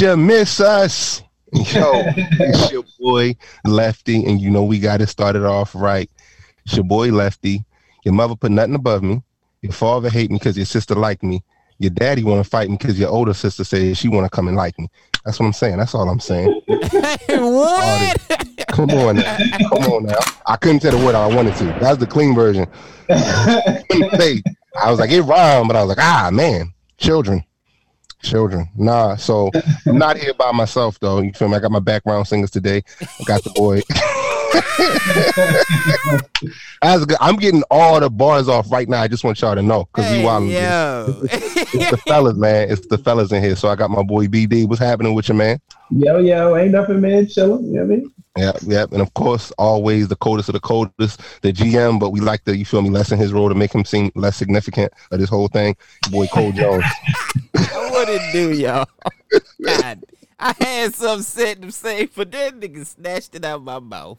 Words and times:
Did 0.00 0.06
you 0.06 0.16
miss 0.16 0.60
us? 0.60 1.22
Yo, 1.52 1.62
it's 2.16 2.72
your 2.72 2.84
boy 2.98 3.36
Lefty, 3.66 4.24
and 4.24 4.40
you 4.40 4.48
know 4.48 4.64
we 4.64 4.78
got 4.78 5.02
it 5.02 5.08
started 5.08 5.44
off 5.44 5.74
right. 5.74 6.10
It's 6.64 6.74
your 6.74 6.86
boy 6.86 7.08
Lefty. 7.10 7.66
Your 8.06 8.14
mother 8.14 8.34
put 8.34 8.50
nothing 8.50 8.76
above 8.76 9.02
me. 9.02 9.22
Your 9.60 9.74
father 9.74 10.08
hate 10.08 10.30
me 10.30 10.38
because 10.38 10.56
your 10.56 10.64
sister 10.64 10.94
like 10.94 11.22
me. 11.22 11.44
Your 11.78 11.90
daddy 11.90 12.24
want 12.24 12.42
to 12.42 12.48
fight 12.48 12.70
me 12.70 12.78
because 12.78 12.98
your 12.98 13.10
older 13.10 13.34
sister 13.34 13.62
says 13.62 13.98
she 13.98 14.08
want 14.08 14.24
to 14.24 14.30
come 14.34 14.48
and 14.48 14.56
like 14.56 14.78
me. 14.78 14.88
That's 15.26 15.38
what 15.38 15.44
I'm 15.44 15.52
saying. 15.52 15.76
That's 15.76 15.94
all 15.94 16.08
I'm 16.08 16.18
saying. 16.18 16.48
what? 16.66 18.56
Come 18.68 18.88
on 18.92 19.16
now. 19.16 19.36
Come 19.68 19.82
on 19.92 20.04
now. 20.04 20.18
I 20.46 20.56
couldn't 20.56 20.80
tell 20.80 20.98
the 20.98 21.04
word 21.04 21.14
I 21.14 21.26
wanted 21.26 21.56
to. 21.56 21.64
That's 21.78 21.98
the 21.98 22.06
clean 22.06 22.34
version. 22.34 22.66
say, 23.10 24.42
I 24.82 24.90
was 24.90 24.98
like, 24.98 25.10
it 25.10 25.20
rhymed, 25.20 25.68
but 25.68 25.76
I 25.76 25.84
was 25.84 25.94
like, 25.94 26.02
ah, 26.02 26.30
man, 26.32 26.72
children. 26.96 27.44
Children. 28.22 28.68
Nah, 28.76 29.16
so 29.16 29.50
I'm 29.86 29.98
not 29.98 30.16
here 30.18 30.34
by 30.34 30.52
myself 30.52 31.00
though. 31.00 31.20
You 31.20 31.32
feel 31.32 31.48
me? 31.48 31.56
I 31.56 31.60
got 31.60 31.70
my 31.70 31.78
background 31.78 32.26
singers 32.28 32.50
today. 32.50 32.82
I 33.00 33.24
got 33.24 33.42
the 33.44 33.50
boy. 33.50 33.82
That's 36.82 37.04
good. 37.04 37.18
I'm 37.20 37.36
getting 37.36 37.62
all 37.70 38.00
the 38.00 38.10
bars 38.10 38.48
off 38.48 38.70
right 38.70 38.88
now. 38.88 39.00
I 39.00 39.08
just 39.08 39.22
want 39.24 39.40
y'all 39.40 39.54
to 39.54 39.62
know 39.62 39.84
because 39.84 40.10
Hey, 40.10 40.18
we 40.18 40.24
wild. 40.24 40.48
yo. 40.48 41.20
It's, 41.24 41.74
it's 41.74 41.90
the 41.90 41.96
fellas, 41.98 42.36
man. 42.36 42.70
It's 42.70 42.86
the 42.86 42.98
fellas 42.98 43.32
in 43.32 43.42
here. 43.42 43.56
So 43.56 43.68
I 43.68 43.76
got 43.76 43.90
my 43.90 44.02
boy 44.02 44.26
BD. 44.26 44.66
What's 44.68 44.80
happening 44.80 45.14
with 45.14 45.28
you, 45.28 45.34
man? 45.34 45.60
Yo, 45.90 46.18
yo, 46.18 46.56
ain't 46.56 46.72
nothing, 46.72 47.00
man. 47.00 47.28
Chilling. 47.28 47.66
You 47.66 47.72
know 47.72 47.84
what 47.84 47.92
I 47.92 47.96
mean? 47.96 48.12
Yeah, 48.36 48.52
yeah, 48.62 48.86
and 48.92 49.02
of 49.02 49.12
course, 49.14 49.50
always 49.58 50.06
the 50.06 50.14
coldest 50.16 50.48
of 50.48 50.52
the 50.52 50.60
coldest, 50.60 51.20
the 51.42 51.52
GM. 51.52 51.98
But 51.98 52.10
we 52.10 52.20
like 52.20 52.44
to, 52.44 52.56
you 52.56 52.64
feel 52.64 52.80
me, 52.80 52.88
lessen 52.88 53.18
his 53.18 53.32
role 53.32 53.48
to 53.48 53.56
make 53.56 53.74
him 53.74 53.84
seem 53.84 54.12
less 54.14 54.36
significant 54.36 54.92
of 55.10 55.18
this 55.18 55.28
whole 55.28 55.48
thing. 55.48 55.76
Boy, 56.10 56.28
Cole 56.28 56.52
Jones. 56.52 56.84
what 57.52 58.08
it 58.08 58.22
do, 58.32 58.52
y'all? 58.52 58.86
God, 59.64 60.04
I 60.38 60.54
had 60.58 60.94
some 60.94 61.22
set 61.22 61.60
to 61.60 61.72
say, 61.72 62.06
but 62.06 62.30
that 62.30 62.58
nigga 62.58 62.86
snatched 62.86 63.34
it 63.34 63.44
out 63.44 63.62
my 63.64 63.80
mouth. 63.80 64.18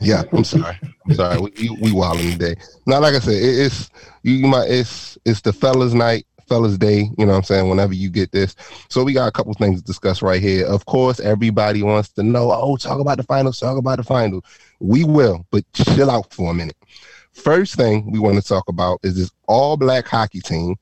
Yeah, 0.00 0.22
I'm 0.32 0.44
sorry. 0.44 0.78
I'm 1.06 1.14
sorry. 1.14 1.40
We 1.40 1.78
we, 1.80 1.92
wilding 1.92 2.32
today. 2.32 2.56
Now, 2.86 3.00
like 3.00 3.14
I 3.14 3.18
said, 3.18 3.34
it, 3.34 3.58
it's 3.58 3.90
you, 4.22 4.46
might 4.46 4.70
it's 4.70 5.18
it's 5.24 5.40
the 5.40 5.52
fellas' 5.52 5.94
night, 5.94 6.26
fellas' 6.48 6.78
day. 6.78 7.10
You 7.18 7.26
know 7.26 7.32
what 7.32 7.38
I'm 7.38 7.42
saying? 7.44 7.68
Whenever 7.68 7.92
you 7.92 8.08
get 8.08 8.30
this, 8.30 8.54
so 8.88 9.02
we 9.02 9.12
got 9.12 9.28
a 9.28 9.32
couple 9.32 9.52
things 9.54 9.80
to 9.80 9.86
discuss 9.86 10.22
right 10.22 10.40
here. 10.40 10.66
Of 10.66 10.86
course, 10.86 11.18
everybody 11.18 11.82
wants 11.82 12.10
to 12.10 12.22
know. 12.22 12.52
Oh, 12.52 12.76
talk 12.76 13.00
about 13.00 13.16
the 13.16 13.24
finals. 13.24 13.58
Talk 13.58 13.78
about 13.78 13.96
the 13.96 14.04
finals. 14.04 14.44
We 14.80 15.04
will, 15.04 15.44
but 15.50 15.64
chill 15.72 16.10
out 16.10 16.32
for 16.32 16.50
a 16.50 16.54
minute. 16.54 16.76
First 17.32 17.74
thing 17.74 18.10
we 18.10 18.18
want 18.18 18.36
to 18.36 18.46
talk 18.46 18.68
about 18.68 19.00
is 19.02 19.16
this 19.16 19.30
all 19.46 19.76
black 19.76 20.06
hockey 20.06 20.40
team. 20.40 20.76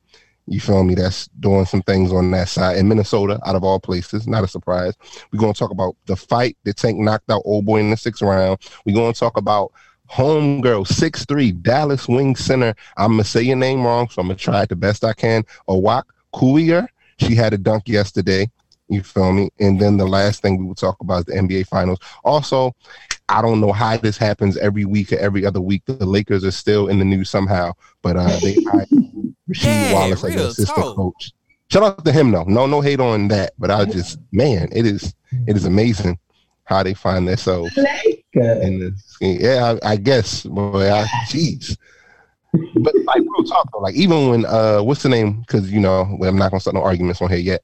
You 0.47 0.61
feel 0.61 0.85
me? 0.85 0.95
That's 0.95 1.27
doing 1.41 1.67
some 1.67 1.83
things 1.83 2.13
on 2.13 2.31
that 2.31 2.49
side 2.49 2.77
in 2.77 2.87
Minnesota, 2.89 3.41
out 3.45 3.57
of 3.57 3.65
all 3.65 3.81
places. 3.81 4.29
Not 4.29 4.45
a 4.45 4.49
surprise. 4.49 4.95
We're 5.33 5.41
going 5.41 5.53
to 5.53 5.59
talk 5.59 5.73
about 5.73 5.97
the 6.07 6.17
fight 6.17 6.57
that 6.65 6.77
Tank 6.77 6.99
knocked 6.99 7.31
out 7.31 7.43
Old 7.45 7.67
Boy 7.67 7.81
in 7.81 7.91
the 7.91 7.97
sixth 7.97 8.23
round. 8.23 8.59
We're 8.85 8.95
going 8.95 9.13
to 9.13 9.19
talk 9.19 9.37
about 9.37 9.73
homegirl, 10.11 10.87
six 10.87 11.25
three 11.25 11.51
Dallas 11.53 12.07
Wing 12.07 12.37
Center. 12.37 12.75
I'm 12.97 13.13
going 13.13 13.25
to 13.25 13.29
say 13.29 13.43
your 13.43 13.57
name 13.57 13.85
wrong, 13.85 14.09
so 14.09 14.21
I'm 14.21 14.29
going 14.29 14.37
to 14.37 14.45
try 14.45 14.63
it 14.63 14.69
the 14.69 14.77
best 14.77 15.05
I 15.05 15.13
can. 15.15 15.45
Awak 15.69 16.05
Kuier. 16.33 16.87
She 17.19 17.35
had 17.35 17.53
a 17.53 17.59
dunk 17.59 17.89
yesterday. 17.89 18.49
You 18.89 19.03
feel 19.03 19.33
me? 19.33 19.51
And 19.59 19.81
then 19.81 19.97
the 19.97 20.07
last 20.07 20.43
thing 20.43 20.59
we 20.59 20.65
will 20.65 20.75
talk 20.77 20.97
about 21.01 21.21
is 21.21 21.25
the 21.25 21.33
NBA 21.33 21.67
Finals. 21.67 21.99
Also, 22.25 22.73
I 23.29 23.43
don't 23.43 23.61
know 23.61 23.73
how 23.73 23.97
this 23.97 24.17
happens 24.17 24.57
every 24.59 24.85
week 24.85 25.13
or 25.13 25.19
every 25.19 25.45
other 25.45 25.61
week. 25.61 25.83
The 25.87 26.07
Lakers 26.07 26.45
are 26.45 26.53
still 26.53 26.87
in 26.89 27.01
the 27.01 27.05
news 27.05 27.29
somehow, 27.29 27.73
but 28.03 28.17
uh, 28.17 28.39
they 28.41 28.55
Rasheed 29.51 29.65
Yeah, 29.65 29.93
Wallace 29.93 30.25
as 30.25 30.35
real 30.35 30.47
assistant 30.47 30.79
talk. 30.79 30.97
coach. 30.97 31.33
Shout 31.71 31.83
out 31.83 32.05
to 32.05 32.13
him 32.13 32.31
though. 32.31 32.45
No, 32.45 32.67
no 32.67 32.81
hate 32.81 33.01
on 33.01 33.29
that, 33.29 33.53
but 33.59 33.71
I 33.71 33.85
just 33.85 34.19
man, 34.33 34.69
it 34.73 34.87
is 34.87 35.15
it 35.47 35.57
is 35.57 35.65
amazing 35.65 36.19
how 36.65 36.83
they 36.83 36.95
find 36.95 37.27
themselves 37.29 37.77
Like, 37.77 38.25
in 38.35 38.79
this. 38.81 39.17
Yeah, 39.21 39.77
I, 39.83 39.93
I 39.93 39.97
guess, 39.97 40.43
boy. 40.43 40.91
I, 40.93 41.05
jeez. 41.29 41.77
But 42.53 42.95
like 43.05 43.21
real 43.21 43.45
talk 43.45 43.69
though, 43.73 43.81
like 43.81 43.95
even 43.95 44.29
when 44.31 44.47
uh, 44.47 44.81
what's 44.81 45.03
the 45.03 45.09
name? 45.09 45.41
Because 45.41 45.71
you 45.71 45.81
know, 45.81 46.19
I'm 46.23 46.37
not 46.37 46.51
gonna 46.51 46.61
start 46.61 46.75
no 46.75 46.83
arguments 46.83 47.21
on 47.21 47.29
here 47.29 47.39
yet. 47.39 47.63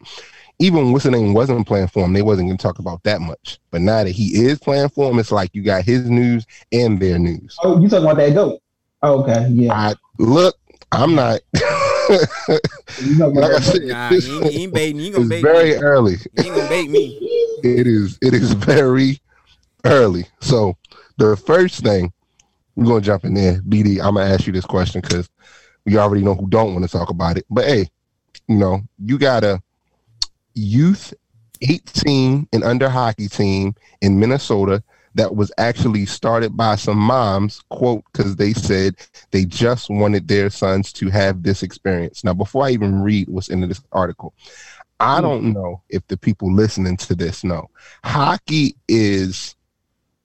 Even 0.59 0.85
when 0.85 0.93
what's 0.93 1.05
the 1.05 1.11
name 1.11 1.33
wasn't 1.33 1.67
playing 1.67 1.89
for 1.89 2.05
him, 2.05 2.13
they 2.13 2.23
wasn't 2.23 2.49
gonna 2.49 2.59
talk 2.59 2.79
about 2.79 3.03
that 3.05 3.21
much. 3.21 3.59
But 3.71 3.81
now 3.81 4.05
that 4.05 4.11
he 4.11 4.45
is 4.45 4.59
playing 4.59 4.91
for 4.91 5.11
him, 5.11 5.19
it's 5.19 5.33
like 5.33 5.51
you 5.55 5.63
got 5.63 5.85
his 5.85 6.09
news 6.11 6.47
and 6.73 7.01
their 7.01 7.19
news. 7.19 7.57
oh, 7.63 7.81
you 7.81 7.89
talking 7.89 8.05
about 8.05 8.19
that 8.19 8.35
goat? 8.35 8.61
Oh, 9.03 9.23
okay, 9.23 9.49
yeah. 9.49 9.73
I 9.73 9.95
look, 10.19 10.57
I'm 10.91 11.15
not. 11.15 11.41
You 13.01 13.17
talking 13.17 13.41
like 13.41 13.53
I 13.53 13.61
said, 13.61 13.83
Nah, 13.83 14.11
this 14.11 14.27
you 14.29 14.43
ain't, 14.43 14.53
you 14.53 14.61
ain't 14.61 14.75
baiting. 14.75 14.99
You 14.99 15.05
ain't 15.07 15.15
gonna 15.15 15.25
is 15.25 15.31
bait 15.31 15.43
very 15.43 15.71
me. 15.71 15.77
early. 15.77 16.13
You 16.13 16.45
ain't 16.45 16.55
gonna 16.57 16.69
bait 16.69 16.91
me. 16.91 17.19
It 17.63 17.87
is 17.87 18.19
it 18.21 18.35
is 18.35 18.53
very 18.53 19.21
early. 19.85 20.27
So 20.41 20.77
the 21.17 21.37
first 21.37 21.83
thing 21.83 22.13
we're 22.77 22.87
gonna 22.87 23.01
jump 23.01 23.25
in 23.25 23.35
there, 23.35 23.61
BD. 23.63 23.99
I'm 24.03 24.15
gonna 24.15 24.27
ask 24.27 24.47
you 24.47 24.53
this 24.53 24.67
question 24.67 25.01
because 25.01 25.29
we 25.85 25.97
already 25.97 26.23
know 26.23 26.35
who 26.35 26.47
don't 26.49 26.75
want 26.75 26.85
to 26.85 26.91
talk 26.91 27.11
about 27.11 27.39
it. 27.39 27.47
But 27.51 27.65
hey, 27.67 27.89
you 28.49 28.57
know, 28.57 28.83
you 29.05 29.19
got 29.19 29.45
a 29.45 29.63
youth 30.55 31.15
18 31.63 32.49
and 32.53 32.65
under 32.65 32.89
hockey 32.89 33.29
team 33.29 33.75
in 34.01 34.19
Minnesota 34.19 34.83
that 35.15 35.35
was 35.35 35.53
actually 35.59 36.07
started 36.07 36.57
by 36.57 36.77
some 36.77 36.99
moms, 36.99 37.63
quote, 37.71 38.05
because 38.13 38.37
they 38.37 38.53
said 38.53 38.95
they 39.31 39.45
just 39.45 39.91
wanted 39.91 40.29
their 40.29 40.51
sons 40.51 40.93
to 40.95 41.09
have 41.11 41.43
this 41.43 41.63
experience. 41.63 42.25
Now, 42.25 42.35
before 42.35 42.65
I 42.65 42.71
even 42.71 43.03
read 43.03 43.29
what's 43.29 43.49
in 43.49 43.61
this 43.67 43.83
article, 43.93 44.35
I 45.01 45.21
Hmm. 45.21 45.23
don't 45.23 45.53
know 45.53 45.83
if 45.89 46.07
the 46.09 46.17
people 46.17 46.53
listening 46.53 46.97
to 46.99 47.15
this 47.15 47.45
know. 47.45 47.69
Hockey 48.05 48.77
is, 48.89 49.57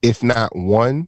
if 0.02 0.24
not 0.24 0.56
one, 0.56 1.08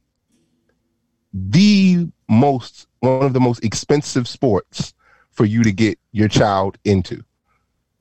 the 1.32 2.08
most 2.28 2.86
one 3.00 3.22
of 3.22 3.32
the 3.32 3.40
most 3.40 3.64
expensive 3.64 4.26
sports 4.28 4.92
for 5.30 5.44
you 5.44 5.62
to 5.62 5.72
get 5.72 5.98
your 6.12 6.28
child 6.28 6.78
into. 6.84 7.22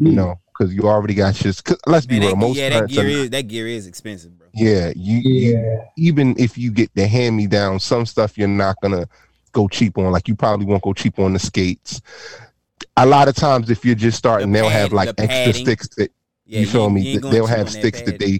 You 0.03 0.13
Mm. 0.13 0.15
know, 0.15 0.39
because 0.59 0.73
you 0.73 0.83
already 0.83 1.13
got 1.13 1.33
just. 1.35 1.63
'cause 1.63 1.77
let's 1.87 2.05
be 2.05 2.15
Man, 2.15 2.21
real. 2.21 2.29
that, 2.31 2.35
Most 2.37 2.57
yeah, 2.57 2.69
that 2.69 2.75
parents 2.75 2.97
are 2.97 3.01
gear 3.01 3.11
not- 3.17 3.23
is 3.23 3.29
that 3.31 3.47
gear 3.47 3.67
is 3.67 3.87
expensive, 3.87 4.37
bro. 4.37 4.47
yeah, 4.53 4.91
you, 4.95 5.17
you 5.19 5.81
even 5.97 6.35
if 6.37 6.57
you 6.57 6.71
get 6.71 6.93
the 6.95 7.07
hand 7.07 7.37
me 7.37 7.47
down, 7.47 7.79
some 7.79 8.05
stuff 8.05 8.37
you're 8.37 8.47
not 8.47 8.75
gonna 8.81 9.07
go 9.53 9.67
cheap 9.67 9.97
on. 9.97 10.11
Like 10.11 10.27
you 10.27 10.35
probably 10.35 10.65
won't 10.65 10.83
go 10.83 10.93
cheap 10.93 11.17
on 11.19 11.33
the 11.33 11.39
skates. 11.39 12.01
A 12.97 13.05
lot 13.05 13.27
of 13.29 13.35
times, 13.35 13.69
if 13.69 13.85
you're 13.85 13.95
just 13.95 14.17
starting, 14.17 14.51
The 14.51 14.59
they'll 14.59 14.69
have 14.69 14.91
like 14.93 15.15
the 15.15 15.23
extra 15.23 15.27
padding. 15.53 15.65
sticks 15.65 15.87
that 15.95 16.11
Yeah, 16.45 16.59
you 16.61 16.65
feel 16.67 16.83
ain't- 16.85 16.93
me. 16.93 16.99
ain't 17.01 17.07
Th- 17.11 17.21
going 17.21 17.33
They'll 17.33 17.47
have 17.47 17.69
sticks 17.69 18.01
that 18.01 18.19
padding. 18.19 18.39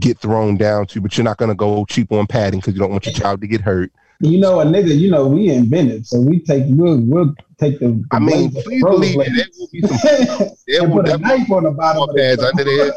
get 0.00 0.18
thrown 0.18 0.56
down 0.56 0.86
to, 0.88 1.00
but 1.00 1.16
you're 1.16 1.24
not 1.24 1.38
gonna 1.38 1.54
go 1.54 1.84
cheap 1.86 2.12
on 2.12 2.26
padding 2.26 2.60
because 2.60 2.74
you 2.74 2.80
don't 2.80 2.90
want 2.90 3.06
your 3.06 3.14
child 3.14 3.40
to 3.40 3.46
get 3.46 3.60
hurt. 3.62 3.90
You 4.20 4.38
know, 4.38 4.60
a 4.60 4.64
nigga, 4.64 4.98
you 4.98 5.10
know, 5.12 5.28
we 5.28 5.48
invented, 5.48 6.04
so 6.04 6.20
we 6.20 6.40
take, 6.40 6.64
we'll, 6.66 7.00
we'll 7.02 7.32
take 7.56 7.78
the. 7.78 7.90
the 7.90 8.04
I 8.10 8.18
mean, 8.18 8.50
please 8.50 8.82
believe 8.82 9.16
me, 9.16 9.24
rollerblades 9.24 9.36
there 9.36 9.46
will 9.56 9.68
be 9.70 9.80
some. 9.82 10.48
There 10.66 10.88
will 10.88 11.02
put 11.02 11.08
a 11.08 11.18
knife 11.18 11.50
on 11.52 11.62
the 11.62 11.70
bottom 11.70 12.00
more 12.00 12.10
of 12.10 12.16
pads 12.16 12.42
under 12.42 12.64
there. 12.64 12.92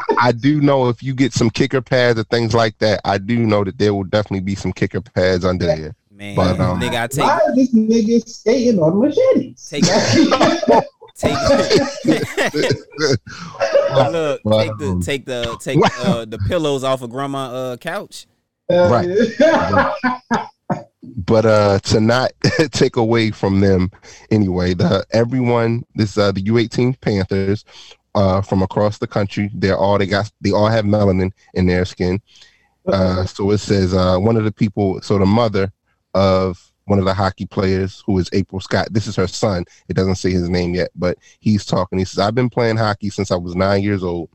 I 0.20 0.32
do 0.32 0.60
know 0.60 0.90
if 0.90 1.02
you 1.02 1.14
get 1.14 1.32
some 1.32 1.48
kicker 1.48 1.80
pads 1.80 2.20
or 2.20 2.24
things 2.24 2.52
like 2.52 2.76
that, 2.80 3.00
I 3.06 3.16
do 3.16 3.38
know 3.38 3.64
that 3.64 3.78
there 3.78 3.94
will 3.94 4.04
definitely 4.04 4.40
be 4.40 4.54
some 4.56 4.74
kicker 4.74 5.00
pads 5.00 5.42
under 5.42 5.64
there. 5.64 5.94
Man, 6.10 6.36
But, 6.36 6.60
um, 6.60 6.78
nigga, 6.80 7.02
I 7.02 7.06
take 7.06 7.24
Why 7.24 7.38
is 7.48 7.54
this 7.54 7.74
nigga 7.74 8.28
skating 8.28 8.78
on 8.78 9.00
machetes? 9.00 9.68
Take- 9.70 9.84
take 11.14 11.32
look, 14.12 14.40
But, 14.44 14.64
take 14.64 14.76
the 14.76 14.88
um, 14.90 15.00
take 15.00 15.24
the 15.24 15.56
take 15.62 15.78
uh, 16.00 16.26
the 16.26 16.38
pillows 16.46 16.84
off 16.84 17.00
of 17.00 17.08
grandma 17.08 17.52
uh 17.52 17.76
couch. 17.78 18.26
Right. 18.68 19.08
But 21.02 21.46
uh 21.46 21.78
to 21.80 22.00
not 22.00 22.32
take 22.72 22.96
away 22.96 23.30
from 23.30 23.60
them 23.60 23.90
anyway 24.30 24.74
the 24.74 25.04
everyone 25.12 25.84
this 25.94 26.18
uh 26.18 26.32
the 26.32 26.42
u18 26.42 27.00
panthers 27.00 27.64
uh 28.14 28.40
from 28.40 28.62
across 28.62 28.98
the 28.98 29.06
country 29.06 29.50
they're 29.54 29.78
all 29.78 29.98
they 29.98 30.06
got 30.06 30.30
they 30.40 30.50
all 30.50 30.68
have 30.68 30.84
melanin 30.84 31.30
in 31.54 31.66
their 31.66 31.84
skin. 31.84 32.20
Uh 32.86 33.24
so 33.26 33.50
it 33.50 33.58
says 33.58 33.94
uh 33.94 34.16
one 34.18 34.36
of 34.36 34.44
the 34.44 34.52
people 34.52 35.00
so 35.02 35.18
the 35.18 35.26
mother 35.26 35.72
of 36.14 36.72
one 36.86 36.98
of 36.98 37.04
the 37.04 37.14
hockey 37.14 37.46
players 37.46 38.02
who 38.06 38.18
is 38.18 38.30
april 38.32 38.60
scott 38.60 38.88
this 38.90 39.06
is 39.06 39.14
her 39.14 39.26
son 39.26 39.64
it 39.88 39.94
doesn't 39.94 40.16
say 40.16 40.30
his 40.30 40.48
name 40.48 40.74
yet 40.74 40.90
but 40.96 41.18
he's 41.38 41.64
talking 41.66 41.98
he 41.98 42.04
says 42.04 42.18
i've 42.18 42.34
been 42.34 42.50
playing 42.50 42.76
hockey 42.76 43.10
since 43.10 43.30
i 43.30 43.36
was 43.36 43.54
nine 43.54 43.82
years 43.82 44.02
old. 44.02 44.30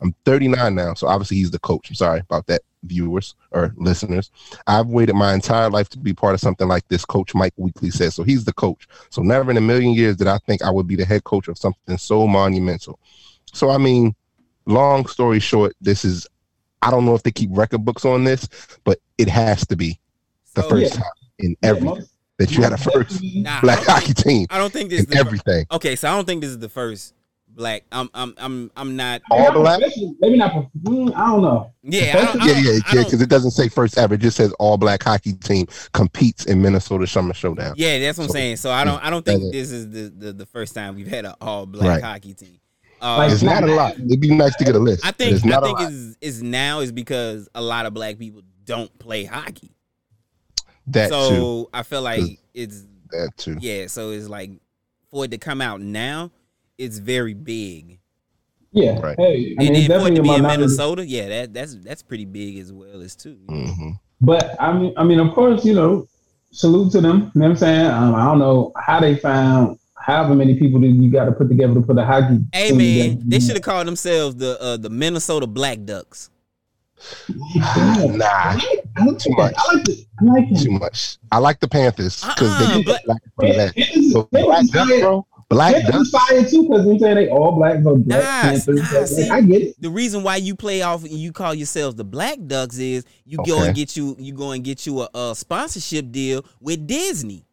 I'm 0.00 0.12
39 0.24 0.74
now 0.74 0.94
so 0.94 1.06
obviously 1.06 1.36
he's 1.36 1.52
the 1.52 1.60
coach 1.60 1.88
i'm 1.88 1.94
sorry 1.94 2.20
about 2.20 2.48
that 2.48 2.62
viewers 2.84 3.34
or 3.52 3.72
listeners 3.76 4.30
I've 4.66 4.86
waited 4.88 5.14
my 5.14 5.34
entire 5.34 5.70
life 5.70 5.88
to 5.90 5.98
be 5.98 6.12
part 6.12 6.34
of 6.34 6.40
something 6.40 6.66
like 6.68 6.86
this, 6.88 7.04
Coach 7.04 7.34
Mike 7.34 7.54
Weekly 7.56 7.90
says. 7.90 8.14
So 8.14 8.22
he's 8.24 8.44
the 8.44 8.52
coach. 8.52 8.88
So 9.10 9.22
never 9.22 9.50
in 9.50 9.56
a 9.56 9.60
million 9.60 9.92
years 9.92 10.16
did 10.16 10.26
I 10.26 10.38
think 10.38 10.62
I 10.62 10.70
would 10.70 10.86
be 10.86 10.96
the 10.96 11.04
head 11.04 11.24
coach 11.24 11.48
of 11.48 11.56
something 11.58 11.96
so 11.98 12.26
monumental. 12.26 12.98
So, 13.52 13.70
I 13.70 13.78
mean, 13.78 14.14
long 14.66 15.06
story 15.06 15.38
short, 15.40 15.74
this 15.80 16.04
is, 16.04 16.26
I 16.80 16.90
don't 16.90 17.04
know 17.04 17.14
if 17.14 17.22
they 17.22 17.30
keep 17.30 17.50
record 17.52 17.84
books 17.84 18.04
on 18.04 18.24
this, 18.24 18.48
but 18.84 18.98
it 19.18 19.28
has 19.28 19.66
to 19.68 19.76
be 19.76 20.00
the 20.54 20.62
So, 20.62 20.68
first 20.70 20.94
yeah. 20.94 21.00
time 21.00 21.12
in 21.38 21.50
Yeah, 21.62 21.68
every 21.70 21.82
most- 21.82 22.08
that 22.38 22.50
you 22.56 22.62
had 22.62 22.72
a 22.72 22.78
first 22.78 23.10
definitely. 23.10 23.42
Nah, 23.42 23.60
black 23.60 23.84
hockey 23.84 24.14
team 24.14 24.46
I 24.50 24.58
don't 24.58 24.72
think 24.72 24.90
this 24.90 25.00
is 25.00 25.04
in 25.04 25.10
the 25.10 25.16
fir- 25.16 25.20
everything. 25.20 25.66
okay. 25.70 25.94
So 25.96 26.08
I 26.10 26.16
don't 26.16 26.24
think 26.24 26.40
this 26.40 26.50
is 26.50 26.58
the 26.58 26.68
first 26.68 27.14
black. 27.54 27.84
I'm 27.92 28.08
I'm 28.14 28.34
I'm 28.38 28.70
I'm 28.76 28.96
not. 28.96 29.22
All 29.30 29.38
Not 29.44 29.54
black? 29.54 29.80
Maybe 30.20 30.36
not. 30.36 30.52
prof- 30.52 30.66
mm, 30.84 31.14
I 31.14 31.26
don't 31.26 31.42
know. 31.42 31.72
Yeah, 31.82 32.00
I 32.00 32.12
don't, 32.24 32.42
I 32.42 32.46
Yeah, 32.46 32.52
don't- 32.54 32.64
yeah, 32.64 32.70
I 32.70 32.74
yeah. 32.74 32.80
don't- 32.94 33.04
Because 33.04 33.22
it 33.22 33.28
doesn't 33.28 33.50
say 33.52 33.68
first 33.68 33.98
ever. 33.98 34.14
It 34.14 34.20
just 34.20 34.36
says 34.36 34.52
all 34.58 34.76
black 34.76 35.02
hockey 35.02 35.32
team 35.34 35.66
competes 35.92 36.46
in 36.46 36.60
Minnesota 36.62 37.06
Summer 37.06 37.34
Showdown. 37.34 37.74
Yeah, 37.76 37.98
that's 37.98 38.18
what 38.18 38.24
I'm 38.24 38.30
saying. 38.30 38.56
So 38.56 38.70
I 38.70 38.84
don't 38.84 39.02
I 39.04 39.10
don't 39.10 39.24
think 39.24 39.52
this 39.52 39.70
is 39.70 39.90
the, 39.90 40.08
the, 40.26 40.32
the 40.32 40.46
first 40.46 40.74
time 40.74 40.94
we've 40.96 41.06
had 41.08 41.24
an 41.24 41.34
all 41.40 41.66
black 41.66 41.88
Right. 41.88 42.02
hockey 42.02 42.34
team. 42.34 42.58
Uh, 43.00 43.16
Like, 43.18 43.32
It's 43.32 43.42
not 43.42 43.64
a 43.64 43.66
lot. 43.66 43.98
It'd 43.98 44.20
be 44.20 44.30
nice 44.30 44.54
to 44.56 44.64
get 44.64 44.76
a 44.76 44.78
list. 44.78 45.04
I 45.04 45.10
think 45.10 45.32
it's 45.34 45.44
I 45.44 45.48
not 45.48 45.62
a 45.62 45.66
think 45.66 45.78
lot. 45.80 45.90
is 45.92 46.16
is 46.20 46.42
now 46.42 46.80
is 46.80 46.92
because 46.92 47.48
a 47.54 47.60
lot 47.60 47.84
of 47.86 47.94
black 47.94 48.18
people 48.18 48.42
don't 48.64 48.96
play 48.98 49.24
hockey. 49.24 49.74
that 50.88 51.08
so 51.10 51.30
too. 51.30 51.68
I 51.74 51.82
feel 51.82 52.02
like 52.02 52.22
it's 52.54 52.84
That 53.10 53.32
too. 53.36 53.56
yeah. 53.60 53.86
So 53.88 54.10
it's 54.10 54.28
like 54.28 54.50
for 55.10 55.24
it 55.24 55.30
to 55.32 55.38
come 55.38 55.60
out 55.60 55.80
now, 55.80 56.30
it's 56.82 56.98
very 56.98 57.34
big. 57.34 57.98
Yeah. 58.72 58.98
Right. 59.00 59.16
Hey, 59.18 59.54
I 59.58 59.64
and 59.64 59.72
mean, 59.72 59.74
it's 59.76 59.88
then 59.88 60.00
for 60.00 60.06
it 60.08 60.14
definitely 60.14 60.16
to 60.16 60.22
be 60.22 60.34
in. 60.34 60.42
Minnesota, 60.42 61.06
yeah, 61.06 61.28
that 61.28 61.54
that's 61.54 61.74
that's 61.76 62.02
pretty 62.02 62.24
big 62.24 62.58
as 62.58 62.72
well 62.72 63.00
as 63.02 63.14
too. 63.14 63.38
hmm 63.48 63.90
But 64.20 64.56
I 64.60 64.72
mean, 64.72 64.94
I 64.96 65.04
mean, 65.04 65.20
of 65.20 65.32
course, 65.34 65.64
you 65.64 65.74
know, 65.74 66.06
salute 66.52 66.92
to 66.92 67.00
them. 67.00 67.30
You 67.34 67.40
know 67.40 67.46
what 67.46 67.50
I'm 67.50 67.56
saying? 67.56 67.86
Um, 67.86 68.14
I 68.14 68.24
don't 68.24 68.38
know 68.38 68.72
how 68.76 68.98
they 69.00 69.16
found 69.16 69.78
however 69.96 70.34
many 70.34 70.58
people 70.58 70.80
that 70.80 70.88
you 70.88 71.10
got 71.10 71.26
to 71.26 71.32
put 71.32 71.48
together 71.48 71.74
to 71.74 71.82
put 71.82 71.98
a 71.98 72.04
hockey. 72.04 72.38
Hey 72.52 72.68
team 72.68 72.78
man, 72.78 73.08
together. 73.10 73.22
they 73.26 73.40
should 73.40 73.54
have 73.56 73.62
called 73.62 73.86
themselves 73.86 74.36
the 74.36 74.58
uh, 74.60 74.76
the 74.78 74.88
Minnesota 74.90 75.46
Black 75.46 75.84
Ducks. 75.84 76.30
Nah, 77.28 77.34
I 78.96 79.04
like 79.04 79.18
Too 79.18 79.30
much. 79.36 79.54
I 79.58 79.74
like 79.76 79.88
it. 79.88 80.06
I 80.20 80.24
like 80.24 80.60
too 80.62 80.70
much. 80.70 81.18
I 81.32 81.38
like 81.38 81.60
the 81.60 81.68
Panthers 81.68 82.22
because 82.24 82.48
Uh-uh, 82.50 82.76
they 82.76 82.82
but- 82.84 82.92
get 82.92 83.04
black 83.06 83.22
for 83.36 83.46
that. 83.52 83.74
But 84.14 84.30
they 84.30 84.42
black 84.42 84.66
ducks, 84.68 85.00
bro. 85.00 85.26
Black 85.52 85.74
they 85.74 85.80
was 85.98 86.10
ducks. 86.10 86.28
inspired 86.30 86.48
too 86.48 86.62
because 86.68 86.86
I'm 86.86 86.98
saying 86.98 87.14
they 87.16 87.28
all 87.28 87.52
black, 87.52 87.82
but 87.82 87.94
black 87.96 88.22
Nah, 88.22 88.42
Panthers. 88.42 88.92
nah, 88.92 88.98
like, 88.98 89.06
see. 89.08 89.28
I 89.28 89.40
get 89.40 89.62
it. 89.62 89.80
The 89.80 89.90
reason 89.90 90.22
why 90.22 90.36
you 90.36 90.54
play 90.56 90.82
off 90.82 91.02
and 91.04 91.12
you 91.12 91.32
call 91.32 91.54
yourselves 91.54 91.96
the 91.96 92.04
Black 92.04 92.38
Ducks 92.46 92.78
is 92.78 93.04
you 93.24 93.38
go 93.46 93.62
and 93.62 93.74
get 93.74 93.96
you 93.96 94.16
you 94.18 94.32
go 94.34 94.50
and 94.52 94.62
get 94.64 94.86
you 94.86 95.02
a, 95.02 95.08
a 95.14 95.34
sponsorship 95.34 96.10
deal 96.10 96.44
with 96.60 96.86
Disney. 96.86 97.44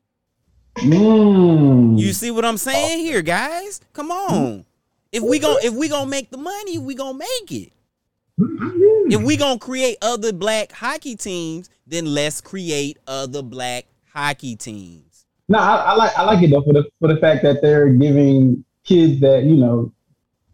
Mm. 0.77 1.99
You 1.99 2.13
see 2.13 2.31
what 2.31 2.45
I'm 2.45 2.57
saying 2.57 2.99
here, 2.99 3.21
guys? 3.21 3.81
Come 3.93 4.11
on. 4.11 4.65
If 5.11 5.23
we 5.23 5.39
gon' 5.39 5.57
if 5.63 5.73
we 5.73 5.89
gonna 5.89 6.09
make 6.09 6.29
the 6.31 6.37
money, 6.37 6.77
we 6.77 6.95
gonna 6.95 7.17
make 7.17 7.51
it. 7.51 7.71
If 9.11 9.21
we 9.21 9.35
gonna 9.35 9.59
create 9.59 9.97
other 10.01 10.31
black 10.31 10.71
hockey 10.71 11.15
teams, 11.15 11.69
then 11.85 12.05
let's 12.05 12.39
create 12.41 12.97
other 13.07 13.41
black 13.41 13.85
hockey 14.13 14.55
teams. 14.55 15.08
No, 15.49 15.57
I, 15.59 15.75
I 15.77 15.95
like 15.95 16.17
I 16.17 16.23
like 16.23 16.43
it 16.43 16.51
though 16.51 16.61
for 16.61 16.73
the 16.73 16.85
for 16.99 17.07
the 17.13 17.17
fact 17.19 17.41
that 17.43 17.61
they're 17.61 17.89
giving 17.89 18.63
kids 18.83 19.19
that 19.21 19.43
you 19.43 19.55
know, 19.55 19.91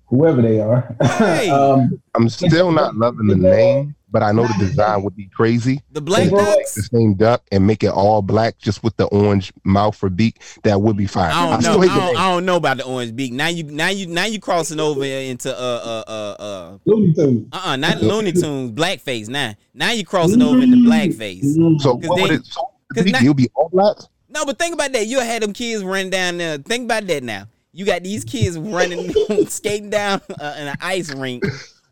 whoever 0.07 0.41
they 0.41 0.59
are. 0.61 0.95
Right. 1.19 1.49
um, 1.51 2.01
I'm 2.15 2.29
still 2.29 2.71
not 2.71 2.95
loving 2.95 3.27
the 3.27 3.35
name, 3.35 3.93
but 4.09 4.23
I 4.23 4.31
know 4.31 4.47
the 4.47 4.55
design 4.57 5.03
would 5.03 5.15
be 5.15 5.27
crazy. 5.35 5.81
The 5.91 5.99
Black 5.99 6.29
Bro, 6.29 6.45
The 6.45 6.87
same 6.93 7.15
duck 7.15 7.43
and 7.51 7.67
make 7.67 7.83
it 7.83 7.89
all 7.91 8.21
black 8.21 8.57
just 8.57 8.83
with 8.83 8.95
the 8.95 9.05
orange 9.07 9.51
mouth 9.65 10.01
or 10.01 10.09
beak. 10.09 10.41
That 10.63 10.79
would 10.81 10.95
be 10.95 11.07
fine. 11.07 11.31
I 11.31 11.49
don't 11.51 11.61
still 11.61 11.73
know. 11.81 11.81
I 11.81 11.87
don't. 11.97 12.17
I 12.17 12.29
don't 12.31 12.45
know 12.45 12.55
about 12.55 12.77
the 12.77 12.85
orange 12.85 13.15
beak. 13.17 13.33
Now 13.33 13.47
you 13.49 13.63
now 13.63 13.89
you 13.89 14.07
now 14.07 14.25
you 14.25 14.39
crossing 14.39 14.79
over 14.79 15.03
into 15.03 15.51
uh 15.53 15.59
uh 15.61 16.03
uh 16.09 16.41
uh 16.41 16.77
Looney 16.85 17.13
Tunes. 17.13 17.49
uh 17.51 17.61
uh 17.65 17.75
not 17.75 18.01
Looney 18.01 18.31
Tunes 18.31 18.71
blackface. 18.71 19.27
Now 19.27 19.55
now 19.73 19.91
you 19.91 20.05
crossing 20.05 20.41
over 20.41 20.61
into 20.61 20.77
blackface. 20.77 21.81
So 21.81 21.97
'Cause 21.97 22.07
what 22.09 22.21
would 22.21 22.31
it? 22.31 22.45
So 22.45 22.61
'cause 22.93 23.05
now- 23.11 23.19
you'll 23.19 23.33
be 23.33 23.49
all 23.55 23.67
black. 23.67 23.97
No, 24.35 24.45
but 24.45 24.59
think 24.59 24.73
about 24.73 24.91
that. 24.91 25.07
You'll 25.07 25.21
have 25.23 25.41
them 25.41 25.53
kids 25.53 25.81
running 25.83 26.09
down 26.09 26.37
there. 26.37 26.57
Think 26.57 26.83
about 26.85 27.07
that 27.07 27.23
now. 27.23 27.47
You 27.71 27.85
got 27.85 28.03
these 28.03 28.23
kids 28.25 28.59
running, 28.59 29.09
skating 29.47 29.89
down 29.89 30.21
uh, 30.39 30.55
in 30.59 30.67
an 30.67 30.75
ice 30.81 31.13
rink 31.15 31.43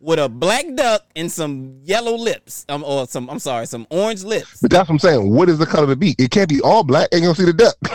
with 0.01 0.19
a 0.19 0.27
black 0.27 0.65
duck 0.75 1.05
and 1.15 1.31
some 1.31 1.79
yellow 1.83 2.15
lips. 2.15 2.65
Um, 2.67 2.83
or 2.83 3.07
some, 3.07 3.29
I'm 3.29 3.39
sorry, 3.39 3.65
some 3.65 3.87
orange 3.89 4.23
lips. 4.25 4.59
But 4.61 4.71
that's 4.71 4.89
what 4.89 4.95
I'm 4.95 4.99
saying. 4.99 5.33
What 5.33 5.47
is 5.47 5.57
the 5.57 5.65
color 5.65 5.83
of 5.83 5.89
the 5.89 5.95
beak? 5.95 6.17
It 6.19 6.31
can't 6.31 6.49
be 6.49 6.59
all 6.61 6.83
black. 6.83 7.07
Ain't 7.13 7.23
gonna 7.23 7.33
see 7.35 7.45
the 7.45 7.53
duck. 7.53 7.75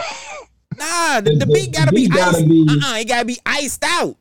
Nah, 0.78 1.20
the, 1.22 1.30
the 1.34 1.44
The- 1.44 1.46
beak 1.52 1.72
gotta 1.72 1.90
the 1.90 1.96
be 1.96 2.02
beak 2.06 2.12
gotta 2.14 2.36
iced. 2.38 2.48
be- 2.48 2.66
Uh-uh, 2.70 2.96
it 2.98 3.08
gotta 3.08 3.24
be 3.24 3.38
iced 3.44 3.82
out. 3.84 4.16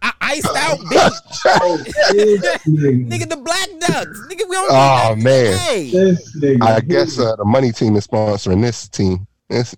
I 0.00 0.12
iced 0.22 0.46
out 0.56 0.78
beak. 0.88 0.98
Oh, 1.46 1.84
nigga. 1.84 3.08
Nigga, 3.08 3.28
the 3.28 3.36
black 3.36 3.68
ducks. 3.78 4.20
Nigga, 4.26 4.48
we 4.48 4.56
don't 4.56 4.68
Oh, 4.70 5.14
need 5.16 5.24
man. 5.24 5.58
Hey, 5.58 6.56
I 6.62 6.80
guess 6.80 7.18
uh, 7.18 7.36
the 7.36 7.44
money 7.44 7.72
team 7.72 7.94
is 7.96 8.06
sponsoring 8.06 8.62
this 8.62 8.88
team. 8.88 9.26
It's- 9.52 9.76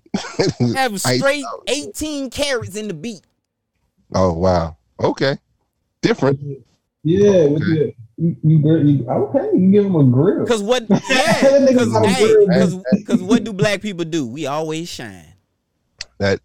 have 0.75 0.99
straight 1.19 1.43
out. 1.45 1.63
18 1.67 2.29
carats 2.29 2.75
in 2.75 2.87
the 2.87 2.93
beat. 2.93 3.21
oh 4.13 4.33
wow. 4.33 4.77
Okay. 4.99 5.37
Different. 6.01 6.39
Yeah, 7.03 7.45
with 7.45 7.61
the, 7.61 7.93
you, 8.17 8.35
you, 8.43 8.77
you, 8.77 9.09
okay, 9.09 9.49
you 9.57 9.71
give 9.71 9.83
them 9.83 9.95
a 9.95 10.03
grill. 10.05 10.45
Cause 10.45 10.63
what? 10.63 10.83
Yeah. 10.89 11.67
Cause, 11.75 11.93
hey, 12.15 12.45
cause, 12.47 12.75
cause 13.05 13.21
what 13.21 13.43
do 13.43 13.51
black 13.53 13.81
people 13.81 14.05
do? 14.05 14.25
We 14.25 14.47
always 14.47 14.87
shine. 14.89 15.33
That 16.19 16.39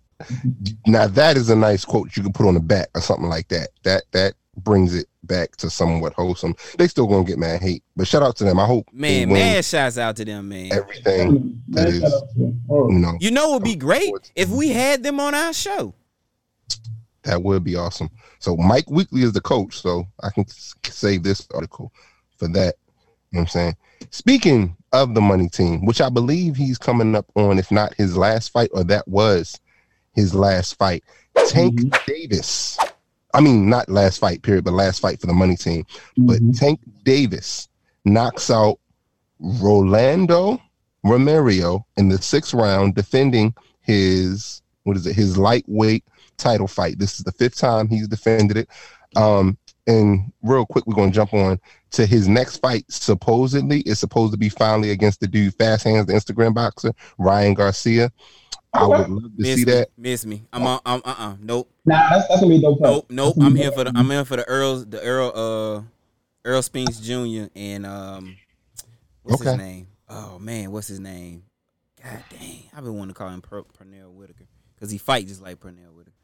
now 0.86 1.06
that 1.06 1.36
is 1.36 1.48
a 1.48 1.56
nice 1.56 1.84
quote 1.84 2.16
you 2.16 2.22
can 2.22 2.32
put 2.32 2.46
on 2.46 2.54
the 2.54 2.60
back 2.60 2.88
or 2.94 3.00
something 3.00 3.28
like 3.28 3.48
that. 3.48 3.68
That 3.84 4.02
that 4.12 4.34
brings 4.56 4.94
it 4.94 5.06
back 5.24 5.56
to 5.56 5.70
somewhat 5.70 6.12
wholesome. 6.14 6.54
They 6.78 6.88
still 6.88 7.06
gonna 7.06 7.24
get 7.24 7.38
mad 7.38 7.60
hate, 7.62 7.82
but 7.96 8.06
shout 8.06 8.22
out 8.22 8.36
to 8.36 8.44
them. 8.44 8.58
I 8.58 8.66
hope 8.66 8.86
Man, 8.92 9.10
they 9.28 9.32
win 9.32 9.34
mad 9.54 9.64
shouts 9.64 9.96
out 9.98 10.16
to 10.16 10.24
them, 10.24 10.48
man. 10.48 10.72
everything. 10.72 11.62
that 11.68 11.84
Man, 11.84 11.88
is- 11.94 12.00
shout 12.00 12.12
out 12.12 12.28
to 12.34 12.38
him. 12.44 12.60
You 12.68 12.98
know 12.98 13.16
You 13.20 13.30
know, 13.30 13.50
it 13.50 13.54
would 13.54 13.64
be 13.64 13.76
great 13.76 14.12
if 14.34 14.48
we 14.48 14.70
had 14.70 15.02
them 15.02 15.20
on 15.20 15.34
our 15.34 15.52
show. 15.52 15.94
that 17.22 17.42
would 17.42 17.62
be 17.64 17.76
awesome. 17.76 18.10
So 18.38 18.56
Mike 18.56 18.90
Weekly 18.90 19.22
is 19.22 19.32
the 19.32 19.40
coach, 19.40 19.78
so 19.80 20.06
I 20.22 20.30
can 20.30 20.46
save 20.48 21.22
this 21.22 21.46
article 21.54 21.92
for 22.36 22.48
that. 22.48 22.76
You 23.30 23.36
know 23.36 23.40
what 23.40 23.40
I'm 23.42 23.46
saying? 23.48 23.76
Speaking 24.10 24.76
of 24.92 25.14
the 25.14 25.20
money 25.20 25.48
team, 25.48 25.84
which 25.84 26.00
I 26.00 26.08
believe 26.08 26.56
he's 26.56 26.78
coming 26.78 27.14
up 27.14 27.26
on, 27.36 27.58
if 27.58 27.70
not 27.70 27.94
his 27.94 28.16
last 28.16 28.48
fight, 28.48 28.70
or 28.72 28.82
that 28.84 29.06
was 29.06 29.60
his 30.14 30.34
last 30.34 30.76
fight. 30.78 31.04
Tank 31.46 31.78
Mhm. 31.80 32.06
Davis. 32.06 32.76
I 33.34 33.40
mean, 33.40 33.68
not 33.68 33.88
last 33.88 34.18
fight, 34.18 34.42
period, 34.42 34.64
but 34.64 34.72
last 34.72 35.00
fight 35.00 35.20
for 35.20 35.26
the 35.26 35.32
money 35.32 35.56
team. 35.56 35.86
But 36.16 36.40
mhm. 36.40 36.58
Tank 36.58 36.80
Davis 37.04 37.68
knocks 38.04 38.50
out 38.50 38.78
Rolando 39.38 40.60
Romero 41.04 41.86
in 41.96 42.08
the 42.08 42.20
sixth 42.20 42.54
round, 42.54 42.94
defending 42.94 43.54
his 43.80 44.62
what 44.84 44.96
is 44.96 45.06
it? 45.06 45.14
His 45.14 45.36
lightweight 45.36 46.04
title 46.36 46.66
fight. 46.66 46.98
This 46.98 47.18
is 47.18 47.24
the 47.24 47.32
fifth 47.32 47.56
time 47.56 47.88
he's 47.88 48.08
defended 48.08 48.56
it. 48.56 48.68
Um, 49.16 49.58
and 49.86 50.32
real 50.42 50.66
quick, 50.66 50.86
we're 50.86 50.94
gonna 50.94 51.10
jump 51.10 51.34
on 51.34 51.58
to 51.92 52.06
his 52.06 52.28
next 52.28 52.58
fight. 52.58 52.84
Supposedly, 52.88 53.80
it's 53.80 54.00
supposed 54.00 54.32
to 54.32 54.38
be 54.38 54.48
finally 54.48 54.90
against 54.90 55.20
the 55.20 55.26
dude 55.26 55.54
Fast 55.54 55.84
Hands, 55.84 56.06
the 56.06 56.12
Instagram 56.12 56.54
boxer 56.54 56.92
Ryan 57.18 57.54
Garcia. 57.54 58.10
I 58.72 58.86
would 58.86 59.08
love 59.08 59.22
to 59.22 59.30
Miss 59.36 59.54
see 59.56 59.64
me, 59.64 59.72
that. 59.72 59.88
miss 59.96 60.24
me. 60.26 60.44
I'm 60.52 60.66
on. 60.66 60.80
I'm 60.86 61.02
uh 61.04 61.14
uh. 61.18 61.34
Nope. 61.40 61.70
Nah, 61.84 62.08
that's, 62.10 62.28
that's 62.28 62.40
gonna 62.40 62.54
be 62.54 62.60
dope. 62.60 62.80
Nope. 62.80 63.06
Nope. 63.10 63.34
I'm 63.40 63.56
here 63.56 63.72
for 63.72 63.84
the. 63.84 63.92
I'm 63.94 64.08
here 64.10 64.24
for 64.24 64.36
the 64.36 64.46
Earls. 64.48 64.86
The 64.86 65.00
Earl. 65.00 65.32
Uh, 65.34 65.82
Earl 66.44 66.62
Spence 66.62 66.98
Jr. 67.00 67.48
and 67.54 67.84
um, 67.84 68.36
what's 69.22 69.42
his 69.42 69.56
name? 69.56 69.88
Oh 70.08 70.38
man, 70.38 70.70
what's 70.72 70.88
his 70.88 70.98
name? 71.00 71.42
God 72.02 72.24
dang, 72.30 72.62
I've 72.74 72.82
been 72.82 72.94
wanting 72.96 73.12
to 73.14 73.18
call 73.18 73.28
him 73.28 73.42
per- 73.42 73.62
Pernell 73.62 74.10
Whitaker 74.14 74.46
because 74.74 74.90
he 74.90 74.96
fight 74.96 75.26
just 75.26 75.42
like 75.42 75.60
Pernell 75.60 75.92
Whitaker. 75.94 76.16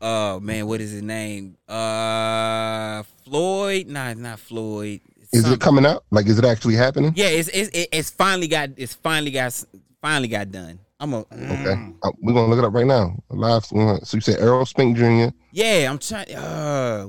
Oh 0.00 0.40
man, 0.40 0.66
what 0.66 0.80
is 0.80 0.90
his 0.90 1.02
name? 1.02 1.56
Uh, 1.68 3.04
Floyd? 3.24 3.86
Nah, 3.86 4.08
it's 4.10 4.18
not 4.20 4.40
Floyd. 4.40 5.00
It's 5.20 5.32
Is 5.32 5.50
it 5.50 5.60
coming 5.60 5.86
out? 5.86 6.04
Like, 6.10 6.26
is 6.26 6.38
it 6.40 6.44
actually 6.44 6.74
happening? 6.74 7.12
Yeah, 7.14 7.28
it's 7.28 7.48
it's 7.48 7.70
it's 7.72 8.10
finally 8.10 8.48
got 8.48 8.70
it's 8.76 8.94
finally 8.94 9.30
got 9.30 9.64
finally 10.02 10.28
got 10.28 10.50
done. 10.50 10.80
I'm 10.98 11.12
a 11.12 11.18
Okay, 11.18 11.92
uh, 12.02 12.10
we're 12.20 12.32
gonna 12.32 12.48
look 12.48 12.58
it 12.58 12.64
up 12.64 12.72
right 12.72 12.86
now. 12.86 13.14
Live. 13.28 13.66
So 13.66 13.76
you 14.12 14.20
said 14.20 14.40
Errol 14.40 14.64
Spence 14.64 14.98
Jr. 14.98 15.34
Yeah, 15.52 15.88
I'm 15.90 15.98
trying. 15.98 16.34
Uh, 16.34 17.08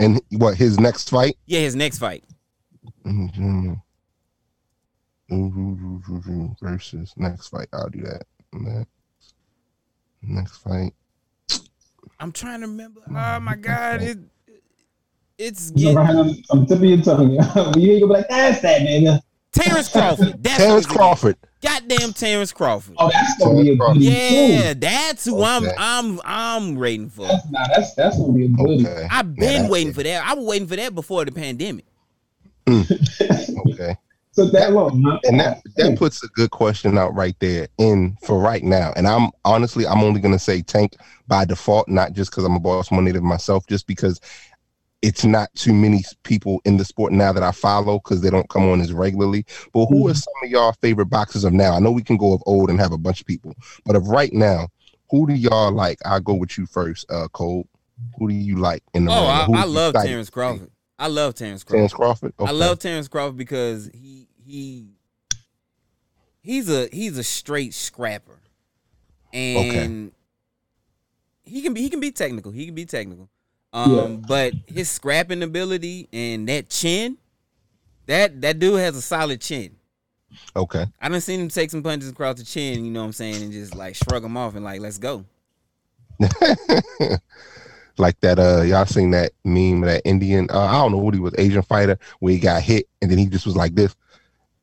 and 0.00 0.20
what 0.32 0.56
his 0.56 0.80
next 0.80 1.10
fight? 1.10 1.36
yeah, 1.46 1.60
his 1.60 1.76
next 1.76 1.98
fight. 1.98 2.24
Mhm. 3.06 3.80
Versus 6.60 7.14
next 7.16 7.48
fight. 7.48 7.68
I'll 7.72 7.88
do 7.88 8.02
that. 8.02 8.22
Next, 8.52 9.34
next 10.22 10.56
fight. 10.58 10.92
I'm 12.18 12.32
trying 12.32 12.60
to 12.60 12.66
remember. 12.66 13.00
Oh 13.08 13.40
my 13.40 13.54
god, 13.54 14.02
it 14.02 14.18
it's 15.38 15.72
You 15.74 15.94
know, 15.94 16.04
getting 16.04 16.16
right 16.16 16.26
on, 16.26 16.42
on 16.50 16.60
the 16.60 16.66
tip 16.66 16.78
of 16.78 16.84
your 16.84 17.02
tongue. 17.02 17.30
you 17.30 17.92
ain't 17.92 18.00
gonna 18.02 18.12
be 18.12 18.18
like, 18.20 18.28
that's 18.28 18.60
that 18.62 18.82
nigga. 18.82 19.20
Terrence 19.52 19.88
Crawford. 19.88 20.42
That's 20.42 20.56
Terrence 20.56 20.86
who 20.86 20.90
it 20.90 20.94
is. 20.94 20.96
Crawford. 20.96 21.36
Goddamn 21.62 22.12
Terrence 22.12 22.52
Crawford. 22.52 22.96
Oh, 22.98 23.10
that's 23.12 23.38
gonna 23.38 23.62
be 23.62 23.70
a 23.70 23.76
Terrence 23.76 23.98
goodie 23.98 24.10
Yeah, 24.10 24.74
too. 24.74 24.80
that's 24.80 25.24
who 25.24 25.42
I'm 25.44 25.66
I'm 25.78 26.20
I'm 26.24 26.74
waiting 26.74 27.08
for. 27.08 27.26
That's, 27.28 27.48
nah, 27.50 27.66
that's 27.74 27.94
that's 27.94 28.18
gonna 28.18 28.32
be 28.32 28.44
a 28.46 28.48
goodie. 28.48 28.86
Okay. 28.86 29.06
I've 29.10 29.34
been 29.34 29.64
Yeah, 29.64 29.68
waiting 29.70 29.92
for 29.92 30.02
that. 30.02 30.26
I 30.26 30.34
was 30.34 30.44
waiting 30.44 30.66
for 30.68 30.76
that 30.76 30.94
before 30.94 31.24
the 31.24 31.32
pandemic. 31.32 31.84
Hmm. 32.68 32.82
Okay. 33.72 33.96
So 34.34 34.46
that 34.46 34.72
long. 34.72 35.02
Huh? 35.02 35.18
And 35.24 35.38
that 35.40 35.60
that 35.76 35.98
puts 35.98 36.24
a 36.24 36.28
good 36.28 36.50
question 36.50 36.96
out 36.96 37.14
right 37.14 37.36
there 37.38 37.68
in 37.78 38.16
for 38.22 38.38
right 38.40 38.62
now. 38.64 38.92
And 38.96 39.06
I'm 39.06 39.30
honestly, 39.44 39.86
I'm 39.86 40.00
only 40.02 40.20
gonna 40.20 40.38
say 40.38 40.62
Tank 40.62 40.96
by 41.28 41.44
default, 41.44 41.86
not 41.86 42.14
just 42.14 42.30
because 42.30 42.44
I'm 42.44 42.56
a 42.56 42.60
Baltimore 42.60 43.02
native 43.02 43.22
myself, 43.22 43.66
just 43.66 43.86
because 43.86 44.20
it's 45.02 45.24
not 45.24 45.52
too 45.54 45.74
many 45.74 46.04
people 46.22 46.60
in 46.64 46.76
the 46.76 46.84
sport 46.84 47.12
now 47.12 47.32
that 47.32 47.42
I 47.42 47.50
follow 47.50 47.98
because 47.98 48.20
they 48.20 48.30
don't 48.30 48.48
come 48.48 48.68
on 48.68 48.80
as 48.80 48.92
regularly. 48.92 49.44
But 49.72 49.86
who 49.86 50.08
are 50.08 50.14
some 50.14 50.32
of 50.44 50.48
y'all 50.50 50.72
favorite 50.80 51.06
boxers 51.06 51.44
of 51.44 51.52
now? 51.52 51.74
I 51.74 51.80
know 51.80 51.90
we 51.90 52.04
can 52.04 52.16
go 52.16 52.32
of 52.32 52.42
old 52.46 52.70
and 52.70 52.78
have 52.78 52.92
a 52.92 52.98
bunch 52.98 53.20
of 53.20 53.26
people, 53.26 53.54
but 53.84 53.96
of 53.96 54.06
right 54.06 54.32
now, 54.32 54.68
who 55.10 55.26
do 55.26 55.34
y'all 55.34 55.72
like? 55.72 55.98
I'll 56.04 56.20
go 56.20 56.34
with 56.34 56.56
you 56.56 56.66
first, 56.66 57.10
uh, 57.10 57.28
Cole. 57.28 57.68
Who 58.18 58.28
do 58.28 58.34
you 58.34 58.56
like 58.56 58.82
in 58.94 59.04
the 59.04 59.12
Oh. 59.12 59.26
I, 59.26 59.44
Who 59.44 59.54
I 59.54 59.64
love 59.64 59.90
excited 59.90 60.10
Terrence? 60.10 60.30
Crawford. 60.30 60.70
I 60.98 61.08
love 61.08 61.34
Terrence 61.34 61.64
Crawford. 61.64 61.78
Terrence 61.78 61.92
Crawford. 61.92 62.34
I 62.38 62.50
love 62.52 62.78
Terrence 62.78 63.08
Crawford 63.08 63.36
because 63.36 63.90
he 63.92 64.28
he 64.44 64.86
he's 66.40 66.70
a 66.70 66.88
he's 66.92 67.18
a 67.18 67.24
straight 67.24 67.74
scrapper, 67.74 68.40
and 69.32 70.12
he 71.44 71.62
can 71.62 71.74
be 71.74 71.82
he 71.82 71.90
can 71.90 72.00
be 72.00 72.12
technical. 72.12 72.52
He 72.52 72.66
can 72.66 72.74
be 72.74 72.84
technical, 72.84 73.28
um, 73.72 73.92
Yeah. 73.94 74.06
but 74.26 74.54
his 74.66 74.90
scrapping 74.90 75.42
ability 75.42 76.08
and 76.12 76.48
that 76.48 76.68
chin, 76.68 77.16
that 78.06 78.40
that 78.42 78.58
dude 78.58 78.78
has 78.80 78.96
a 78.96 79.02
solid 79.02 79.40
chin. 79.40 79.76
Okay. 80.56 80.86
I 81.00 81.08
done 81.08 81.20
seen 81.20 81.40
him 81.40 81.48
take 81.48 81.70
some 81.70 81.82
punches 81.82 82.08
across 82.10 82.38
the 82.38 82.44
chin, 82.44 82.84
you 82.84 82.90
know 82.90 83.00
what 83.00 83.06
I'm 83.06 83.12
saying, 83.12 83.42
and 83.42 83.52
just 83.52 83.74
like 83.74 83.94
shrug 83.94 84.22
them 84.22 84.36
off 84.36 84.54
and 84.54 84.64
like 84.64 84.80
let's 84.80 84.98
go. 84.98 85.24
like 87.98 88.18
that 88.20 88.38
uh 88.38 88.62
y'all 88.62 88.86
seen 88.86 89.10
that 89.10 89.32
meme 89.44 89.82
of 89.82 89.88
that 89.88 90.02
Indian 90.04 90.48
uh, 90.50 90.60
I 90.60 90.72
don't 90.72 90.92
know 90.92 90.98
what 90.98 91.14
he 91.14 91.20
was 91.20 91.34
Asian 91.36 91.62
fighter 91.62 91.98
where 92.20 92.32
he 92.32 92.38
got 92.38 92.62
hit 92.62 92.88
and 93.00 93.10
then 93.10 93.18
he 93.18 93.26
just 93.26 93.44
was 93.44 93.56
like 93.56 93.74
this 93.74 93.94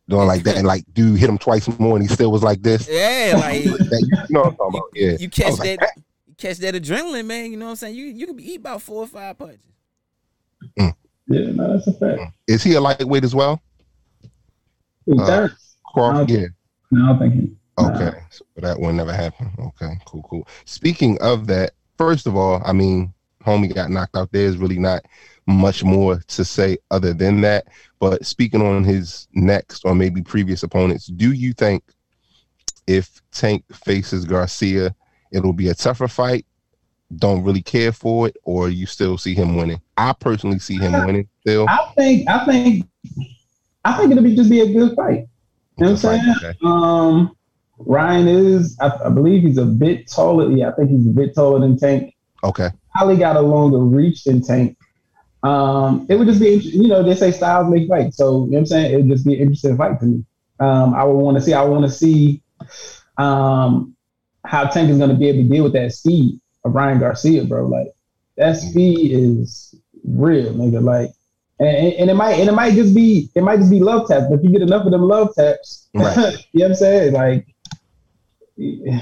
doing 0.07 0.25
like 0.27 0.43
that 0.43 0.57
and 0.57 0.65
like 0.65 0.83
dude 0.93 1.19
hit 1.19 1.29
him 1.29 1.37
twice 1.37 1.67
more 1.79 1.95
and 1.97 2.07
he 2.07 2.13
still 2.13 2.31
was 2.31 2.41
like 2.43 2.61
this. 2.63 2.87
Yeah, 2.89 3.33
like 3.35 3.63
That- 3.63 4.25
you 4.29 4.33
know 4.33 4.41
what 4.41 4.49
I'm 4.51 4.55
talking 4.55 4.79
about? 4.79 4.89
Yeah. 4.95 5.17
you 5.19 5.29
catch 5.29 5.55
that 5.57 5.77
like, 5.79 5.89
you 5.95 6.03
catch 6.39 6.57
that 6.57 6.75
adrenaline, 6.75 7.25
man. 7.25 7.51
You 7.51 7.57
know 7.57 7.65
what 7.65 7.71
I'm 7.71 7.75
saying? 7.77 7.95
You 7.95 8.05
you 8.05 8.27
can 8.27 8.39
eat 8.39 8.59
about 8.59 8.81
four 8.81 9.03
or 9.03 9.07
five 9.07 9.37
punches. 9.37 9.59
Yeah, 10.77 10.91
no, 11.51 11.73
that's 11.75 11.87
a 11.87 11.93
fact. 11.93 12.21
Is 12.47 12.63
he 12.63 12.73
a 12.73 12.81
lightweight 12.81 13.23
as 13.23 13.35
well? 13.35 13.61
Who, 15.05 15.21
Uh, 15.21 15.27
Terrence? 15.27 15.75
Crawford? 15.85 16.29
No. 16.29 16.35
Yeah. 16.35 16.47
No, 16.91 17.03
I 17.03 17.07
don't 17.07 17.19
think 17.19 17.33
he. 17.33 17.55
Okay. 17.79 18.19
So 18.31 18.45
that 18.57 18.79
one 18.79 18.97
never 18.97 19.13
happened. 19.13 19.51
Okay, 19.59 19.93
cool, 20.05 20.23
cool. 20.23 20.47
Speaking 20.65 21.17
of 21.21 21.47
that, 21.47 21.71
first 21.97 22.27
of 22.27 22.35
all, 22.35 22.61
I 22.65 22.73
mean, 22.73 23.13
homie 23.45 23.73
got 23.73 23.89
knocked 23.89 24.17
out. 24.17 24.31
There's 24.31 24.57
really 24.57 24.79
not 24.79 25.05
much 25.47 25.83
more 25.83 26.17
to 26.27 26.43
say 26.45 26.77
other 26.91 27.13
than 27.13 27.41
that. 27.41 27.67
But 27.99 28.25
speaking 28.25 28.61
on 28.61 28.83
his 28.83 29.27
next 29.33 29.85
or 29.85 29.95
maybe 29.95 30.21
previous 30.21 30.63
opponents, 30.63 31.07
do 31.07 31.31
you 31.31 31.53
think 31.53 31.83
if 32.87 33.21
Tank 33.31 33.63
faces 33.71 34.25
Garcia, 34.25 34.93
it'll 35.31 35.53
be 35.53 35.69
a 35.69 35.75
tougher 35.75 36.07
fight? 36.07 36.45
Don't 37.15 37.43
really 37.43 37.61
care 37.61 37.91
for 37.91 38.27
it, 38.27 38.37
or 38.43 38.69
you 38.69 38.85
still 38.85 39.17
see 39.17 39.33
him 39.33 39.55
winning? 39.55 39.81
I 39.97 40.13
personally 40.13 40.59
see 40.59 40.77
him 40.77 40.91
winning 41.05 41.27
still. 41.41 41.67
I 41.67 41.91
think. 41.95 42.29
I 42.29 42.45
think. 42.45 42.87
I 43.83 43.97
think 43.97 44.11
it'll 44.11 44.23
be 44.23 44.35
just 44.35 44.49
be 44.49 44.61
a 44.61 44.71
good 44.71 44.95
fight. 44.95 45.27
You 45.77 45.85
know 45.85 45.91
what 45.93 46.05
I'm 46.05 46.21
saying? 46.21 46.35
Okay. 46.37 46.57
Um, 46.63 47.35
Ryan 47.79 48.27
is. 48.27 48.77
I, 48.79 48.91
I 49.05 49.09
believe 49.09 49.43
he's 49.43 49.57
a 49.57 49.65
bit 49.65 50.07
taller. 50.07 50.51
Yeah, 50.51 50.69
I 50.69 50.73
think 50.73 50.91
he's 50.91 51.07
a 51.07 51.11
bit 51.11 51.33
taller 51.33 51.59
than 51.59 51.77
Tank. 51.77 52.15
Okay. 52.43 52.69
Probably 52.95 53.17
got 53.17 53.35
a 53.35 53.41
longer 53.41 53.79
reach 53.79 54.23
than 54.25 54.41
Tank. 54.41 54.77
Um, 55.41 56.05
it 56.09 56.15
would 56.15 56.27
just 56.27 56.41
be, 56.41 56.55
you 56.55 56.87
know, 56.87 57.01
they 57.01 57.15
say 57.15 57.31
styles 57.31 57.69
make 57.69 57.87
fights. 57.87 58.17
So, 58.17 58.45
you 58.45 58.51
know 58.51 58.57
what 58.57 58.57
I'm 58.57 58.65
saying? 58.65 58.93
It 58.93 58.97
would 58.97 59.09
just 59.09 59.25
be 59.25 59.35
an 59.35 59.39
interesting 59.39 59.77
fight 59.77 59.99
to 60.01 60.05
me. 60.05 60.25
Um, 60.59 60.93
I 60.93 61.03
would 61.05 61.13
want 61.13 61.37
to 61.37 61.41
see, 61.41 61.53
I 61.53 61.63
want 61.63 61.85
to 61.85 61.91
see 61.91 62.41
um, 63.17 63.95
how 64.45 64.65
Tank 64.65 64.89
is 64.89 64.97
going 64.97 65.09
to 65.09 65.15
be 65.15 65.27
able 65.27 65.43
to 65.43 65.49
deal 65.49 65.63
with 65.63 65.73
that 65.73 65.91
speed 65.93 66.39
of 66.63 66.73
Ryan 66.73 66.99
Garcia, 66.99 67.43
bro. 67.43 67.65
Like, 67.67 67.87
that 68.37 68.55
mm. 68.55 68.69
speed 68.69 69.11
is 69.11 69.75
real, 70.03 70.53
nigga. 70.53 70.81
Like, 70.81 71.11
and, 71.59 71.93
and 71.93 72.09
it 72.09 72.13
might, 72.13 72.39
and 72.39 72.49
it 72.49 72.53
might 72.53 72.73
just 72.73 72.95
be, 72.95 73.29
it 73.35 73.43
might 73.43 73.57
just 73.57 73.71
be 73.71 73.79
love 73.79 74.07
taps. 74.07 74.25
But 74.29 74.39
if 74.39 74.43
you 74.43 74.51
get 74.51 74.61
enough 74.61 74.85
of 74.85 74.91
them 74.91 75.01
love 75.01 75.33
taps, 75.35 75.89
Right. 75.93 76.15
you 76.53 76.59
know 76.59 76.65
what 76.65 76.71
I'm 76.71 76.75
saying? 76.75 77.13
Like, 77.13 77.47
you 78.55 78.91
know 78.91 79.01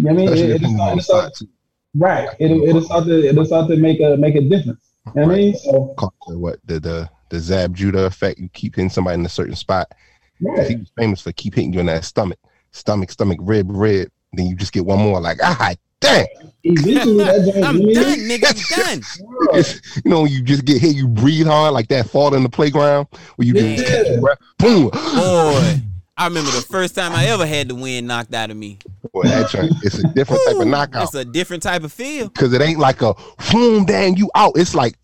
what 0.00 0.10
I 0.10 0.14
mean, 0.14 0.28
Especially 0.28 0.50
it, 0.50 0.56
it'll 0.56 0.74
start- 0.74 0.92
it'll 0.92 1.02
start- 1.02 1.36
spot. 1.36 1.48
Right. 1.94 2.28
It'll 2.38 2.62
it'll 2.62 2.82
start 2.82 3.04
to 3.06 3.28
it'll 3.28 3.44
start 3.44 3.68
to 3.68 3.76
make 3.76 4.00
a 4.00 4.16
make 4.16 4.36
a 4.36 4.42
difference. 4.42 4.92
You 5.06 5.22
know 5.22 5.26
what 5.26 5.34
I 5.34 5.38
mean? 5.38 5.56
So 5.56 5.94
what 6.28 6.60
the 6.64 6.78
the 6.78 7.10
the 7.30 7.40
Zab 7.40 7.74
Judah 7.74 8.04
effect. 8.04 8.38
You 8.38 8.48
keep 8.50 8.76
hitting 8.76 8.90
somebody 8.90 9.18
in 9.18 9.26
a 9.26 9.30
certain 9.30 9.56
spot. 9.56 9.92
He 10.38 10.46
was 10.76 10.92
famous 10.96 11.20
for 11.20 11.32
keep 11.32 11.54
hitting 11.54 11.72
you 11.72 11.80
in 11.80 11.86
that 11.86 12.04
stomach, 12.04 12.38
stomach, 12.72 13.10
stomach, 13.10 13.38
rib, 13.40 13.70
rib. 13.70 14.10
Then 14.32 14.46
you 14.46 14.56
just 14.56 14.72
get 14.72 14.86
one 14.86 14.98
more, 14.98 15.20
like 15.20 15.38
ah, 15.42 15.74
dang. 16.00 16.26
Eventually 16.62 17.24
I'm 17.62 17.78
you 17.78 17.94
know 17.94 18.02
done, 18.02 18.28
mean? 18.28 18.40
nigga. 18.40 18.78
I'm 18.78 18.84
done. 18.84 19.26
It's, 19.54 19.80
you 20.04 20.10
know, 20.10 20.26
you 20.26 20.42
just 20.42 20.64
get 20.64 20.80
hit, 20.80 20.94
you 20.94 21.08
breathe 21.08 21.46
hard 21.46 21.72
like 21.72 21.88
that 21.88 22.08
fall 22.08 22.34
in 22.34 22.42
the 22.42 22.48
playground 22.48 23.08
where 23.36 23.48
you 23.48 23.54
can 23.54 23.76
just 23.76 23.88
catch 23.88 24.06
your 24.06 24.20
breath. 24.20 24.38
Boom. 24.58 24.90
Boy, 24.90 25.80
I 26.16 26.26
remember 26.26 26.50
the 26.50 26.60
first 26.60 26.94
time 26.94 27.12
I 27.12 27.26
ever 27.26 27.46
had 27.46 27.68
the 27.68 27.74
wind 27.74 28.06
knocked 28.06 28.34
out 28.34 28.50
of 28.50 28.56
me. 28.56 28.78
Boy, 29.12 29.22
that 29.22 29.50
joint, 29.50 29.72
it's 29.82 29.98
a 29.98 30.06
different 30.08 30.42
type 30.46 30.56
of 30.56 30.66
knockout. 30.66 31.04
It's 31.04 31.14
a 31.14 31.24
different 31.24 31.62
type 31.62 31.82
of 31.82 31.92
feel. 31.92 32.28
Because 32.28 32.52
it 32.52 32.60
ain't 32.60 32.78
like 32.78 33.00
a 33.00 33.14
boom, 33.50 33.86
dang, 33.86 34.16
you 34.16 34.30
out. 34.34 34.52
It's 34.56 34.74
like 34.74 34.96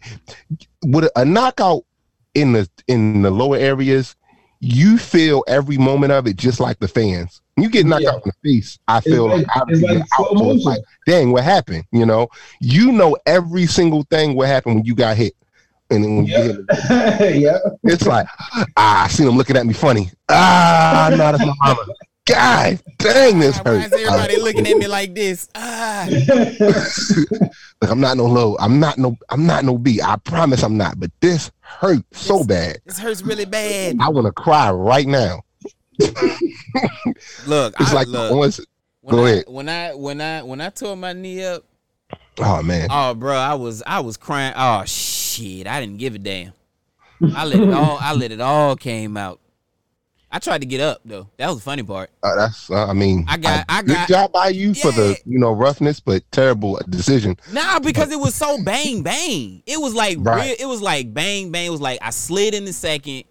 with 0.85 1.05
a, 1.05 1.11
a 1.17 1.25
knockout 1.25 1.85
in 2.35 2.53
the 2.53 2.69
in 2.87 3.23
the 3.23 3.31
lower 3.31 3.57
areas, 3.57 4.15
you 4.61 4.99
feel 4.99 5.43
every 5.49 5.79
moment 5.79 6.13
of 6.13 6.27
it 6.27 6.37
just 6.37 6.61
like 6.61 6.79
the 6.79 6.89
fans. 6.89 7.41
When 7.57 7.65
you 7.65 7.71
get 7.71 7.87
knocked 7.87 8.03
Yeah. 8.03 8.11
out 8.11 8.17
in 8.17 8.33
the 8.43 8.49
face, 8.53 8.79
I 8.87 9.01
feel 9.01 9.29
like- 9.29 9.47
like, 9.47 9.57
I 9.57 9.63
it's 9.69 9.81
be 9.81 9.87
like 9.89 9.99
out. 10.01 10.07
slow 10.15 10.27
So 10.27 10.33
it's 10.33 10.43
motion. 10.43 10.63
like, 10.65 10.81
dang, 11.07 11.33
what 11.33 11.43
happened? 11.43 11.85
You 11.91 12.05
know, 12.05 12.29
you 12.61 12.93
know 12.93 13.17
every 13.25 13.67
single 13.67 14.05
thing 14.11 14.35
what 14.37 14.49
happened 14.49 14.77
when 14.77 14.85
you 14.85 14.95
got 14.95 15.17
hit. 15.17 15.33
And 15.89 16.05
then 16.05 16.17
when 16.17 16.27
you 16.27 16.33
Yeah. 16.35 16.47
get 17.09 17.19
hit, 17.19 17.37
yeah. 17.41 17.59
it's 17.85 18.07
like, 18.07 18.27
ah, 18.77 19.05
I 19.05 19.09
seen 19.09 19.27
him 19.27 19.37
looking 19.39 19.57
at 19.57 19.65
me 19.67 19.73
funny. 19.73 20.11
Ah, 20.29 21.09
no, 21.11 21.17
that's 21.17 21.39
my 21.47 21.55
mama. 21.61 21.81
God 22.27 22.81
dang, 22.99 23.39
this 23.39 23.57
Why 23.59 23.71
hurt. 23.71 23.85
is 23.87 23.93
everybody 23.93 24.37
looking 24.41 24.67
at 24.67 24.77
me 24.77 24.89
like 24.89 25.15
this? 25.15 25.49
Ah, 25.55 26.07
Look, 27.81 27.91
I'm 27.91 28.01
not 28.01 28.17
no 28.17 28.27
low. 28.27 28.57
I'm 28.59 28.81
not 28.81 28.99
no. 28.99 29.17
I'm 29.31 29.47
not 29.47 29.65
no 29.65 29.79
B. 29.79 30.01
I 30.03 30.17
promise 30.17 30.63
I'm 30.65 30.77
not. 30.77 30.99
But 30.99 31.11
this 31.21 31.51
hurts 31.61 32.03
so 32.21 32.43
bad. 32.45 32.79
this 32.85 32.99
hurts 32.99 33.23
really 33.23 33.45
bad. 33.45 33.97
I 34.01 34.09
want 34.09 34.27
to 34.27 34.33
cry 34.33 34.71
right 34.73 35.07
now. 35.07 35.43
Look, 37.47 37.75
It's 37.81 37.91
I, 37.91 37.95
like 37.95 38.09
look, 38.09 38.35
once. 38.35 38.61
when 39.01 39.17
go 39.17 39.25
I, 39.25 39.31
ahead. 39.31 39.45
When 39.49 39.69
I 39.69 39.95
when 39.95 40.21
I 40.21 40.43
when 40.43 40.61
I 40.61 40.71
tore 40.71 40.97
my 40.97 41.13
knee 41.13 41.45
up, 41.45 41.65
Oh 42.39 42.63
man. 42.63 42.89
oh 42.91 43.15
bro, 43.15 43.35
I 43.37 43.55
was 43.55 43.83
I 43.87 44.01
was 44.01 44.17
crying. 44.17 44.53
Oh 44.57 44.85
shit, 44.85 45.67
I 45.67 45.81
didn't 45.81 45.99
give 45.99 46.15
a 46.15 46.19
damn. 46.19 46.53
I 47.35 47.45
let 47.47 47.61
it 47.61 47.73
all. 47.73 47.99
I 48.01 48.13
let 48.15 48.31
it 48.33 48.41
all 48.41 48.77
came 48.77 49.17
out. 49.17 49.41
I 50.31 50.39
tried 50.39 50.61
to 50.61 50.67
get 50.67 50.81
up 50.81 51.01
though. 51.05 51.29
That 51.39 51.47
was 51.47 51.57
the 51.59 51.63
funny 51.63 51.83
part. 51.83 52.11
Uh, 52.23 52.35
that's. 52.35 52.69
Uh, 52.71 52.87
I 52.87 52.93
mean. 52.93 53.25
I 53.27 53.39
got- 53.39 53.65
I 53.69 53.81
good 53.81 53.95
got- 53.95 54.09
job 54.09 54.33
by 54.33 54.49
you 54.49 54.75
for 54.75 54.91
the 54.93 55.17
you 55.25 55.39
know 55.39 55.53
roughness, 55.53 55.99
but 56.01 56.31
terrible 56.31 56.79
decision. 56.91 57.39
Nah, 57.53 57.79
because 57.79 58.11
it 58.13 58.19
was 58.21 58.35
so 58.35 58.63
bang 58.63 59.03
bang. 59.03 59.63
It 59.67 59.81
was 59.81 59.95
like 59.95 60.19
Right. 60.21 60.47
real, 60.49 60.57
it 60.59 60.67
was 60.67 60.83
like 60.83 61.15
bang 61.15 61.51
bang. 61.53 61.67
It 61.67 61.71
was 61.71 61.81
like 61.81 62.01
I 62.03 62.11
slid 62.11 62.55
in 62.55 62.65
the 62.67 62.73
second. 62.73 63.25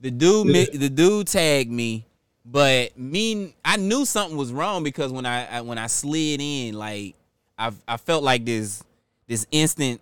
The 0.00 0.10
dude 0.12 0.46
mi- 0.46 0.66
the 0.76 0.88
dude 0.90 1.26
tagged 1.28 1.70
me, 1.72 2.06
but 2.44 2.98
me 2.98 3.54
I 3.64 3.76
knew 3.76 4.04
something 4.04 4.36
was 4.36 4.52
wrong 4.52 4.82
because 4.82 5.12
when 5.12 5.26
I, 5.26 5.46
I 5.46 5.60
when 5.60 5.78
I 5.78 5.86
slid 5.86 6.40
in, 6.40 6.74
like 6.74 7.14
I 7.58 7.72
I 7.86 7.96
felt 7.96 8.24
like 8.24 8.44
this 8.44 8.82
this 9.26 9.46
instant 9.50 10.00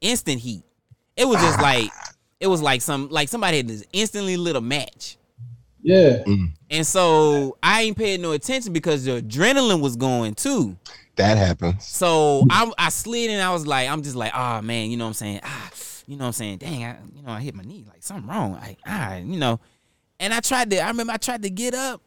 instant 0.00 0.40
heat. 0.40 0.62
It 1.16 1.26
was 1.26 1.40
just 1.40 1.60
like 1.60 1.90
it 2.40 2.46
was 2.46 2.62
like 2.62 2.80
some 2.80 3.08
like 3.08 3.28
somebody 3.28 3.58
had 3.58 3.68
just 3.68 3.84
instantly 3.92 4.36
lit 4.36 4.56
a 4.56 4.60
match. 4.60 5.16
Yeah. 5.82 6.22
And 6.70 6.86
so 6.86 7.56
I 7.62 7.82
ain't 7.82 7.96
paying 7.96 8.20
no 8.20 8.32
attention 8.32 8.72
because 8.72 9.04
the 9.04 9.22
adrenaline 9.22 9.80
was 9.80 9.96
going 9.96 10.34
too. 10.34 10.76
That 11.16 11.36
happens. 11.36 11.84
So 11.84 12.46
I 12.50 12.70
I 12.78 12.88
slid 12.90 13.30
and 13.30 13.42
I 13.42 13.52
was 13.52 13.66
like, 13.66 13.88
I'm 13.88 14.02
just 14.02 14.16
like, 14.16 14.32
oh 14.34 14.62
man, 14.62 14.90
you 14.90 14.96
know 14.96 15.04
what 15.04 15.08
I'm 15.08 15.14
saying? 15.14 15.40
Ah, 15.42 15.70
you 16.06 16.16
know 16.16 16.22
what 16.22 16.28
I'm 16.28 16.32
saying? 16.32 16.58
Dang, 16.58 16.84
I, 16.84 16.96
you 17.14 17.22
know, 17.22 17.30
I 17.30 17.40
hit 17.40 17.54
my 17.54 17.64
knee, 17.64 17.84
like 17.88 18.02
something 18.02 18.28
wrong. 18.28 18.52
Like, 18.52 18.78
ah, 18.86 19.16
you 19.16 19.38
know. 19.38 19.58
And 20.20 20.34
I 20.34 20.40
tried 20.40 20.70
to, 20.70 20.78
I 20.80 20.88
remember 20.88 21.12
I 21.12 21.16
tried 21.16 21.42
to 21.42 21.50
get 21.50 21.74
up 21.74 22.02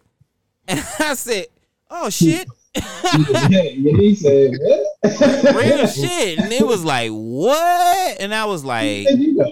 and 0.67 0.79
I 0.99 1.13
said, 1.13 1.45
oh 1.89 2.09
shit, 2.09 2.47
yeah. 2.75 4.13
Said, 4.15 4.51
what? 4.59 5.55
real 5.55 5.87
shit. 5.87 6.39
And 6.39 6.51
it 6.53 6.65
was 6.65 6.83
like, 6.83 7.11
what? 7.11 8.19
And 8.21 8.33
I 8.33 8.45
was 8.45 8.63
like, 8.63 9.05
Where'd 9.05 9.19
you 9.19 9.37
go? 9.37 9.51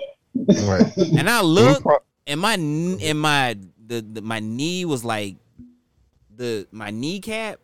Right. 0.71 0.97
and 0.97 1.29
I 1.29 1.41
looked 1.41 1.85
and 2.27 2.39
my 2.39 2.55
kn- 2.55 2.99
and 3.01 3.19
my 3.19 3.57
the, 3.87 4.01
the 4.01 4.21
my 4.21 4.39
knee 4.39 4.85
was 4.85 5.03
like 5.03 5.35
the 6.35 6.65
my 6.71 6.91
kneecap 6.91 7.59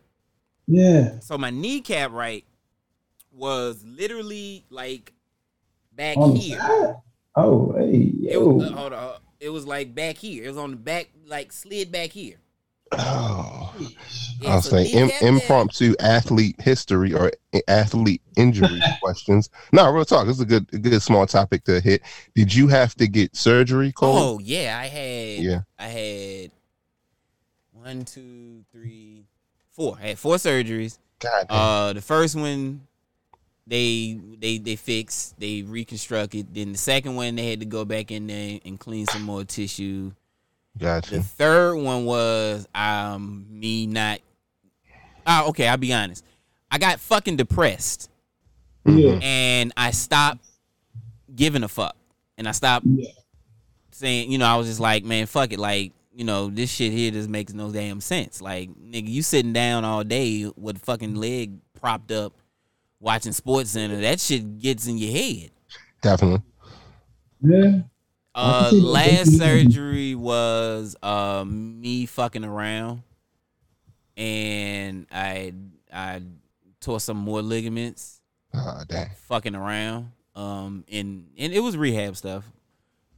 Yeah. 0.67 1.19
So 1.19 1.37
my 1.37 1.51
kneecap 1.51 2.11
right 2.11 2.43
was 3.31 3.83
literally 3.85 4.65
like 4.69 5.13
back 5.93 6.17
On 6.17 6.35
here. 6.35 6.57
side? 6.59 6.95
Oh, 7.37 7.73
hey, 7.77 8.11
It 8.29 8.41
was, 8.41 8.71
uh, 8.71 8.75
hold 8.75 8.93
on. 8.93 9.13
It 9.45 9.47
it 9.47 9.49
was 9.51 9.67
like 9.67 9.93
back 9.93 10.17
here. 10.17 10.43
It 10.43 10.47
was 10.47 10.57
on 10.57 10.71
the 10.71 10.77
back, 10.77 11.09
like 11.27 11.51
slid 11.51 11.91
back 11.91 12.09
here. 12.11 12.35
Oh, 12.91 13.73
Yeah, 14.39 14.53
I'll 14.53 14.61
so 14.61 14.69
say 14.71 14.85
im- 14.87 15.11
impromptu 15.21 15.95
athlete 15.99 16.55
history 16.61 17.13
or 17.13 17.31
athlete 17.67 18.21
injury 18.37 18.79
questions. 19.01 19.49
No, 19.71 19.89
real 19.91 20.05
talk. 20.05 20.25
This 20.27 20.37
is 20.37 20.41
a 20.41 20.45
good, 20.45 20.67
a 20.73 20.77
good 20.77 21.01
small 21.01 21.25
topic 21.25 21.63
to 21.65 21.79
hit. 21.79 22.01
Did 22.35 22.53
you 22.53 22.67
have 22.67 22.95
to 22.95 23.07
get 23.07 23.35
surgery, 23.35 23.91
Cole? 23.91 24.17
Oh 24.17 24.39
yeah, 24.39 24.79
I 24.81 24.87
had. 24.87 25.39
Yeah. 25.43 25.61
I 25.77 25.87
had 25.87 26.51
one, 27.71 28.05
two, 28.05 28.63
three, 28.71 29.25
four. 29.71 29.97
I 30.01 30.07
had 30.09 30.19
four 30.19 30.35
surgeries. 30.35 30.97
God 31.19 31.45
damn. 31.49 31.57
Uh, 31.57 31.93
the 31.93 32.01
first 32.01 32.35
one, 32.35 32.81
they 33.67 34.19
they 34.39 34.57
they 34.59 34.75
fixed, 34.75 35.39
they 35.39 35.61
reconstructed. 35.63 36.53
Then 36.53 36.73
the 36.73 36.77
second 36.77 37.15
one, 37.15 37.35
they 37.35 37.49
had 37.49 37.59
to 37.61 37.65
go 37.65 37.85
back 37.85 38.11
in 38.11 38.27
there 38.27 38.59
and 38.65 38.79
clean 38.79 39.05
some 39.07 39.23
more 39.23 39.43
tissue. 39.43 40.11
gotcha. 40.77 41.15
The 41.15 41.23
third 41.23 41.75
one 41.77 42.05
was 42.05 42.67
um 42.75 43.45
me 43.49 43.87
not. 43.87 44.19
Oh, 45.25 45.49
okay. 45.49 45.67
I'll 45.67 45.77
be 45.77 45.93
honest. 45.93 46.23
I 46.69 46.77
got 46.77 46.99
fucking 46.99 47.37
depressed, 47.37 48.09
Yeah. 48.85 49.19
and 49.21 49.73
I 49.77 49.91
stopped 49.91 50.45
giving 51.35 51.63
a 51.63 51.67
fuck, 51.67 51.95
and 52.37 52.47
I 52.47 52.51
stopped 52.51 52.85
Yeah. 52.87 53.09
saying, 53.91 54.31
you 54.31 54.37
know, 54.37 54.45
I 54.45 54.55
was 54.57 54.67
just 54.67 54.79
like, 54.79 55.03
man, 55.03 55.25
fuck 55.25 55.51
it, 55.53 55.59
like. 55.59 55.91
You 56.17 56.23
know, 56.23 56.47
this 56.49 56.71
shit 56.71 56.93
here 56.93 57.11
just 57.11 57.27
makes 57.27 57.51
no 57.53 57.69
damn 57.73 57.99
sense. 57.99 58.39
Like, 58.39 58.69
nigga, 58.69 59.09
you 59.09 59.21
sitting 59.21 59.51
down 59.51 59.83
all 59.83 60.01
day 60.05 60.49
with 60.55 60.77
a 60.77 60.79
fucking 60.79 61.15
leg 61.15 61.57
propped 61.77 62.09
up 62.09 62.31
watching 63.05 63.31
Sports 63.31 63.69
Center. 63.69 64.01
That 64.01 64.19
shit 64.19 64.57
gets 64.59 64.87
in 64.87 64.97
your 64.97 65.11
head. 65.13 65.51
Definitely. 66.01 66.41
Yeah. 67.41 67.81
Uh, 68.33 68.69
can 68.71 68.79
that. 68.79 68.85
last 68.85 69.37
surgery 69.37 70.15
was 70.15 70.95
uh, 71.01 71.45
me 71.47 72.05
fucking 72.07 72.43
around, 72.43 73.03
and 74.17 75.05
I 75.11 75.53
I 75.93 76.21
tore 76.81 76.99
some 76.99 77.17
more 77.17 77.41
ligaments 77.41 78.19
Ah, 78.53 78.83
dang. 78.87 79.09
fucking 79.27 79.55
around. 79.55 80.11
Um, 80.35 80.83
and 80.91 81.27
and 81.37 81.53
it 81.53 81.61
was 81.61 81.77
rehab 81.77 82.17
stuff, 82.17 82.43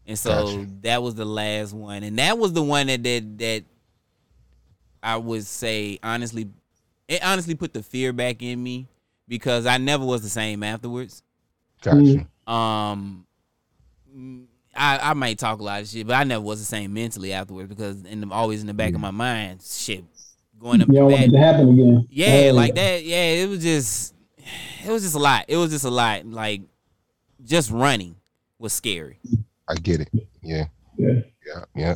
and 0.06 0.20
so 0.20 0.29
Gotcha. 0.46 0.67
that 0.82 1.01
was 1.01 1.15
the 1.15 1.25
last 1.25 1.74
one, 1.74 2.03
and 2.03 2.20
that 2.20 2.38
was 2.38 2.53
the 2.53 2.62
one 2.62 2.86
that 2.88 3.01
that 3.03 3.38
that 3.39 3.63
I 5.01 5.17
would 5.17 5.46
say 5.46 5.98
honestly, 6.03 6.48
it 7.08 7.25
honestly 7.25 7.56
put 7.56 7.74
the 7.74 7.82
fear 7.82 8.13
back 8.13 8.44
in 8.44 8.62
me 8.62 8.88
because 9.28 9.66
I 9.66 9.78
never 9.78 10.06
was 10.06 10.22
the 10.22 10.30
same 10.30 10.64
afterwards. 10.64 11.24
Gotcha. 11.82 12.26
Mm. 12.48 12.52
Um, 12.52 13.28
I 14.76 15.00
I 15.12 15.14
might 15.14 15.38
talk 15.40 15.60
a 15.60 15.64
lot 15.64 15.82
of 15.82 15.88
shit, 15.88 16.08
but 16.08 16.16
I 16.16 16.24
never 16.24 16.42
was 16.42 16.60
the 16.60 16.66
same 16.66 16.94
mentally 16.94 17.34
afterwards 17.34 17.70
because 17.70 18.04
in 18.06 18.22
the, 18.22 18.30
always 18.32 18.62
in 18.62 18.68
the 18.68 18.74
back 18.74 18.94
of 18.94 19.00
my 19.00 19.12
mind, 19.12 19.62
shit, 19.62 20.04
going 20.60 20.82
up 20.82 20.88
You 20.88 20.96
don't 20.96 21.12
want 21.12 21.24
it 21.24 21.32
to 21.32 21.38
happen 21.40 21.70
again. 21.74 22.08
Yeah, 22.10 22.26
Hey. 22.28 22.52
like 22.52 22.76
that. 22.76 23.04
Yeah, 23.04 23.24
it 23.44 23.50
was 23.50 23.62
just, 23.62 24.14
it 24.86 24.92
was 24.92 25.04
just 25.04 25.16
a 25.16 25.20
lot. 25.20 25.46
It 25.48 25.58
was 25.58 25.72
just 25.72 25.86
a 25.86 25.90
lot. 25.90 26.26
Like, 26.26 26.62
just 27.44 27.72
running 27.72 28.16
was 28.60 28.74
scary. 28.74 29.20
I 29.68 29.76
get 29.76 30.02
it. 30.02 30.10
Yeah. 30.42 30.66
Yeah. 30.98 31.22
Yeah. 31.46 31.66
Yeah. 31.76 31.96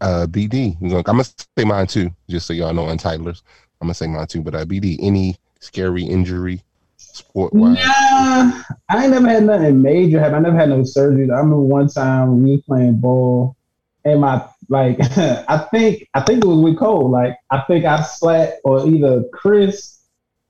Uh, 0.00 0.26
BD. 0.26 0.76
I'm 0.82 1.02
gonna 1.02 1.24
say 1.24 1.64
mine 1.64 1.86
too, 1.86 2.10
just 2.28 2.46
so 2.46 2.52
y'all 2.52 2.74
know, 2.74 2.86
untitlers. 2.86 3.42
I'm 3.80 3.86
gonna 3.86 3.94
say 3.94 4.06
mine 4.06 4.26
too. 4.26 4.42
But 4.42 4.54
uh, 4.54 4.64
BD, 4.64 4.98
any 5.00 5.36
scary 5.66 6.04
injury, 6.04 6.62
sport 6.96 7.52
wise? 7.52 7.76
Nah, 7.76 8.62
I 8.88 9.02
ain't 9.02 9.10
never 9.10 9.28
had 9.28 9.44
nothing 9.44 9.82
major 9.82 10.20
happen. 10.20 10.36
I 10.36 10.40
never 10.40 10.56
had 10.56 10.68
no 10.68 10.84
surgery. 10.84 11.30
I 11.30 11.36
remember 11.36 11.60
one 11.60 11.88
time 11.88 12.42
we 12.42 12.52
was 12.52 12.62
playing 12.62 13.00
ball, 13.00 13.56
and 14.04 14.20
my 14.20 14.46
like, 14.68 14.98
I 15.18 15.66
think 15.70 16.08
I 16.14 16.20
think 16.20 16.44
it 16.44 16.46
was 16.46 16.58
with 16.58 16.78
Cole. 16.78 17.10
Like, 17.10 17.36
I 17.50 17.60
think 17.62 17.84
I 17.84 18.02
slapped 18.02 18.60
or 18.64 18.86
either 18.86 19.24
Chris 19.32 20.00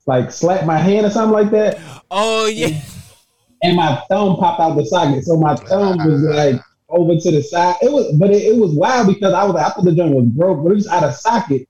like 0.06 0.30
slapped 0.30 0.66
my 0.66 0.78
hand 0.78 1.06
or 1.06 1.10
something 1.10 1.32
like 1.32 1.50
that, 1.50 1.78
Oh 2.10 2.46
yeah, 2.46 2.80
and 3.62 3.76
my 3.76 4.00
thumb 4.08 4.36
popped 4.36 4.60
out 4.60 4.76
the 4.76 4.84
socket. 4.84 5.24
So 5.24 5.36
my 5.36 5.56
thumb 5.56 5.98
was 5.98 6.22
like 6.22 6.60
over 6.88 7.18
to 7.18 7.30
the 7.30 7.42
side. 7.42 7.76
It 7.82 7.90
was, 7.90 8.14
but 8.16 8.30
it, 8.30 8.42
it 8.42 8.56
was 8.56 8.72
wild 8.74 9.08
because 9.08 9.32
I 9.32 9.44
was 9.44 9.54
like, 9.54 9.66
I 9.66 9.70
thought 9.70 9.84
the 9.84 9.94
joint 9.94 10.14
was 10.14 10.26
broke, 10.26 10.62
but 10.62 10.72
it 10.72 10.76
was 10.76 10.86
out 10.86 11.04
of 11.04 11.14
socket 11.14 11.68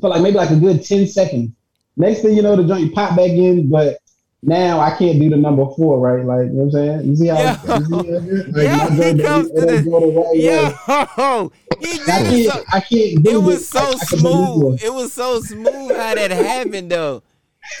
for 0.00 0.10
like 0.10 0.22
maybe 0.22 0.36
like 0.36 0.50
a 0.50 0.56
good 0.56 0.84
ten 0.84 1.06
seconds. 1.06 1.52
Next 1.98 2.22
thing 2.22 2.34
you 2.36 2.42
know, 2.42 2.56
the 2.56 2.64
joint 2.64 2.94
popped 2.94 3.16
back 3.16 3.30
in, 3.30 3.68
but 3.68 3.98
now 4.42 4.78
I 4.80 4.90
can't 4.96 5.18
do 5.18 5.28
the 5.28 5.36
number 5.36 5.66
four, 5.76 5.98
right? 5.98 6.24
Like, 6.24 6.46
you 6.46 6.52
know 6.52 6.64
what 6.64 6.64
I'm 6.66 6.70
saying? 6.70 7.08
You 7.08 7.16
see 7.16 7.26
how? 7.26 7.38
Yeah. 7.38 7.78
You 7.78 7.84
see 7.84 7.92
how 7.92 8.02
like, 8.02 8.54
Yeah, 8.56 8.90
he 8.90 8.98
joint 9.00 9.22
comes 9.22 9.50
to 9.50 9.56
it 9.56 9.66
the- 9.66 9.66
don't 9.66 9.90
go 9.90 10.00
the 10.00 10.20
right 10.20 10.36
yo, 10.38 11.52
he 11.80 12.00
I 12.00 12.04
can't, 12.06 12.52
so. 12.52 12.64
I 12.72 12.80
can't 12.80 13.22
do 13.24 13.30
It 13.30 13.42
was 13.42 13.56
this. 13.58 13.68
so 13.68 13.78
I- 13.80 13.82
I 13.82 13.88
can 13.88 13.98
do 13.98 14.00
this 14.00 14.20
smooth. 14.20 14.62
one. 14.64 14.78
It 14.82 14.94
was 14.94 15.12
so 15.12 15.40
smooth 15.40 15.90
how 15.96 16.14
that 16.14 16.30
happened 16.30 16.90
though. 16.92 17.22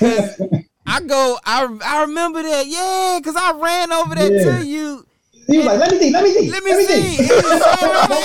I 0.90 1.00
go, 1.00 1.38
I 1.44 1.78
I 1.84 2.00
remember 2.02 2.42
that, 2.42 2.66
yeah, 2.66 3.20
cause 3.22 3.36
I 3.36 3.52
ran 3.52 3.92
over 3.92 4.14
there 4.14 4.32
Yeah. 4.34 4.58
to 4.58 4.66
you. 4.66 5.04
He 5.48 5.56
was 5.56 5.66
like, 5.66 5.80
let 5.80 5.92
me 5.92 5.98
see, 5.98 6.10
let 6.12 6.22
me 6.24 6.32
see, 6.34 6.50
Let 6.50 6.62
me 6.62 6.72
see. 6.84 7.16
Let 7.28 7.40
me 7.40 8.22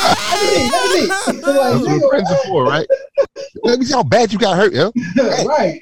see, 0.49 0.69
let 0.69 0.91
me 0.91 0.99
see. 0.99 1.07
That's 1.07 1.41
Like, 1.41 2.01
what 2.01 2.09
friends 2.09 2.29
are 2.31 2.38
for, 2.47 2.65
right? 2.65 2.88
Let 3.63 3.79
me 3.79 3.86
see 3.86 3.93
how 3.93 4.03
bad 4.03 4.33
you 4.33 4.39
got 4.39 4.57
hurt, 4.57 4.73
yo. 4.73 4.91
right. 5.45 5.79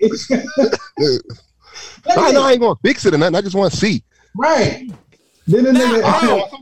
I 2.07 2.31
know 2.31 2.43
I 2.43 2.51
ain't 2.51 2.61
gonna 2.61 2.75
fix 2.83 3.05
it 3.07 3.15
or 3.15 3.17
nothing. 3.17 3.35
I 3.35 3.41
just 3.41 3.55
want 3.55 3.73
to 3.73 3.77
see. 3.77 4.03
Right. 4.35 4.91
Then 5.47 5.63
Nah, 5.63 5.71
nigga, 5.71 6.01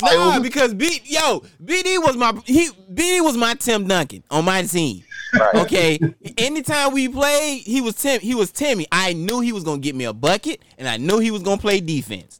nah, 0.01 0.11
nah, 0.31 0.39
because 0.39 0.73
B 0.73 1.01
yo, 1.03 1.43
BD 1.61 2.01
was 2.01 2.15
my 2.15 2.31
he 2.45 2.69
BD 2.91 3.21
was 3.21 3.35
my 3.35 3.55
Tim 3.55 3.85
Duncan 3.85 4.23
on 4.31 4.45
my 4.45 4.63
team. 4.63 5.03
Right. 5.33 5.55
Okay. 5.55 5.99
Anytime 6.37 6.93
we 6.93 7.09
played, 7.09 7.63
he 7.63 7.81
was 7.81 7.95
Tim 7.95 8.21
he 8.21 8.33
was 8.33 8.51
Timmy. 8.51 8.87
I 8.91 9.11
knew 9.11 9.41
he 9.41 9.51
was 9.51 9.65
gonna 9.65 9.79
get 9.79 9.95
me 9.95 10.05
a 10.05 10.13
bucket 10.13 10.61
and 10.77 10.87
I 10.87 10.95
knew 10.95 11.19
he 11.19 11.31
was 11.31 11.43
gonna 11.43 11.59
play 11.59 11.81
defense. 11.81 12.39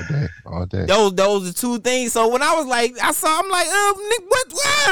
All 0.00 0.06
day, 0.08 0.28
all 0.46 0.66
day. 0.66 0.84
Those 0.86 1.14
those 1.14 1.50
are 1.50 1.52
two 1.52 1.78
things. 1.78 2.12
So 2.12 2.28
when 2.28 2.42
I 2.42 2.54
was 2.54 2.66
like, 2.66 2.96
I 3.02 3.12
saw 3.12 3.40
I'm 3.40 3.48
like, 3.50 3.66
uh, 3.66 3.92
Nick, 4.08 4.22
what 4.28 4.52
what? 4.52 4.90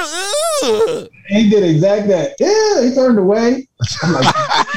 uh. 0.64 1.06
he 1.28 1.48
did 1.50 1.64
exact 1.64 2.08
that. 2.08 2.34
Yeah, 2.38 2.88
he 2.88 2.94
turned 2.94 3.18
away. 3.18 3.68
Like, 4.02 4.34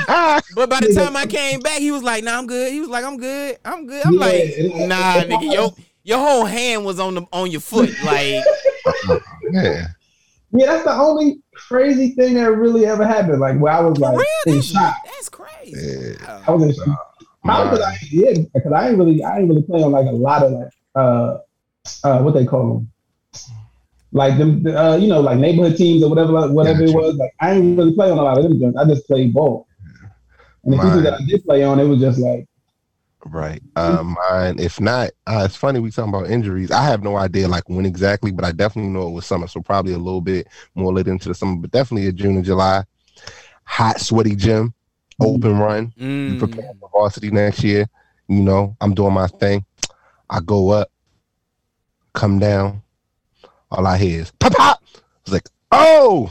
But 0.56 0.70
by 0.70 0.80
the 0.82 0.94
time 0.96 1.16
I 1.16 1.26
came 1.26 1.60
back, 1.60 1.80
he 1.80 1.92
was 1.92 2.04
like, 2.04 2.24
nah, 2.24 2.38
I'm 2.38 2.48
good. 2.48 2.72
He 2.72 2.80
was 2.80 2.90
like, 2.90 3.04
I'm 3.06 3.18
good. 3.18 3.58
I'm 3.66 3.86
good. 3.88 4.06
I'm 4.06 4.14
Yeah, 4.14 4.20
like, 4.20 4.34
it- 4.36 4.88
nah, 4.88 5.18
it- 5.18 5.30
nigga, 5.30 5.54
yo, 5.54 5.76
your 6.04 6.20
whole 6.20 6.46
hand 6.46 6.86
was 6.86 7.00
on 7.00 7.16
the 7.16 7.24
on 7.34 7.52
your 7.52 7.62
foot. 7.62 7.90
Like, 8.04 8.44
Yeah. 9.52 9.88
yeah, 10.54 10.66
that's 10.66 10.84
the 10.84 10.94
only 10.94 11.40
crazy 11.54 12.12
thing 12.12 12.34
that 12.36 12.52
really 12.52 12.86
ever 12.86 13.06
happened. 13.06 13.40
Like 13.40 13.58
where 13.60 13.74
I 13.74 13.80
was 13.82 14.00
like 14.00 14.18
real? 14.18 14.26
in 14.48 14.54
That's, 14.56 14.68
shock. 14.68 14.96
that's 15.06 15.30
crazy. 15.30 16.16
Yeah. 16.20 16.44
I 16.48 16.52
was 16.52 16.64
in 16.64 16.74
shock. 16.86 17.11
Probably 17.44 17.72
because 17.72 17.86
I 17.86 17.98
yeah, 18.10 18.34
because 18.54 18.72
I 18.72 18.90
ain't 18.90 18.98
really 18.98 19.24
I 19.24 19.40
ain't 19.40 19.50
really 19.50 19.64
play 19.64 19.82
on 19.84 19.92
like 19.92 20.08
a 20.08 20.12
lot 20.12 20.44
of 20.44 20.52
like 20.52 20.70
uh 20.96 21.38
uh 22.04 22.22
what 22.22 22.34
they 22.34 22.46
call 22.46 22.74
them. 22.76 22.92
Like 24.14 24.38
them, 24.38 24.68
uh, 24.68 24.98
you 24.98 25.08
know, 25.08 25.22
like 25.22 25.38
neighborhood 25.38 25.78
teams 25.78 26.04
or 26.04 26.10
whatever, 26.10 26.34
like, 26.34 26.52
whatever 26.52 26.84
it 26.84 26.94
was. 26.94 27.16
Like 27.16 27.34
I 27.40 27.54
ain't 27.54 27.78
really 27.78 27.94
play 27.94 28.12
on 28.12 28.18
a 28.18 28.22
lot 28.22 28.38
of 28.38 28.44
them. 28.44 28.60
joints. 28.60 28.78
I 28.78 28.86
just 28.86 29.08
played 29.08 29.34
ball. 29.34 29.68
And 30.64 30.74
the 30.74 30.78
people 30.78 31.02
that 31.02 31.14
I 31.14 31.26
did 31.26 31.44
play 31.46 31.64
on, 31.64 31.80
it 31.80 31.86
was 31.86 32.00
just 32.00 32.20
like, 32.20 32.46
Right. 33.26 33.62
Um, 33.76 34.18
mine. 34.30 34.60
If 34.60 34.82
not, 34.82 35.12
uh, 35.28 35.44
it's 35.46 35.56
funny 35.56 35.80
we 35.80 35.92
talking 35.92 36.14
about 36.14 36.30
injuries. 36.30 36.72
I 36.72 36.84
have 36.84 37.04
no 37.04 37.18
idea 37.18 37.48
like 37.48 37.70
when 37.70 37.86
exactly, 37.86 38.32
but 38.32 38.46
I 38.46 38.52
definitely 38.52 38.92
know 38.92 39.08
it 39.08 39.12
was 39.12 39.26
summer, 39.26 39.48
so 39.48 39.62
probably 39.62 39.94
a 39.94 39.98
little 39.98 40.22
bit 40.22 40.48
more 40.76 40.94
lit 40.94 41.08
into 41.08 41.30
the 41.30 41.36
summer, 41.36 41.58
but 41.58 41.72
definitely 41.72 42.08
a 42.08 42.12
June 42.12 42.38
and 42.38 42.46
July. 42.46 42.84
Hot, 43.66 44.00
sweaty 44.00 44.36
gym, 44.36 44.74
open 45.22 45.58
run. 45.58 45.94
You 45.98 46.36
Mm. 46.36 46.40
prepare 46.40 46.72
for 46.80 46.90
varsity 46.94 47.32
next 47.32 47.64
year. 47.64 47.88
You 48.28 48.42
know, 48.42 48.76
I'm 48.82 48.94
doing 48.94 49.14
my 49.14 49.28
thing. 49.28 49.66
I 50.30 50.40
go 50.40 50.70
up, 50.72 50.90
come 52.14 52.40
down. 52.40 52.82
All 53.72 53.86
I 53.88 53.98
hear 53.98 54.22
is 54.22 54.32
pop 54.40 54.54
pop. 54.54 54.80
It's 55.24 55.32
like, 55.32 55.48
oh, 55.72 56.30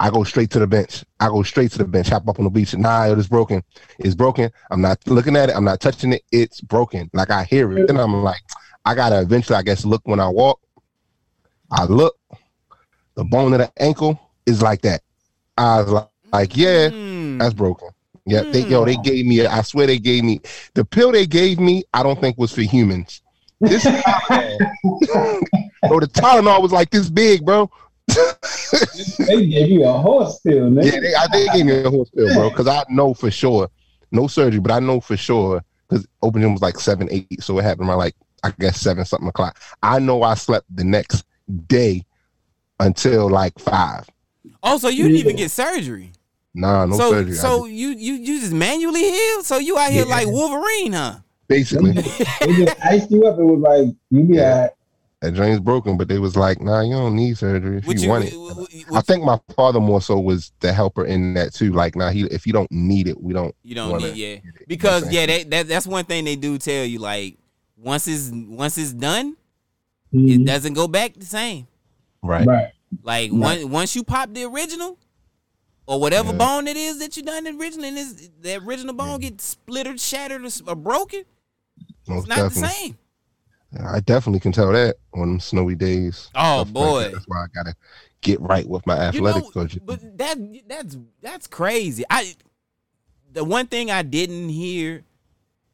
I 0.00 0.10
go 0.10 0.24
straight 0.24 0.50
to 0.50 0.58
the 0.58 0.66
bench. 0.66 1.04
I 1.20 1.28
go 1.28 1.42
straight 1.42 1.70
to 1.72 1.78
the 1.78 1.84
bench, 1.84 2.08
hop 2.08 2.28
up 2.28 2.38
on 2.38 2.44
the 2.44 2.50
beach. 2.50 2.74
Nah, 2.76 3.06
it 3.06 3.18
is 3.18 3.28
broken. 3.28 3.62
It's 3.98 4.14
broken. 4.14 4.50
I'm 4.70 4.80
not 4.80 4.98
looking 5.06 5.36
at 5.36 5.48
it. 5.50 5.56
I'm 5.56 5.64
not 5.64 5.80
touching 5.80 6.12
it. 6.14 6.22
It's 6.32 6.60
broken. 6.60 7.10
Like 7.12 7.30
I 7.30 7.44
hear 7.44 7.72
it. 7.78 7.88
and 7.90 7.98
I'm 7.98 8.22
like, 8.22 8.40
I 8.84 8.94
gotta 8.94 9.20
eventually, 9.20 9.56
I 9.56 9.62
guess, 9.62 9.84
look 9.84 10.02
when 10.04 10.20
I 10.20 10.28
walk. 10.28 10.60
I 11.70 11.84
look. 11.84 12.16
The 13.16 13.24
bone 13.24 13.52
of 13.52 13.60
the 13.60 13.70
ankle 13.78 14.18
is 14.46 14.60
like 14.60 14.82
that. 14.82 15.02
I 15.56 15.80
was 15.82 15.90
like, 15.90 16.08
like 16.32 16.56
yeah, 16.56 16.88
Mm. 16.90 17.38
that's 17.38 17.54
broken. 17.54 17.88
Yeah, 18.26 18.42
they 18.42 18.66
yo, 18.66 18.84
they 18.84 18.94
hmm. 18.94 19.02
gave 19.02 19.26
me. 19.26 19.46
I 19.46 19.62
swear 19.62 19.86
they 19.86 19.98
gave 19.98 20.24
me 20.24 20.40
the 20.74 20.84
pill 20.84 21.12
they 21.12 21.26
gave 21.26 21.60
me. 21.60 21.84
I 21.92 22.02
don't 22.02 22.18
think 22.20 22.38
was 22.38 22.52
for 22.52 22.62
humans. 22.62 23.20
This 23.60 23.84
Tylenol, 23.84 24.58
bro, 25.88 26.00
the 26.00 26.08
Tylenol 26.08 26.62
was 26.62 26.72
like 26.72 26.90
this 26.90 27.10
big, 27.10 27.44
bro. 27.44 27.70
they 29.18 29.46
gave 29.46 29.70
you 29.70 29.84
a 29.86 29.92
horse 29.92 30.38
pill, 30.40 30.70
nigga. 30.70 30.92
Yeah, 30.92 31.00
they, 31.00 31.14
I, 31.14 31.26
they 31.32 31.46
gave 31.56 31.66
me 31.66 31.82
a 31.82 31.90
horse 31.90 32.10
pill, 32.10 32.32
bro, 32.34 32.50
because 32.50 32.66
I 32.66 32.84
know 32.88 33.14
for 33.14 33.30
sure, 33.30 33.68
no 34.10 34.26
surgery, 34.26 34.60
but 34.60 34.72
I 34.72 34.80
know 34.80 35.00
for 35.00 35.16
sure 35.16 35.62
because 35.88 36.06
open 36.22 36.42
gym 36.42 36.52
was 36.52 36.62
like 36.62 36.78
seven, 36.78 37.08
eight, 37.10 37.42
so 37.42 37.58
it 37.58 37.62
happened 37.62 37.88
around 37.88 37.98
like 37.98 38.16
I 38.42 38.52
guess 38.58 38.80
seven 38.80 39.04
something 39.04 39.28
o'clock. 39.28 39.58
I 39.82 39.98
know 39.98 40.22
I 40.22 40.34
slept 40.34 40.66
the 40.74 40.84
next 40.84 41.24
day 41.66 42.04
until 42.80 43.30
like 43.30 43.58
five. 43.58 44.08
Oh, 44.62 44.78
so 44.78 44.88
you 44.88 45.04
didn't 45.04 45.18
even 45.18 45.36
get 45.36 45.50
surgery. 45.50 46.12
Nah, 46.54 46.86
no 46.86 46.96
so 46.96 47.10
surgery. 47.10 47.32
I 47.32 47.40
so 47.40 47.64
you 47.66 47.88
you 47.88 48.14
you 48.14 48.40
just 48.40 48.52
manually 48.52 49.02
healed. 49.02 49.44
So 49.44 49.58
you 49.58 49.76
out 49.76 49.90
here 49.90 50.04
Yeah. 50.06 50.10
like 50.14 50.26
Wolverine, 50.28 50.92
huh? 50.92 51.16
basically, 51.48 51.92
They 51.92 52.02
just 52.64 52.76
iced 52.84 53.10
you 53.10 53.26
up. 53.26 53.38
It 53.38 53.44
was 53.44 53.60
like 53.60 53.94
you 54.10 54.24
be 54.24 54.34
Yeah. 54.36 54.54
alright. 54.54 54.70
that 55.20 55.34
drain's 55.34 55.58
broken, 55.60 55.96
but 55.96 56.06
they 56.06 56.18
was 56.18 56.36
like, 56.36 56.60
nah, 56.60 56.82
you 56.82 56.92
don't 56.94 57.16
need 57.16 57.36
surgery 57.38 57.78
if 57.78 57.86
you, 57.86 57.94
you? 57.94 58.08
want 58.10 58.24
it. 58.26 58.34
would- 58.38 58.56
would- 58.56 58.70
I 58.94 59.00
think 59.00 59.24
my 59.24 59.40
father 59.56 59.80
more 59.80 60.00
so 60.02 60.18
was 60.20 60.52
the 60.60 60.70
helper 60.72 61.04
in 61.06 61.32
that 61.34 61.54
too. 61.54 61.72
Like, 61.72 61.96
nah, 61.96 62.10
he 62.10 62.22
if 62.26 62.46
you 62.46 62.52
don't 62.52 62.70
need 62.70 63.08
it, 63.08 63.20
we 63.22 63.32
don't. 63.32 63.54
You 63.62 63.74
don't 63.74 63.98
need, 64.02 64.14
yeah. 64.16 64.34
get 64.36 64.36
it. 64.36 64.44
You 64.44 64.50
know 64.50 64.52
what 64.58 64.68
Because 64.68 65.12
yeah, 65.12 65.26
saying? 65.26 65.48
that, 65.48 65.50
that 65.50 65.68
that's 65.68 65.86
one 65.86 66.04
thing 66.04 66.24
they 66.24 66.36
do 66.36 66.58
tell 66.58 66.84
you. 66.84 66.98
Like 66.98 67.38
once 67.76 68.06
it's 68.06 68.30
once 68.32 68.76
it's 68.78 68.92
done, 68.92 69.36
it 70.12 70.16
Mhm. 70.40 70.46
doesn't 70.46 70.74
go 70.74 70.86
back 70.88 71.14
the 71.14 71.26
same. 71.26 71.66
right. 72.22 72.46
Right. 72.46 72.68
Like 73.02 73.32
Right. 73.32 73.40
once 73.40 73.64
once 73.64 73.96
you 73.96 74.04
pop 74.04 74.32
the 74.32 74.44
original, 74.44 74.98
or 75.86 76.00
whatever 76.00 76.32
Yeah. 76.32 76.38
bone 76.38 76.66
it 76.68 76.76
is 76.76 76.98
that 76.98 77.16
you 77.16 77.22
done 77.22 77.46
originally, 77.46 77.88
and 77.88 77.98
is 77.98 78.30
the 78.40 78.56
original 78.56 78.94
bone 78.94 79.20
get 79.20 79.40
split 79.40 79.86
or 79.86 79.96
shattered 79.98 80.44
or, 80.66 80.74
broken, 80.74 81.24
Most 82.08 82.20
it's 82.20 82.28
not 82.28 82.36
definitely. 82.36 82.60
the 82.62 82.68
same. 82.68 82.98
I 83.86 84.00
definitely 84.00 84.38
can 84.40 84.52
tell 84.52 84.70
that 84.72 84.96
on 85.14 85.40
snowy 85.40 85.74
days. 85.74 86.30
Oh 86.34 86.64
Stuff 86.64 86.66
like 86.66 86.72
boy. 86.74 87.02
that. 87.02 87.12
that's 87.12 87.24
why 87.26 87.38
I 87.44 87.46
gotta 87.54 87.74
get 88.20 88.40
right 88.40 88.66
with 88.68 88.86
my 88.86 89.10
You 89.10 89.20
know, 89.22 89.40
coach. 89.50 89.78
but 89.84 90.16
that 90.18 90.38
that's 90.68 90.96
that's 91.20 91.46
crazy. 91.48 92.04
I 92.08 92.34
the 93.32 93.42
one 93.44 93.66
thing 93.66 93.90
I 93.90 94.02
didn't 94.02 94.48
hear, 94.50 95.02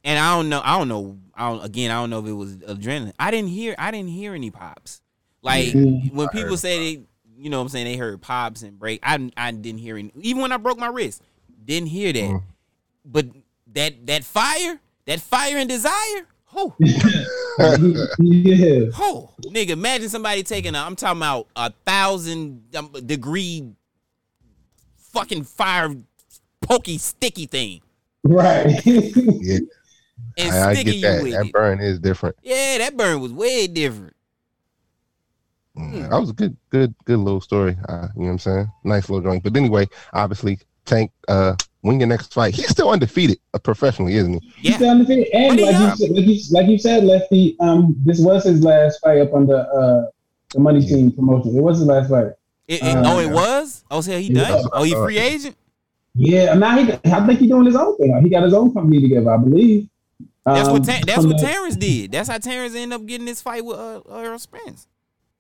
and 0.03 0.19
I 0.19 0.35
don't 0.35 0.49
know, 0.49 0.63
I 0.65 0.79
don't 0.79 0.89
know, 0.89 1.19
I 1.35 1.51
don't, 1.51 1.63
again, 1.63 1.91
I 1.91 2.01
don't 2.01 2.09
know 2.09 2.21
if 2.21 2.27
it 2.27 2.33
was 2.33 2.57
adrenaline. 2.57 3.13
I 3.19 3.31
didn't 3.31 3.51
hear, 3.51 3.75
I 3.79 3.91
didn't 3.91 4.09
hear 4.09 4.35
any 4.35 4.51
pops. 4.51 5.03
Like 5.43 5.75
when 5.75 6.29
people 6.31 6.57
say 6.57 6.79
they, 6.97 7.03
you 7.41 7.51
know, 7.51 7.59
what 7.59 7.63
I'm 7.63 7.69
saying 7.71 7.87
they 7.87 7.97
heard 7.97 8.21
pops 8.21 8.63
and 8.63 8.79
break. 8.79 9.01
I 9.03 9.31
I 9.37 9.51
didn't 9.53 9.81
hear 9.81 9.97
any. 9.97 10.13
Even 10.21 10.43
when 10.43 10.53
I 10.53 10.57
broke 10.57 10.79
my 10.79 10.89
wrist, 10.89 11.23
didn't 11.65 11.89
hear 11.89 12.13
that. 12.13 12.19
Mm. 12.21 12.43
But 13.05 13.27
that 13.73 14.07
that 14.07 14.25
fire, 14.25 14.81
that 15.07 15.21
fire 15.21 15.57
and 15.57 15.69
desire. 15.69 16.27
Oh, 16.53 16.75
yeah. 16.81 18.87
oh, 18.99 19.31
nigga! 19.43 19.71
Imagine 19.71 20.09
somebody 20.09 20.43
taking 20.43 20.75
a. 20.75 20.79
I'm 20.79 20.97
talking 20.97 21.19
about 21.19 21.47
a 21.55 21.71
thousand 21.87 22.65
um, 22.77 22.91
degree, 23.07 23.73
fucking 24.97 25.45
fire, 25.45 25.95
pokey, 26.61 26.99
sticky 26.99 27.47
thing, 27.47 27.81
Right. 28.25 28.81
Yeah, 30.37 30.45
and 30.47 30.55
I, 30.55 30.71
I 30.71 30.83
get 30.83 31.01
that. 31.03 31.17
you 31.19 31.23
with 31.25 31.33
That 31.33 31.47
it. 31.47 31.53
burn 31.53 31.81
is 31.81 31.99
different. 31.99 32.37
Yeah, 32.43 32.79
that 32.79 32.97
burn 32.97 33.21
was 33.21 33.33
way 33.33 33.67
different. 33.67 34.15
Mm. 35.81 36.11
That 36.11 36.21
was 36.21 36.31
a 36.31 36.35
good, 36.35 36.57
good, 36.71 36.95
good 37.05 37.19
little 37.19 37.41
story. 37.41 37.77
Uh, 37.89 38.09
you 38.15 38.23
know 38.23 38.27
what 38.27 38.33
I'm 38.33 38.39
saying? 38.39 38.73
Nice 38.85 39.09
little 39.09 39.23
joint. 39.29 39.43
But 39.43 39.57
anyway, 39.57 39.87
obviously, 40.13 40.59
Tank, 40.85 41.11
uh, 41.29 41.55
win 41.83 41.99
your 42.01 42.09
next 42.09 42.35
fight. 42.35 42.55
He's 42.55 42.69
still 42.69 42.91
undefeated 42.91 43.39
uh, 43.55 43.59
professionally, 43.59 44.15
isn't 44.17 44.35
he? 44.35 44.53
He's 44.57 44.71
Yeah, 44.73 44.77
still 44.77 44.91
undefeated. 44.91 45.29
And 45.33 45.61
like 45.61 45.61
you, 45.61 45.97
said, 45.97 46.11
like, 46.11 46.27
you, 46.27 46.41
like 46.53 46.67
you 46.69 46.79
said, 46.79 47.05
Lefty, 47.05 47.57
um, 47.61 47.97
this 48.05 48.21
was 48.21 48.45
his 48.45 48.63
last 48.63 49.01
fight 49.01 49.19
up 49.19 49.33
on 49.33 49.47
the 49.47 49.59
uh 49.59 50.11
the 50.53 50.59
money 50.61 50.85
team 50.85 51.13
promotion. 51.13 51.57
It 51.57 51.61
was 51.63 51.79
his 51.79 51.87
last 51.87 52.11
fight. 52.11 52.33
It- 52.67 52.83
it- 52.83 52.97
Uh, 52.97 53.03
oh, 53.07 53.19
it 53.21 53.31
was. 53.31 53.85
Oh, 53.91 54.01
so 54.01 54.19
he 54.19 54.33
Yeah. 54.33 54.49
done. 54.49 54.65
Oh, 54.73 54.83
he 54.83 54.95
free 54.95 55.19
agent. 55.19 55.57
Yeah, 56.15 56.55
now 56.55 56.77
he, 56.77 56.93
I 57.05 57.25
think 57.25 57.39
he's 57.39 57.49
doing 57.49 57.67
his 57.67 57.77
own 57.77 57.97
thing. 57.97 58.21
He 58.23 58.29
got 58.29 58.43
his 58.43 58.53
own 58.53 58.73
company 58.75 59.01
together, 59.01 59.33
I 59.33 59.37
believe. 59.37 59.89
That's 60.45 60.67
Um, 60.69 60.73
what 60.75 60.85
Ta- 60.85 61.01
that's 61.07 61.25
what 61.25 61.37
the- 61.39 61.45
Terrence 61.47 61.77
did. 61.77 62.11
That's 62.13 62.29
how 62.29 62.39
Terrence 62.39 62.75
ended 62.75 62.99
up 63.01 63.07
getting 63.07 63.27
this 63.27 63.41
fight 63.41 63.65
with 63.65 63.77
uh, 63.79 64.01
Earl 64.11 64.39
Spence. 64.41 64.89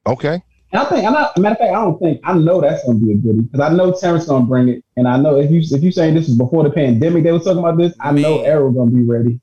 Okay. 0.06 0.42
And 0.72 0.80
I 0.80 0.84
think, 0.84 1.04
I'm 1.04 1.12
not, 1.12 1.36
a 1.36 1.40
matter 1.40 1.54
of 1.54 1.58
fact, 1.58 1.70
I 1.72 1.80
don't 1.80 1.98
think 1.98 2.20
I 2.22 2.32
know 2.34 2.60
that's 2.60 2.84
gonna 2.84 2.98
be 3.00 3.12
a 3.12 3.16
goodie 3.16 3.40
because 3.42 3.60
I 3.60 3.74
know 3.74 3.92
Terrence 3.92 4.26
gonna 4.26 4.46
bring 4.46 4.68
it, 4.68 4.84
and 4.96 5.08
I 5.08 5.16
know 5.16 5.36
if 5.36 5.50
you 5.50 5.58
if 5.60 5.82
you 5.82 5.90
saying 5.90 6.14
this 6.14 6.28
was 6.28 6.36
before 6.38 6.62
the 6.62 6.70
pandemic, 6.70 7.24
they 7.24 7.32
were 7.32 7.40
talking 7.40 7.58
about 7.58 7.76
this. 7.76 7.92
I 8.00 8.12
know 8.12 8.36
Man. 8.38 8.46
Errol 8.46 8.70
gonna 8.70 8.90
be 8.92 9.02
ready. 9.02 9.40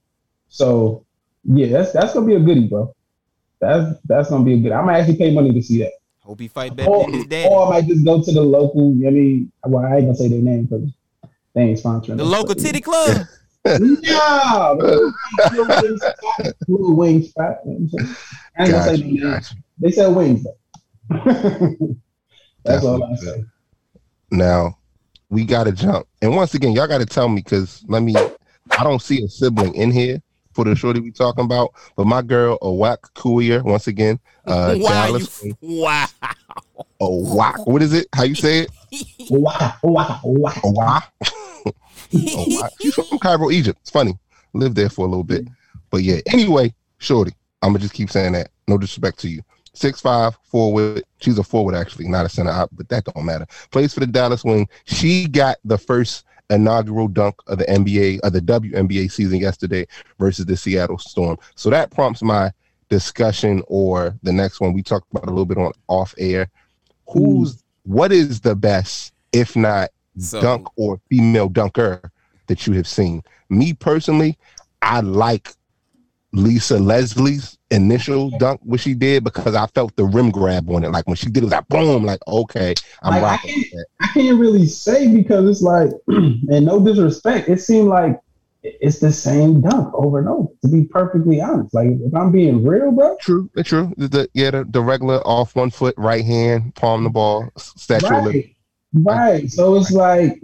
So 0.48 1.06
yeah, 1.43 1.67
that's 1.67 1.91
that's 1.91 2.13
gonna 2.13 2.26
be 2.26 2.36
a 2.36 2.39
goodie, 2.39 2.67
bro. 2.67 2.96
That's 3.60 4.00
that's 4.06 4.30
gonna 4.30 4.46
be 4.46 4.54
a 4.54 4.58
good. 4.58 4.72
I 4.72 4.82
might 4.84 5.00
actually 5.00 5.17
pay 5.17 5.34
money 5.34 5.52
to 5.54 5.62
see 5.62 5.80
that. 5.80 5.91
Hope 6.22 6.39
he 6.39 6.48
fight 6.48 6.76
better 6.76 6.89
Or, 6.89 7.10
his 7.10 7.26
daddy. 7.26 7.50
or 7.50 7.67
I 7.67 7.70
might 7.72 7.88
just 7.88 8.06
go 8.06 8.22
to 8.24 8.32
the 8.32 8.41
local. 8.41 8.91
I 8.91 9.10
mean, 9.10 9.52
well, 9.65 9.86
I 9.86 9.96
ain't 9.98 10.06
gonna 10.06 10.15
say 10.15 10.30
their 10.30 10.41
name 10.41 10.63
because 10.65 10.89
they 11.54 11.62
ain't 11.62 11.80
sponsoring. 11.84 12.17
The 12.17 12.24
us, 12.24 12.30
local 12.30 12.56
but- 12.56 12.60
titty 12.60 12.80
club. 12.82 13.28
Yeah, 14.02 14.76
blue 16.67 16.93
wing 16.93 17.22
spot. 17.24 17.58
Little. 17.65 18.00
I 18.58 18.63
ain't 18.63 18.72
gonna 18.72 18.84
say 18.84 18.96
their 18.98 19.06
name. 19.06 19.20
gotcha. 19.20 19.56
They 19.80 19.92
sell 19.92 20.13
wings 20.13 20.44
though. 20.44 20.58
That's 22.63 22.84
all 22.84 23.04
I 23.04 23.16
say. 23.16 23.44
Now, 24.32 24.78
we 25.30 25.46
got 25.46 25.66
to 25.66 25.72
jump. 25.72 26.08
And 26.22 26.36
once 26.36 26.54
again, 26.54 26.74
y'all 26.74 26.88
got 26.88 27.00
to 27.00 27.06
tell 27.06 27.30
me 27.30 27.42
because 27.42 27.84
let 27.88 28.02
me, 28.02 28.16
I 28.16 28.84
don't 28.84 29.02
see 29.02 29.24
a 29.24 29.28
sibling 29.28 29.76
in 29.76 29.92
here 29.92 30.22
for 30.54 30.66
the 30.66 30.76
shorty 30.76 31.00
we 31.00 31.12
talking 31.12 31.46
about. 31.46 31.74
But 31.96 32.08
my 32.08 32.22
girl, 32.22 32.58
Awak 32.62 33.13
Kuier, 33.16 33.63
once 33.63 33.88
again, 33.88 34.20
uh, 34.46 34.76
wow, 34.78 35.06
Dallas. 35.08 35.44
you, 35.44 35.58
wow. 35.62 36.08
Owak. 37.02 37.68
What 37.68 37.82
is 37.82 37.94
it? 37.94 38.08
How 38.16 38.24
you 38.24 38.36
say 38.36 38.60
it? 38.60 38.72
Wow, 39.30 39.74
wow, 39.84 40.20
wow. 40.24 40.54
Owak. 40.63 41.04
Owak. 42.13 42.70
She's 42.82 42.96
from 42.96 43.20
Cairo, 43.20 43.52
Egypt. 43.52 43.80
It's 43.82 43.92
funny. 43.92 44.18
Lived 44.54 44.76
there 44.76 44.90
for 44.90 45.06
a 45.06 45.10
little 45.10 45.24
bit. 45.24 45.48
But 45.90 46.04
yeah, 46.04 46.20
anyway, 46.28 46.74
shorty. 46.98 47.34
I'm 47.62 47.70
going 47.70 47.80
to 47.80 47.84
just 47.84 47.94
keep 47.94 48.10
saying 48.10 48.34
that. 48.34 48.50
No 48.68 48.78
disrespect 48.78 49.20
to 49.20 49.30
you. 49.30 49.42
Six 49.78 50.02
five 50.02 50.36
forward. 50.44 51.04
She's 51.20 51.38
a 51.38 51.44
forward 51.44 51.76
actually, 51.76 52.08
not 52.08 52.26
a 52.26 52.30
center 52.30 52.50
out, 52.50 52.70
but 52.72 52.90
that 52.90 53.06
don't 53.06 53.26
matter. 53.26 53.46
Plays 53.70 53.94
for 53.94 54.00
the 54.00 54.08
Dallas 54.08 54.44
Wing. 54.44 54.68
She 54.86 55.28
got 55.28 55.58
the 55.63 55.78
first 55.78 56.26
inaugural 56.50 57.08
dunk 57.08 57.36
of 57.46 57.60
the 57.60 57.66
NBA 57.66 58.22
of 58.22 58.34
the 58.34 58.42
WNBA 58.42 59.12
season 59.12 59.40
yesterday 59.40 59.86
versus 60.18 60.46
the 60.48 60.58
Seattle 60.58 60.98
Storm. 60.98 61.38
So 61.56 61.70
that 61.70 61.92
prompts 61.92 62.24
my 62.24 62.52
discussion 62.90 63.62
or 63.68 64.18
the 64.24 64.34
next 64.34 64.60
one 64.62 64.74
we 64.74 64.82
talked 64.82 65.12
about 65.12 65.26
a 65.26 65.30
little 65.30 65.46
bit 65.46 65.58
on 65.60 65.74
off 65.88 66.16
air. 66.18 66.50
Who's 67.10 67.63
what 67.84 68.12
is 68.12 68.42
the 68.42 68.56
best, 68.56 69.13
if 69.32 69.56
not 69.56 69.92
So- 70.18 70.42
dunk 70.42 70.68
or 70.76 71.00
female 71.10 71.50
dunker 71.50 72.12
that 72.48 72.66
you 72.66 72.74
have 72.74 72.88
seen? 72.88 73.22
Me 73.50 73.74
personally, 73.74 74.40
I 74.82 75.02
like 75.02 75.54
Lisa 76.38 76.78
Leslie's 76.78 77.58
initial 77.71 78.30
dunk, 78.38 78.62
what 78.63 78.80
she 78.80 78.93
did, 78.93 79.23
because 79.23 79.56
I 79.56 79.65
felt 79.67 79.95
the 79.95 80.06
rim 80.06 80.32
grab 80.32 80.69
on 80.69 80.84
it. 80.84 80.91
Like 80.91 81.08
when 81.08 81.15
she 81.15 81.30
did 81.30 81.43
it, 81.43 81.45
was 81.45 81.52
like 81.52 81.67
boom, 81.67 82.04
like 82.04 82.19
okay, 82.28 82.76
I'm 83.02 83.15
Like, 83.15 83.23
I 83.23 83.26
rocking 83.26 83.54
with 83.58 83.71
that. 83.71 83.86
I 84.02 84.08
can't 84.13 84.39
really 84.39 84.67
say 84.67 85.13
because 85.13 85.50
it's 85.50 85.62
like, 85.62 85.89
and 86.08 86.65
no 86.65 86.84
disrespect, 86.84 87.50
it 87.50 87.60
seemed 87.60 87.89
like 87.89 88.19
it's 88.63 89.00
the 89.00 89.12
same 89.12 89.62
dunk 89.62 89.93
over 89.93 90.19
and 90.19 90.28
over. 90.28 90.50
To 90.62 90.67
be 90.67 90.86
perfectly 90.86 91.41
honest, 91.41 91.73
like 91.73 91.88
if 91.89 92.13
I'm 92.13 92.32
being 92.32 92.65
real, 92.65 92.91
bro, 92.91 93.17
True, 93.19 93.50
true. 93.63 93.93
The, 93.97 94.08
the 94.08 94.30
yeah, 94.34 94.52
the, 94.52 94.65
the 94.65 94.82
regular 94.82 95.17
off 95.28 95.56
one 95.56 95.71
foot, 95.71 95.95
right 95.97 96.23
hand, 96.23 96.76
palm 96.76 97.04
the 97.04 97.10
ball, 97.10 97.50
statue 97.58 98.08
right, 98.08 98.56
right. 98.93 99.52
So 99.52 99.76
it's 99.76 99.91
like, 99.91 100.41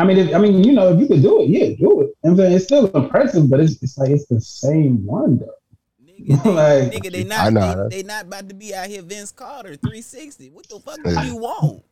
I 0.00 0.04
mean, 0.04 0.16
if, 0.16 0.34
I 0.34 0.38
mean, 0.38 0.64
you 0.64 0.72
know, 0.72 0.92
if 0.92 0.98
you 0.98 1.06
could 1.06 1.20
do 1.20 1.42
it, 1.42 1.48
yeah, 1.50 1.76
do 1.78 2.00
it. 2.00 2.16
I'm 2.24 2.38
it's 2.40 2.64
still 2.64 2.86
impressive, 2.92 3.50
but 3.50 3.60
it's 3.60 3.82
it's 3.82 3.98
like 3.98 4.08
it's 4.10 4.26
the 4.26 4.40
same 4.40 5.04
one 5.04 5.38
though. 5.38 5.54
Nigga, 6.02 6.42
they, 6.44 6.50
Like- 6.50 6.92
nigga, 6.92 7.12
they 7.12 7.34
I 7.34 7.50
not 7.50 7.52
know, 7.52 7.88
they, 7.90 7.96
they 7.96 8.08
not 8.08 8.24
about 8.24 8.48
to 8.48 8.54
be 8.54 8.74
out 8.74 8.86
here 8.88 9.02
Vince 9.02 9.30
Carter 9.30 9.76
360. 9.76 10.50
What 10.50 10.66
the 10.68 10.80
fuck 10.80 10.98
Yeah. 11.04 11.20
do 11.22 11.26
you 11.28 11.36
want? 11.36 11.82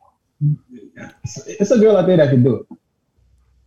It's, 1.24 1.46
it's 1.46 1.70
a 1.70 1.78
girl 1.78 1.96
out 1.98 2.06
there 2.06 2.16
that 2.16 2.30
can 2.30 2.42
do 2.42 2.56
it. 2.70 2.78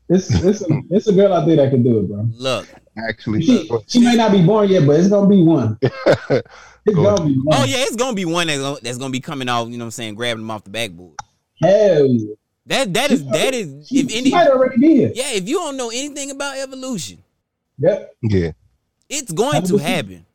It's 0.09 0.29
it's 0.43 0.61
a, 0.61 0.81
it's 0.89 1.07
a 1.07 1.13
girl 1.13 1.33
out 1.33 1.45
there 1.45 1.57
that 1.57 1.69
can 1.69 1.83
do 1.83 1.99
it, 1.99 2.07
bro. 2.09 2.27
Look. 2.33 2.67
Actually, 3.07 3.43
She, 3.43 3.69
she 3.87 3.99
may 3.99 4.15
not 4.15 4.31
be 4.31 4.43
born 4.43 4.69
yet, 4.69 4.85
but 4.87 4.99
it's 4.99 5.07
gonna 5.09 5.29
be 5.29 5.43
one. 5.43 5.77
It's 6.83 6.95
Go 6.95 7.03
gonna 7.15 7.25
be 7.29 7.35
one. 7.43 7.57
Oh 7.59 7.63
yeah, 7.63 7.77
it's 7.81 7.95
gonna 7.95 8.15
be 8.15 8.25
one 8.25 8.47
that's 8.47 8.59
gonna, 8.59 8.79
that's 8.81 8.97
gonna 8.97 9.11
be 9.11 9.19
coming 9.19 9.47
off, 9.47 9.69
you 9.69 9.77
know 9.77 9.83
what 9.83 9.89
I'm 9.89 9.91
saying, 9.91 10.15
grabbing 10.15 10.41
them 10.41 10.49
off 10.49 10.63
the 10.63 10.71
backboard. 10.71 11.13
Hell 11.61 12.07
yeah. 12.07 12.33
That 12.71 12.93
that 12.93 13.11
is 13.11 13.25
that 13.27 13.53
is 13.53 13.85
She, 13.87 13.99
if 13.99 14.09
she 14.11 14.17
any 14.17 14.31
might 14.31 14.47
already 14.47 14.77
be 14.79 14.95
here. 14.95 15.11
yeah, 15.13 15.31
if 15.33 15.47
you 15.47 15.55
don't 15.57 15.75
know 15.75 15.89
anything 15.89 16.31
about 16.31 16.55
evolution, 16.57 17.17
Yep. 17.79 18.13
yeah, 18.23 18.51
it's 19.09 19.31
going 19.33 19.63
to 19.63 19.77
happen. 19.77 20.25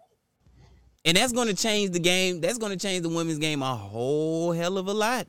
And 1.07 1.17
that's 1.17 1.33
gonna 1.33 1.55
change 1.55 1.93
the 1.93 1.99
game. 1.99 2.41
That's 2.43 2.59
gonna 2.59 2.77
change 2.77 3.03
the 3.05 3.09
women's 3.09 3.39
game 3.39 3.63
a 3.63 3.75
whole 3.75 4.53
hell 4.53 4.77
of 4.77 4.87
a 4.89 4.93
lot. 4.93 5.27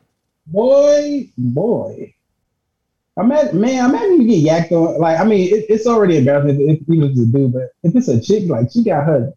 Boy, 0.47 1.29
boy. 1.37 2.13
Imagine, 3.15 3.61
man, 3.61 3.85
I 3.85 3.89
imagine 3.89 4.21
you 4.29 4.41
get 4.43 4.69
yacked 4.69 4.71
on. 4.73 4.99
Like, 4.99 5.19
I 5.19 5.23
mean, 5.23 5.47
it, 5.53 5.65
it's 5.69 5.87
already 5.87 6.17
embarrassing 6.17 6.59
if, 6.69 6.81
if 6.81 6.89
even 6.89 7.03
if 7.05 7.11
it's 7.11 7.21
a 7.21 7.25
dude, 7.25 7.53
but 7.53 7.69
if 7.83 7.95
it's 7.95 8.07
a 8.09 8.19
chick, 8.21 8.49
like 8.49 8.67
she 8.71 8.83
got 8.83 9.05
her. 9.05 9.33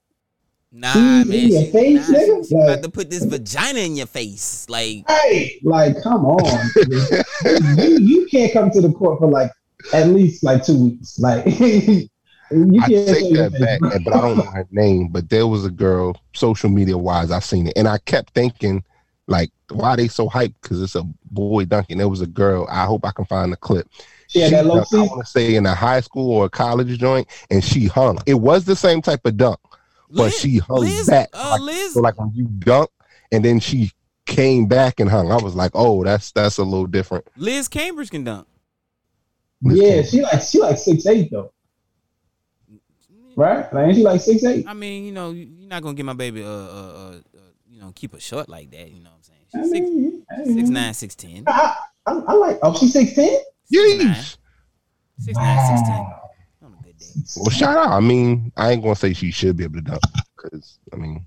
Nah, 0.72 0.94
man. 0.94 1.32
in 1.32 1.48
your 1.50 1.64
She, 1.64 1.70
face, 1.72 2.08
nah, 2.08 2.18
nigga? 2.18 2.48
she 2.48 2.54
about 2.54 2.66
Like- 2.68 2.82
to 2.82 2.90
put 2.90 3.10
this 3.10 3.24
vagina 3.24 3.80
in 3.80 3.96
your 3.96 4.06
face. 4.06 4.66
Like, 4.68 5.04
Hey, 5.08 5.58
like, 5.64 6.00
come 6.02 6.24
on. 6.24 6.70
you, 7.76 7.98
you 8.00 8.26
can't 8.30 8.52
come 8.52 8.70
to 8.70 8.80
the 8.80 8.92
court 8.92 9.18
for 9.18 9.28
like 9.28 9.50
at 9.92 10.08
least 10.08 10.44
like 10.44 10.64
two 10.64 10.76
weeks. 10.84 11.18
Like, 11.18 11.44
You 12.52 12.82
I 12.82 12.88
can't 12.88 13.06
take 13.08 13.32
that 13.34 13.52
back, 13.60 14.02
but 14.04 14.12
I 14.14 14.20
don't 14.20 14.36
know 14.38 14.42
her 14.42 14.66
name. 14.72 15.08
But 15.08 15.28
there 15.30 15.46
was 15.46 15.64
a 15.64 15.70
girl, 15.70 16.16
social 16.32 16.68
media 16.68 16.98
wise, 16.98 17.30
I 17.30 17.38
seen 17.38 17.68
it, 17.68 17.74
and 17.76 17.86
I 17.86 17.98
kept 17.98 18.34
thinking, 18.34 18.82
like, 19.28 19.50
why 19.70 19.94
they 19.94 20.08
so 20.08 20.28
hyped? 20.28 20.54
Because 20.60 20.82
it's 20.82 20.96
a 20.96 21.04
boy 21.30 21.64
dunking. 21.66 21.98
There 21.98 22.08
was 22.08 22.22
a 22.22 22.26
girl. 22.26 22.66
I 22.68 22.86
hope 22.86 23.04
I 23.06 23.12
can 23.12 23.24
find 23.24 23.52
the 23.52 23.56
clip. 23.56 23.88
She 24.26 24.40
had 24.40 24.52
that 24.52 24.66
low 24.66 24.80
dunked, 24.82 24.94
I 24.98 25.02
want 25.06 25.24
to 25.24 25.30
say 25.30 25.54
in 25.54 25.64
a 25.64 25.74
high 25.76 26.00
school 26.00 26.32
or 26.32 26.46
a 26.46 26.50
college 26.50 26.98
joint, 26.98 27.28
and 27.52 27.62
she 27.62 27.86
hung. 27.86 28.18
It 28.26 28.34
was 28.34 28.64
the 28.64 28.74
same 28.74 29.00
type 29.00 29.24
of 29.26 29.36
dunk, 29.36 29.60
but 30.10 30.24
Liz- 30.24 30.38
she 30.40 30.58
hung 30.58 30.80
Liz, 30.80 31.06
back. 31.08 31.28
uh, 31.32 31.50
like, 31.52 31.60
Liz, 31.60 31.94
so 31.94 32.00
like 32.00 32.18
when 32.18 32.30
you 32.34 32.44
dunk, 32.46 32.90
and 33.32 33.44
then 33.44 33.60
she 33.60 33.92
came 34.26 34.66
back 34.66 35.00
and 35.00 35.08
hung. 35.10 35.30
I 35.32 35.36
was 35.36 35.54
like, 35.54 35.72
oh, 35.74 36.04
that's 36.04 36.32
that's 36.32 36.58
a 36.58 36.64
little 36.64 36.86
different. 36.86 37.26
Liz 37.36 37.68
Cambage 37.68 38.10
can 38.10 38.24
dunk. 38.24 38.46
Yeah, 39.62 40.02
she 40.02 40.22
like 40.22 40.42
she 40.42 40.58
like 40.60 40.78
six 40.78 41.06
eight 41.06 41.30
though, 41.30 41.52
right? 43.36 43.72
Like 43.72 43.86
ain't 43.88 43.96
she 43.96 44.02
like 44.02 44.20
six 44.20 44.42
eight? 44.44 44.66
I 44.66 44.74
mean, 44.74 45.04
you 45.04 45.12
know, 45.12 45.30
you're 45.32 45.68
not 45.68 45.82
gonna 45.82 45.94
get 45.94 46.06
my 46.06 46.14
baby, 46.14 46.42
uh, 46.42 46.48
uh, 46.48 46.50
uh, 46.50 47.14
you 47.68 47.80
know, 47.80 47.92
keep 47.94 48.12
her 48.14 48.20
short 48.20 48.48
like 48.48 48.70
that. 48.70 48.90
You 48.90 49.02
know 49.02 49.10
what 49.10 49.16
I'm 49.16 49.22
saying? 49.22 49.40
I 49.54 49.58
She's 49.62 49.70
six, 49.70 49.80
mean, 49.90 50.26
I 50.30 50.36
mean, 50.44 50.56
six 50.58 50.68
nine, 50.70 50.94
six 50.94 51.14
ten. 51.14 51.44
I, 51.46 51.76
I, 52.06 52.12
I 52.12 52.32
like. 52.34 52.58
Oh, 52.62 52.74
she's 52.76 52.92
six 52.92 53.12
ten. 53.14 53.38
Yeesh. 53.72 54.36
Six 55.18 55.36
nine, 55.36 55.66
six 55.76 55.88
ten. 55.88 56.06
On 56.62 56.74
a 56.78 56.82
good 56.84 56.96
day. 56.96 56.99
Well, 57.36 57.50
shout 57.50 57.76
out. 57.76 57.90
I 57.90 58.00
mean, 58.00 58.52
I 58.56 58.72
ain't 58.72 58.82
gonna 58.82 58.96
say 58.96 59.12
she 59.12 59.30
should 59.30 59.56
be 59.56 59.64
able 59.64 59.76
to 59.76 59.82
dunk 59.82 60.02
because 60.36 60.78
I 60.92 60.96
mean, 60.96 61.26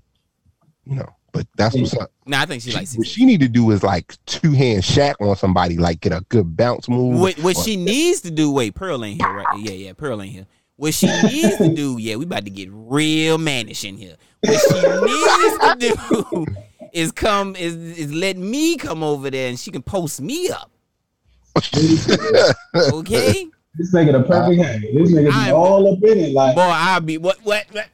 you 0.86 0.96
know, 0.96 1.08
but 1.32 1.46
that's 1.56 1.74
what's 1.74 1.96
up. 1.96 2.10
No, 2.26 2.38
I 2.38 2.46
think 2.46 2.62
she 2.62 2.72
like 2.72 2.88
what 2.90 3.06
she 3.06 3.24
need 3.24 3.40
to 3.40 3.48
do 3.48 3.70
is 3.72 3.82
like 3.82 4.14
two 4.26 4.52
hand 4.52 4.84
shack 4.84 5.16
on 5.20 5.34
somebody, 5.36 5.76
like 5.76 6.00
get 6.00 6.12
a 6.12 6.20
good 6.28 6.56
bounce 6.56 6.88
move. 6.88 7.20
What 7.20 7.38
what 7.40 7.56
she 7.56 7.76
needs 7.76 8.20
to 8.22 8.30
do? 8.30 8.50
Wait, 8.52 8.74
Pearl 8.74 9.04
ain't 9.04 9.20
here, 9.20 9.32
right? 9.32 9.46
Yeah, 9.58 9.72
yeah, 9.72 9.92
Pearl 9.94 10.22
ain't 10.22 10.32
here. 10.32 10.46
What 10.76 10.94
she 10.94 11.06
needs 11.06 11.58
to 11.58 11.74
do? 11.74 11.98
Yeah, 11.98 12.16
we 12.16 12.24
about 12.24 12.44
to 12.44 12.50
get 12.50 12.68
real 12.72 13.38
mannish 13.38 13.84
in 13.84 13.96
here. 13.96 14.16
What 14.40 14.60
she 14.60 15.80
needs 15.80 15.90
to 15.90 16.26
do 16.36 16.46
is 16.92 17.12
come 17.12 17.56
is 17.56 17.74
is 17.76 18.12
let 18.12 18.36
me 18.36 18.76
come 18.76 19.02
over 19.02 19.30
there 19.30 19.48
and 19.48 19.58
she 19.58 19.70
can 19.70 19.82
post 19.82 20.20
me 20.20 20.48
up. 20.50 20.70
Okay, 22.74 23.46
This 23.76 23.92
nigga 23.92 24.12
the 24.12 24.22
perfect 24.22 24.62
hang. 24.62 24.80
This 24.82 25.12
nigga 25.12 25.24
be 25.26 25.30
I'm- 25.32 25.54
all 25.54 25.92
up 25.92 26.02
in 26.04 26.18
it. 26.18 26.32
Like 26.32 26.54
boy, 26.54 26.62
I'll 26.62 27.00
be 27.00 27.18
what 27.18 27.38
what. 27.44 27.66
what? 27.72 27.88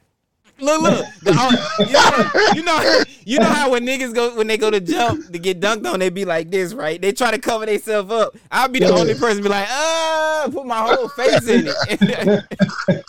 Look, 0.59 0.79
look. 0.83 1.05
The, 1.23 1.31
uh, 1.33 1.49
you, 1.79 1.91
know, 1.91 2.53
you 2.53 2.63
know, 2.63 3.03
you 3.25 3.39
know 3.39 3.45
how 3.47 3.71
when 3.71 3.83
niggas 3.83 4.13
go 4.13 4.35
when 4.37 4.45
they 4.45 4.57
go 4.59 4.69
to 4.69 4.79
jump 4.79 5.31
to 5.31 5.39
get 5.39 5.59
dunked 5.59 5.91
on, 5.91 5.97
they 5.99 6.11
be 6.11 6.23
like 6.23 6.51
this, 6.51 6.75
right? 6.75 7.01
They 7.01 7.13
try 7.13 7.31
to 7.31 7.39
cover 7.39 7.65
themselves 7.65 8.11
up. 8.11 8.35
I'll 8.51 8.67
be 8.69 8.77
the 8.77 8.85
Yeah. 8.85 8.91
only 8.91 9.15
person 9.15 9.41
be 9.41 9.49
like, 9.49 9.65
ah, 9.67 10.47
put 10.51 10.67
my 10.67 10.77
whole 10.77 11.07
face 11.09 11.47
in 11.47 11.65
it. 11.67 12.45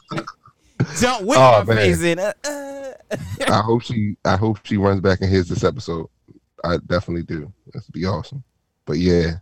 jump 0.98 1.26
with 1.26 1.36
Oh, 1.38 1.62
my 1.66 1.74
man. 1.74 1.76
face 1.76 2.00
in. 2.02 2.18
it. 2.18 2.36
Uh, 2.42 2.92
uh. 3.10 3.52
I 3.52 3.60
hope 3.60 3.82
she. 3.82 4.16
I 4.24 4.36
hope 4.36 4.60
she 4.64 4.78
runs 4.78 5.00
back 5.02 5.20
and 5.20 5.28
hears 5.30 5.48
this 5.48 5.62
episode. 5.64 6.08
I 6.64 6.78
definitely 6.78 7.24
do. 7.24 7.52
That'd 7.74 7.92
be 7.92 8.06
awesome. 8.06 8.42
But 8.84 8.98
yeah, 8.98 9.32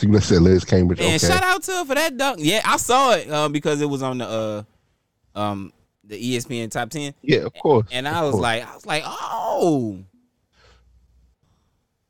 you 0.00 0.20
said 0.20 0.42
Liz 0.42 0.64
Cambage. 0.64 0.98
And 1.00 1.00
okay. 1.00 1.18
shout 1.18 1.42
out 1.42 1.62
to 1.64 1.72
her 1.72 1.84
for 1.84 1.94
that 1.94 2.16
dunk. 2.16 2.38
Yeah, 2.40 2.60
I 2.64 2.76
saw 2.76 3.12
it 3.12 3.30
um, 3.30 3.52
because 3.52 3.80
it 3.80 3.86
was 3.88 4.02
on 4.02 4.18
the 4.18 4.26
uh, 5.34 5.38
um, 5.38 5.72
the 6.04 6.16
ESPN 6.36 6.70
top 6.70 6.90
ten, 6.90 7.14
Yeah, 7.22 7.40
of 7.40 7.54
course. 7.54 7.86
and 7.90 8.08
I 8.08 8.22
was 8.22 8.32
course. 8.32 8.42
like, 8.42 8.68
I 8.68 8.74
was 8.74 8.86
like, 8.86 9.02
oh, 9.06 9.98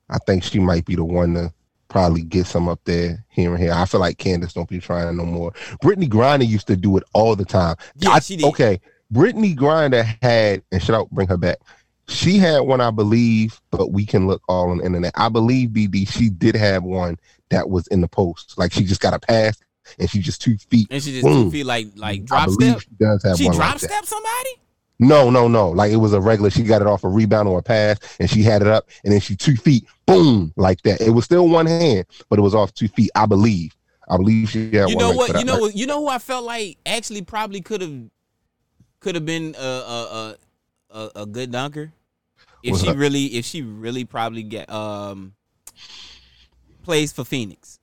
I 0.08 0.18
think 0.26 0.42
she 0.44 0.58
might 0.58 0.84
be 0.84 0.94
the 0.94 1.04
one 1.04 1.34
to 1.34 1.52
probably 1.88 2.22
get 2.22 2.46
some 2.46 2.68
up 2.68 2.80
there 2.84 3.24
here 3.28 3.52
and 3.54 3.62
here. 3.62 3.72
I 3.72 3.84
feel 3.86 4.00
like 4.00 4.18
Candace 4.18 4.52
don't 4.52 4.68
be 4.68 4.78
trying 4.78 5.16
no 5.16 5.24
more. 5.24 5.52
Brittney 5.82 6.08
Griner 6.08 6.46
used 6.46 6.66
to 6.68 6.76
do 6.76 6.96
it 6.96 7.04
all 7.14 7.34
the 7.36 7.44
time. 7.44 7.76
Yeah, 7.96 8.10
I- 8.10 8.20
she 8.20 8.36
did. 8.36 8.46
Okay, 8.46 8.80
Brittney 9.12 9.56
Griner 9.56 10.04
had, 10.22 10.62
and 10.70 10.82
should 10.82 10.94
I 10.94 11.02
bring 11.10 11.28
her 11.28 11.36
back? 11.36 11.58
She 12.08 12.38
had 12.38 12.60
one, 12.60 12.80
I 12.80 12.90
believe, 12.90 13.60
but 13.70 13.92
we 13.92 14.06
can 14.06 14.26
look 14.26 14.42
all 14.48 14.70
on 14.70 14.78
the 14.78 14.84
internet. 14.84 15.12
I 15.14 15.28
believe 15.28 15.70
BD, 15.70 16.10
she 16.10 16.30
did 16.30 16.54
have 16.56 16.82
one 16.82 17.18
that 17.50 17.68
was 17.68 17.86
in 17.88 18.00
the 18.00 18.08
post. 18.08 18.56
Like 18.56 18.72
she 18.72 18.84
just 18.84 19.00
got 19.00 19.14
a 19.14 19.18
pass 19.18 19.58
and 19.98 20.08
she 20.08 20.20
just 20.20 20.40
two 20.40 20.56
feet. 20.56 20.88
and 20.90 21.02
she 21.02 21.12
just 21.12 21.24
Boom. 21.24 21.44
two 21.44 21.50
feet 21.50 21.66
like 21.66 21.88
like 21.96 22.24
drop 22.24 22.50
step. 22.50 22.80
She 22.80 22.88
does 22.98 23.22
have 23.24 23.36
She 23.36 23.46
one 23.46 23.56
drop 23.56 23.74
like 23.74 23.78
step 23.80 24.04
somebody. 24.04 24.50
No, 24.98 25.30
no, 25.30 25.46
no. 25.46 25.70
Like 25.70 25.92
it 25.92 25.96
was 25.96 26.12
a 26.12 26.20
regular. 26.20 26.50
She 26.50 26.64
got 26.64 26.80
it 26.80 26.88
off 26.88 27.04
a 27.04 27.08
rebound 27.08 27.48
or 27.48 27.60
a 27.60 27.62
pass, 27.62 27.98
and 28.18 28.28
she 28.28 28.42
had 28.42 28.62
it 28.62 28.68
up, 28.68 28.88
and 29.04 29.12
then 29.12 29.20
she 29.20 29.36
two 29.36 29.54
feet, 29.54 29.84
boom, 30.06 30.52
like 30.56 30.82
that. 30.82 31.00
It 31.00 31.10
was 31.10 31.24
still 31.24 31.48
one 31.48 31.66
hand, 31.66 32.06
but 32.28 32.38
it 32.38 32.42
was 32.42 32.54
off 32.54 32.74
two 32.74 32.88
feet. 32.88 33.10
I 33.14 33.26
believe. 33.26 33.74
I 34.10 34.16
believe 34.16 34.48
she 34.50 34.64
had 34.72 34.88
you 34.88 34.96
one. 34.96 34.98
know 34.98 35.12
what? 35.12 35.38
You 35.38 35.44
know 35.44 35.58
what? 35.58 35.76
You 35.76 35.86
know 35.86 36.00
who 36.00 36.08
I 36.08 36.18
felt 36.18 36.44
like 36.44 36.78
actually 36.84 37.22
probably 37.22 37.60
could 37.60 37.80
have 37.80 37.94
could 39.00 39.14
have 39.14 39.26
been 39.26 39.54
a 39.56 39.62
a, 39.62 40.36
a 40.90 40.98
a 40.98 41.10
a 41.22 41.26
good 41.26 41.52
dunker 41.52 41.92
if 42.62 42.72
What's 42.72 42.84
she 42.84 42.92
really 42.92 43.24
if 43.26 43.44
she 43.44 43.62
really 43.62 44.04
probably 44.04 44.42
get 44.42 44.70
um 44.70 45.34
plays 46.82 47.12
for 47.12 47.24
Phoenix. 47.24 47.78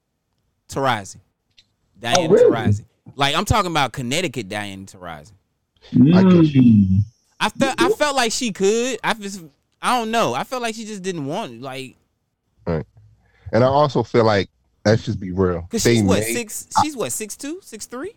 Taurasi. 0.69 1.17
Diane 1.99 2.17
Oh, 2.19 2.27
really? 2.29 2.49
Taurasi. 2.51 2.85
Like 3.15 3.35
I'm 3.35 3.45
talking 3.45 3.71
about 3.71 3.93
Connecticut 3.93 4.49
Diane 4.49 4.85
Taurasi. 4.85 5.31
I 5.91 5.95
mm, 5.95 6.99
I 7.39 7.49
felt 7.49 7.81
I 7.81 7.89
felt 7.89 8.15
like 8.15 8.31
she 8.31 8.51
could. 8.51 8.97
I 9.03 9.13
just 9.13 9.43
I 9.81 9.99
don't 9.99 10.09
know. 10.11 10.33
I 10.33 10.43
felt 10.43 10.61
like 10.63 10.73
she 10.75 10.85
just 10.85 11.03
didn't 11.03 11.25
want 11.27 11.53
it. 11.53 11.61
like 11.61 11.95
And 12.65 13.63
I 13.63 13.67
also 13.67 14.03
feel 14.03 14.23
like 14.25 14.49
let's 14.83 15.05
just 15.05 15.19
be 15.19 15.31
real. 15.31 15.61
because 15.61 15.83
she's 15.83 16.01
what 16.03 16.19
may- 16.21 16.33
six 16.33 16.67
she's 16.81 16.95
what 16.95 17.11
six 17.11 17.38
two 17.38 17.59
six 17.61 17.85
three. 17.85 18.15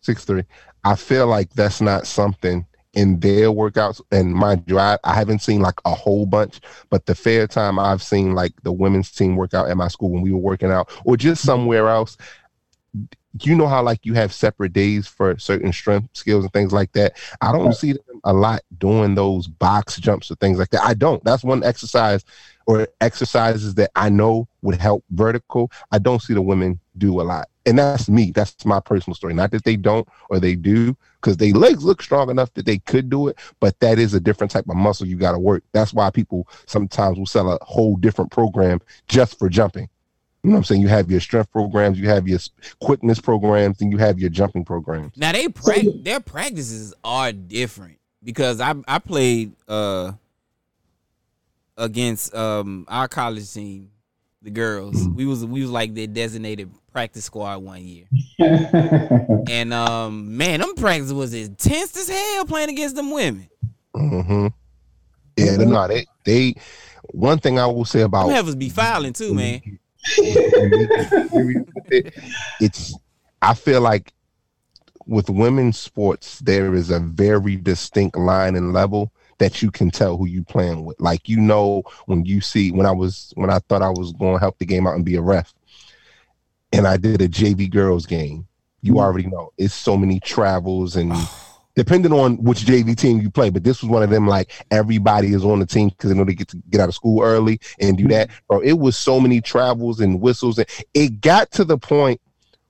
six 0.00 0.24
three. 0.24 0.44
I 0.82 0.96
feel 0.96 1.26
like 1.26 1.50
that's 1.52 1.80
not 1.82 2.06
something 2.06 2.64
in 2.94 3.20
their 3.20 3.48
workouts. 3.48 4.00
And 4.10 4.34
mind 4.34 4.64
you, 4.66 4.78
I, 4.78 4.98
I 5.04 5.14
haven't 5.14 5.40
seen 5.40 5.60
like 5.60 5.80
a 5.84 5.94
whole 5.94 6.26
bunch, 6.26 6.60
but 6.88 7.06
the 7.06 7.14
fair 7.14 7.46
time 7.46 7.78
I've 7.78 8.02
seen 8.02 8.34
like 8.34 8.52
the 8.62 8.72
women's 8.72 9.10
team 9.10 9.36
workout 9.36 9.68
at 9.68 9.76
my 9.76 9.88
school 9.88 10.10
when 10.10 10.22
we 10.22 10.32
were 10.32 10.38
working 10.38 10.70
out, 10.70 10.90
or 11.04 11.16
just 11.16 11.42
mm-hmm. 11.42 11.46
somewhere 11.46 11.88
else. 11.88 12.16
You 13.42 13.54
know 13.54 13.68
how 13.68 13.80
like 13.84 14.04
you 14.04 14.14
have 14.14 14.32
separate 14.32 14.72
days 14.72 15.06
for 15.06 15.38
certain 15.38 15.72
strength 15.72 16.08
skills 16.14 16.42
and 16.42 16.52
things 16.52 16.72
like 16.72 16.90
that. 16.92 17.16
I 17.40 17.52
don't 17.52 17.74
see 17.74 17.92
them 17.92 18.20
a 18.24 18.32
lot 18.32 18.62
doing 18.78 19.14
those 19.14 19.46
box 19.46 19.98
jumps 19.98 20.32
or 20.32 20.34
things 20.34 20.58
like 20.58 20.70
that. 20.70 20.84
I 20.84 20.94
don't. 20.94 21.22
That's 21.22 21.44
one 21.44 21.62
exercise 21.62 22.24
or 22.66 22.88
exercises 23.00 23.76
that 23.76 23.90
I 23.94 24.08
know 24.08 24.48
would 24.62 24.80
help 24.80 25.04
vertical. 25.10 25.70
I 25.92 25.98
don't 25.98 26.20
see 26.20 26.34
the 26.34 26.42
women 26.42 26.80
do 27.00 27.20
a 27.20 27.22
lot. 27.22 27.48
And 27.66 27.78
that's 27.78 28.08
me. 28.08 28.30
That's 28.30 28.64
my 28.64 28.78
personal 28.80 29.14
story. 29.14 29.34
Not 29.34 29.50
that 29.50 29.64
they 29.64 29.76
don't 29.76 30.08
or 30.28 30.38
they 30.38 30.54
do, 30.54 30.96
because 31.20 31.36
they 31.36 31.52
legs 31.52 31.84
look 31.84 32.02
strong 32.02 32.30
enough 32.30 32.54
that 32.54 32.66
they 32.66 32.78
could 32.78 33.10
do 33.10 33.28
it, 33.28 33.38
but 33.58 33.78
that 33.80 33.98
is 33.98 34.14
a 34.14 34.20
different 34.20 34.50
type 34.50 34.68
of 34.68 34.76
muscle 34.76 35.06
you 35.06 35.16
got 35.16 35.32
to 35.32 35.38
work. 35.38 35.64
That's 35.72 35.92
why 35.92 36.10
people 36.10 36.48
sometimes 36.66 37.18
will 37.18 37.26
sell 37.26 37.50
a 37.50 37.58
whole 37.62 37.96
different 37.96 38.30
program 38.30 38.80
just 39.08 39.38
for 39.38 39.48
jumping. 39.48 39.88
You 40.42 40.50
know 40.50 40.54
what 40.54 40.58
I'm 40.60 40.64
saying? 40.64 40.80
You 40.80 40.88
have 40.88 41.10
your 41.10 41.20
strength 41.20 41.52
programs, 41.52 41.98
you 41.98 42.08
have 42.08 42.26
your 42.26 42.38
quickness 42.80 43.20
programs, 43.20 43.82
and 43.82 43.92
you 43.92 43.98
have 43.98 44.18
your 44.18 44.30
jumping 44.30 44.64
programs. 44.64 45.12
Now 45.16 45.32
they 45.32 45.48
prac 45.48 45.84
their 46.02 46.20
practices 46.20 46.94
are 47.04 47.32
different 47.32 47.98
because 48.24 48.60
I 48.60 48.74
I 48.88 49.00
played 49.00 49.52
uh 49.68 50.12
against 51.76 52.34
um 52.34 52.86
our 52.88 53.06
college 53.06 53.52
team, 53.52 53.90
the 54.40 54.50
girls. 54.50 55.06
We 55.08 55.26
was 55.26 55.44
we 55.44 55.60
was 55.60 55.70
like 55.70 55.94
their 55.94 56.06
designated 56.06 56.70
practice 56.92 57.24
squad 57.24 57.58
one 57.62 57.82
year. 57.82 58.06
And 59.48 59.72
um 59.72 60.36
man, 60.36 60.60
them 60.60 60.74
practices 60.74 61.12
was 61.14 61.32
intense 61.34 61.96
as 61.96 62.08
hell 62.08 62.44
playing 62.44 62.68
against 62.70 62.94
them 62.96 63.10
women. 63.10 63.48
hmm 63.94 64.46
Yeah, 65.36 65.56
Mhm. 65.56 65.68
no, 65.68 65.88
they 65.88 66.06
they. 66.24 66.54
One 67.12 67.38
thing 67.38 67.58
I 67.58 67.66
will 67.66 67.84
say 67.84 68.02
about 68.02 68.26
Them 68.28 68.36
heifers 68.36 68.54
be 68.54 68.68
filing 68.68 69.12
too, 69.12 69.34
man. 69.34 69.60
it's 72.60 72.96
I 73.42 73.54
feel 73.54 73.80
like 73.80 74.12
with 75.06 75.28
women's 75.30 75.78
sports 75.78 76.38
there 76.40 76.74
is 76.74 76.90
a 76.90 77.00
very 77.00 77.56
distinct 77.56 78.16
line 78.16 78.54
and 78.56 78.72
level 78.72 79.12
that 79.38 79.62
you 79.62 79.70
can 79.70 79.90
tell 79.90 80.16
who 80.16 80.26
you 80.26 80.44
playing 80.44 80.84
with. 80.84 81.00
Like 81.00 81.28
you 81.28 81.38
know 81.40 81.82
when 82.06 82.24
you 82.24 82.40
see 82.40 82.70
when 82.70 82.86
I 82.86 82.92
was 82.92 83.32
when 83.36 83.50
I 83.50 83.58
thought 83.60 83.82
I 83.82 83.88
was 83.90 84.12
going 84.12 84.34
to 84.34 84.40
help 84.40 84.58
the 84.58 84.66
game 84.66 84.86
out 84.86 84.94
and 84.94 85.04
be 85.04 85.16
a 85.16 85.22
ref, 85.22 85.52
and 86.72 86.86
I 86.86 86.96
did 86.96 87.20
a 87.20 87.28
JV 87.28 87.70
girls 87.70 88.06
game. 88.06 88.46
You 88.82 88.94
Mhm. 88.94 89.00
already 89.00 89.26
know 89.26 89.52
it's 89.58 89.74
so 89.74 89.96
many 89.96 90.20
travels 90.20 90.96
and 90.96 91.12
depending 91.76 92.12
on 92.12 92.36
which 92.42 92.64
JV 92.64 92.94
team 92.94 93.20
you 93.20 93.30
play. 93.30 93.50
But 93.50 93.64
this 93.64 93.82
was 93.82 93.90
one 93.90 94.02
of 94.02 94.10
them 94.10 94.26
like 94.26 94.50
everybody 94.70 95.32
is 95.32 95.44
on 95.44 95.60
the 95.60 95.66
team 95.66 95.88
because 95.88 96.10
they 96.10 96.16
know 96.16 96.24
they 96.24 96.34
get 96.34 96.48
to 96.48 96.62
get 96.70 96.80
out 96.80 96.88
of 96.88 96.94
school 96.94 97.22
early 97.22 97.60
and 97.80 97.96
do 97.96 98.08
that. 98.08 98.30
Bro, 98.48 98.60
it 98.60 98.78
was 98.78 98.96
so 98.96 99.20
many 99.20 99.40
travels 99.40 100.00
and 100.00 100.20
whistles, 100.20 100.58
and 100.58 100.66
it 100.94 101.20
got 101.20 101.50
to 101.52 101.64
the 101.64 101.78
point 101.78 102.20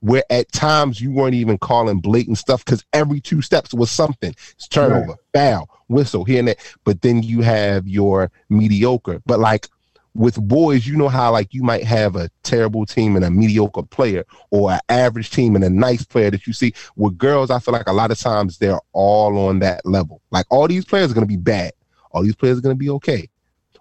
where 0.00 0.24
at 0.30 0.50
times 0.52 1.00
you 1.00 1.12
weren't 1.12 1.34
even 1.34 1.58
calling 1.58 2.00
blatant 2.00 2.38
stuff 2.38 2.64
because 2.64 2.84
every 2.92 3.20
two 3.20 3.42
steps 3.42 3.74
was 3.74 3.90
something. 3.90 4.34
It's 4.52 4.66
turnover, 4.66 5.14
foul, 5.34 5.68
whistle, 5.88 6.24
here 6.24 6.38
and 6.38 6.48
there. 6.48 6.56
But 6.84 7.02
then 7.02 7.22
you 7.22 7.42
have 7.42 7.86
your 7.86 8.30
mediocre. 8.48 9.20
But 9.26 9.40
like 9.40 9.68
with 10.14 10.40
boys, 10.40 10.86
you 10.86 10.96
know 10.96 11.08
how 11.08 11.32
like 11.32 11.52
you 11.54 11.62
might 11.62 11.84
have 11.84 12.16
a 12.16 12.30
terrible 12.42 12.84
team 12.84 13.16
and 13.16 13.24
a 13.24 13.30
mediocre 13.30 13.82
player, 13.82 14.24
or 14.50 14.72
an 14.72 14.80
average 14.88 15.30
team 15.30 15.54
and 15.54 15.64
a 15.64 15.70
nice 15.70 16.04
player 16.04 16.30
that 16.30 16.46
you 16.46 16.52
see. 16.52 16.72
With 16.96 17.16
girls, 17.18 17.50
I 17.50 17.58
feel 17.58 17.72
like 17.72 17.88
a 17.88 17.92
lot 17.92 18.10
of 18.10 18.18
times 18.18 18.58
they're 18.58 18.80
all 18.92 19.38
on 19.38 19.60
that 19.60 19.84
level. 19.84 20.20
Like 20.30 20.46
all 20.50 20.66
these 20.66 20.84
players 20.84 21.10
are 21.10 21.14
gonna 21.14 21.26
be 21.26 21.36
bad, 21.36 21.72
all 22.12 22.22
these 22.22 22.36
players 22.36 22.58
are 22.58 22.62
gonna 22.62 22.74
be 22.74 22.90
okay. 22.90 23.28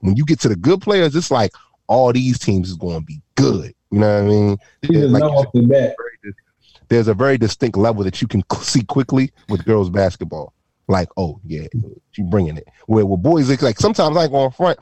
When 0.01 0.15
you 0.15 0.25
get 0.25 0.39
to 0.41 0.49
the 0.49 0.55
good 0.55 0.81
players, 0.81 1.15
it's 1.15 1.31
like 1.31 1.51
all 1.87 2.13
these 2.13 2.37
teams 2.37 2.69
is 2.69 2.75
gonna 2.75 3.01
be 3.01 3.21
good. 3.35 3.73
You 3.91 3.99
know 3.99 4.23
what 4.23 4.23
I 4.23 4.27
mean? 4.27 5.11
Like 5.11 5.23
off 5.23 5.47
the 5.53 5.63
bat. 5.63 5.95
there's 6.89 7.07
a 7.07 7.13
very 7.13 7.37
distinct 7.37 7.77
level 7.77 8.03
that 8.03 8.21
you 8.21 8.27
can 8.27 8.43
see 8.61 8.83
quickly 8.83 9.31
with 9.49 9.65
girls 9.65 9.89
basketball. 9.89 10.53
Like, 10.87 11.09
oh 11.17 11.39
yeah, 11.45 11.67
she 12.11 12.23
bringing 12.23 12.57
it. 12.57 12.67
Where 12.87 13.05
with 13.05 13.21
boys, 13.21 13.49
it's 13.49 13.61
like 13.61 13.79
sometimes 13.79 14.17
I 14.17 14.23
ain't 14.23 14.31
going 14.31 14.51
front. 14.51 14.79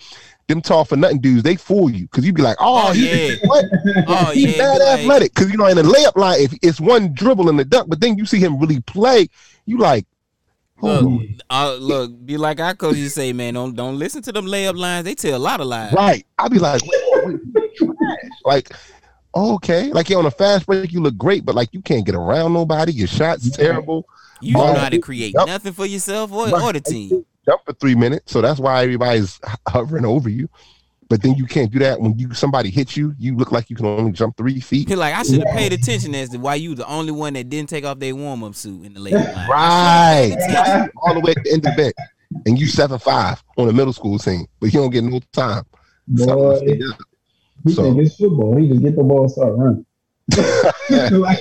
Them 0.48 0.62
tall 0.62 0.86
for 0.86 0.96
nothing 0.96 1.20
dudes, 1.20 1.44
they 1.44 1.58
fool 1.58 1.90
you 1.90 2.04
because 2.08 2.26
you'd 2.26 2.36
be 2.36 2.42
like, 2.42 2.56
oh, 2.62 2.88
Oh, 2.88 2.94
he, 2.94 3.10
yeah. 3.32 3.36
what? 3.44 3.66
Oh 4.08 4.32
He's 4.34 4.56
yeah, 4.56 4.58
bad 4.64 4.80
like, 4.80 5.00
athletic 5.00 5.36
because 5.36 5.52
you 5.52 5.58
know 5.58 5.66
in 5.68 5.76
the 5.76 5.84
layup 5.84 6.16
line, 6.16 6.40
if 6.40 6.54
it's 6.62 6.80
one 6.80 7.14
dribble 7.14 7.50
in 7.50 7.58
the 7.58 7.66
dunk, 7.66 7.90
but 7.90 8.00
then 8.00 8.18
you 8.18 8.26
see 8.26 8.40
him 8.40 8.58
really 8.58 8.80
play, 8.82 9.28
you 9.66 9.78
like, 9.78 10.06
hold 10.78 11.04
Look, 11.22 11.22
uh, 11.50 11.74
look, 11.76 12.26
be 12.26 12.38
like 12.38 12.62
our 12.62 12.74
coach 12.76 12.96
to 12.96 13.10
say, 13.10 13.34
man, 13.34 13.56
don't 13.56 13.76
don't 13.76 14.00
listen 14.00 14.22
to 14.22 14.32
them 14.32 14.46
layup 14.46 14.78
lines. 14.78 15.04
They 15.04 15.16
tell 15.16 15.36
a 15.36 15.38
lot 15.38 15.60
of 15.60 15.68
lies. 15.68 15.92
right? 15.92 16.26
I'll 16.38 16.50
be 16.50 16.60
like, 16.60 16.82
wait, 16.86 17.40
wait, 17.60 17.82
like. 18.46 18.72
Okay, 19.36 19.92
like 19.92 20.10
you're 20.10 20.18
on 20.18 20.26
a 20.26 20.32
fast 20.32 20.66
break, 20.66 20.92
you 20.92 21.00
look 21.00 21.16
great, 21.16 21.46
but 21.46 21.54
like 21.54 21.70
you 21.72 21.80
can't 21.82 22.04
get 22.04 22.16
around 22.16 22.54
nobody. 22.54 22.92
Your 22.92 23.06
shots 23.08 23.52
terrible. 23.52 24.08
You 24.42 24.54
don't 24.54 24.66
know 24.68 24.72
Oh, 24.72 24.80
how 24.80 24.90
to 24.90 24.98
create 24.98 25.36
yep. 25.38 25.46
nothing 25.46 25.74
for 25.74 25.86
yourself 25.86 26.32
or, 26.32 26.48
Right. 26.48 26.64
or 26.64 26.74
the 26.74 26.80
team. 26.82 27.24
Jump 27.48 27.62
for 27.66 27.74
three 27.74 27.96
minutes, 27.96 28.32
so 28.32 28.42
that's 28.42 28.60
why 28.60 28.84
everybody's 28.84 29.40
hovering 29.68 30.06
over 30.06 30.30
you. 30.30 30.50
But 31.10 31.22
then 31.22 31.36
you 31.36 31.46
can't 31.46 31.72
do 31.72 31.80
that 31.80 32.02
when 32.02 32.20
you 32.20 32.34
somebody 32.34 32.70
hits 32.70 32.98
you. 32.98 33.14
You 33.18 33.38
look 33.38 33.54
like 33.54 33.70
you 33.70 33.78
can 33.78 33.86
only 33.86 34.12
jump 34.12 34.36
three 34.36 34.60
feet. 34.60 34.90
Feel 34.90 34.98
like 35.00 35.14
I 35.16 35.24
should 35.24 35.42
have 35.42 35.56
paid 35.56 35.72
attention 35.72 36.14
as 36.14 36.30
to 36.32 36.38
why 36.38 36.56
you 36.56 36.76
the 36.76 36.86
only 36.86 37.14
one 37.14 37.32
that 37.34 37.48
didn't 37.48 37.70
take 37.70 37.86
off 37.86 37.98
their 38.00 38.14
warm 38.14 38.44
up 38.44 38.56
suit 38.56 38.84
in 38.86 38.94
the 38.94 39.00
late 39.00 39.14
line. 39.36 39.50
Right, 39.50 40.36
Yeah. 40.38 40.88
all 40.98 41.14
the 41.14 41.22
way 41.22 41.32
at 41.38 41.44
the 41.46 41.52
end 41.54 41.66
of 41.66 41.76
the 41.76 41.82
bench, 41.82 41.96
and 42.46 42.60
you 42.60 42.68
seven 42.68 43.00
five 43.00 43.42
on 43.58 43.70
a 43.70 43.74
middle 43.74 43.94
school 43.94 44.20
team, 44.20 44.48
but 44.60 44.74
you 44.74 44.82
don't 44.82 44.90
get 44.90 45.04
no 45.06 45.22
time. 45.32 45.64
Boy, 46.10 46.26
Something- 46.26 46.82
he 47.64 47.74
So- 47.74 47.84
think 47.84 48.00
it's 48.02 48.16
football. 48.18 48.58
He 48.58 48.68
just 48.68 48.82
get 48.82 48.96
the 48.98 49.04
ball, 49.04 49.30
start 49.30 49.54
running. 49.56 49.86
like, 51.22 51.40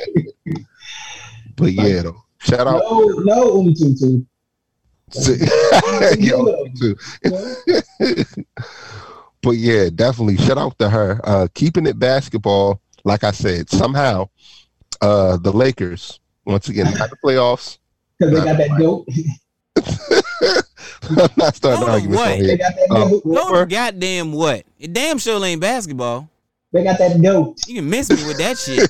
but 1.57 1.73
yeah, 1.73 2.03
though, 2.03 2.23
shout 2.39 2.69
out. 2.69 2.83
no, 2.89 3.01
no, 3.25 3.53
Umtutu. 3.63 4.25
To- 5.13 6.17
Yo, 6.19 6.67
too. 6.81 6.97
But 9.43 9.59
yeah, 9.59 9.91
definitely 9.95 10.39
shout 10.39 10.59
out 10.59 10.77
to 10.81 10.89
her. 10.91 11.21
Uh, 11.23 11.47
keeping 11.55 11.87
it 11.87 11.99
basketball, 12.01 12.81
like 13.05 13.23
I 13.23 13.31
said, 13.31 13.71
somehow 13.71 14.29
uh, 15.01 15.37
the 15.37 15.53
Lakers 15.53 16.19
once 16.45 16.69
again 16.69 16.93
not 16.99 17.11
the 17.11 17.17
playoffs. 17.25 17.79
Because 18.19 18.33
they 18.33 18.45
got 18.47 18.57
that 18.57 18.79
dope. 18.79 19.07
I'm 21.21 21.31
not 21.37 21.55
starting 21.55 21.79
Hold 21.81 21.91
on, 21.91 21.95
arguments 21.97 22.17
what? 22.19 22.31
on 22.33 22.39
They 22.39 22.45
here. 22.47 22.57
got 22.57 22.75
that 22.75 22.87
Uh, 22.91 23.09
dope. 23.11 23.25
No 23.27 23.49
Or- 23.51 23.67
goddamn 23.67 24.33
what? 24.33 24.65
It 24.81 24.93
damn 24.95 25.19
sure 25.19 25.45
ain't 25.45 25.61
basketball. 25.61 26.29
They 26.73 26.83
got 26.83 26.97
that 26.99 27.21
dope. 27.21 27.59
You 27.69 27.75
can 27.77 27.91
miss 27.91 28.09
me 28.09 28.25
with 28.27 28.39
that 28.39 28.57
shit. 28.59 28.89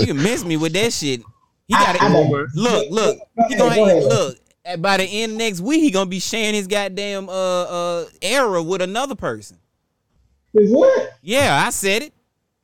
You 0.00 0.06
can 0.06 0.16
miss 0.16 0.42
me 0.44 0.56
with 0.56 0.72
that 0.72 0.90
shit. 0.92 1.20
He 1.68 1.74
got 1.74 2.00
I- 2.00 2.06
I 2.08 2.10
it. 2.18 2.48
Look, 2.54 2.90
look. 2.90 3.18
Go 3.18 3.44
He 3.48 3.54
ahead, 3.54 3.58
gonna 3.58 3.74
go 3.76 3.84
ahead. 3.86 4.02
look. 4.04 4.38
At- 4.68 4.82
By 4.82 4.98
the 4.98 5.04
end 5.04 5.32
of 5.32 5.38
next 5.38 5.60
week, 5.60 5.80
he 5.80 5.90
gonna 5.90 6.08
be 6.10 6.20
sharing 6.20 6.54
his 6.54 6.66
goddamn 6.66 7.28
uh 7.28 7.32
uh 7.32 8.04
era 8.22 8.62
with 8.62 8.82
another 8.82 9.14
person. 9.14 9.58
His 10.52 10.70
what? 10.70 11.14
Yeah, 11.22 11.62
I 11.66 11.70
said 11.70 12.02
it. 12.02 12.12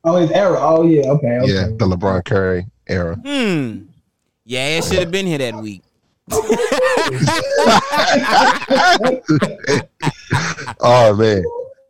Oh, 0.04 0.16
his 0.16 0.30
error. 0.30 0.58
Oh, 0.58 0.84
yeah. 0.86 1.10
Okay. 1.10 1.38
okay. 1.38 1.52
Yeah, 1.52 1.66
the 1.66 1.86
LeBron 1.86 2.24
Curry 2.24 2.66
era. 2.86 3.16
Hmm. 3.16 3.84
Yeah, 4.44 4.78
it 4.78 4.84
should 4.84 4.98
have 4.98 5.10
been 5.10 5.26
here 5.26 5.38
that 5.38 5.54
week. 5.56 5.82
Oh 10.80 11.14
man, 11.16 11.42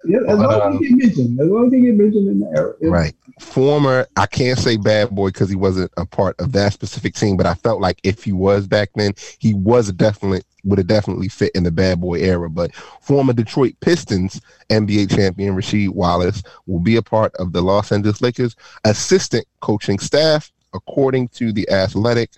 Yeah, 0.07 0.19
as 0.29 0.39
long 0.39 0.75
as 0.75 0.81
he 0.81 0.89
get 0.89 0.99
mentioned. 0.99 1.41
As 1.41 1.49
long 1.49 1.67
as 1.67 1.73
he 1.73 1.81
get 1.81 1.95
mentioned 1.95 2.29
in 2.29 2.41
the 2.41 2.75
it's- 2.81 2.91
right. 2.91 3.15
Former, 3.41 4.07
I 4.17 4.27
can't 4.27 4.59
say 4.59 4.77
bad 4.77 5.11
boy 5.11 5.29
because 5.29 5.49
he 5.51 5.57
wasn't 5.57 5.91
a 5.97 6.07
part 6.07 6.39
of 6.39 6.53
that 6.53 6.73
specific 6.73 7.15
team, 7.15 7.37
but 7.37 7.47
I 7.47 7.55
felt 7.55 7.81
like 7.81 7.99
if 8.05 8.23
he 8.23 8.33
was 8.33 8.69
back 8.69 8.91
then, 8.95 9.13
he 9.41 9.55
was 9.55 9.91
definitely 9.91 10.43
would 10.65 10.79
have 10.79 10.87
definitely 10.87 11.29
fit 11.29 11.51
in 11.55 11.65
the 11.65 11.71
bad 11.71 12.01
boy 12.01 12.21
era. 12.21 12.49
But 12.49 12.75
former 13.01 13.33
Detroit 13.33 13.75
Pistons 13.81 14.41
NBA 14.71 15.15
champion 15.15 15.55
Rasheed 15.55 15.91
Wallace 15.91 16.43
will 16.67 16.81
be 16.81 16.97
a 16.97 17.03
part 17.03 17.35
of 17.37 17.53
the 17.53 17.61
Los 17.61 17.93
Angeles 17.93 18.23
Lakers 18.23 18.57
assistant 18.85 19.47
coaching 19.61 19.99
staff, 19.99 20.53
according 20.73 21.29
to 21.29 21.53
the 21.53 21.69
Athletic. 21.71 22.31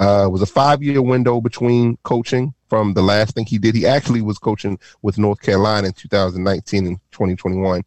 Uh, 0.00 0.24
it 0.26 0.30
was 0.30 0.42
a 0.42 0.46
five-year 0.46 1.02
window 1.02 1.40
between 1.40 1.98
coaching 2.04 2.54
from 2.68 2.94
the 2.94 3.02
last 3.02 3.34
thing 3.34 3.44
he 3.44 3.58
did. 3.58 3.74
He 3.74 3.86
actually 3.86 4.20
was 4.22 4.38
coaching 4.38 4.78
with 5.02 5.18
North 5.18 5.40
Carolina 5.40 5.88
in 5.88 5.92
2019 5.92 6.86
and 6.86 6.96
2021 7.10 7.82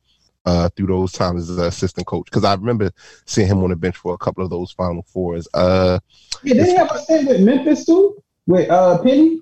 uh, 0.46 0.70
through 0.76 0.88
those 0.88 1.12
times 1.14 1.50
as 1.50 1.58
an 1.58 1.66
assistant 1.66 2.06
coach. 2.08 2.26
Because 2.26 2.44
I 2.44 2.54
remember 2.56 2.92
seeing 3.26 3.48
him 3.48 3.64
on 3.64 3.70
the 3.70 3.76
bench 3.76 3.96
for 3.96 4.14
a 4.14 4.18
couple 4.18 4.44
of 4.44 4.50
those 4.50 4.72
Final 4.72 5.04
Fours. 5.04 5.48
Uh, 5.54 6.00
Yeah, 6.44 6.56
did 6.56 6.66
he 6.66 6.76
have 6.76 6.92
a 6.92 7.00
stint 7.00 7.28
with 7.30 7.42
Memphis 7.42 7.86
too? 7.86 8.22
With 8.48 8.70
uh 8.70 8.98
Penny? 9.04 9.42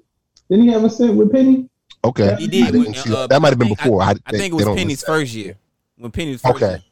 Didn't 0.50 0.66
he 0.66 0.72
have 0.72 0.84
a 0.84 0.90
stint 0.90 1.16
with 1.16 1.32
Penny? 1.32 1.70
okay, 2.04 2.36
He 2.38 2.48
did. 2.48 2.64
I 2.68 2.72
didn't 2.72 2.84
when, 2.86 2.94
see 2.94 3.12
uh, 3.14 3.16
that. 3.22 3.30
that 3.32 3.42
might 3.42 3.50
have 3.50 3.58
been 3.60 3.68
I 3.68 3.70
think- 3.76 3.80
before. 3.80 4.02
I, 4.04 4.12
I 4.12 4.32
they- 4.32 4.38
think 4.38 4.54
it 4.54 4.56
was 4.66 4.76
Penny's 4.78 5.04
first 5.04 5.34
year. 5.34 5.56
When 5.98 6.12
Penny 6.12 6.34
was 6.34 6.42
first 6.42 6.56
Okay. 6.58 6.70
year. 6.70 6.84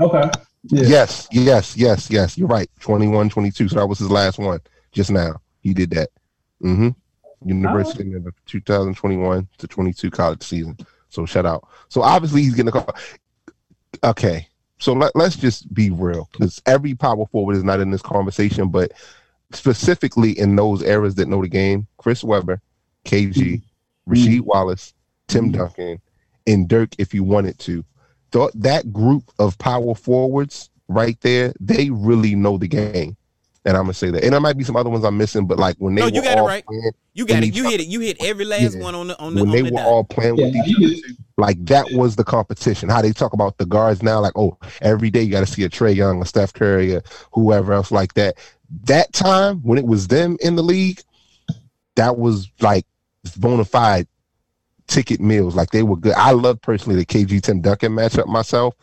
Okay. 0.00 0.30
Yeah. 0.64 0.82
Yes, 0.86 1.28
yes, 1.32 1.76
yes, 1.76 2.08
yes. 2.10 2.38
You're 2.38 2.46
right. 2.48 2.70
21, 2.80 3.28
22. 3.30 3.68
So 3.68 3.76
that 3.76 3.86
was 3.86 3.98
his 3.98 4.10
last 4.10 4.38
one 4.38 4.60
just 4.92 5.10
now. 5.10 5.40
He 5.60 5.74
did 5.74 5.90
that. 5.90 6.10
Mm-hmm. 6.62 6.90
University 7.48 8.12
oh. 8.12 8.16
in 8.16 8.24
the 8.24 8.32
2021 8.46 9.48
to 9.58 9.66
22 9.66 10.10
college 10.10 10.42
season. 10.42 10.76
So 11.08 11.26
shout 11.26 11.46
out. 11.46 11.68
So 11.88 12.02
obviously 12.02 12.42
he's 12.42 12.54
getting 12.54 12.68
a 12.68 12.72
call. 12.72 12.94
Okay. 14.04 14.48
So 14.78 14.92
let, 14.92 15.14
let's 15.14 15.36
just 15.36 15.72
be 15.72 15.90
real 15.90 16.28
because 16.32 16.60
every 16.66 16.94
power 16.94 17.26
forward 17.26 17.56
is 17.56 17.64
not 17.64 17.80
in 17.80 17.90
this 17.90 18.02
conversation, 18.02 18.68
but 18.68 18.92
specifically 19.52 20.38
in 20.38 20.56
those 20.56 20.82
eras 20.82 21.14
that 21.16 21.28
know 21.28 21.42
the 21.42 21.48
game, 21.48 21.86
Chris 21.98 22.24
Webber, 22.24 22.60
KG, 23.04 23.34
mm-hmm. 23.34 24.12
Rasheed 24.12 24.38
mm-hmm. 24.38 24.46
Wallace, 24.46 24.94
Tim 25.28 25.46
mm-hmm. 25.46 25.58
Duncan, 25.58 26.00
and 26.46 26.68
Dirk, 26.68 26.90
if 26.98 27.14
you 27.14 27.22
wanted 27.24 27.58
to. 27.60 27.84
Th- 28.32 28.50
that 28.54 28.92
group 28.92 29.24
of 29.38 29.58
power 29.58 29.94
forwards 29.94 30.70
right 30.88 31.20
there, 31.20 31.52
they 31.60 31.90
really 31.90 32.34
know 32.34 32.58
the 32.58 32.68
game. 32.68 33.16
And 33.64 33.76
I'm 33.76 33.84
gonna 33.84 33.94
say 33.94 34.10
that. 34.10 34.24
And 34.24 34.32
there 34.32 34.40
might 34.40 34.56
be 34.56 34.64
some 34.64 34.74
other 34.76 34.90
ones 34.90 35.04
I'm 35.04 35.16
missing, 35.16 35.46
but 35.46 35.58
like 35.58 35.76
when 35.78 35.94
they 35.94 36.00
No, 36.02 36.06
were 36.08 36.12
you 36.12 36.22
got 36.22 36.32
it 36.32 36.38
all 36.38 36.46
right. 36.46 36.64
playing, 36.66 36.90
You 37.14 37.26
got 37.26 37.44
it. 37.44 37.54
You 37.54 37.62
hit 37.64 37.80
it. 37.80 37.86
You 37.86 38.00
hit 38.00 38.16
every 38.20 38.44
last 38.44 38.76
Yeah. 38.76 38.82
one 38.82 38.94
on 38.96 39.06
the 39.08 39.18
on 39.20 39.34
the 39.34 39.40
when 39.40 39.50
on 39.50 39.54
they 39.54 39.62
the 39.62 39.70
were 39.70 39.76
dot. 39.78 39.86
all 39.86 40.04
playing 40.04 40.36
with 40.36 40.52
Yeah, 40.54 40.62
each 40.66 40.76
other, 40.76 41.14
like 41.36 41.64
that 41.66 41.86
was 41.92 42.16
the 42.16 42.24
competition. 42.24 42.88
How 42.88 43.02
they 43.02 43.12
talk 43.12 43.32
about 43.34 43.58
the 43.58 43.66
guards 43.66 44.02
now, 44.02 44.20
like, 44.20 44.36
oh, 44.36 44.58
every 44.80 45.10
day 45.10 45.22
you 45.22 45.30
got 45.30 45.46
to 45.46 45.52
see 45.52 45.62
a 45.62 45.68
Trae 45.68 45.94
Young, 45.94 46.20
a 46.20 46.26
Steph 46.26 46.52
Curry, 46.52 46.96
or 46.96 47.02
whoever 47.32 47.72
else 47.72 47.92
like 47.92 48.14
that. 48.14 48.36
That 48.84 49.12
time 49.12 49.58
when 49.60 49.78
it 49.78 49.86
was 49.86 50.08
them 50.08 50.36
in 50.40 50.56
the 50.56 50.62
league, 50.62 51.00
that 51.94 52.16
was 52.18 52.50
like 52.60 52.84
bona 53.36 53.64
fide 53.64 54.08
ticket 54.88 55.20
meals. 55.20 55.54
Like 55.54 55.70
they 55.70 55.84
were 55.84 55.96
good. 55.96 56.14
I 56.14 56.32
love 56.32 56.60
personally 56.60 56.98
the 56.98 57.06
KG 57.06 57.40
Tim 57.40 57.60
Duncan 57.60 57.92
matchup 57.92 58.26
myself. 58.26 58.74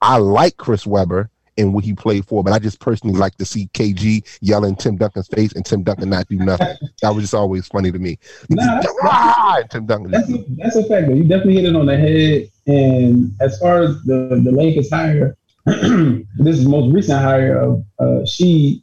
I 0.00 0.18
like 0.18 0.56
Chris 0.56 0.86
Webber 0.86 1.30
and 1.60 1.72
what 1.74 1.84
he 1.84 1.92
played 1.94 2.26
for, 2.26 2.42
but 2.42 2.52
I 2.52 2.58
just 2.58 2.80
personally 2.80 3.18
like 3.18 3.36
to 3.36 3.44
see 3.44 3.68
KG 3.74 4.26
yelling 4.40 4.74
Tim 4.76 4.96
Duncan's 4.96 5.28
face 5.28 5.52
and 5.52 5.64
Tim 5.64 5.82
Duncan 5.82 6.10
not 6.10 6.26
do 6.28 6.36
nothing. 6.36 6.76
that 7.02 7.14
was 7.14 7.24
just 7.24 7.34
always 7.34 7.66
funny 7.68 7.92
to 7.92 7.98
me. 7.98 8.18
Nah, 8.48 8.64
that's- 8.64 8.94
Ah, 9.02 9.58
Tim 9.70 9.86
Duncan. 9.86 10.10
That's 10.10 10.30
a, 10.30 10.44
that's 10.56 10.76
a 10.76 10.84
fact. 10.84 11.08
Though. 11.08 11.14
You 11.14 11.24
definitely 11.24 11.54
hit 11.56 11.64
it 11.66 11.76
on 11.76 11.86
the 11.86 11.96
head. 11.96 12.48
And 12.66 13.32
as 13.40 13.58
far 13.58 13.82
as 13.82 14.02
the 14.04 14.40
the 14.44 14.52
Lakers 14.52 14.90
hire, 14.90 15.36
this 15.66 16.56
is 16.58 16.64
the 16.64 16.70
most 16.70 16.92
recent 16.94 17.20
hire 17.20 17.58
of 17.60 17.84
uh, 17.98 18.24
she. 18.26 18.82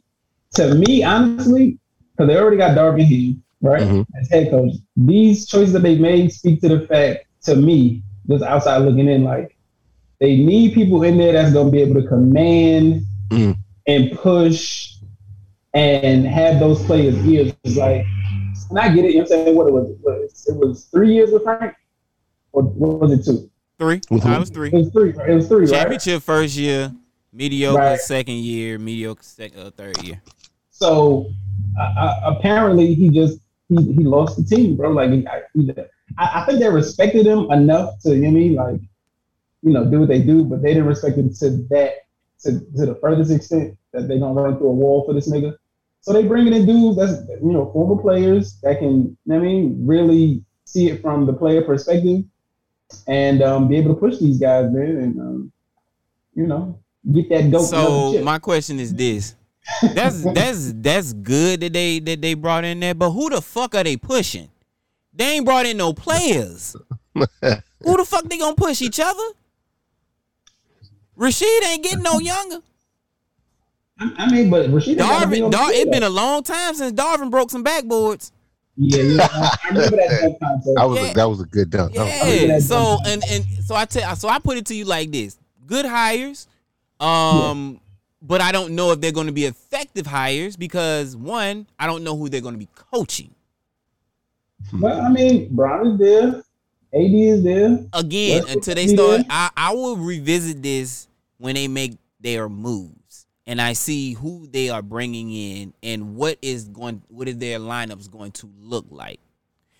To 0.54 0.74
me, 0.74 1.04
honestly, 1.04 1.78
because 2.12 2.28
they 2.28 2.36
already 2.38 2.56
got 2.56 2.76
Darvin 2.76 3.04
Ham, 3.04 3.42
right, 3.60 3.82
Mhm. 3.82 4.06
as 4.20 4.28
head 4.30 4.50
coach. 4.50 4.72
These 4.96 5.46
choices 5.46 5.72
that 5.74 5.82
they 5.82 5.98
made 5.98 6.32
speak 6.32 6.60
to 6.62 6.68
the 6.68 6.86
fact, 6.86 7.26
to 7.44 7.54
me, 7.54 8.02
just 8.28 8.42
outside 8.44 8.78
looking 8.78 9.08
in, 9.08 9.24
like 9.24 9.56
they 10.20 10.36
need 10.36 10.74
people 10.74 11.02
in 11.04 11.16
there 11.18 11.32
that's 11.32 11.52
gonna 11.52 11.70
be 11.70 11.80
able 11.82 12.00
to 12.00 12.06
command 12.08 13.02
Mm. 13.30 13.56
and 13.86 14.12
push 14.18 14.94
and 15.74 16.26
have 16.26 16.58
those 16.60 16.82
players' 16.86 17.16
ears. 17.26 17.52
It's 17.64 17.76
like, 17.76 18.04
and 18.70 18.78
I 18.78 18.88
get 18.94 19.04
it. 19.04 19.12
You 19.14 19.18
know 19.18 19.20
what 19.20 19.20
I'm 19.20 19.26
saying? 19.44 19.54
What 19.56 19.66
it 19.68 19.72
was, 19.72 19.90
it 19.90 19.98
was, 20.02 20.46
it 20.48 20.56
was 20.56 20.84
three 20.86 21.14
years 21.14 21.30
with 21.30 21.42
Frank, 21.42 21.74
or 22.52 22.62
what 22.62 23.00
was 23.00 23.12
it 23.12 23.24
two? 23.24 23.50
Three. 23.78 24.00
With 24.10 24.22
who? 24.24 24.30
I 24.30 24.38
was 24.38 24.50
three. 24.50 24.68
It 24.70 24.74
was 24.74 24.90
three. 24.90 25.12
Right? 25.12 25.30
It 25.30 25.34
was 25.34 25.46
three, 25.48 25.66
right? 25.66 25.70
Championship 25.70 26.22
first 26.22 26.56
year, 26.56 26.90
mediocre 27.32 27.78
Right. 27.78 28.00
second 28.00 28.36
year, 28.36 28.78
mediocre 28.78 29.22
sec- 29.22 29.56
uh, 29.56 29.70
third 29.70 30.02
year. 30.02 30.20
So 30.70 31.26
uh, 31.78 31.82
uh, 31.82 32.20
apparently 32.24 32.94
he 32.94 33.10
just 33.10 33.40
he, 33.68 33.76
he 33.92 34.04
lost 34.04 34.36
the 34.36 34.56
team, 34.56 34.74
bro. 34.76 34.90
Like 34.90 35.10
he, 35.12 35.26
I, 35.28 35.42
he, 35.54 35.70
I, 36.16 36.40
I 36.42 36.46
think 36.46 36.60
they 36.60 36.68
respected 36.70 37.26
him 37.26 37.50
enough 37.52 38.00
to 38.00 38.14
you 38.16 38.22
know 38.22 38.22
what 38.22 38.28
I 38.28 38.32
mean 38.32 38.54
like 38.54 38.80
you 39.62 39.72
know, 39.72 39.84
do 39.84 40.00
what 40.00 40.08
they 40.08 40.22
do, 40.22 40.44
but 40.44 40.62
they 40.62 40.68
didn't 40.68 40.86
respect 40.86 41.16
him 41.16 41.32
to 41.34 41.50
that 41.70 42.06
to, 42.40 42.60
to 42.60 42.86
the 42.86 42.98
furthest 43.00 43.30
extent 43.30 43.76
that 43.92 44.08
they're 44.08 44.18
gonna 44.18 44.40
run 44.40 44.56
through 44.58 44.68
a 44.68 44.72
wall 44.72 45.04
for 45.04 45.12
this 45.12 45.28
nigga. 45.28 45.56
So 46.00 46.12
they 46.12 46.24
bringing 46.24 46.54
in 46.54 46.66
dudes 46.66 46.96
that's 46.96 47.28
you 47.42 47.52
know 47.52 47.70
former 47.72 48.00
players 48.00 48.58
that 48.62 48.78
can, 48.78 49.16
I 49.30 49.38
mean, 49.38 49.86
really 49.86 50.44
see 50.64 50.88
it 50.88 51.02
from 51.02 51.26
the 51.26 51.32
player 51.32 51.62
perspective 51.62 52.24
and 53.06 53.42
um, 53.42 53.68
be 53.68 53.76
able 53.76 53.94
to 53.94 54.00
push 54.00 54.18
these 54.18 54.38
guys, 54.38 54.70
man, 54.70 54.96
and 54.96 55.20
um, 55.20 55.52
you 56.34 56.46
know 56.46 56.78
get 57.12 57.28
that 57.30 57.50
dope. 57.50 57.68
So 57.68 58.22
my 58.22 58.38
question 58.38 58.78
is 58.78 58.94
this: 58.94 59.34
That's 59.82 60.22
that's 60.34 60.72
that's 60.76 61.12
good 61.12 61.60
that 61.60 61.72
they 61.72 61.98
that 62.00 62.22
they 62.22 62.34
brought 62.34 62.64
in 62.64 62.80
there, 62.80 62.94
but 62.94 63.10
who 63.10 63.30
the 63.30 63.42
fuck 63.42 63.74
are 63.74 63.84
they 63.84 63.96
pushing? 63.96 64.48
They 65.12 65.32
ain't 65.32 65.44
brought 65.44 65.66
in 65.66 65.76
no 65.76 65.92
players. 65.92 66.76
who 67.14 67.96
the 67.96 68.04
fuck 68.06 68.24
they 68.24 68.38
gonna 68.38 68.54
push 68.54 68.80
each 68.80 69.00
other? 69.00 69.22
Rasheed 71.18 71.64
ain't 71.66 71.82
getting 71.82 72.02
no 72.02 72.18
younger. 72.20 72.60
I 74.00 74.30
mean, 74.30 74.48
but 74.48 74.66
Rasheed. 74.66 74.96
Darvin, 74.96 75.50
Dar- 75.50 75.72
it's 75.72 75.90
been 75.90 76.04
a 76.04 76.08
long 76.08 76.44
time 76.44 76.74
since 76.74 76.92
Darvin 76.92 77.30
broke 77.30 77.50
some 77.50 77.64
backboards. 77.64 78.30
Yeah, 78.76 79.02
yeah. 79.02 79.28
I 79.32 79.68
remember 79.70 79.96
that 79.96 80.36
contest. 80.42 80.70
That 80.76 80.84
was 80.84 80.98
yeah. 81.00 81.10
a, 81.10 81.14
that 81.14 81.28
was 81.28 81.40
a 81.40 81.46
good 81.46 81.70
dunk. 81.70 81.94
Yeah. 81.94 82.60
So 82.60 82.98
and 83.04 83.24
and 83.28 83.44
so 83.64 83.74
I 83.74 83.84
tell 83.86 84.14
so 84.14 84.28
I 84.28 84.38
put 84.38 84.56
it 84.56 84.66
to 84.66 84.74
you 84.74 84.84
like 84.84 85.10
this: 85.10 85.36
good 85.66 85.84
hires, 85.84 86.46
um, 87.00 87.72
yeah. 87.72 87.78
but 88.22 88.40
I 88.40 88.52
don't 88.52 88.76
know 88.76 88.92
if 88.92 89.00
they're 89.00 89.10
going 89.10 89.26
to 89.26 89.32
be 89.32 89.46
effective 89.46 90.06
hires 90.06 90.56
because 90.56 91.16
one, 91.16 91.66
I 91.76 91.88
don't 91.88 92.04
know 92.04 92.16
who 92.16 92.28
they're 92.28 92.40
going 92.40 92.54
to 92.54 92.58
be 92.58 92.68
coaching. 92.76 93.34
Well, 94.72 95.00
I 95.00 95.08
mean, 95.08 95.48
Brown 95.56 95.88
is 95.88 95.98
there, 95.98 96.28
AD 96.94 97.14
is 97.14 97.42
there. 97.42 97.84
Again, 97.92 98.44
until 98.48 98.76
they 98.76 98.86
start, 98.86 99.22
I, 99.28 99.50
I 99.56 99.74
will 99.74 99.96
revisit 99.96 100.62
this 100.62 101.07
when 101.38 101.54
they 101.54 101.68
make 101.68 101.96
their 102.20 102.48
moves 102.48 103.26
and 103.48 103.62
I 103.62 103.72
see 103.72 104.12
who 104.12 104.46
they 104.46 104.68
are 104.68 104.82
bringing 104.82 105.32
in 105.32 105.72
and 105.82 106.16
what 106.16 106.38
is 106.42 106.68
going 106.68 107.02
what 107.08 107.28
is 107.28 107.38
their 107.38 107.58
lineups 107.58 108.10
going 108.10 108.32
to 108.32 108.50
look 108.60 108.84
like. 108.90 109.20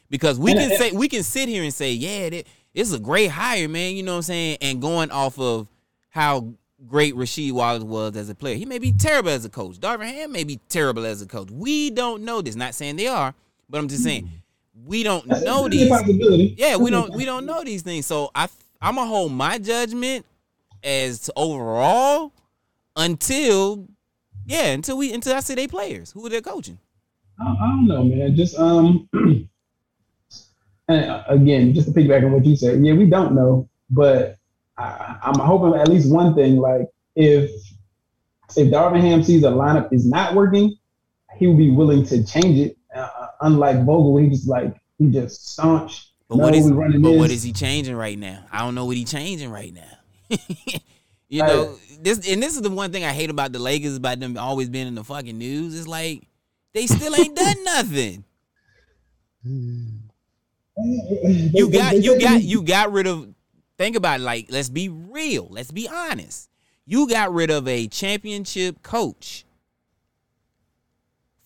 Because 0.09 0.38
we 0.38 0.54
can 0.54 0.70
say 0.78 0.90
we 0.92 1.06
can 1.06 1.22
sit 1.22 1.50
here 1.50 1.62
and 1.62 1.72
say, 1.72 1.92
yeah, 1.92 2.40
is 2.72 2.94
a 2.94 2.98
great 2.98 3.26
hire, 3.26 3.68
man. 3.68 3.94
You 3.94 4.02
know 4.02 4.12
what 4.12 4.16
I'm 4.18 4.22
saying? 4.22 4.59
And 4.62 4.80
going 4.80 5.11
off 5.11 5.38
of 5.38 5.68
how 6.09 6.54
great 6.86 7.14
Rasheed 7.14 7.52
Wallace 7.52 7.82
was 7.82 8.16
as 8.16 8.30
a 8.30 8.34
player, 8.34 8.56
he 8.56 8.64
may 8.64 8.78
be 8.78 8.90
terrible 8.90 9.30
as 9.30 9.44
a 9.44 9.50
coach. 9.50 9.78
Darvin 9.78 10.06
Ham 10.06 10.32
may 10.32 10.44
be 10.44 10.61
terrible 10.70 11.04
as 11.04 11.20
a 11.20 11.26
coach. 11.26 11.50
We 11.50 11.90
don't 11.90 12.24
know 12.24 12.40
this. 12.40 12.56
Not 12.56 12.74
saying 12.74 12.96
they 12.96 13.09
are, 13.09 13.34
but 13.68 13.78
I'm 13.78 13.88
just 13.88 14.02
saying 14.02 14.30
we 14.86 15.02
don't 15.02 15.26
know 15.26 15.68
these. 15.68 15.90
Yeah, 16.56 16.76
we 16.76 16.90
don't 16.90 17.14
we 17.14 17.26
don't 17.26 17.44
know 17.44 17.62
these 17.62 17.82
things. 17.82 18.06
So 18.06 18.30
I 18.34 18.48
I'm 18.80 18.94
gonna 18.94 19.09
hold 19.09 19.30
my 19.32 19.59
judgment 19.59 20.24
as 20.82 21.30
overall 21.36 22.32
until 22.96 23.88
yeah, 24.46 24.66
until 24.66 24.96
we 24.96 25.12
until 25.12 25.34
I 25.34 25.40
see 25.40 25.54
they 25.54 25.68
players 25.68 26.12
who 26.12 26.24
are 26.26 26.30
they 26.30 26.40
coaching. 26.40 26.78
I, 27.40 27.44
I 27.44 27.66
don't 27.68 27.86
know, 27.86 28.04
man. 28.04 28.34
Just 28.34 28.58
um, 28.58 29.08
and 30.88 31.04
uh, 31.10 31.24
again, 31.28 31.74
just 31.74 31.88
to 31.88 31.94
piggyback 31.94 32.24
on 32.24 32.32
what 32.32 32.44
you 32.44 32.56
said, 32.56 32.84
yeah, 32.84 32.94
we 32.94 33.06
don't 33.06 33.34
know, 33.34 33.68
but 33.90 34.38
I, 34.76 35.16
I'm 35.22 35.38
hoping 35.38 35.78
at 35.78 35.88
least 35.88 36.10
one 36.10 36.34
thing. 36.34 36.56
Like 36.56 36.88
if 37.14 37.50
if 38.56 38.72
Darvin 38.72 39.00
Ham 39.00 39.22
sees 39.22 39.44
a 39.44 39.48
lineup 39.48 39.92
is 39.92 40.06
not 40.06 40.34
working, 40.34 40.76
he 41.36 41.46
will 41.46 41.56
be 41.56 41.70
willing 41.70 42.04
to 42.06 42.24
change 42.24 42.58
it. 42.58 42.76
Uh, 42.94 43.28
unlike 43.42 43.84
Vogel, 43.84 44.16
he 44.16 44.28
just 44.30 44.48
like 44.48 44.74
he 44.98 45.10
just 45.10 45.52
staunch. 45.52 46.12
But 46.28 46.38
what 46.38 46.54
is 46.54 46.70
but 46.70 47.12
what 47.12 47.30
is 47.30 47.42
he 47.42 47.52
changing 47.52 47.96
right 47.96 48.18
now? 48.18 48.44
I 48.50 48.60
don't 48.60 48.74
know 48.74 48.84
what 48.84 48.96
he's 48.96 49.10
changing 49.10 49.50
right 49.50 49.72
now. 49.72 49.97
you 51.28 51.42
know, 51.42 51.76
this 52.00 52.28
and 52.28 52.42
this 52.42 52.56
is 52.56 52.62
the 52.62 52.70
one 52.70 52.92
thing 52.92 53.04
I 53.04 53.12
hate 53.12 53.30
about 53.30 53.52
the 53.52 53.58
Lakers 53.58 53.96
about 53.96 54.20
them 54.20 54.36
always 54.36 54.68
being 54.68 54.86
in 54.86 54.94
the 54.94 55.04
fucking 55.04 55.38
news. 55.38 55.78
It's 55.78 55.88
like 55.88 56.22
they 56.72 56.86
still 56.86 57.14
ain't 57.14 57.36
done 57.36 57.64
nothing. 57.64 58.24
you 60.78 61.70
got 61.70 61.96
you 61.96 62.20
got 62.20 62.42
you 62.42 62.62
got 62.62 62.92
rid 62.92 63.06
of 63.06 63.34
think 63.76 63.96
about 63.96 64.20
it, 64.20 64.24
like 64.24 64.46
let's 64.50 64.68
be 64.68 64.88
real, 64.88 65.48
let's 65.50 65.70
be 65.70 65.88
honest. 65.88 66.50
You 66.84 67.08
got 67.08 67.32
rid 67.32 67.50
of 67.50 67.68
a 67.68 67.86
championship 67.86 68.82
coach 68.82 69.44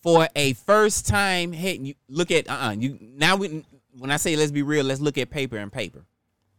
for 0.01 0.27
a 0.35 0.53
first 0.53 1.07
time 1.07 1.53
head. 1.53 1.85
You 1.85 1.95
look 2.07 2.31
at 2.31 2.49
uh 2.49 2.53
uh-uh, 2.53 2.71
you 2.73 2.99
now 3.01 3.35
we 3.35 3.63
when 3.97 4.11
I 4.11 4.17
say 4.17 4.35
let's 4.35 4.51
be 4.51 4.63
real, 4.63 4.85
let's 4.85 5.01
look 5.01 5.17
at 5.17 5.29
paper 5.29 5.57
and 5.57 5.71
paper. 5.71 6.05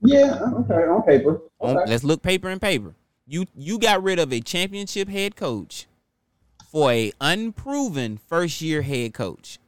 Yeah, 0.05 0.39
okay, 0.59 0.87
on 0.87 1.03
paper. 1.03 1.41
Okay. 1.61 1.79
On, 1.81 1.89
let's 1.89 2.05
look 2.05 2.23
paper 2.23 2.49
and 2.49 2.61
paper. 2.61 2.95
You 3.27 3.47
you 3.57 3.79
got 3.79 4.03
rid 4.03 4.19
of 4.19 4.33
a 4.33 4.41
championship 4.41 5.09
head 5.09 5.35
coach 5.35 5.87
for 6.71 6.93
a 6.93 7.13
unproven 7.21 8.19
first 8.29 8.61
year 8.61 8.83
head 8.83 9.15
coach. 9.15 9.59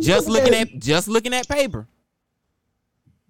Just 0.00 0.28
looking 0.28 0.54
at 0.54 0.78
just 0.78 1.08
looking 1.08 1.34
at 1.34 1.46
paper. 1.46 1.86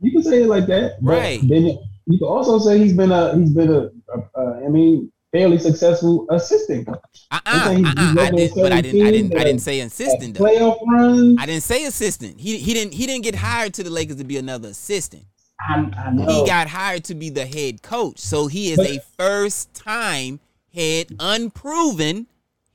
You 0.01 0.13
can 0.13 0.23
say 0.23 0.43
it 0.43 0.47
like 0.47 0.67
that, 0.67 0.99
right? 1.03 1.41
Then 1.43 1.79
you 2.07 2.19
can 2.19 2.29
also 2.29 2.59
say 2.59 2.79
he's 2.79 2.93
been 2.93 3.11
a 3.11 3.37
he's 3.37 3.53
been 3.53 3.71
a, 3.71 3.91
a, 4.13 4.41
a 4.41 4.67
I 4.67 4.69
mean 4.69 5.11
fairly 5.35 5.59
successful 5.59 6.27
assistant 6.31 6.87
coach. 6.87 7.27
Uh-uh, 7.33 7.41
uh-uh, 7.45 8.15
I 8.21 8.31
did, 8.31 8.53
but 8.55 8.71
I 8.71 8.81
didn't 8.81 9.05
I 9.05 9.11
didn't 9.11 9.37
I 9.37 9.43
didn't 9.43 9.63
say 9.63 9.81
assistant 9.81 10.39
though. 10.39 10.45
Playoff 10.45 10.79
runs. 10.87 11.37
I 11.41 11.47
didn't 11.47 11.65
say 11.65 11.85
assistant. 11.87 12.41
He 12.41 12.59
he 12.59 12.73
didn't 12.73 12.95
he 12.95 13.05
didn't 13.05 13.25
get 13.25 13.35
hired 13.35 13.75
to 13.75 13.83
the 13.83 13.91
Lakers 13.91 14.17
to 14.17 14.25
be 14.25 14.37
another 14.37 14.69
assistant. 14.69 15.25
I, 15.61 15.91
I 15.97 16.33
he 16.33 16.47
got 16.47 16.69
hired 16.69 17.05
to 17.05 17.15
be 17.17 17.31
the 17.31 17.47
head 17.47 17.83
coach, 17.83 18.21
so 18.21 18.47
he 18.47 18.71
is 18.71 18.77
but, 18.77 18.87
a 18.87 19.01
first 19.19 19.75
time 19.75 20.39
head, 20.73 21.09
unproven 21.19 22.27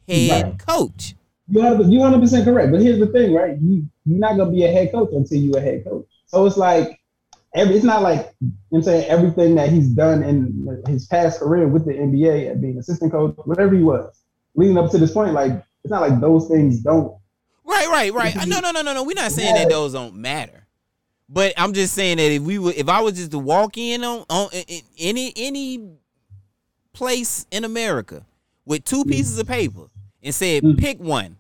head 0.08 0.44
right. 0.44 0.68
coach. 0.68 1.16
You 1.48 1.62
you 1.86 2.02
hundred 2.02 2.20
percent 2.20 2.44
correct. 2.44 2.72
But 2.72 2.82
here's 2.82 3.00
the 3.00 3.08
thing, 3.08 3.34
right? 3.34 3.58
You 3.62 3.88
you're 4.06 4.20
not 4.20 4.36
gonna 4.38 4.52
be 4.52 4.66
a 4.66 4.72
head 4.72 4.92
coach 4.92 5.10
until 5.14 5.40
you're 5.40 5.58
a 5.58 5.62
head 5.62 5.86
coach. 5.86 6.06
So 6.28 6.46
it's 6.46 6.58
like 6.58 6.99
every 7.56 7.76
it's 7.76 7.86
not 7.86 8.02
like 8.02 8.34
I'm 8.74 8.82
saying 8.82 9.10
everything 9.10 9.56
that 9.56 9.70
he's 9.70 9.90
done 9.90 10.24
in 10.24 10.84
his 10.88 11.08
past 11.08 11.40
career 11.40 11.68
with 11.68 11.86
the 11.86 11.94
NBA 11.94 12.52
and 12.52 12.62
being 12.62 12.78
assistant 12.78 13.12
coach, 13.12 13.36
whatever 13.46 13.76
he 13.76 13.84
was, 13.84 14.22
leading 14.56 14.78
up 14.78 14.92
to 14.92 14.98
this 14.98 15.12
point, 15.12 15.34
like 15.34 15.52
it's 15.84 15.92
not 15.92 16.02
like 16.02 16.20
those 16.20 16.48
things 16.48 16.80
don't. 16.80 17.18
Right, 17.64 17.88
right, 17.88 18.14
right. 18.14 18.36
No, 18.48 18.60
no, 18.60 18.72
no, 18.72 18.82
no, 18.82 18.94
no. 18.94 19.04
We're 19.04 19.14
not 19.14 19.32
saying 19.32 19.56
that 19.56 19.70
those 19.70 19.94
don't 19.94 20.16
matter. 20.16 20.66
But 21.32 21.54
I'm 21.58 21.74
just 21.74 21.94
saying 21.94 22.18
that 22.18 22.32
if 22.32 22.42
we 22.42 22.58
were, 22.58 22.74
if 22.76 22.90
I 22.90 23.02
was 23.02 23.14
just 23.14 23.32
to 23.32 23.40
walk 23.40 23.78
in 23.78 24.04
on 24.04 24.26
on 24.30 24.50
in 24.52 24.82
any 24.98 25.32
any 25.36 25.92
place 26.92 27.46
in 27.52 27.64
America 27.64 28.26
with 28.66 28.84
two 28.84 29.04
mm. 29.04 29.10
pieces 29.10 29.38
of 29.38 29.48
paper 29.48 29.90
and 30.24 30.34
said 30.34 30.64
mm. 30.64 30.78
pick 30.80 31.00
one, 31.00 31.38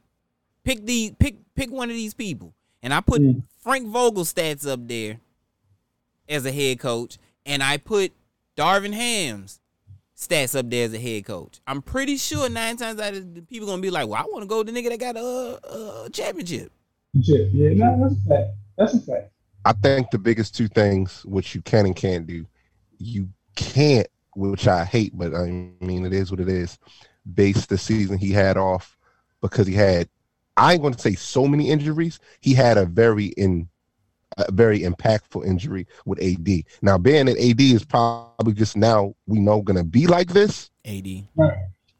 pick 0.63 0.85
the 0.85 1.11
pick 1.17 1.37
pick 1.55 1.71
one 1.71 1.89
of 1.89 1.95
these 1.95 2.13
people, 2.13 2.53
and 2.83 2.93
I 2.93 3.01
put 3.01 3.19
mm. 3.19 3.41
Frank 3.63 3.87
Vogel 3.87 4.25
stats 4.25 4.71
up 4.71 4.87
there 4.87 5.19
as 6.29 6.45
a 6.45 6.51
head 6.51 6.79
coach, 6.79 7.17
and 7.45 7.61
I 7.61 7.77
put 7.77 8.13
Darvin 8.55 8.93
Ham's 8.93 9.59
stats 10.15 10.57
up 10.57 10.69
there 10.69 10.85
as 10.85 10.93
a 10.93 10.99
head 10.99 11.25
coach. 11.25 11.59
I'm 11.65 11.81
pretty 11.81 12.17
sure 12.17 12.49
nine 12.49 12.77
times 12.77 12.99
out 12.99 13.13
of 13.13 13.33
the 13.33 13.41
people 13.41 13.67
gonna 13.67 13.81
be 13.81 13.89
like, 13.89 14.07
"Well, 14.07 14.21
I 14.21 14.27
want 14.29 14.43
to 14.43 14.47
go 14.47 14.59
with 14.59 14.67
the 14.67 14.73
nigga 14.73 14.89
that 14.89 14.99
got 14.99 15.17
a, 15.17 16.05
a 16.05 16.09
championship." 16.11 16.71
Yeah, 17.13 17.45
yeah, 17.51 17.73
no, 17.73 18.07
that's 18.07 18.21
a 18.25 18.29
fact. 18.29 18.49
That's 18.77 18.93
a 18.93 18.99
fact. 18.99 19.31
I 19.65 19.73
think 19.73 20.09
the 20.11 20.19
biggest 20.19 20.55
two 20.55 20.67
things 20.67 21.25
which 21.25 21.53
you 21.53 21.61
can 21.61 21.85
and 21.85 21.95
can't 21.95 22.25
do, 22.25 22.45
you 22.97 23.29
can't, 23.55 24.07
which 24.35 24.67
I 24.67 24.85
hate, 24.85 25.17
but 25.17 25.35
I 25.35 25.45
mean 25.81 26.05
it 26.05 26.13
is 26.13 26.31
what 26.31 26.39
it 26.39 26.49
is. 26.49 26.77
Base 27.33 27.65
the 27.65 27.77
season 27.77 28.17
he 28.17 28.31
had 28.31 28.57
off 28.57 28.97
because 29.41 29.67
he 29.67 29.73
had, 29.73 30.09
I 30.57 30.73
ain't 30.73 30.81
going 30.81 30.93
to 30.93 30.99
say 30.99 31.15
so 31.15 31.45
many 31.47 31.69
injuries. 31.69 32.19
He 32.41 32.53
had 32.53 32.77
a 32.77 32.85
very 32.85 33.27
in, 33.27 33.68
a 34.47 34.51
very 34.51 34.81
impactful 34.81 35.45
injury 35.45 35.87
with 36.05 36.21
AD. 36.21 36.63
Now 36.81 36.97
being 36.97 37.25
that 37.27 37.37
AD 37.37 37.61
is 37.61 37.85
probably 37.85 38.53
just 38.53 38.77
now 38.77 39.13
we 39.27 39.39
know 39.39 39.61
going 39.61 39.77
to 39.77 39.83
be 39.83 40.07
like 40.07 40.29
this. 40.29 40.71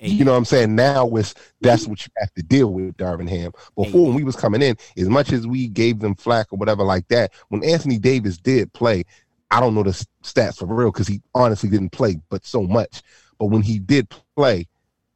AD. 0.01 0.09
You 0.11 0.23
know 0.23 0.31
what 0.31 0.37
I'm 0.37 0.45
saying? 0.45 0.75
Now 0.75 1.07
it's 1.09 1.33
that's 1.59 1.85
what 1.85 2.05
you 2.05 2.11
have 2.17 2.33
to 2.35 2.41
deal 2.41 2.71
with, 2.71 2.95
Darvin 2.95 3.27
Ham. 3.27 3.51
Before 3.75 4.05
when 4.05 4.15
we 4.15 4.23
was 4.23 4.37
coming 4.37 4.61
in, 4.61 4.77
as 4.97 5.09
much 5.09 5.33
as 5.33 5.45
we 5.45 5.67
gave 5.67 5.99
them 5.99 6.15
flack 6.15 6.47
or 6.51 6.57
whatever 6.57 6.83
like 6.83 7.07
that, 7.09 7.33
when 7.49 7.65
Anthony 7.65 7.99
Davis 7.99 8.37
did 8.37 8.71
play, 8.71 9.03
I 9.51 9.59
don't 9.59 9.75
know 9.75 9.83
the 9.83 10.05
stats 10.23 10.57
for 10.57 10.67
real 10.67 10.91
because 10.91 11.07
he 11.07 11.21
honestly 11.35 11.69
didn't 11.69 11.91
play, 11.91 12.17
but 12.29 12.45
so 12.45 12.63
much. 12.63 13.01
But 13.39 13.47
when 13.47 13.61
he 13.61 13.77
did 13.77 14.07
play, 14.37 14.67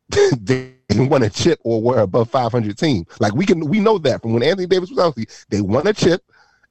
they 0.38 0.74
won 0.95 1.24
a 1.24 1.30
chip 1.30 1.59
or 1.63 1.82
were 1.82 1.99
above 1.99 2.30
500 2.30 2.78
team. 2.78 3.05
Like 3.19 3.34
we 3.36 3.45
can 3.45 3.61
we 3.61 3.80
know 3.80 3.97
that 3.99 4.21
from 4.21 4.34
when 4.34 4.43
Anthony 4.43 4.67
Davis 4.67 4.89
was 4.89 4.99
healthy, 4.99 5.28
they 5.49 5.61
won 5.61 5.88
a 5.88 5.93
chip, 5.93 6.24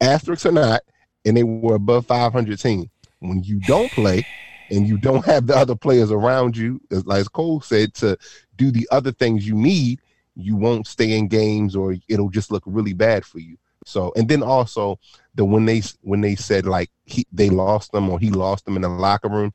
asterisks 0.03 0.47
or 0.47 0.53
not, 0.53 0.83
and 1.25 1.37
they 1.37 1.45
were 1.45 1.77
above 1.77 2.07
500 2.07 2.59
team. 2.59 2.91
When 3.21 3.43
you 3.43 3.61
don't 3.61 3.91
play 3.91 4.27
and 4.71 4.87
you 4.89 4.99
don't 4.99 5.25
have 5.25 5.47
the 5.47 5.57
other 5.57 5.77
players 5.77 6.11
around 6.11 6.57
you, 6.57 6.81
as 6.91 7.07
like 7.07 7.31
Cole 7.33 7.61
said, 7.61 7.95
to 7.95 8.17
do 8.57 8.71
the 8.71 8.89
other 8.91 9.13
things 9.13 9.47
you 9.47 9.55
need, 9.55 10.01
you 10.35 10.57
won't 10.57 10.87
stay 10.87 11.17
in 11.17 11.29
games 11.29 11.77
or 11.77 11.95
it'll 12.09 12.31
just 12.31 12.51
look 12.51 12.65
really 12.67 12.95
bad 12.95 13.25
for 13.25 13.39
you. 13.39 13.57
So 13.85 14.13
and 14.17 14.29
then 14.29 14.43
also 14.43 14.99
the 15.35 15.45
when 15.45 15.65
they 15.65 15.83
when 16.03 16.21
they 16.21 16.37
said 16.37 16.67
like 16.67 16.91
he 17.05 17.27
they 17.33 17.51
lost 17.51 17.93
them 17.93 18.09
or 18.09 18.19
he 18.19 18.31
lost 18.31 18.65
them 18.65 18.77
in 18.77 18.83
the 18.83 18.89
locker 18.89 19.29
room, 19.29 19.53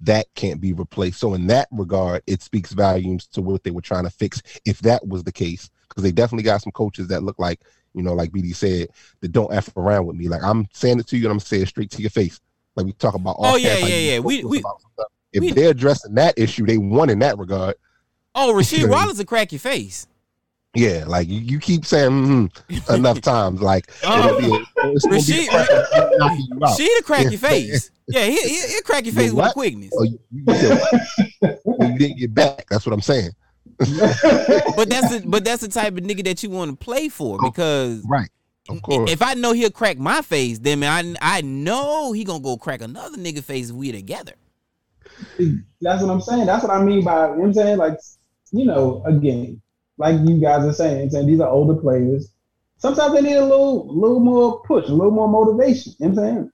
that 0.00 0.26
can't 0.34 0.60
be 0.60 0.72
replaced. 0.72 1.20
So 1.20 1.34
in 1.34 1.46
that 1.48 1.68
regard, 1.70 2.22
it 2.26 2.42
speaks 2.42 2.72
volumes 2.72 3.26
to 3.28 3.42
what 3.42 3.64
they 3.64 3.70
were 3.70 3.80
trying 3.80 4.04
to 4.04 4.10
fix 4.10 4.42
if 4.64 4.80
that 4.80 5.06
was 5.06 5.24
the 5.24 5.32
case. 5.32 5.70
Because 5.88 6.02
they 6.02 6.12
definitely 6.12 6.44
got 6.44 6.62
some 6.62 6.72
coaches 6.72 7.08
that 7.08 7.22
look 7.22 7.38
like, 7.38 7.60
you 7.94 8.02
know, 8.02 8.14
like 8.14 8.30
BD 8.30 8.54
said, 8.54 8.88
that 9.20 9.32
don't 9.32 9.52
F 9.52 9.74
around 9.76 10.06
with 10.06 10.16
me. 10.16 10.28
Like 10.28 10.42
I'm 10.42 10.66
saying 10.72 10.98
it 11.00 11.06
to 11.08 11.16
you 11.16 11.24
and 11.24 11.32
I'm 11.32 11.40
saying 11.40 11.62
it 11.64 11.68
straight 11.68 11.90
to 11.92 12.00
your 12.00 12.10
face. 12.10 12.40
Like 12.76 12.86
we 12.86 12.92
talk 12.92 13.14
about 13.14 13.36
all 13.38 13.46
Oh, 13.52 13.56
yeah, 13.56 13.74
like, 13.74 13.82
yeah, 13.90 13.96
yeah. 13.96 14.18
We- 14.18 14.44
we- 14.44 14.60
about 14.60 14.80
some 14.80 14.90
stuff. 14.94 15.06
if 15.32 15.40
we- 15.42 15.52
they're 15.52 15.70
addressing 15.70 16.14
that 16.14 16.38
issue, 16.38 16.64
they 16.66 16.78
won 16.78 17.10
in 17.10 17.18
that 17.20 17.38
regard. 17.38 17.74
Oh, 18.34 18.52
Rasheed 18.54 18.88
Wallace 18.90 19.18
will 19.18 19.24
crack 19.26 19.52
your 19.52 19.58
face. 19.58 20.06
Yeah, 20.74 21.04
like 21.06 21.28
you, 21.28 21.38
you 21.38 21.58
keep 21.58 21.84
saying 21.84 22.10
mhm 22.10 22.94
enough 22.94 23.20
times, 23.20 23.60
like 23.60 23.90
Oh. 24.04 24.38
it'll 24.38 24.40
be 24.40 24.56
a, 24.56 24.90
it's 24.92 25.06
Rasheed- 25.06 25.48
crack 25.48 25.68
knocking 26.16 26.46
you 26.50 26.64
out. 26.64 26.76
She'll 26.78 27.02
crack 27.02 27.24
your 27.30 27.38
face. 27.38 27.90
Yeah, 28.08 28.24
he, 28.24 28.36
he, 28.40 28.60
he'll 28.72 28.80
crack 28.82 29.04
your 29.04 29.14
face 29.14 29.32
with 29.32 29.52
quickness. 29.52 29.92
Oh, 29.96 30.04
you, 30.04 30.18
you, 30.30 30.42
you 31.42 31.98
didn't 31.98 32.18
get 32.18 32.34
back. 32.34 32.66
That's 32.70 32.86
what 32.86 32.92
I'm 32.94 33.00
saying. 33.02 33.30
But 34.76 34.88
that's 34.88 35.10
the 35.10 35.24
but 35.26 35.44
that's 35.44 35.62
the 35.62 35.68
type 35.68 35.92
of 35.96 36.04
nigga 36.04 36.24
that 36.24 36.42
you 36.42 36.50
want 36.50 36.70
to 36.70 36.84
play 36.84 37.08
for 37.08 37.38
Oh, 37.40 37.50
because 37.50 38.02
Right. 38.06 38.30
Of 38.68 38.80
course. 38.82 39.10
if 39.10 39.22
I 39.22 39.34
know 39.34 39.52
he'll 39.52 39.70
crack 39.70 39.98
my 39.98 40.22
face, 40.22 40.58
then 40.58 40.80
man, 40.80 41.16
I 41.20 41.38
I 41.38 41.40
know 41.40 42.12
he 42.12 42.24
gonna 42.24 42.40
go 42.40 42.56
crack 42.56 42.80
another 42.80 43.16
nigga 43.18 43.42
face 43.42 43.70
if 43.70 43.76
we 43.76 43.92
together. 43.92 44.34
That's 45.80 46.02
what 46.02 46.10
I'm 46.10 46.20
saying. 46.20 46.46
That's 46.46 46.64
what 46.64 46.72
I 46.72 46.82
mean 46.82 47.04
by 47.04 47.28
you 47.28 47.32
know 47.32 47.38
what 47.38 47.46
I'm 47.46 47.54
saying. 47.54 47.78
Like, 47.78 47.98
you 48.52 48.64
know, 48.64 49.02
again, 49.04 49.60
like 49.98 50.16
you 50.24 50.40
guys 50.40 50.64
are 50.64 50.72
saying, 50.72 51.10
saying 51.10 51.26
these 51.26 51.40
are 51.40 51.48
older 51.48 51.80
players. 51.80 52.32
Sometimes 52.78 53.14
they 53.14 53.22
need 53.22 53.36
a 53.36 53.44
little, 53.44 53.86
little 53.94 54.18
more 54.18 54.60
push, 54.62 54.88
a 54.88 54.92
little 54.92 55.12
more 55.12 55.28
motivation. 55.28 55.92
You 56.00 56.08
know 56.08 56.14
what 56.14 56.24
I'm 56.24 56.34
saying. 56.34 56.50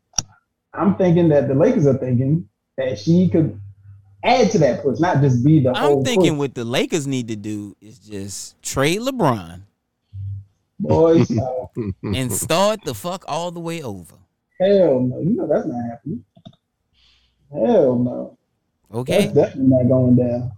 I'm 0.74 0.96
thinking 0.96 1.28
that 1.30 1.48
the 1.48 1.54
Lakers 1.54 1.86
are 1.86 1.96
thinking 1.96 2.48
that 2.76 2.98
she 2.98 3.28
could 3.30 3.58
add 4.24 4.50
to 4.52 4.58
that 4.58 4.82
push, 4.82 4.98
not 4.98 5.20
just 5.22 5.44
be 5.44 5.60
the 5.60 5.70
I'm 5.76 6.04
thinking 6.04 6.32
push. 6.32 6.38
what 6.38 6.54
the 6.54 6.64
Lakers 6.64 7.06
need 7.06 7.28
to 7.28 7.36
do 7.36 7.76
is 7.80 7.98
just 7.98 8.60
trade 8.62 9.00
LeBron 9.00 9.62
boys. 10.80 11.30
uh, 11.38 11.66
and 12.14 12.32
start 12.32 12.80
the 12.84 12.94
fuck 12.94 13.24
all 13.28 13.50
the 13.50 13.60
way 13.60 13.82
over. 13.82 14.14
hell 14.60 15.00
no, 15.00 15.20
you 15.20 15.30
know 15.36 15.46
that's 15.46 15.66
not 15.66 15.82
happening. 15.90 16.24
Hell 17.52 17.98
no, 17.98 18.38
Okay, 18.92 19.26
that's 19.26 19.34
definitely 19.34 19.68
not 19.76 19.88
going 19.88 20.16
down. 20.16 20.52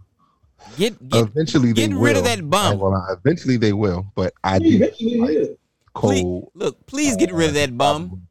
get 0.77 1.09
get 1.09 1.29
Eventually, 1.29 1.73
they 1.73 1.89
get 1.89 1.95
will. 1.95 2.01
rid 2.01 2.17
of 2.17 2.25
that 2.25 2.49
bum. 2.51 2.79
gonna. 2.79 3.01
Eventually, 3.13 3.57
they 3.57 3.73
will. 3.73 4.07
But 4.15 4.33
I 4.45 4.59
He 4.59 4.79
did 4.79 4.83
eventually 4.83 5.37
is. 5.37 5.49
Please, 5.97 6.23
cold. 6.23 6.51
look, 6.55 6.87
please 6.87 7.17
get 7.17 7.33
rid 7.33 7.49
of 7.49 7.55
that 7.55 7.77
bum. 7.77 8.27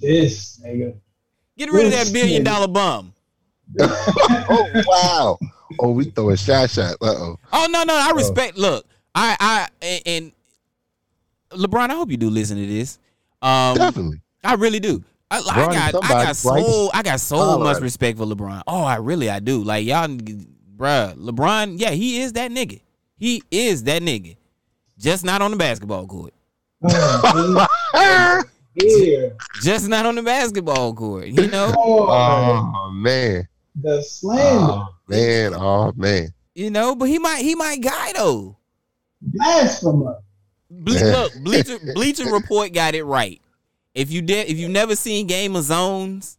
This 0.00 0.60
nigga. 0.64 0.94
Get 1.56 1.70
rid 1.72 1.86
of 1.86 1.92
that 1.92 2.12
billion 2.12 2.42
dollar 2.44 2.68
bum. 2.68 3.12
oh 3.80 4.82
wow! 4.86 5.38
Oh, 5.80 5.90
we 5.90 6.04
throwing 6.04 6.36
shot 6.36 6.70
shot. 6.70 6.94
Uh 7.00 7.14
oh. 7.16 7.38
Oh 7.52 7.66
no, 7.70 7.84
no, 7.84 7.94
I 7.94 8.12
respect. 8.12 8.56
Look, 8.56 8.86
I, 9.14 9.36
I, 9.40 9.68
and, 9.82 10.02
and 10.06 10.32
LeBron, 11.50 11.90
I 11.90 11.94
hope 11.94 12.10
you 12.10 12.16
do 12.16 12.30
listen 12.30 12.56
to 12.56 12.66
this. 12.66 12.98
Um, 13.42 13.76
Definitely. 13.76 14.20
I 14.44 14.54
really 14.54 14.80
do. 14.80 15.04
I, 15.30 15.38
I 15.38 15.40
LeBron, 15.40 15.92
got, 15.92 16.04
I 16.04 16.24
got 16.24 16.36
so, 16.36 16.50
right? 16.50 16.90
I 16.94 17.02
got 17.02 17.20
so 17.20 17.36
Holler 17.36 17.64
much 17.64 17.76
at 17.76 17.78
him. 17.78 17.82
respect 17.84 18.18
for 18.18 18.24
LeBron. 18.24 18.62
Oh, 18.66 18.82
I 18.82 18.96
really, 18.96 19.28
I 19.28 19.40
do. 19.40 19.62
Like 19.62 19.84
y'all, 19.84 20.08
bruh, 20.08 21.14
LeBron, 21.16 21.78
yeah, 21.78 21.90
he 21.90 22.20
is 22.20 22.32
that 22.34 22.50
nigga. 22.50 22.80
He 23.16 23.42
is 23.50 23.84
that 23.84 24.02
nigga. 24.02 24.36
Just 24.98 25.24
not 25.24 25.42
on 25.42 25.50
the 25.50 25.56
basketball 25.56 26.06
court. 26.06 26.32
yeah. 26.82 28.42
Just 29.60 29.88
not 29.88 30.06
on 30.06 30.14
the 30.14 30.22
basketball 30.22 30.94
court. 30.94 31.26
You 31.26 31.48
know. 31.48 31.74
Oh 31.76 32.90
man. 32.94 33.48
The 33.80 34.02
slander. 34.02 34.42
Oh 34.44 34.88
man. 35.08 35.54
Oh 35.54 35.92
man. 35.96 36.28
you 36.54 36.70
know, 36.70 36.94
but 36.94 37.08
he 37.08 37.18
might, 37.18 37.42
he 37.42 37.54
might 37.54 37.80
guy 37.80 38.12
though. 38.14 38.56
Blasphemer. 39.20 40.18
Ble- 40.70 40.92
look, 40.92 41.32
Bleacher 41.42 41.78
Bleacher 41.94 42.30
Report 42.30 42.72
got 42.72 42.94
it 42.94 43.04
right. 43.04 43.40
If 43.94 44.10
you 44.10 44.22
did, 44.22 44.48
if 44.48 44.58
you've 44.58 44.70
never 44.70 44.94
seen 44.94 45.26
Game 45.26 45.56
of 45.56 45.64
Zones, 45.64 46.38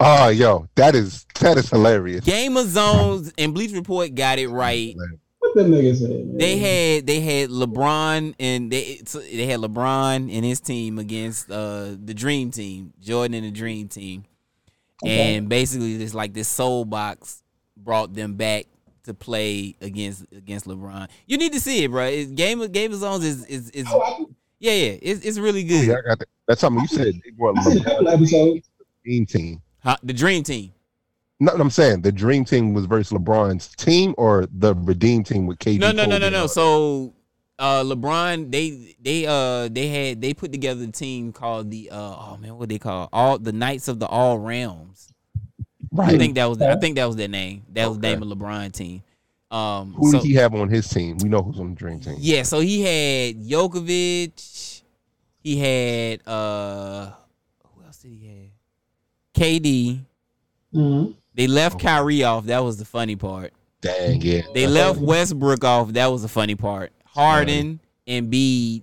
Oh 0.00 0.28
yo, 0.28 0.68
that 0.74 0.94
is 0.94 1.26
that 1.40 1.56
is 1.56 1.70
hilarious. 1.70 2.24
Game 2.24 2.56
of 2.56 2.66
Zones 2.66 3.32
and 3.38 3.54
Bleacher 3.54 3.76
Report 3.76 4.14
got 4.14 4.38
it 4.38 4.48
right. 4.48 4.94
What 5.38 5.54
the 5.54 5.62
nigga 5.62 5.96
said? 5.96 6.10
Man? 6.10 6.38
They 6.38 6.58
had 6.58 7.06
they 7.06 7.20
had 7.20 7.50
LeBron 7.50 8.34
and 8.38 8.70
they 8.70 9.00
they 9.12 9.46
had 9.46 9.60
LeBron 9.60 10.34
and 10.34 10.44
his 10.44 10.60
team 10.60 10.98
against 10.98 11.50
uh 11.50 11.96
the 12.02 12.14
Dream 12.14 12.50
Team, 12.50 12.92
Jordan 13.00 13.34
and 13.34 13.46
the 13.46 13.50
Dream 13.50 13.88
Team, 13.88 14.24
Okay. 15.02 15.36
and 15.36 15.48
basically 15.48 15.94
it's 16.02 16.14
like 16.14 16.32
this 16.32 16.48
soul 16.48 16.84
box 16.84 17.42
brought 17.76 18.14
them 18.14 18.34
back 18.34 18.66
to 19.04 19.14
play 19.14 19.74
against 19.80 20.24
against 20.32 20.66
LeBron. 20.66 21.08
You 21.26 21.38
need 21.38 21.52
to 21.52 21.60
see 21.60 21.84
it, 21.84 21.90
bro. 21.90 22.04
It's 22.04 22.30
Game 22.30 22.60
of 22.60 22.72
Game 22.72 22.92
of 22.92 22.98
Zones 22.98 23.24
is 23.24 23.44
is, 23.46 23.70
is 23.70 23.86
Oh, 23.90 24.00
I, 24.00 24.24
yeah 24.60 24.72
yeah 24.72 24.98
it's, 25.02 25.24
it's 25.24 25.38
really 25.38 25.64
oh, 25.64 25.68
good. 25.68 25.86
Yeah, 25.86 25.94
I 25.94 26.08
got 26.08 26.18
that. 26.20 26.28
That's 26.46 26.60
something 26.60 26.82
you 26.82 26.88
said. 26.88 27.14
They 27.24 27.30
brought 27.30 27.58
I 27.58 27.62
seen 27.62 27.78
a 27.78 28.00
LeBron. 28.00 28.62
Dream 29.04 29.26
Team. 29.26 29.62
Huh? 29.82 29.96
The 30.02 30.12
Dream 30.12 30.44
Team. 30.44 30.72
No, 31.40 31.52
I'm 31.52 31.70
saying 31.70 32.02
the 32.02 32.12
Dream 32.12 32.44
Team 32.44 32.72
was 32.72 32.86
versus 32.86 33.18
LeBron's 33.18 33.74
team 33.74 34.14
or 34.16 34.46
the 34.52 34.76
Redeem 34.76 35.24
Team 35.24 35.46
with 35.46 35.58
KD. 35.58 35.80
No, 35.80 35.90
no, 35.90 36.04
no, 36.04 36.16
no, 36.18 36.28
no. 36.28 36.46
So 36.46 37.14
uh 37.62 37.84
LeBron, 37.84 38.50
they 38.50 38.96
they 39.00 39.24
uh 39.26 39.68
they 39.68 39.86
had 39.88 40.20
they 40.20 40.34
put 40.34 40.50
together 40.52 40.82
a 40.84 40.88
team 40.88 41.32
called 41.32 41.70
the 41.70 41.88
uh 41.90 41.96
oh 41.96 42.36
man, 42.40 42.58
what 42.58 42.68
they 42.68 42.78
call 42.78 43.08
all 43.12 43.38
the 43.38 43.52
Knights 43.52 43.86
of 43.88 44.00
the 44.00 44.06
All 44.06 44.38
Realms. 44.38 45.12
that. 45.92 46.08
I 46.08 46.18
think 46.18 46.34
that 46.34 46.46
was 46.46 46.60
I 46.60 46.74
think 46.76 46.96
that 46.96 47.06
was 47.06 47.14
their 47.16 47.28
name. 47.28 47.62
That 47.72 47.88
was 47.88 47.98
the 47.98 48.08
name 48.08 48.22
of 48.22 48.28
LeBron 48.36 48.72
team. 48.72 49.02
Um 49.50 49.94
Who 49.94 50.10
so, 50.10 50.18
did 50.20 50.26
he 50.26 50.34
have 50.34 50.54
on 50.54 50.68
his 50.68 50.88
team? 50.88 51.18
We 51.22 51.28
know 51.28 51.40
who's 51.42 51.60
on 51.60 51.70
the 51.70 51.76
Dream 51.76 52.00
Team. 52.00 52.16
Yeah, 52.18 52.42
so 52.42 52.58
he 52.60 52.82
had 52.82 53.36
Jokovic, 53.46 54.82
he 55.44 55.58
had 55.58 56.26
uh 56.26 57.12
who 57.74 57.84
else 57.84 57.98
did 57.98 58.12
he 58.12 58.26
have? 58.26 59.40
KD. 59.40 60.00
Mhm. 60.74 61.14
They 61.34 61.46
left 61.46 61.76
Okay. 61.76 61.86
Kyrie 61.86 62.24
off. 62.24 62.46
That 62.46 62.64
was 62.64 62.76
the 62.78 62.84
funny 62.84 63.14
part. 63.16 63.52
Dang, 63.82 64.20
yeah. 64.20 64.42
They 64.54 64.66
left 64.66 65.00
Westbrook 65.00 65.64
off. 65.64 65.92
That 65.92 66.06
was 66.10 66.22
the 66.22 66.28
funny 66.28 66.54
part. 66.54 66.92
Harden, 67.14 67.80
Embiid, 68.06 68.82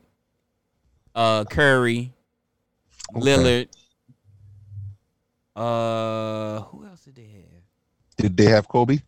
uh, 1.15 1.45
Curry, 1.45 2.13
Okay. 3.15 3.21
Lillard. 3.25 3.67
Uh, 5.55 6.61
who 6.61 6.85
else 6.85 7.01
did 7.01 7.15
they 7.15 7.23
have? 7.23 7.63
Did 8.17 8.37
they 8.37 8.45
have 8.45 8.67
Kobe? 8.67 8.99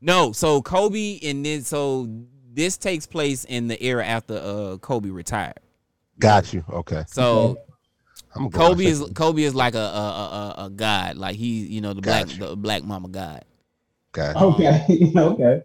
No, 0.00 0.32
so 0.32 0.60
Kobe 0.60 1.18
and 1.22 1.44
then 1.46 1.62
so 1.62 2.08
this 2.52 2.76
takes 2.76 3.06
place 3.06 3.44
in 3.44 3.68
the 3.68 3.82
era 3.82 4.04
after 4.04 4.34
uh 4.36 4.76
Kobe 4.78 5.08
retired. 5.10 5.60
Got 6.18 6.52
you. 6.52 6.64
Okay. 6.68 7.04
So 7.06 7.58
I'm 8.34 8.48
gonna 8.48 8.50
go 8.50 8.68
Kobe 8.74 8.84
is. 8.86 9.04
Kobe 9.14 9.42
is 9.42 9.54
like 9.54 9.74
a 9.74 9.78
a, 9.78 9.82
a, 9.82 10.54
a- 10.58 10.64
a 10.66 10.70
god, 10.70 11.16
like 11.16 11.36
he 11.36 11.64
you 11.66 11.80
know 11.80 11.94
the 11.94 12.02
black 12.02 12.26
Gotcha. 12.26 12.38
the 12.48 12.56
black 12.56 12.84
mamba 12.84 13.08
god, 13.08 13.44
Got 14.12 14.36
you. 14.40 14.46
Okay. 14.48 15.12
okay. 15.16 15.62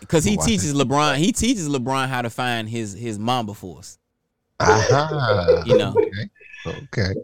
Because 0.00 0.24
he 0.24 0.36
teaches 0.36 0.74
LeBron 0.74 1.16
he 1.16 1.32
teaches 1.32 1.68
LeBron 1.68 2.08
how 2.08 2.22
to 2.22 2.30
find 2.30 2.68
his 2.68 2.92
his 2.92 3.18
mamba 3.18 3.54
force. 3.54 3.98
Aha. 4.60 5.62
You 5.66 5.78
know. 5.78 5.94
Okay. 5.96 6.30
Okay. 6.66 7.14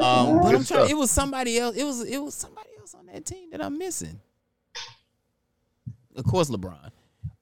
Um, 0.00 0.40
but 0.40 0.54
I'm 0.54 0.64
trying. 0.64 0.90
It 0.90 0.96
was 0.96 1.10
somebody 1.10 1.58
else. 1.58 1.76
It 1.76 1.84
was 1.84 2.04
it 2.04 2.18
was 2.18 2.34
somebody 2.34 2.70
else 2.78 2.94
on 2.94 3.06
that 3.06 3.24
team 3.24 3.50
that 3.50 3.62
I'm 3.62 3.78
missing. 3.78 4.20
Of 6.16 6.24
course, 6.24 6.50
LeBron. 6.50 6.90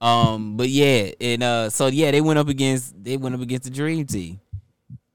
Um, 0.01 0.57
but 0.57 0.69
yeah, 0.69 1.13
and 1.21 1.43
uh, 1.43 1.71
so 1.71 1.87
yeah, 1.87 2.11
they 2.11 2.21
went 2.21 2.39
up 2.39 2.49
against 2.49 3.03
they 3.03 3.17
went 3.17 3.35
up 3.35 3.41
against 3.41 3.65
the 3.65 3.71
Dream 3.71 4.05
Team, 4.07 4.41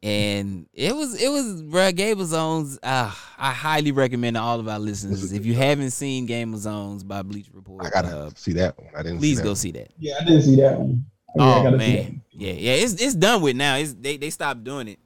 and 0.04 0.68
it 0.74 0.96
was 0.96 1.22
it 1.22 1.30
was 1.30 1.64
bro 1.64 1.92
Game 1.92 2.20
of 2.20 2.28
Zones. 2.28 2.78
Uh, 2.84 3.12
I 3.38 3.52
highly 3.52 3.92
recommend 3.92 4.36
to 4.36 4.42
all 4.42 4.60
of 4.60 4.68
our 4.68 4.80
listeners 4.80 5.32
if 5.32 5.46
you 5.46 5.54
haven't 5.54 5.92
seen 5.92 6.26
Game 6.26 6.54
of 6.54 6.60
Zones 6.60 7.04
by 7.04 7.24
Bleach 7.24 7.50
Report, 7.54 7.86
I 7.86 7.90
gotta 7.90 8.18
uh, 8.18 8.30
see 8.36 8.54
that 8.54 8.78
one. 8.78 8.90
I 8.96 9.04
didn't. 9.04 9.20
See 9.22 9.36
that. 9.36 9.36
Please 9.36 9.38
see 9.38 9.44
go 9.44 9.50
that 9.50 9.56
see 9.56 9.72
that. 9.72 9.92
Yeah, 9.98 10.14
I 10.22 10.24
didn't 10.24 10.42
see 10.44 10.56
that 10.58 10.80
one. 10.80 11.06
I 11.40 11.40
mean, 11.40 11.48
I 11.48 11.68
Oh 11.68 11.78
man, 11.78 12.22
yeah, 12.32 12.54
yeah, 12.54 12.74
it's 12.74 12.94
it's 12.94 13.16
done 13.16 13.42
with 13.42 13.56
now. 13.56 13.76
It's 13.76 13.94
they 13.94 14.18
they 14.18 14.30
stopped 14.30 14.64
doing 14.64 14.88
it. 14.88 15.00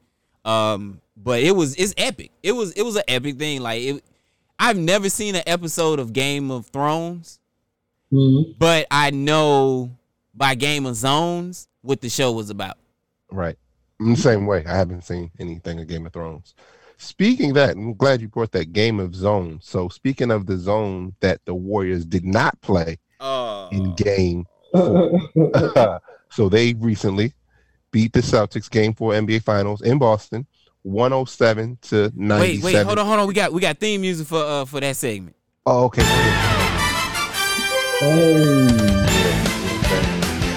Um, 0.44 1.00
but 1.16 1.42
it 1.42 1.52
was 1.52 1.74
it's 1.76 1.94
epic. 1.96 2.30
It 2.42 2.52
was 2.52 2.72
it 2.72 2.82
was 2.82 2.96
an 2.96 3.04
epic 3.08 3.38
thing. 3.38 3.60
Like 3.60 3.82
it, 3.82 4.04
I've 4.58 4.78
never 4.78 5.08
seen 5.08 5.34
an 5.34 5.42
episode 5.46 5.98
of 5.98 6.12
Game 6.12 6.50
of 6.50 6.66
Thrones, 6.66 7.40
that. 8.10 8.16
Mhm. 8.16 8.54
but 8.58 8.86
I 8.90 9.10
know 9.10 9.96
by 10.34 10.54
Game 10.54 10.86
of 10.86 10.96
Zones 10.96 11.68
what 11.80 12.00
the 12.00 12.08
show 12.08 12.32
was 12.32 12.50
about. 12.50 12.78
Right. 13.30 13.56
I'm 14.02 14.14
the 14.14 14.20
same 14.20 14.46
way. 14.46 14.64
I 14.66 14.74
haven't 14.74 15.04
seen 15.04 15.30
anything 15.38 15.78
of 15.80 15.86
Game 15.86 16.06
of 16.06 16.12
Thrones. 16.12 16.54
Speaking 16.96 17.50
of 17.50 17.54
that, 17.54 17.70
I'm 17.76 17.94
glad 17.94 18.20
you 18.20 18.28
brought 18.28 18.50
that 18.52 18.72
Game 18.72 18.98
of 18.98 19.14
Zone. 19.14 19.60
So 19.62 19.88
speaking 19.88 20.30
of 20.32 20.46
the 20.46 20.56
zone 20.56 21.14
that 21.20 21.40
the 21.44 21.54
Warriors 21.54 22.04
did 22.04 22.24
not 22.24 22.60
play 22.62 22.98
Oh, 23.20 23.68
in 23.70 23.94
game, 23.94 24.46
four, 24.72 25.20
so 26.30 26.48
they 26.48 26.74
recently 26.74 27.32
beat 27.92 28.12
the 28.12 28.20
Celtics 28.20 28.68
game 28.68 28.92
four 28.94 29.12
NBA 29.12 29.44
Finals 29.44 29.82
in 29.82 29.98
Boston, 29.98 30.46
107 30.82 31.78
to 31.82 32.12
97. 32.16 32.40
Wait, 32.40 32.62
wait, 32.62 32.84
hold 32.84 32.98
on, 32.98 33.06
hold 33.06 33.20
on. 33.20 33.28
We 33.28 33.34
got 33.34 33.52
we 33.52 33.60
got 33.60 33.78
theme 33.78 34.00
music 34.00 34.26
for 34.26 34.42
uh 34.42 34.64
for 34.64 34.80
that 34.80 34.96
segment. 34.96 35.36
Oh, 35.64 35.84
okay. 35.84 36.02
Oh, 38.04 38.66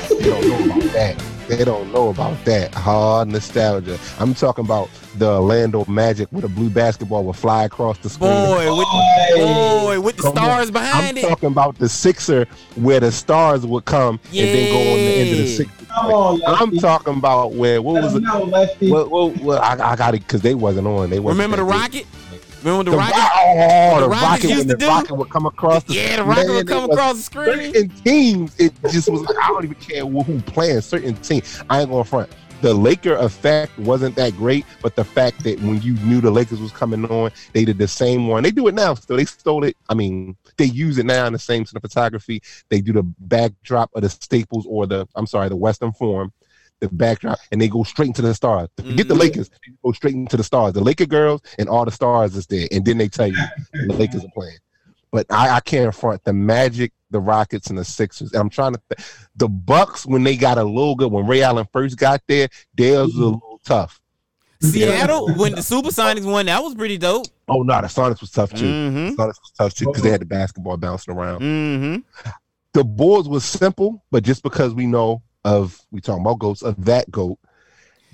They 0.10 0.24
don't 0.26 0.48
know 0.48 0.66
about 0.66 0.94
that. 0.94 1.35
They 1.48 1.64
don't 1.64 1.92
know 1.94 2.10
about 2.10 2.44
that. 2.46 2.74
Hard 2.74 3.28
nostalgia. 3.28 4.00
I'm 4.20 4.34
talking 4.34 4.66
about 4.66 4.90
the 5.18 5.30
Orlando 5.30 5.86
Magic 5.88 6.28
with 6.32 6.44
a 6.44 6.50
blue 6.50 6.70
basketball 6.72 7.24
would 7.26 7.36
fly 7.36 7.66
across 7.66 7.98
the 8.00 8.10
screen. 8.10 8.32
Boy, 8.32 8.76
with 8.76 8.88
Boy. 8.88 9.46
boy 9.46 10.00
with 10.02 10.18
the 10.18 10.24
Come 10.24 10.32
on. 10.32 10.44
stars 10.44 10.68
I'm 10.70 10.74
behind 10.74 11.18
it. 11.20 11.22
talking 11.28 11.48
about 11.48 11.78
the 11.78 11.88
Sixer 11.88 12.46
where 12.76 13.00
the 13.00 13.12
stars 13.12 13.66
would 13.66 13.86
come 13.86 14.20
and 14.26 14.34
then 14.34 14.72
go 14.74 14.80
on 14.80 14.98
the 14.98 15.16
end 15.16 15.32
of 15.32 15.38
the 15.38 15.48
Sixer. 15.48 15.86
come 15.86 16.12
on, 16.12 16.42
I'm 16.48 16.78
talking 16.80 17.16
about 17.18 17.54
where 17.54 17.80
what 17.82 18.02
was 18.02 18.16
it? 18.16 18.22
know, 18.24 18.44
Lefty. 18.44 18.92
Well, 18.92 19.08
well, 19.10 19.30
well 19.42 19.62
I, 19.62 19.92
I 19.92 19.96
got 19.96 20.16
it 20.16 20.22
because 20.22 20.42
they 20.42 20.56
wasn't 20.56 20.88
on. 20.88 21.12
They 21.12 21.20
wasn't 21.20 21.38
Remember 21.44 21.58
the 21.58 21.64
that 21.72 21.80
Rocket? 21.80 22.06
Remember 22.66 22.84
good. 22.84 22.94
the 22.94 22.98
Rocket? 22.98 23.32
Oh, 23.38 23.96
the 23.96 24.02
the, 24.02 24.10
Rockets 24.10 24.22
rocket 24.24 24.44
used 24.44 24.58
when 24.58 24.68
to 24.68 24.74
the 24.74 24.78
do? 24.78 24.88
rocket 24.88 25.16
would 25.16 25.30
come 25.30 25.46
across 25.46 25.84
the 25.84 25.94
Yeah, 25.94 26.16
the 26.18 26.24
Rocket 26.24 26.48
Man, 26.48 26.56
would 26.56 26.68
come 26.68 26.90
across 26.90 27.16
the 27.18 27.22
screen. 27.22 27.74
certain 27.74 27.90
teams, 27.90 28.56
it 28.60 28.74
just 28.92 29.08
was 29.10 29.22
like 29.22 29.36
I 29.42 29.48
don't 29.50 29.64
even 29.64 29.76
care 29.76 30.06
who 30.06 30.24
who 30.24 30.42
playing 30.42 30.82
certain 30.82 31.16
team. 31.18 31.44
I 31.70 31.82
ain't 31.82 31.90
going 31.90 32.04
front. 32.06 32.30
The 32.62 32.74
Laker 32.74 33.16
effect 33.18 33.78
wasn't 33.78 34.16
that 34.16 34.36
great, 34.38 34.66
but 34.82 34.96
the 34.96 35.04
fact 35.04 35.44
that 35.44 35.60
when 35.62 35.82
you 35.82 35.94
knew 35.98 36.22
the 36.22 36.32
Lakers 36.32 36.60
was 36.60 36.72
coming 36.72 37.06
on, 37.06 37.30
they 37.54 37.66
did 37.66 37.78
the 37.78 37.88
same 37.88 38.28
one. 38.28 38.42
They 38.42 38.50
do 38.50 38.68
it 38.68 38.74
now, 38.74 38.96
so 38.96 39.16
they 39.16 39.26
stole 39.26 39.66
it. 39.66 39.76
I 39.90 39.94
mean, 39.94 40.36
they 40.58 40.66
use 40.66 40.98
it 40.98 41.06
now 41.06 41.28
in 41.28 41.34
the 41.34 41.38
same 41.40 41.66
cinematography. 41.66 42.42
They 42.70 42.82
do 42.82 42.94
the 42.94 43.04
backdrop 43.04 43.92
of 43.94 44.02
the 44.02 44.10
Staples 44.10 44.66
or 44.68 44.88
the 44.88 45.06
I'm 45.16 45.28
sorry, 45.28 45.50
the 45.50 45.56
Western 45.56 45.92
Forum, 45.92 46.32
the 46.82 46.90
backdrop, 46.90 47.40
and 47.52 47.62
they 47.62 47.68
go 47.68 47.84
straight 47.84 48.08
into 48.10 48.22
the 48.22 48.34
stars. 48.34 48.68
Forget 48.78 49.08
the 49.08 49.14
Mhm. 49.14 49.20
Lakers, 49.20 49.50
they 49.50 49.74
go 49.84 49.92
straight 49.94 50.16
into 50.16 50.38
the 50.38 50.44
stars. 50.44 50.74
The 50.74 50.82
Laker 50.82 51.06
girls 51.06 51.42
and 51.58 51.70
all 51.70 51.86
the 51.86 51.92
stars 51.92 52.36
is 52.36 52.46
there, 52.48 52.68
and 52.72 52.84
then 52.86 52.98
they 52.98 53.08
tell 53.08 53.28
you 53.28 53.38
the 53.74 53.94
Lakers 53.94 54.24
are 54.24 54.32
playing. 54.34 54.58
But 55.12 55.26
I, 55.30 55.50
I 55.52 55.60
can't 55.62 55.96
front 55.96 56.24
the 56.26 56.34
Magic, 56.34 56.92
the 57.12 57.20
Rockets, 57.22 57.68
and 57.68 57.78
the 57.78 57.86
Sixers. 57.86 58.34
And 58.34 58.42
I'm 58.42 58.50
trying 58.50 58.74
to 58.74 58.82
th- 58.90 59.08
the 59.38 59.48
Bucks 59.48 60.06
when 60.06 60.24
they 60.24 60.36
got 60.36 60.58
a 60.58 60.64
little 60.64 60.96
good 60.96 61.12
when 61.12 61.26
Ray 61.26 61.42
Allen 61.42 61.66
first 61.72 61.98
got 61.98 62.22
there, 62.28 62.50
theirs 62.76 63.08
was 63.08 63.16
a 63.16 63.20
little 63.26 63.62
tough. 63.64 64.02
Seattle 64.62 65.34
when 65.36 65.54
the 65.54 65.62
Supersonics 65.62 66.26
won, 66.26 66.48
that 66.48 66.62
was 66.62 66.76
pretty 66.76 66.98
dope. 66.98 67.28
Oh 67.48 67.62
no, 67.62 67.80
the 67.82 67.88
Sonics 67.88 68.22
was 68.22 68.32
tough 68.32 68.52
too. 68.54 68.66
Mm-hmm. 68.66 69.16
The 69.16 69.24
Sonics 69.24 69.40
was 69.42 69.52
tough 69.58 69.74
too 69.74 69.86
because 69.86 70.02
they 70.02 70.10
had 70.10 70.22
the 70.22 70.26
basketball 70.26 70.78
bouncing 70.78 71.14
around. 71.14 71.42
Mm-hmm. 71.42 72.30
The 72.74 72.84
boards 72.84 73.30
was 73.30 73.46
simple, 73.46 74.04
but 74.12 74.24
just 74.24 74.44
because 74.44 74.74
we 74.74 74.86
know 74.86 75.22
of 75.46 75.80
we 75.92 76.02
talking 76.02 76.22
about 76.22 76.40
goats 76.40 76.62
of 76.64 76.84
that 76.86 77.10
goat, 77.10 77.38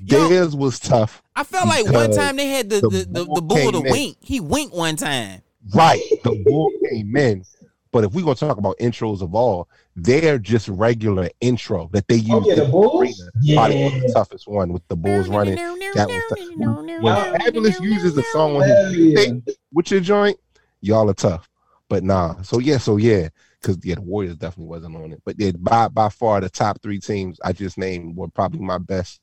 Yo. 0.06 0.28
theirs 0.28 0.56
was 0.56 0.80
tough. 0.80 1.24
I 1.36 1.44
felt 1.44 1.68
like 1.68 1.90
one 1.90 2.12
time 2.12 2.36
they 2.36 2.48
had 2.50 2.70
the 2.70 2.82
the 2.82 2.90
the, 2.90 3.06
the, 3.06 3.26
bull 3.26 3.36
the 3.36 3.42
bull 3.42 3.72
to 3.72 3.78
in. 3.80 3.92
wink. 3.92 4.18
He 4.20 4.40
winked 4.40 4.76
one 4.76 4.98
time. 4.98 5.42
Right, 5.74 6.02
the 6.24 6.44
bull 6.46 6.72
came 6.90 7.16
in. 7.16 7.44
But 7.92 8.06
if 8.06 8.14
we're 8.14 8.24
gonna 8.24 8.36
talk 8.36 8.58
about 8.58 8.78
intros 8.80 9.22
of 9.22 9.36
all, 9.36 9.68
they're 9.96 10.40
just 10.40 10.68
regular 10.70 11.30
intro 11.42 11.90
that 11.92 12.08
they 12.08 12.16
oh, 12.16 12.18
use. 12.18 12.30
Oh, 12.32 12.44
yeah, 12.48 12.56
the 12.56 12.66
in 12.66 12.72
Bulls? 12.72 13.02
arena. 13.02 13.14
Probably 13.56 13.84
was 13.84 13.94
Yeah. 13.94 14.00
the 14.00 14.14
toughest 14.14 14.48
one 14.48 14.72
with 14.74 14.88
the 14.88 14.96
Bulls 14.96 15.28
running. 15.28 15.56
That 15.56 16.08
was 16.08 16.24
the, 16.30 16.54
when 16.56 16.88
Yeah. 16.88 17.38
Fabolous 17.38 17.82
uses 17.82 18.16
the 18.16 18.24
song 18.32 18.56
on 18.58 18.68
his 18.68 18.98
yeah. 18.98 19.16
tape 19.16 19.50
with 19.74 19.92
your 19.92 20.00
joint, 20.00 20.40
y'all 20.80 21.10
are 21.10 21.14
tough. 21.14 21.50
But 21.90 22.04
nah, 22.04 22.42
so 22.44 22.60
yeah, 22.60 22.78
so 22.78 22.96
yeah, 22.96 23.28
because 23.62 23.78
yeah, 23.84 23.96
the 23.96 24.02
Warriors 24.02 24.36
definitely 24.36 24.70
wasn't 24.70 24.96
on 24.96 25.12
it. 25.12 25.22
But 25.24 25.40
yeah, 25.40 25.52
by 25.58 25.88
by 25.88 26.10
far 26.10 26.42
the 26.42 26.50
top 26.50 26.82
three 26.82 27.00
teams 27.00 27.40
I 27.44 27.54
just 27.54 27.78
named 27.78 28.18
were 28.18 28.28
probably 28.28 28.62
my 28.62 28.78
best, 28.78 29.22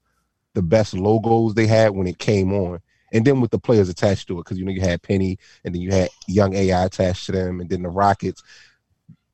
the 0.54 0.62
best 0.62 0.94
logos 0.94 1.54
they 1.54 1.66
had 1.66 1.90
when 1.90 2.06
it 2.06 2.18
came 2.18 2.52
on. 2.52 2.80
And 3.12 3.24
then 3.24 3.40
with 3.40 3.50
the 3.50 3.58
players 3.58 3.88
attached 3.88 4.28
to 4.28 4.38
it, 4.38 4.44
because 4.44 4.58
you 4.58 4.64
know 4.64 4.72
you 4.72 4.82
had 4.82 5.02
Penny, 5.02 5.38
and 5.64 5.74
then 5.74 5.80
you 5.80 5.90
had 5.90 6.10
Young 6.26 6.54
AI 6.54 6.84
attached 6.84 7.26
to 7.26 7.32
them, 7.32 7.60
and 7.60 7.68
then 7.68 7.82
the 7.82 7.88
Rockets. 7.88 8.42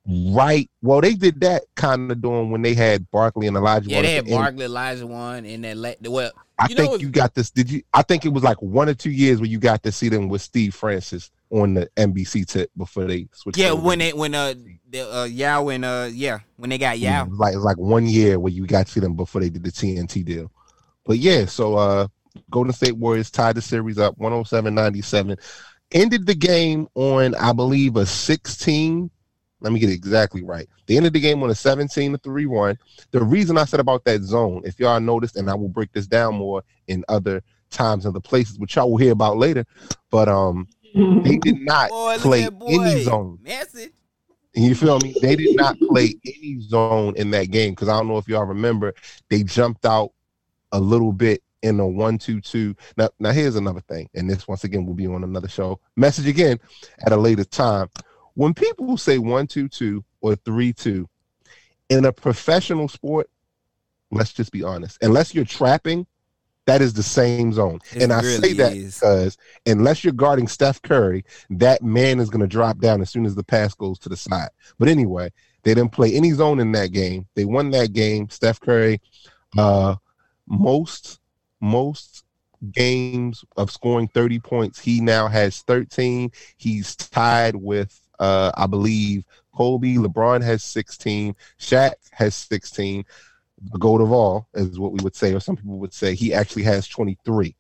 Right. 0.07 0.71
Well, 0.83 1.01
they 1.01 1.15
did 1.15 1.41
that 1.41 1.63
kind 1.75 2.11
of 2.11 2.21
doing 2.21 2.51
when 2.51 2.61
they 2.61 2.75
had 2.75 3.11
Barkley 3.11 3.47
and 3.47 3.57
Elijah. 3.57 3.89
Yeah, 3.89 4.03
they 4.03 4.15
had 4.17 4.27
the. 4.27 4.33
Barkley, 4.33 4.67
Elijah 4.67 5.07
one, 5.07 5.47
and 5.47 5.65
that 5.65 5.77
la- 5.77 5.95
well, 6.03 6.31
I 6.59 6.69
think 6.69 6.91
what- 6.91 7.01
you 7.01 7.09
got 7.09 7.35
this. 7.35 7.51
Did 7.51 7.71
you? 7.71 7.83
I 7.93 8.03
think 8.03 8.25
it 8.25 8.29
was 8.29 8.45
like 8.45 8.61
one 8.61 8.89
or 8.89 8.95
two 8.95 9.11
years 9.11 9.41
where 9.41 9.49
you 9.49 9.59
got 9.59 9.83
to 9.83 9.93
see 9.93 10.09
them 10.09 10.29
with 10.29 10.43
Steve 10.43 10.75
Francis 10.75 11.31
on 11.55 11.75
the 11.75 11.89
NBC 11.97 12.47
tip 12.47 12.71
before 12.77 13.05
they 13.05 13.29
switched. 13.33 13.59
yeah, 13.59 13.71
when 13.71 14.01
they 14.01 14.13
when 14.13 14.35
uh 14.35 14.55
the 14.91 15.15
uh 15.15 15.25
Yao 15.25 15.69
and 15.69 15.85
uh 15.85 16.09
yeah 16.13 16.41
when 16.57 16.69
they 16.69 16.79
got 16.79 16.99
Yao. 16.99 17.29
like 17.31 17.55
it 17.55 17.57
was 17.57 17.65
like 17.65 17.79
one 17.79 18.07
year 18.07 18.41
where 18.41 18.53
you 18.53 18.67
got 18.67 18.89
to 18.89 19.01
them 19.01 19.15
before 19.15 19.41
they 19.41 19.51
did 19.51 19.63
the 19.63 19.71
TNT 19.71 20.25
deal. 20.25 20.51
But 21.05 21.19
yeah, 21.19 21.47
so 21.47 21.77
uh 21.77 22.09
Golden 22.51 22.73
State 22.73 22.97
Warriors 22.97 23.31
tied 23.31 23.55
the 23.55 23.63
series 23.63 23.99
up 23.99 24.19
107-97. 24.19 25.39
Ended 25.93 26.27
the 26.27 26.35
game 26.35 26.89
on 26.97 27.37
I 27.37 27.53
believe 27.53 27.97
a 27.97 28.05
16. 28.05 29.09
Let 29.61 29.73
me 29.73 29.79
get 29.79 29.91
it 29.91 29.95
exactly 29.95 30.43
right. 30.43 30.69
They 30.87 30.97
ended 30.97 31.13
the 31.13 31.21
game 31.21 31.43
on 31.45 31.51
a 31.51 31.55
17 31.55 32.13
to 32.13 32.19
3 32.19 32.47
1. 32.47 32.79
The 33.13 33.23
reason 33.23 33.57
I 33.57 33.65
said 33.65 33.79
about 33.79 34.05
that 34.07 34.23
zone, 34.23 34.63
if 34.65 34.81
y'all 34.81 34.99
noticed, 34.99 35.37
and 35.37 35.49
I 35.49 35.55
will 35.55 35.69
break 35.69 35.93
this 35.93 36.09
down 36.09 36.35
more 36.35 36.65
in 36.89 37.05
other 37.09 37.45
times 37.71 38.05
and 38.05 38.13
other 38.13 38.21
places, 38.21 38.59
which 38.59 38.75
y'all 38.75 38.91
will 38.91 38.99
hear 38.99 39.13
about 39.13 39.37
later. 39.37 39.65
But 40.11 40.29
um 40.29 40.67
they 40.95 41.37
did 41.43 41.61
not 41.61 41.91
Boy, 41.91 42.17
play 42.19 42.43
at 42.45 42.59
boy. 42.59 42.67
any 42.69 43.03
zone. 43.03 43.39
Message. 43.43 43.93
You 44.55 44.75
feel 44.77 45.01
me? 45.01 45.15
They 45.21 45.35
did 45.35 45.57
not 45.57 45.77
play 45.81 46.15
any 46.25 46.61
zone 46.61 47.15
in 47.17 47.31
that 47.33 47.51
game 47.51 47.73
because 47.73 47.89
I 47.89 47.97
don't 47.97 48.07
know 48.07 48.19
if 48.19 48.29
y'all 48.29 48.45
remember, 48.45 48.95
they 49.29 49.43
jumped 49.43 49.85
out 49.85 50.13
a 50.71 50.79
little 50.79 51.13
bit 51.13 51.43
in 51.63 51.81
a 51.81 51.87
one-two-two. 51.87 52.77
Now, 52.97 53.09
now 53.19 53.33
here's 53.33 53.57
another 53.57 53.81
thing, 53.81 54.09
and 54.15 54.31
this 54.31 54.47
once 54.47 54.63
again 54.65 54.87
will 54.87 54.95
be 54.95 55.07
on 55.09 55.25
another 55.25 55.49
show. 55.49 55.81
Message 55.97 56.29
again 56.29 56.61
at 57.05 57.13
a 57.13 57.17
later 57.17 57.45
time. 57.45 57.89
When 58.35 58.55
people 58.55 58.97
say 58.97 59.19
one-two-two 59.19 60.05
or 60.21 60.37
three-two 60.37 61.09
in 61.89 62.05
a 62.05 62.13
professional 62.13 62.87
sport, 62.89 63.29
let's 64.13 64.33
just 64.33 64.53
be 64.53 64.63
honest. 64.63 64.99
Unless 65.03 65.35
you're 65.35 65.45
trapping, 65.45 66.07
that 66.67 66.81
is 66.81 66.93
the 66.95 67.03
same 67.03 67.53
zone. 67.53 67.81
It 67.95 68.03
and 68.03 68.13
I 68.13 68.21
really 68.21 68.49
say 68.49 68.53
that 68.55 68.73
is. 68.73 68.95
because 68.95 69.37
unless 69.67 70.03
you're 70.03 70.13
guarding 70.13 70.49
Steph 70.49 70.81
Curry, 70.83 71.25
that 71.51 71.83
man 71.83 72.21
is 72.21 72.31
going 72.31 72.41
to 72.41 72.47
drop 72.47 72.79
down 72.79 73.01
as 73.03 73.11
soon 73.11 73.27
as 73.27 73.35
the 73.35 73.45
pass 73.45 73.75
goes 73.75 73.99
to 74.01 74.09
the 74.09 74.17
side. 74.17 74.49
But 74.79 74.89
anyway, 74.89 75.31
they 75.63 75.75
didn't 75.75 75.93
play 75.93 76.15
any 76.15 76.33
zone 76.33 76.61
in 76.61 76.73
that 76.73 76.93
game. 76.93 77.27
They 77.35 77.45
won 77.45 77.71
that 77.71 77.93
game. 77.93 78.29
Steph 78.31 78.61
Curry, 78.61 79.01
uh, 79.59 79.97
most 80.47 81.21
most 81.61 82.25
games 82.73 83.45
of 83.57 83.71
scoring 83.71 84.09
30 84.09 84.39
points. 84.41 84.79
He 84.79 85.01
now 85.01 85.29
has 85.29 85.63
13. 85.63 86.31
He's 86.57 86.97
tied 86.97 87.57
with 87.57 88.01
uh, 88.19 88.53
I 88.57 88.67
believe 88.67 89.25
Kobe. 89.55 89.95
LeBron 89.95 90.43
has 90.43 90.63
16. 90.65 91.35
Shaq 91.59 91.95
has 92.13 92.35
16. 92.35 93.05
The 93.73 93.79
goat 93.79 94.01
of 94.01 94.13
all 94.13 94.49
is 94.55 94.79
what 94.79 94.93
we 94.93 95.03
would 95.03 95.17
say, 95.17 95.33
or 95.35 95.41
some 95.41 95.57
people 95.57 95.79
would 95.79 95.93
say 95.95 96.15
he 96.15 96.35
actually 96.35 96.65
has 96.65 96.87
23 96.89 97.55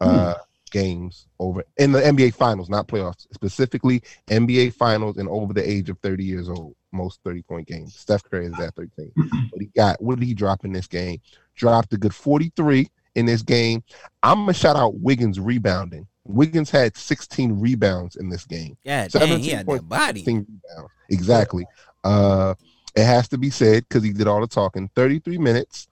uh, 0.00 0.34
games 0.70 1.26
over 1.38 1.64
in 1.78 1.92
the 1.92 2.00
NBA 2.00 2.34
Finals, 2.34 2.68
not 2.68 2.86
playoffs, 2.86 3.26
specifically 3.32 4.02
NBA 4.28 4.74
Finals 4.74 5.16
and 5.16 5.28
over 5.28 5.52
the 5.52 5.68
age 5.68 5.88
of 5.90 5.98
30 6.00 6.24
years 6.24 6.48
old. 6.48 6.74
Most 6.92 7.20
30 7.24 7.42
point 7.42 7.66
games. 7.66 7.94
Steph 7.94 8.22
Curry 8.24 8.46
is 8.46 8.58
at 8.60 8.74
13. 8.74 9.12
But 9.50 9.60
he 9.60 9.66
got 9.76 10.00
what 10.02 10.18
did 10.18 10.26
he 10.26 10.34
drop 10.34 10.64
in 10.64 10.72
this 10.72 10.86
game? 10.86 11.20
Dropped 11.54 11.92
a 11.92 11.98
good 11.98 12.14
43 12.14 12.88
in 13.14 13.26
this 13.26 13.42
game. 13.42 13.82
I'm 14.22 14.40
gonna 14.40 14.54
shout 14.54 14.76
out 14.76 14.94
Wiggins 15.00 15.40
rebounding. 15.40 16.06
Wiggins 16.24 16.70
had 16.70 16.96
16 16.96 17.60
rebounds 17.60 18.16
in 18.16 18.28
this 18.28 18.44
game. 18.44 18.76
Seventeen 19.08 19.36
dang, 19.36 19.44
he 19.44 19.50
had 19.50 19.66
that 19.66 19.88
body. 19.88 20.22
rebounds. 20.26 20.92
Exactly. 21.10 21.64
Uh, 22.02 22.54
it 22.96 23.04
has 23.04 23.28
to 23.28 23.38
be 23.38 23.50
said 23.50 23.84
because 23.88 24.02
he 24.02 24.12
did 24.12 24.26
all 24.26 24.40
the 24.40 24.46
talking. 24.46 24.90
33 24.96 25.38
minutes, 25.38 25.86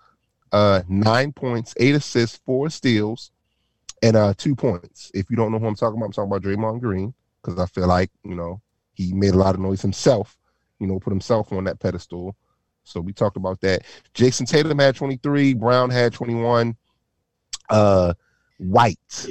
uh, 0.53 0.83
nine 0.89 1.33
points, 1.33 1.75
eight 1.79 1.95
assists, 1.95 2.41
four 2.45 2.71
steals, 2.71 3.31
and 4.03 4.17
uh, 4.17 4.35
two 4.37 4.57
points. 4.57 5.11
If 5.15 5.31
you 5.31 5.37
don't 5.37 5.53
know 5.53 5.59
who 5.59 5.67
I'm 5.67 5.77
talking 5.77 5.99
about, 5.99 6.07
I'm 6.07 6.13
talking 6.13 6.33
about 6.33 6.43
Draymond 6.43 6.81
Green 6.81 7.15
because 7.43 7.61
I 7.61 7.67
feel 7.67 7.87
like 7.87 8.11
you 8.25 8.35
know 8.35 8.61
he 8.95 9.13
made 9.13 9.35
a 9.35 9.39
lot 9.39 9.55
of 9.55 9.61
noise 9.61 9.83
himself. 9.83 10.37
You 10.81 10.87
know, 10.87 10.99
put 10.99 11.13
himself 11.13 11.53
on 11.53 11.65
that 11.65 11.79
pedestal. 11.79 12.35
So 12.85 13.01
we 13.01 13.13
talked 13.13 13.37
about 13.37 13.61
that. 13.61 13.83
Jayson 14.15 14.47
Tatum 14.47 14.79
had 14.79 14.97
23. 14.97 15.55
Brown 15.55 15.91
had 15.91 16.13
21. 16.13 16.77
Uh, 17.71 18.13
White, 18.59 19.27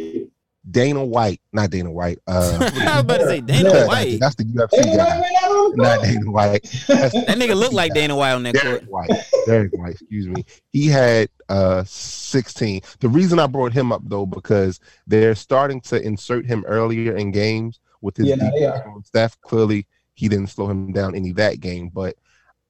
Dana 0.69 1.03
White, 1.03 1.41
not 1.51 1.69
Dana 1.69 1.91
White. 1.91 2.19
Uh, 2.27 2.57
I 2.81 2.95
was 2.95 3.03
about 3.03 3.19
to 3.19 3.27
say 3.27 3.41
Dana 3.41 3.85
White. 3.87 4.19
that's 4.19 4.35
the 4.35 4.43
UFC 4.43 4.95
guy, 4.95 5.21
wait, 5.71 5.87
I 5.87 5.95
don't 5.95 6.03
Dana 6.05 6.31
White. 6.31 6.85
That's 6.87 7.13
That 7.13 7.37
nigga 7.37 7.55
looked 7.55 7.73
like 7.73 7.93
Dana 7.93 8.15
White 8.15 8.33
on 8.33 8.43
that 8.43 8.55
court. 8.55 8.63
Derrick 8.63 8.91
White. 8.91 9.09
Derrick 9.45 9.73
White, 9.73 9.91
excuse 9.91 10.27
me. 10.27 10.45
He 10.71 10.87
had 10.87 11.29
uh 11.49 11.83
16. 11.85 12.81
The 12.99 13.09
reason 13.09 13.39
I 13.39 13.47
brought 13.47 13.73
him 13.73 13.91
up 13.91 14.01
though, 14.05 14.25
because 14.25 14.79
they're 15.07 15.35
starting 15.35 15.81
to 15.81 16.01
insert 16.01 16.45
him 16.45 16.63
earlier 16.67 17.15
in 17.15 17.31
games 17.31 17.79
with 18.01 18.17
his 18.17 18.27
Yeah, 18.27 18.35
no, 18.35 18.51
they 18.51 18.59
defense 18.59 18.83
on 18.85 19.03
Steph. 19.03 19.39
Clearly, 19.41 19.87
he 20.13 20.27
didn't 20.27 20.47
slow 20.47 20.69
him 20.69 20.91
down 20.91 21.15
any 21.15 21.31
that 21.33 21.59
game, 21.59 21.89
but 21.89 22.15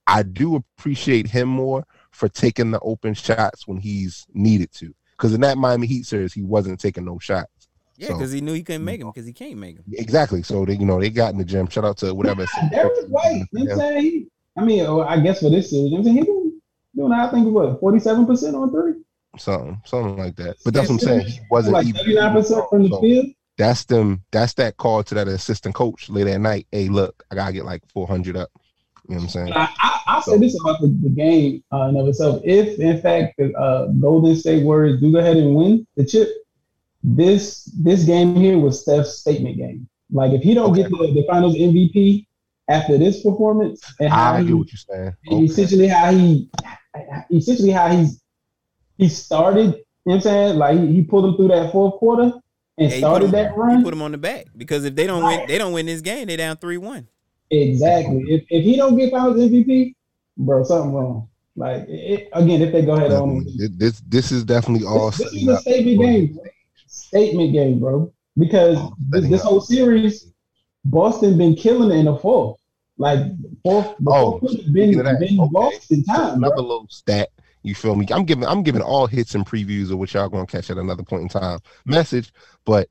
I 0.07 0.23
do 0.23 0.55
appreciate 0.55 1.27
him 1.27 1.47
more 1.47 1.85
for 2.11 2.29
taking 2.29 2.71
the 2.71 2.79
open 2.81 3.13
shots 3.13 3.67
when 3.67 3.77
he's 3.77 4.25
needed 4.33 4.71
to. 4.73 4.93
Because 5.11 5.33
in 5.33 5.41
that 5.41 5.57
Miami 5.57 5.87
Heat 5.87 6.05
series, 6.05 6.33
he 6.33 6.43
wasn't 6.43 6.79
taking 6.79 7.05
no 7.05 7.19
shots. 7.19 7.49
Yeah, 7.97 8.07
So- 8.09 8.13
because 8.15 8.31
he 8.31 8.41
knew 8.41 8.53
he 8.53 8.63
couldn't 8.63 8.83
make 8.85 9.01
him 9.01 9.07
because 9.07 9.25
he 9.25 9.33
can't 9.33 9.57
make 9.57 9.77
him. 9.77 9.83
Exactly. 9.93 10.43
So 10.43 10.65
they, 10.65 10.73
you 10.73 10.85
know, 10.85 10.99
they 10.99 11.09
got 11.09 11.31
in 11.33 11.37
the 11.37 11.45
gym. 11.45 11.67
Shout 11.69 11.85
out 11.85 11.97
to 11.97 12.13
whatever. 12.13 12.45
Derrick 12.71 13.07
White, 13.07 13.45
you 13.51 13.65
know 13.65 13.65
what 13.65 13.71
I'm 13.71 13.77
saying? 13.79 14.01
He, 14.01 14.27
I 14.57 14.63
mean, 14.63 14.85
uh, 14.85 14.99
I 14.99 15.19
guess 15.19 15.41
for 15.41 15.49
this 15.49 15.69
series, 15.69 15.91
you 15.91 15.97
know 15.97 15.97
what 15.97 15.99
I'm 15.99 16.03
saying? 16.05 16.17
He 16.17 16.23
doing, 16.23 16.61
doing 16.95 17.11
I 17.11 17.29
think, 17.31 17.47
what, 17.53 17.81
47% 17.81 18.53
on 18.55 18.71
three? 18.71 19.03
something, 19.37 19.81
something 19.85 20.17
like 20.17 20.35
that. 20.35 20.57
But 20.63 20.73
that's 20.73 20.89
what 20.89 20.95
I'm 20.95 20.99
saying. 20.99 21.25
He 21.27 21.39
wasn't 21.49 21.73
Like 21.73 21.87
even 21.87 22.05
79% 22.05 22.69
from 22.69 22.83
the 22.83 22.89
So 22.89 23.01
field? 23.01 23.25
That's 23.57 23.85
them. 23.85 24.23
That's 24.31 24.53
that 24.55 24.77
call 24.77 25.03
to 25.03 25.15
that 25.15 25.27
assistant 25.27 25.75
coach 25.75 26.09
late 26.09 26.27
at 26.27 26.41
night. 26.41 26.67
Hey, 26.71 26.89
look, 26.89 27.23
I 27.31 27.35
gotta 27.35 27.53
get 27.53 27.65
like 27.65 27.83
400 27.91 28.35
up. 28.37 28.49
You 29.07 29.15
know 29.15 29.17
what 29.17 29.23
I'm 29.23 29.29
saying? 29.29 29.53
I, 29.53 29.69
I, 29.79 29.99
I'll 30.07 30.21
say 30.21 30.37
this 30.37 30.59
about 30.59 30.81
the, 30.81 30.87
the 30.87 31.09
game 31.09 31.63
uh, 31.73 31.83
in 31.89 31.97
of 31.97 32.07
itself. 32.07 32.41
If, 32.43 32.79
in 32.79 33.01
fact, 33.01 33.35
the 33.37 33.53
uh, 33.53 33.87
Golden 33.87 34.35
State 34.35 34.63
Warriors 34.63 34.99
do 35.01 35.11
go 35.11 35.19
ahead 35.19 35.37
and 35.37 35.55
win 35.55 35.85
the 35.97 36.05
chip, 36.05 36.29
this 37.03 37.65
this 37.65 38.03
game 38.05 38.35
here 38.35 38.57
was 38.57 38.81
Steph's 38.81 39.17
statement 39.19 39.57
game. 39.57 39.87
Like, 40.11 40.31
if 40.31 40.41
he 40.41 40.53
don't 40.53 40.73
get 40.73 40.89
the, 40.89 40.97
the 41.13 41.25
finals 41.27 41.55
MVP 41.55 42.25
after 42.69 42.97
this 42.97 43.21
performance 43.23 43.81
and 43.99 44.09
how 44.09 44.33
I 44.33 44.41
he, 44.41 44.47
get 44.47 44.57
what 44.57 44.71
you're 44.71 44.77
saying. 44.77 45.13
and 45.25 45.35
Okay. 45.35 45.43
essentially 45.45 45.87
how 45.87 46.11
he 46.11 46.49
essentially 47.31 47.71
how 47.71 47.89
he's 47.89 48.21
he 48.97 49.09
started, 49.09 49.65
you 49.65 49.71
know 49.71 49.75
what 50.05 50.13
I'm 50.15 50.21
saying? 50.21 50.57
Like 50.57 50.79
he, 50.79 50.87
he 50.93 51.01
pulled 51.03 51.25
him 51.25 51.35
through 51.35 51.47
that 51.49 51.71
fourth 51.71 51.95
quarter 51.95 52.31
and 52.77 52.89
Yeah, 52.89 52.89
put 52.89 52.97
started 52.97 53.25
him- 53.25 53.31
that 53.31 53.51
He 53.51 53.57
run. 53.57 53.83
put 53.83 53.93
him 53.93 54.01
on 54.01 54.11
the 54.11 54.17
back 54.17 54.45
because 54.55 54.85
if 54.85 54.95
they 54.95 55.07
don't 55.07 55.23
win, 55.25 55.47
they 55.47 55.57
don't 55.57 55.73
win 55.73 55.85
this 55.87 56.01
game. 56.01 56.27
They 56.27 56.35
down 56.37 56.57
three 56.57 56.77
one. 56.77 57.07
Exactly. 57.49 58.23
If, 58.29 58.45
if 58.49 58.63
he 58.63 58.75
don't 58.77 58.95
get 58.97 59.11
finals 59.11 59.37
MVP, 59.37 59.93
bro, 60.37 60.63
something 60.63 60.93
wrong. 60.93 61.27
Like 61.55 61.85
it, 61.87 62.29
again, 62.33 62.61
if 62.61 62.71
they 62.71 62.83
go 62.83 62.93
ahead 62.93 63.11
on 63.11 63.43
Definitely. 63.43 63.67
This 63.77 64.01
this 64.07 64.31
is 64.31 64.43
definitely 64.43 64.87
all 64.87 65.11
this, 65.11 65.17
this 65.19 65.33
is 65.33 65.47
a 65.47 65.53
up. 65.53 65.61
statement 65.61 65.99
game. 66.01 66.39
Bro. 67.11 67.19
Statement 67.21 67.53
game, 67.53 67.79
bro. 67.79 68.13
Because 68.37 68.77
Oh, 68.79 68.93
this, 69.09 69.29
this 69.29 69.41
whole 69.43 69.61
series, 69.61 70.31
Boston 70.85 71.37
been 71.37 71.55
killing 71.55 71.91
it 71.91 71.99
in 71.99 72.05
the 72.05 72.15
fourth. 72.17 72.59
Like 72.97 73.19
fourth, 73.63 73.95
the 73.99 74.11
Oh, 74.11 74.39
fourth 74.39 74.51
been, 74.73 74.93
speaking 74.93 74.99
of 74.99 75.19
been 75.19 75.39
okay. 75.39 75.49
Boston 75.51 76.03
time. 76.03 76.37
Another 76.37 76.55
Bro. 76.55 76.63
little 76.63 76.87
stat. 76.89 77.29
You 77.63 77.75
feel 77.75 77.95
me? 77.95 78.05
I'm 78.11 78.25
giving 78.25 78.45
I'm 78.45 78.61
giving 78.61 78.81
all 78.81 79.07
hits 79.07 79.35
and 79.35 79.45
previews 79.45 79.89
of 79.91 79.97
what 79.97 80.13
y'all 80.13 80.27
gonna 80.29 80.45
catch 80.45 80.69
at 80.69 80.77
another 80.77 81.03
point 81.03 81.23
in 81.23 81.29
time. 81.29 81.59
Message, 81.85 82.33
but 82.65 82.89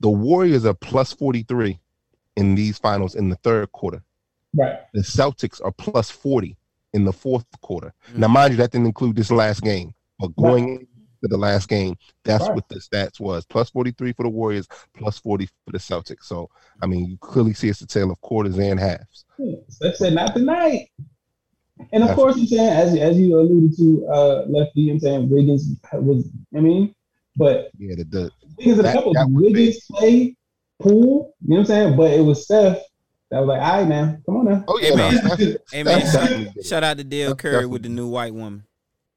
the 0.00 0.08
Warriors 0.08 0.64
are 0.64 0.74
plus 0.74 1.12
43 1.12 1.80
in 2.36 2.54
these 2.54 2.78
finals 2.78 3.16
in 3.16 3.28
the 3.28 3.36
third 3.36 3.72
quarter. 3.72 4.02
Right. 4.54 4.78
The 4.92 5.00
Celtics 5.00 5.60
are 5.64 5.72
plus 5.72 6.10
40 6.10 6.56
in 6.92 7.04
the 7.04 7.12
fourth 7.12 7.44
quarter. 7.60 7.92
Mm. 8.12 8.18
Now, 8.18 8.28
mind 8.28 8.52
you, 8.52 8.56
that 8.58 8.70
didn't 8.70 8.86
include 8.86 9.16
this 9.16 9.32
last 9.32 9.62
game, 9.62 9.94
but 10.20 10.28
going 10.36 10.86
into 11.24 11.28
the 11.34 11.38
last 11.40 11.68
game, 11.68 11.96
that's 12.24 12.44
Right. 12.46 12.54
what 12.54 12.68
the 12.68 12.76
stats 12.76 13.18
was: 13.20 13.44
plus 13.46 13.70
43 13.70 14.12
for 14.12 14.22
the 14.24 14.28
Warriors, 14.28 14.66
plus 14.96 15.18
40 15.18 15.46
for 15.46 15.72
the 15.72 15.78
Celtics. 15.78 16.24
So, 16.24 16.48
I 16.82 16.86
mean, 16.86 17.06
you 17.06 17.16
clearly 17.18 17.54
see 17.54 17.68
it's 17.68 17.80
a 17.80 17.86
tale 17.86 18.10
of 18.10 18.20
quarters 18.20 18.58
and 18.58 18.78
halves. 18.78 19.24
Steph 19.68 19.96
said 19.96 20.14
not 20.14 20.34
tonight. 20.34 20.88
And 21.92 22.02
of 22.04 22.08
That's- 22.08 22.14
course, 22.16 22.36
you're 22.36 22.46
saying 22.46 22.70
as 22.70 22.96
as 22.98 23.18
you 23.18 23.38
alluded 23.38 23.76
to, 23.78 24.06
uh, 24.06 24.44
lefty, 24.48 24.82
you 24.82 24.92
I'm 24.92 25.00
saying 25.00 25.28
Wiggins 25.28 25.68
was. 25.92 26.28
I 26.56 26.60
mean, 26.60 26.94
but 27.36 27.70
Yeah, 27.78 27.96
the, 27.96 28.04
the 28.04 28.30
Wiggins 28.58 28.76
had 28.76 28.86
a 28.86 28.92
couple. 28.92 29.12
that 29.14 29.28
Wiggins 29.30 29.80
play 29.90 30.36
pool. 30.80 31.34
You 31.42 31.48
know 31.48 31.56
what 31.56 31.60
I'm 31.60 31.66
saying? 31.66 31.96
But 31.96 32.12
it 32.12 32.20
was 32.20 32.44
Steph 32.44 32.78
that 33.30 33.40
was 33.40 33.48
like, 33.48 33.60
all 33.60 33.78
right, 33.80 33.88
now, 33.88 34.16
come 34.24 34.36
on 34.36 34.44
now. 34.44 34.64
oh 34.68 34.78
yeah, 34.78 34.90
Hey, 34.90 34.94
man. 34.96 35.56
Hey 35.72 35.82
man, 35.82 36.00
shout, 36.02 36.12
definitely 36.12 36.44
did 36.44 36.56
it. 36.58 36.66
shout 36.66 36.84
out 36.84 36.96
to 36.98 37.04
Dell 37.04 37.34
Curry 37.34 37.66
with 37.66 37.82
the 37.82 37.88
new 37.88 38.06
white 38.06 38.32
woman. 38.34 38.62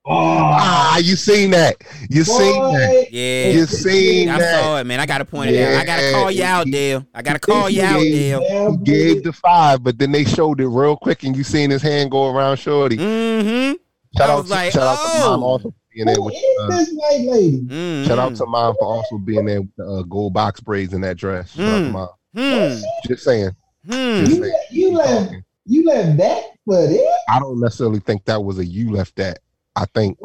Oh, 0.10 0.14
Ah, 0.60 0.98
you 1.00 1.16
seen 1.18 1.52
that? 1.52 1.76
You 2.10 2.24
seen 2.24 2.62
that? 2.74 3.08
Yeah, 3.12 3.50
You 3.50 3.66
seen 3.66 4.30
I 4.30 4.40
that? 4.40 4.64
saw 4.64 4.78
it, 4.80 4.86
man. 4.86 5.00
I 5.02 5.06
gotta 5.06 5.26
point 5.26 5.52
it 5.52 5.62
out. 5.62 5.82
I 5.82 5.86
gotta 5.86 6.12
call 6.14 6.32
you 6.32 6.44
out, 6.46 6.68
Dell. 6.72 7.06
I 7.14 7.22
gotta 7.22 7.40
call 7.40 7.70
you 7.70 7.82
out, 7.84 8.00
Yeah. 8.02 8.40
Dell. 8.40 8.72
He 8.72 8.78
gave 8.86 9.24
the 9.24 9.34
five, 9.34 9.84
but 9.84 9.98
then 10.00 10.12
they 10.14 10.24
showed 10.24 10.62
it 10.62 10.68
real 10.68 10.96
quick, 10.96 11.24
and 11.24 11.36
you 11.36 11.44
seen 11.44 11.70
his 11.70 11.82
hand 11.82 12.12
go 12.12 12.34
around 12.34 12.56
Shorty. 12.58 12.96
Mm-hmm. 12.98 13.74
Shout 14.18 14.30
I 14.30 14.34
out, 14.34 14.38
was 14.40 14.46
to, 14.48 14.52
like, 14.56 14.72
shout 14.72 14.84
out 14.84 14.96
to 15.14 15.20
mom 15.20 15.44
oh. 15.44 15.46
also 15.46 15.74
being 15.94 16.06
there 16.06 16.22
with. 16.22 16.36
Uh, 16.62 16.68
this 16.70 16.90
white 16.94 17.22
lady? 17.28 17.62
mm-hmm. 17.64 18.08
shout 18.08 18.18
out 18.20 18.34
to 18.36 18.46
mom 18.46 18.76
for 18.80 18.86
also 18.86 19.18
being 19.18 19.46
there 19.46 19.62
with 19.62 19.76
the 19.76 19.84
uh, 19.86 20.02
gold 20.04 20.34
box 20.34 20.62
braids 20.62 20.94
in 20.94 21.02
that 21.02 21.18
dress. 21.18 21.52
Shout 21.52 21.66
out 21.68 21.80
to 21.80 21.84
Mm. 21.86 21.92
mom. 21.92 22.10
Hmm. 22.34 22.82
Just 23.08 23.24
saying. 23.24 23.52
Hmm. 23.86 23.92
Just 24.26 24.32
You, 24.32 24.38
saying. 24.38 24.42
let- 24.42 24.72
you 24.72 24.92
left 24.94 25.34
you 25.70 25.86
left 25.86 26.18
that 26.18 26.44
for 26.66 26.80
it? 26.90 27.02
I 27.30 27.40
don't 27.40 27.60
necessarily 27.60 28.00
think 28.00 28.24
that 28.26 28.42
was 28.42 28.58
a 28.60 28.66
you 28.66 28.92
left 28.92 29.16
that. 29.18 29.40
I 29.78 29.86
think 29.94 30.18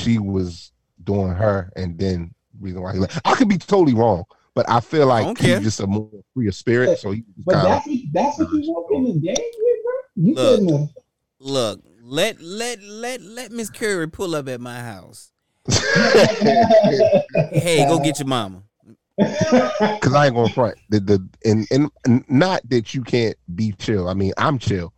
she 0.00 0.18
was 0.18 0.72
doing 1.04 1.30
her, 1.30 1.70
and 1.76 1.98
then 1.98 2.34
reason 2.60 2.82
why 2.82 2.94
he 2.94 2.98
left. 2.98 3.20
I 3.24 3.34
could 3.34 3.48
be 3.48 3.58
totally 3.58 3.94
wrong, 3.94 4.24
but 4.54 4.68
I 4.68 4.80
feel 4.80 5.06
like 5.06 5.24
don't 5.24 5.38
he's 5.38 5.60
just 5.60 5.80
a 5.80 5.86
more 5.86 6.10
freer 6.34 6.52
spirit. 6.52 6.98
So 6.98 7.12
he 7.12 7.22
was 7.36 7.44
But 7.44 7.52
kind 7.54 7.66
of 7.66 7.72
that's 7.72 7.86
what 7.86 7.98
that's 8.12 8.38
what 8.38 8.52
you 8.52 8.72
walk 8.72 8.86
in 8.92 9.04
the 9.04 9.12
game 9.20 9.34
with, 9.36 9.78
bro. 9.84 9.92
You 10.16 10.34
Look. 10.34 10.90
Look, 11.42 11.80
let 12.02 12.40
let 12.40 12.82
let 12.82 13.22
let 13.22 13.50
Miss 13.50 13.70
Curry 13.70 14.08
pull 14.08 14.34
up 14.34 14.48
at 14.48 14.60
my 14.60 14.80
house. 14.80 15.32
Hey, 17.52 17.84
go 17.86 17.98
get 17.98 18.18
your 18.18 18.28
mama. 18.28 18.62
Cause 19.20 20.14
I 20.14 20.26
ain't 20.26 20.34
gonna 20.34 20.48
front 20.50 20.76
the 20.88 21.00
the 21.00 21.28
and, 21.44 21.66
and 21.70 21.90
and 22.04 22.24
not 22.28 22.60
that 22.70 22.94
you 22.94 23.02
can't 23.02 23.36
be 23.54 23.72
chill. 23.72 24.08
I 24.08 24.14
mean, 24.14 24.32
I'm 24.36 24.58
chill. 24.58 24.92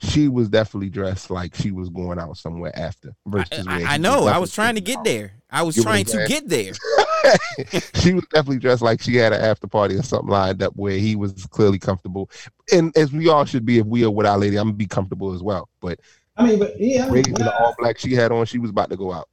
She 0.00 0.28
was 0.28 0.48
definitely 0.48 0.90
dressed 0.90 1.30
like 1.30 1.54
she 1.54 1.72
was 1.72 1.88
going 1.88 2.18
out 2.18 2.36
somewhere 2.36 2.76
after. 2.78 3.14
Versus 3.26 3.66
where 3.66 3.86
I, 3.86 3.94
I 3.94 3.96
know. 3.96 4.26
I 4.26 4.38
was 4.38 4.52
trying 4.52 4.76
to 4.76 4.80
get 4.80 5.02
there. 5.02 5.32
I 5.50 5.62
was 5.62 5.76
You 5.76 5.82
trying 5.82 6.04
to 6.06 6.24
get 6.28 6.48
there. 6.48 6.72
she 7.94 8.14
was 8.14 8.24
definitely 8.32 8.58
dressed 8.58 8.82
like 8.82 9.00
she 9.00 9.16
had 9.16 9.32
an 9.32 9.40
after 9.40 9.66
party 9.66 9.96
or 9.96 10.02
something 10.02 10.28
lined 10.28 10.62
up 10.62 10.72
where 10.76 10.98
he 10.98 11.16
was 11.16 11.46
clearly 11.46 11.78
comfortable. 11.78 12.30
And 12.72 12.96
as 12.96 13.12
we 13.12 13.28
all 13.28 13.44
should 13.44 13.66
be 13.66 13.78
if 13.78 13.86
we 13.86 14.04
are 14.04 14.10
with 14.10 14.26
our 14.26 14.38
lady, 14.38 14.56
I'm 14.56 14.68
gonna 14.68 14.76
be 14.76 14.86
comfortable 14.86 15.34
as 15.34 15.42
well. 15.42 15.68
But 15.80 15.98
I 16.36 16.46
mean, 16.46 16.58
but 16.58 16.78
yeah, 16.78 17.06
I 17.06 17.10
where 17.10 17.22
mean, 17.22 17.34
the 17.34 17.52
all 17.58 17.74
black 17.78 17.98
she 17.98 18.14
had 18.14 18.30
on, 18.30 18.46
she 18.46 18.58
was 18.58 18.70
about 18.70 18.90
to 18.90 18.96
go 18.96 19.12
out. 19.12 19.28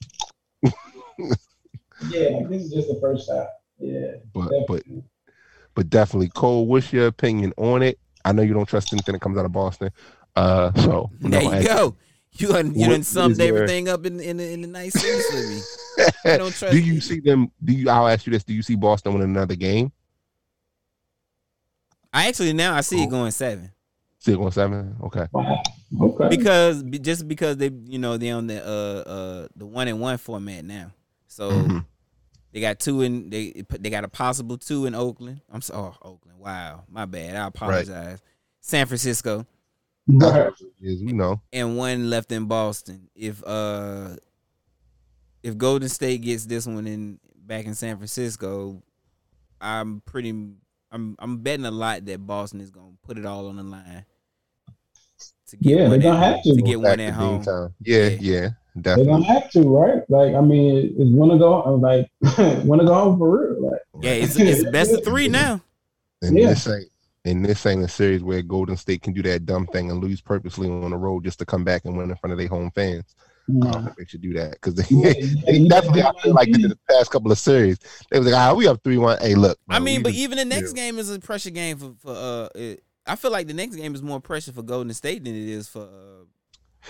yeah, 0.64 2.42
this 2.50 2.64
is 2.64 2.74
just 2.74 2.88
the 2.88 2.98
first 3.00 3.28
shot. 3.28 3.48
Yeah, 3.78 4.14
But 4.34 4.52
but 4.68 4.84
but 5.76 5.90
definitely 5.90 6.30
Cole, 6.30 6.66
what's 6.66 6.92
your 6.92 7.08
opinion 7.08 7.54
on 7.58 7.84
it? 7.84 8.00
I 8.24 8.32
know 8.32 8.42
you 8.42 8.54
don't 8.54 8.66
trust 8.66 8.92
anything 8.92 9.14
that 9.14 9.20
comes 9.20 9.38
out 9.38 9.46
of 9.46 9.52
Boston. 9.52 9.92
Uh 10.36 10.72
so 10.74 11.10
There 11.20 11.32
not 11.32 11.44
you 11.44 11.50
gonna 11.50 11.58
ask 11.62 11.68
go. 11.68 11.96
You 12.38 12.48
done, 12.50 12.74
you 12.76 12.82
What 12.82 12.90
done 12.90 13.00
is 13.02 13.08
summed 13.08 13.38
your- 13.38 13.48
everything 13.56 13.88
up 13.88 14.06
in 14.06 14.20
in 14.20 14.38
the, 14.38 14.52
in 14.52 14.62
the 14.62 14.68
nice 14.68 14.94
sentence 14.94 15.26
for 15.28 15.38
me. 16.28 16.34
I 16.34 16.38
don't 16.38 16.54
trust 16.56 16.74
do 16.74 16.80
you 16.80 16.96
you. 16.96 17.02
see 17.02 17.20
them? 17.22 17.50
Do 17.64 17.72
you? 17.74 17.90
I'll 17.90 18.08
ask 18.10 18.26
you 18.28 18.34
this: 18.34 18.44
Do 18.44 18.54
you 18.54 18.62
see 18.62 18.76
Boston 18.76 19.14
win 19.14 19.22
another 19.22 19.56
game? 19.56 19.92
I 22.14 22.28
actually 22.28 22.54
now 22.54 22.74
I 22.76 22.82
see 22.82 23.04
it 23.04 23.10
going 23.10 23.32
seven 23.32 23.72
Six 24.20 24.38
going 24.38 24.52
seven. 24.52 24.96
Okay. 25.04 25.28
Wow. 25.32 25.62
Okay. 26.02 26.30
because 26.30 26.82
just 26.84 27.28
because 27.28 27.58
they 27.58 27.70
you 27.86 28.00
know 28.00 28.18
they 28.18 28.32
on 28.32 28.48
the 28.48 28.60
uh 28.66 29.10
uh 29.10 29.48
the 29.56 29.66
one 29.66 29.88
and 29.88 30.00
one 30.00 30.18
format 30.18 30.66
now, 30.66 30.92
so 31.28 31.52
Mhm. 31.52 31.86
they 32.52 32.60
got 32.60 32.80
two 32.80 33.02
in 33.02 33.30
they 33.30 33.64
they 33.80 33.90
got 33.90 34.04
a 34.04 34.08
possible 34.10 34.58
two 34.58 34.88
in 34.88 34.96
Oakland. 34.96 35.42
I'm 35.52 35.62
so 35.62 35.76
oh, 35.76 35.96
Oakland. 36.02 36.40
Wow, 36.40 36.84
my 36.90 37.06
bad. 37.06 37.36
I 37.36 37.48
apologize. 37.48 38.20
San 38.62 38.88
Francisco. 38.88 39.46
Is. 40.08 41.04
We 41.04 41.14
know. 41.14 41.42
and 41.52 41.78
one 41.78 42.10
left 42.10 42.32
in 42.32 42.46
Boston. 42.46 43.10
If 43.16 43.44
uh 43.46 44.16
if 45.44 45.58
Golden 45.58 45.90
State 45.90 46.22
gets 46.22 46.46
this 46.46 46.66
one 46.68 46.88
in 46.88 47.20
back 47.36 47.66
in 47.66 47.76
San 47.76 47.98
Francisco, 47.98 48.82
I'm 49.62 50.02
pretty 50.02 50.30
I'm 50.92 51.16
I'm 51.20 51.38
betting 51.38 51.66
a 51.66 51.72
lot 51.72 52.06
that 52.06 52.26
Boston 52.26 52.62
is 52.62 52.70
gonna 52.72 52.94
put 53.04 53.18
it 53.18 53.26
all 53.26 53.48
on 53.48 53.58
the 53.58 53.64
line. 53.64 54.06
To 55.50 55.58
get 55.58 55.78
Yeah, 55.78 55.82
one 55.84 55.90
they're 55.92 56.12
gonna 56.12 56.26
have 56.26 56.44
to. 56.44 56.56
to 56.56 56.62
get 56.62 56.82
Back 56.82 56.90
one 56.92 57.00
at 57.00 57.14
home. 57.14 57.44
time. 57.44 57.74
Yeah, 57.84 58.08
Yeah. 58.08 58.18
yeah, 58.20 58.40
They're 58.76 58.82
definitely. 58.98 59.12
gonna 59.14 59.26
have 59.26 59.52
to, 59.52 59.62
right? 59.62 60.10
Like, 60.10 60.34
I 60.34 60.42
mean, 60.42 60.96
it's 60.98 61.12
wanna 61.16 61.38
go 61.38 61.62
I'm 61.64 61.82
like 61.82 62.10
wanna 62.66 62.86
go 62.86 62.94
home 62.96 63.18
for 63.20 63.30
real. 63.54 63.70
Like, 63.72 63.80
Yeah, 64.02 64.12
it's 64.12 64.36
it's 64.38 64.70
best 64.72 64.92
of 64.92 65.04
three 65.04 65.28
now. 65.28 65.62
And 66.24 66.38
Yeah. 66.38 66.50
this 66.50 66.68
ain't 66.68 66.90
and 67.26 67.44
this 67.44 67.66
ain't 67.66 67.84
a 67.84 67.88
series 67.88 68.24
where 68.24 68.42
Golden 68.42 68.78
State 68.78 69.02
can 69.02 69.14
do 69.14 69.22
that 69.24 69.46
dumb 69.46 69.68
thing 69.68 69.92
and 69.92 70.02
lose 70.02 70.22
purposely 70.22 70.70
on 70.70 70.92
the 70.92 70.98
road 70.98 71.24
just 71.26 71.40
to 71.40 71.46
come 71.46 71.64
back 71.64 71.84
and 71.86 71.98
win 71.98 72.10
in 72.10 72.16
front 72.18 72.32
of 72.32 72.38
their 72.40 72.48
home 72.48 72.72
fans. 72.72 73.16
I 73.64 73.72
don't 73.72 73.84
think 73.84 73.98
they 73.98 74.06
should 74.06 74.22
do 74.22 74.34
that 74.34 74.52
because 74.54 74.74
they, 74.76 74.86
Yeah, 74.90 75.14
they 75.46 75.58
you- 75.58 75.70
definitely 75.70 76.02
I 76.04 76.12
feel 76.22 76.34
like 76.34 76.48
you- 76.48 76.56
in 76.56 76.62
the 76.70 76.80
past 76.90 77.12
couple 77.12 77.32
of 77.32 77.38
series 77.38 77.78
they 78.10 78.20
was 78.20 78.28
like, 78.32 78.36
ah, 78.36 78.54
we 78.54 78.68
up 78.68 78.82
three 78.84 78.98
one. 78.98 79.18
Hey, 79.20 79.36
look. 79.36 79.58
I 79.70 79.80
mean, 79.80 80.02
but 80.04 80.14
was- 80.14 80.18
even 80.18 80.38
the 80.38 80.46
next 80.46 80.74
game 80.74 80.98
is 80.98 81.10
a 81.12 81.20
pressure 81.20 81.50
game 81.52 81.78
for 81.78 81.94
for 82.00 82.12
uh. 82.16 82.50
It, 82.56 82.84
I 83.08 83.16
feel 83.16 83.30
like 83.30 83.46
the 83.46 83.54
next 83.54 83.76
game 83.76 83.94
is 83.94 84.02
more 84.02 84.20
pressure 84.20 84.52
for 84.52 84.64
Golden 84.64 84.92
State 84.96 85.24
than 85.24 85.36
it 85.36 85.48
is 85.50 85.68
for. 85.68 85.82
Uh, 85.84 86.26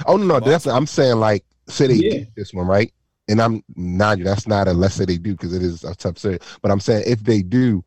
Oh 0.06 0.18
no, 0.18 0.26
no, 0.26 0.34
Boston. 0.40 0.50
definitely. 0.52 0.78
I'm 0.78 0.88
saying 0.88 1.16
like, 1.20 1.46
say 1.68 1.88
they 1.88 1.94
Yeah. 1.96 2.10
get 2.20 2.36
this 2.36 2.54
one 2.54 2.68
right, 2.68 2.94
and 3.28 3.42
I'm 3.42 3.62
not. 3.76 4.20
That's 4.20 4.48
not 4.48 4.68
a 4.70 4.74
let's 4.74 4.96
say 4.96 5.04
they 5.06 5.18
do 5.18 5.32
because 5.34 5.54
it 5.54 5.62
is 5.62 5.84
a 5.84 5.94
tough 5.96 6.18
series. 6.18 6.40
But 6.62 6.72
I'm 6.72 6.80
saying 6.80 7.04
if 7.08 7.22
they 7.24 7.42
do, 7.42 7.84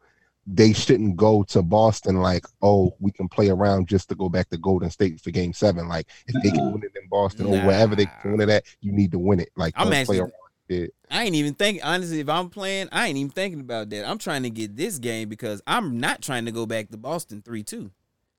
they 0.50 0.72
shouldn't 0.72 1.16
go 1.16 1.42
to 1.44 1.60
Boston 1.60 2.16
like, 2.16 2.46
oh, 2.62 2.94
we 3.00 3.12
can 3.12 3.28
play 3.28 3.50
around 3.50 3.86
just 3.86 4.08
to 4.08 4.14
go 4.14 4.30
back 4.30 4.48
to 4.48 4.56
Golden 4.56 4.88
State 4.88 5.20
for 5.20 5.30
Game 5.30 5.52
Seven. 5.52 5.88
Like, 5.88 6.08
if 6.26 6.42
they 6.42 6.50
can 6.50 6.72
win 6.72 6.82
it 6.82 6.92
in 7.00 7.08
Boston 7.10 7.46
or 7.46 7.60
wherever 7.66 7.94
they 7.94 8.06
can 8.06 8.32
win 8.32 8.40
it 8.40 8.48
at, 8.48 8.64
you 8.80 8.92
need 8.92 9.12
to 9.12 9.18
win 9.18 9.40
it. 9.40 9.50
Like, 9.56 9.74
I'm 9.76 9.92
actually-. 9.92 10.22
I 11.10 11.24
ain't 11.24 11.34
even 11.34 11.54
thinking 11.54 11.82
honestly. 11.82 12.20
If 12.20 12.28
I'm 12.28 12.50
playing, 12.50 12.88
I 12.92 13.08
ain't 13.08 13.16
even 13.16 13.30
thinking 13.30 13.60
about 13.60 13.90
that. 13.90 14.06
I'm 14.08 14.18
trying 14.18 14.42
to 14.42 14.50
get 14.50 14.76
this 14.76 14.98
game 14.98 15.28
because 15.28 15.62
I'm 15.66 15.98
not 15.98 16.20
trying 16.22 16.44
to 16.44 16.52
go 16.52 16.66
back 16.66 16.90
to 16.90 16.96
Boston 16.96 17.42
three 17.42 17.62
two. 17.62 17.90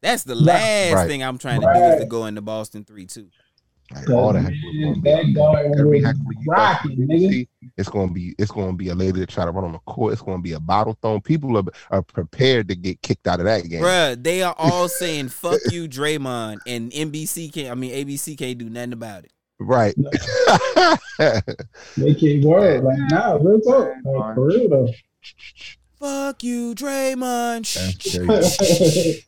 That's 0.02 0.24
the 0.24 0.36
last 0.36 0.94
Right. 0.94 1.08
thing 1.08 1.24
I'm 1.24 1.38
trying 1.38 1.62
to 1.62 1.68
do 1.74 1.80
is 1.80 2.00
to 2.00 2.06
go 2.06 2.26
into 2.26 2.42
Boston 2.42 2.84
three 2.86 3.06
two. 3.06 3.30
Like, 3.94 4.10
all 4.10 4.34
that. 4.34 4.44
Man, 4.44 5.02
that 5.04 5.34
guard 5.36 5.74
Every 5.80 6.02
heckler 6.02 6.34
you 6.40 6.52
rocking, 6.52 7.08
nigga. 7.08 7.48
It's 7.78 7.90
gonna 7.90 8.12
be 8.12 8.36
it's 8.38 8.52
gonna 8.52 8.74
be 8.74 8.90
a 8.90 8.96
lady 8.96 9.20
to 9.20 9.26
try 9.26 9.46
to 9.46 9.52
run 9.52 9.64
on 9.64 9.72
the 9.72 9.80
court. 9.80 10.14
It's 10.14 10.22
gonna 10.22 10.42
be 10.42 10.54
a 10.54 10.60
bottle 10.60 10.98
thrown. 11.02 11.22
People 11.22 11.58
are, 11.58 11.64
are 11.90 12.02
prepared 12.02 12.68
to 12.68 12.76
get 12.76 13.02
kicked 13.02 13.28
out 13.28 13.40
of 13.40 13.46
that 13.46 13.68
game. 13.68 13.82
Bruh, 13.82 14.22
they 14.22 14.44
are 14.44 14.56
all 14.60 14.88
saying 14.88 15.30
"fuck 15.30 15.60
you, 15.72 15.88
Draymond," 15.88 16.60
and 16.68 16.92
NBC 16.92 17.52
can't. 17.52 17.72
I 17.72 17.76
mean, 17.76 17.92
ABC 17.92 18.38
can't 18.38 18.58
do 18.58 18.70
nothing 18.70 18.94
about 18.94 19.26
it. 19.26 19.32
Right. 19.60 19.96
They 21.98 22.16
can't 22.16 22.46
word 22.46 22.84
like 22.86 22.98
nah, 23.10 23.34
real 23.42 23.60
talk. 23.60 23.90
Like, 24.06 24.36
for 24.36 24.46
real 24.48 24.70
though. 24.70 24.90
Fuck 26.00 26.44
you, 26.44 26.74
Draymond. 26.74 27.74
That's 27.74 28.14
They 28.14 28.26
crazy. 28.26 29.26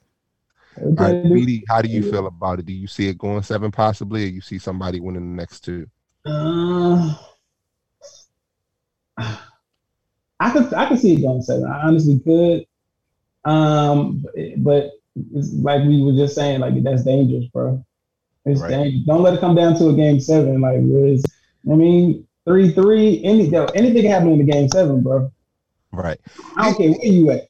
All 0.71 0.71
right, 0.84 1.16
BD, 1.24 1.64
how 1.68 1.82
do 1.82 1.90
you 1.90 2.04
feel 2.04 2.28
about 2.28 2.60
it? 2.60 2.66
Do 2.66 2.74
you 2.74 2.88
see 2.88 3.08
it 3.08 3.18
going 3.18 3.44
seven 3.44 3.72
possibly, 3.72 4.24
or 4.24 4.28
you 4.28 4.42
see 4.42 4.58
somebody 4.58 5.00
winning 5.00 5.36
the 5.36 5.42
next 5.42 5.62
two? 5.62 5.88
Uh, 6.26 7.16
I 9.18 10.52
could 10.52 10.74
I 10.74 10.88
could 10.88 11.00
see 11.00 11.14
it 11.14 11.22
going 11.22 11.42
seven. 11.42 11.66
I 11.66 11.82
honestly 11.84 12.20
could. 12.20 12.66
Um, 13.44 14.26
but 14.58 14.92
it's 15.34 15.54
like 15.54 15.84
we 15.86 16.04
were 16.04 16.14
just 16.14 16.36
saying, 16.36 16.62
like 16.62 16.82
that's 16.84 17.04
dangerous, 17.04 17.46
bro. 17.54 17.84
It's 18.46 18.62
Right. 18.62 18.70
dangerous. 18.70 19.06
Don't 19.06 19.22
let 19.22 19.34
it 19.36 19.40
come 19.40 19.56
down 19.56 19.76
to 19.76 19.90
a 19.90 19.94
game 19.94 20.20
seven. 20.20 20.62
Like 20.62 20.80
where 20.82 21.18
I 21.72 21.76
mean, 21.76 22.28
three 22.46 22.72
three. 22.72 23.24
Any 23.24 23.56
anything 23.76 24.06
happening 24.06 24.40
in 24.40 24.46
the 24.46 24.52
game 24.52 24.70
seven, 24.70 25.02
bro. 25.04 25.32
Right. 25.92 26.20
I 26.56 26.66
don't 26.66 26.78
care 26.78 26.92
where 26.92 27.06
you 27.06 27.30
at. 27.32 27.48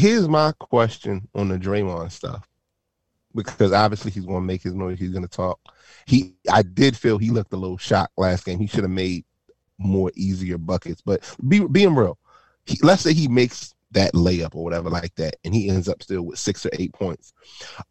Here's 0.00 0.28
my 0.28 0.52
question 0.58 1.28
on 1.34 1.48
the 1.48 1.58
Draymond 1.58 2.10
stuff, 2.10 2.48
because 3.34 3.70
obviously 3.70 4.10
he's 4.10 4.24
going 4.24 4.40
to 4.40 4.46
make 4.46 4.62
his 4.62 4.72
noise. 4.72 4.98
He's 4.98 5.10
going 5.10 5.26
to 5.26 5.28
talk. 5.28 5.60
He, 6.06 6.32
I 6.50 6.62
did 6.62 6.96
feel 6.96 7.18
he 7.18 7.28
looked 7.28 7.52
a 7.52 7.58
little 7.58 7.76
shocked 7.76 8.14
last 8.16 8.46
game. 8.46 8.58
He 8.58 8.66
should 8.66 8.84
have 8.84 8.90
made 8.90 9.26
more 9.76 10.10
easier 10.16 10.56
buckets. 10.56 11.02
But 11.02 11.30
be, 11.46 11.60
being 11.66 11.94
real, 11.94 12.16
he, 12.64 12.78
let's 12.82 13.02
say 13.02 13.12
he 13.12 13.28
makes 13.28 13.74
that 13.90 14.14
layup 14.14 14.54
or 14.54 14.64
whatever 14.64 14.88
like 14.88 15.14
that, 15.16 15.36
and 15.44 15.54
he 15.54 15.68
ends 15.68 15.86
up 15.86 16.02
still 16.02 16.22
with 16.22 16.38
six 16.38 16.64
or 16.64 16.70
eight 16.78 16.94
points. 16.94 17.34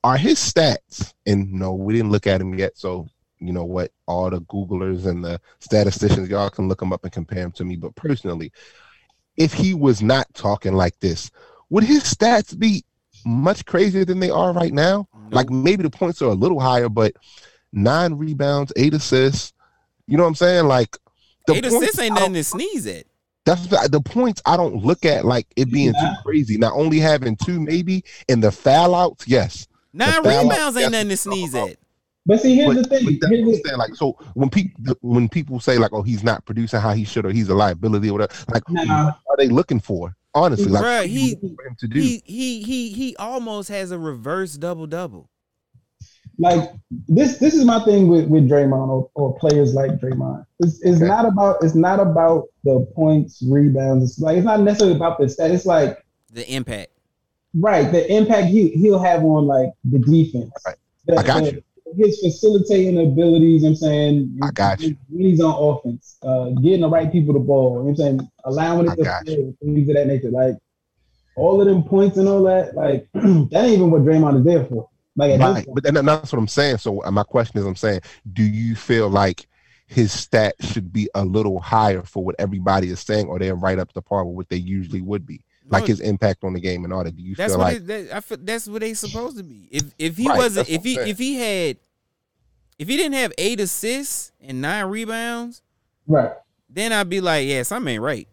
Are 0.03 0.17
his 0.17 0.39
stats? 0.39 1.13
And 1.27 1.53
no, 1.53 1.75
we 1.75 1.93
didn't 1.93 2.09
look 2.11 2.25
at 2.25 2.41
him 2.41 2.55
yet, 2.55 2.75
so 2.75 3.07
you 3.37 3.53
know 3.53 3.65
what? 3.65 3.91
All 4.07 4.31
the 4.31 4.41
Googlers 4.41 5.05
and 5.05 5.23
the 5.23 5.39
statisticians, 5.59 6.27
y'all 6.27 6.49
can 6.49 6.67
look 6.67 6.81
him 6.81 6.91
up 6.91 7.03
and 7.03 7.13
compare 7.13 7.43
him 7.43 7.51
to 7.51 7.65
me. 7.65 7.75
But 7.75 7.93
personally, 7.93 8.51
if 9.37 9.53
he 9.53 9.75
was 9.75 10.01
not 10.01 10.25
talking 10.33 10.73
like 10.73 10.99
this, 11.01 11.29
would 11.69 11.83
his 11.83 12.03
stats 12.03 12.57
be 12.57 12.83
much 13.25 13.65
crazier 13.65 14.05
than 14.05 14.19
they 14.19 14.29
are 14.29 14.53
right 14.53 14.73
now? 14.73 15.07
Like 15.31 15.49
maybe 15.49 15.83
the 15.83 15.89
points 15.89 16.21
are 16.21 16.29
a 16.29 16.33
little 16.33 16.59
higher, 16.59 16.89
but 16.89 17.13
nine 17.71 18.13
rebounds, 18.15 18.73
eight 18.75 18.93
assists. 18.93 19.53
You 20.07 20.17
know 20.17 20.23
what 20.23 20.29
I'm 20.29 20.35
saying? 20.35 20.65
Like 20.65 20.97
the 21.47 21.53
eight 21.55 21.63
points, 21.63 21.75
assists 21.75 21.99
ain't 21.99 22.15
nothing 22.15 22.33
to 22.33 22.43
sneeze 22.43 22.87
at. 22.87 23.05
That's 23.45 23.67
the, 23.67 23.87
the 23.91 24.01
points 24.01 24.41
I 24.45 24.57
don't 24.57 24.83
look 24.83 25.05
at 25.05 25.25
like 25.25 25.47
it 25.55 25.71
being 25.71 25.93
too 25.93 26.11
crazy. 26.25 26.57
Not 26.57 26.73
only 26.73 26.99
having 26.99 27.35
two, 27.35 27.59
maybe, 27.59 28.03
and 28.27 28.43
the 28.43 28.51
foul 28.51 28.93
outs, 28.95 29.27
yes. 29.27 29.67
Nine 29.93 30.23
foul- 30.23 30.43
rebounds 30.49 30.77
ain't 30.77 30.83
yes, 30.83 30.91
nothing 30.91 31.09
to 31.09 31.17
sneeze 31.17 31.55
at. 31.55 31.77
But 32.25 32.41
see, 32.41 32.55
here's 32.55 32.75
But, 32.75 32.75
the 32.75 32.83
thing. 32.99 33.17
but 33.19 33.29
Here's 33.29 33.45
what 33.45 33.51
the- 33.53 33.57
I'm 33.59 33.65
saying. 33.65 33.77
Like, 33.77 33.95
so 33.95 34.11
when 34.35 34.49
people 34.49 34.95
when 35.01 35.29
people 35.29 35.59
say 35.59 35.77
like, 35.79 35.93
"Oh, 35.93 36.03
he's 36.03 36.23
not 36.23 36.45
producing 36.45 36.79
how 36.79 36.93
he 36.93 37.03
should," 37.05 37.25
or 37.25 37.31
"He's 37.31 37.49
a 37.49 37.55
liability," 37.55 38.09
or 38.09 38.13
whatever, 38.13 38.33
like, 38.51 38.63
Nah. 38.69 39.13
what 39.25 39.33
are 39.33 39.37
they 39.37 39.47
looking 39.47 39.79
for? 39.79 40.15
Honestly, 40.35 40.65
like, 40.65 40.83
Bruh, 40.83 40.99
what 41.01 41.07
he- 41.09 41.33
him 41.41 41.57
to 41.79 41.87
do. 41.87 41.99
He 41.99 42.21
he 42.25 42.61
he 42.61 42.89
he 42.91 43.15
almost 43.15 43.69
has 43.69 43.91
a 43.91 43.97
reverse 43.99 44.53
double 44.57 44.85
double. 44.87 45.29
like 46.37 46.71
this 47.07 47.37
this 47.39 47.53
is 47.53 47.65
my 47.65 47.83
thing 47.83 48.07
with 48.07 48.27
with 48.29 48.47
Draymond 48.49 48.87
or, 48.89 49.09
or 49.15 49.37
players 49.39 49.73
like 49.73 49.91
Draymond. 49.99 50.45
It's, 50.59 50.79
it's 50.83 50.97
Okay. 50.97 51.07
not 51.07 51.25
about 51.25 51.57
it's 51.63 51.75
not 51.75 51.99
about 51.99 52.45
the 52.63 52.87
points, 52.95 53.43
rebounds. 53.47 54.03
It's 54.11 54.19
like 54.19 54.37
it's 54.37 54.45
not 54.45 54.61
necessarily 54.61 54.95
about 54.95 55.19
the 55.19 55.27
stat. 55.27 55.51
It's 55.51 55.65
like 55.65 56.05
The 56.31 56.49
impact. 56.53 56.91
right 57.55 57.91
the 57.91 58.09
impact 58.13 58.47
he 58.47 58.69
he'll 58.69 58.99
have 58.99 59.23
on 59.23 59.47
like 59.47 59.69
the 59.83 59.99
defense. 59.99 60.51
Right. 60.65 60.75
The- 61.07 61.17
I 61.17 61.23
got 61.23 61.43
the- 61.43 61.53
you. 61.55 61.63
His 61.97 62.19
facilitating 62.19 62.99
abilities. 62.99 63.63
I'm 63.63 63.75
saying 63.75 64.37
I 64.41 64.51
got 64.51 64.79
you. 64.81 64.95
when 65.09 65.25
he's 65.25 65.41
on 65.41 65.55
offense, 65.57 66.17
uh, 66.23 66.49
getting 66.61 66.81
the 66.81 66.89
right 66.89 67.11
people 67.11 67.33
the 67.33 67.39
ball. 67.39 67.71
You 67.71 67.75
know 67.77 67.83
what 67.83 67.89
I'm 67.89 67.95
saying 67.95 68.31
allowing 68.45 68.89
I 68.89 68.93
it 68.93 68.97
to 68.97 69.03
got 69.03 69.25
flow, 69.25 69.55
things 69.61 69.89
of 69.89 69.95
that 69.95 70.07
nature. 70.07 70.31
Like 70.31 70.55
all 71.35 71.61
of 71.61 71.67
them 71.67 71.83
points 71.83 72.17
and 72.17 72.27
all 72.27 72.43
that. 72.43 72.75
Like 72.75 73.07
that 73.13 73.23
ain't 73.23 73.73
even 73.73 73.91
what 73.91 74.03
Draymond 74.03 74.39
is 74.39 74.45
there 74.45 74.65
for. 74.65 74.89
Like 75.15 75.39
Right, 75.39 75.65
but 75.73 75.83
then 75.83 75.93
that's 76.05 76.31
what 76.31 76.39
I'm 76.39 76.47
saying. 76.47 76.77
So 76.77 77.03
uh, 77.03 77.11
my 77.11 77.23
question 77.23 77.59
is, 77.59 77.65
I'm 77.65 77.75
saying, 77.75 78.01
do 78.33 78.43
you 78.43 78.75
feel 78.75 79.09
like 79.09 79.47
his 79.87 80.13
stats 80.13 80.71
should 80.71 80.93
be 80.93 81.09
a 81.15 81.25
little 81.25 81.59
higher 81.59 82.03
for 82.03 82.23
what 82.23 82.35
everybody 82.37 82.89
is 82.89 82.99
saying, 82.99 83.27
or 83.27 83.39
they're 83.39 83.55
right 83.55 83.79
up 83.79 83.91
to 83.93 84.01
par 84.01 84.23
with 84.23 84.35
what 84.35 84.49
they 84.49 84.57
usually 84.57 85.01
would 85.01 85.25
be, 85.25 85.41
like 85.69 85.83
No, 85.83 85.87
his 85.87 85.99
impact 86.01 86.43
on 86.43 86.53
the 86.53 86.59
game 86.59 86.83
and 86.83 86.93
all 86.93 87.03
that? 87.03 87.15
Do 87.15 87.21
you 87.23 87.35
That's 87.35 87.53
feel 87.53 87.59
what 87.59 87.65
like 87.65 87.77
it, 87.77 87.87
that, 87.87 88.15
I 88.15 88.19
feel, 88.21 88.37
that's 88.41 88.67
what 88.67 88.81
they 88.81 88.93
supposed 88.93 89.37
to 89.37 89.43
be. 89.43 89.67
If 89.71 89.83
if 89.97 90.17
he 90.17 90.27
Right, 90.27 90.37
wasn't 90.37 90.69
if 90.69 90.83
he 90.83 90.95
saying. 90.95 91.07
if 91.07 91.17
he 91.17 91.35
had 91.35 91.77
if 92.77 92.87
he 92.87 92.97
didn't 92.97 93.13
have 93.13 93.33
eight 93.37 93.59
assists 93.59 94.31
and 94.41 94.61
nine 94.61 94.85
rebounds, 94.85 95.61
right. 96.07 96.31
then 96.69 96.93
I'd 96.93 97.09
be 97.09 97.21
like, 97.21 97.47
yeah, 97.47 97.63
something 97.63 97.93
ain't 97.95 98.01
right. 98.03 98.27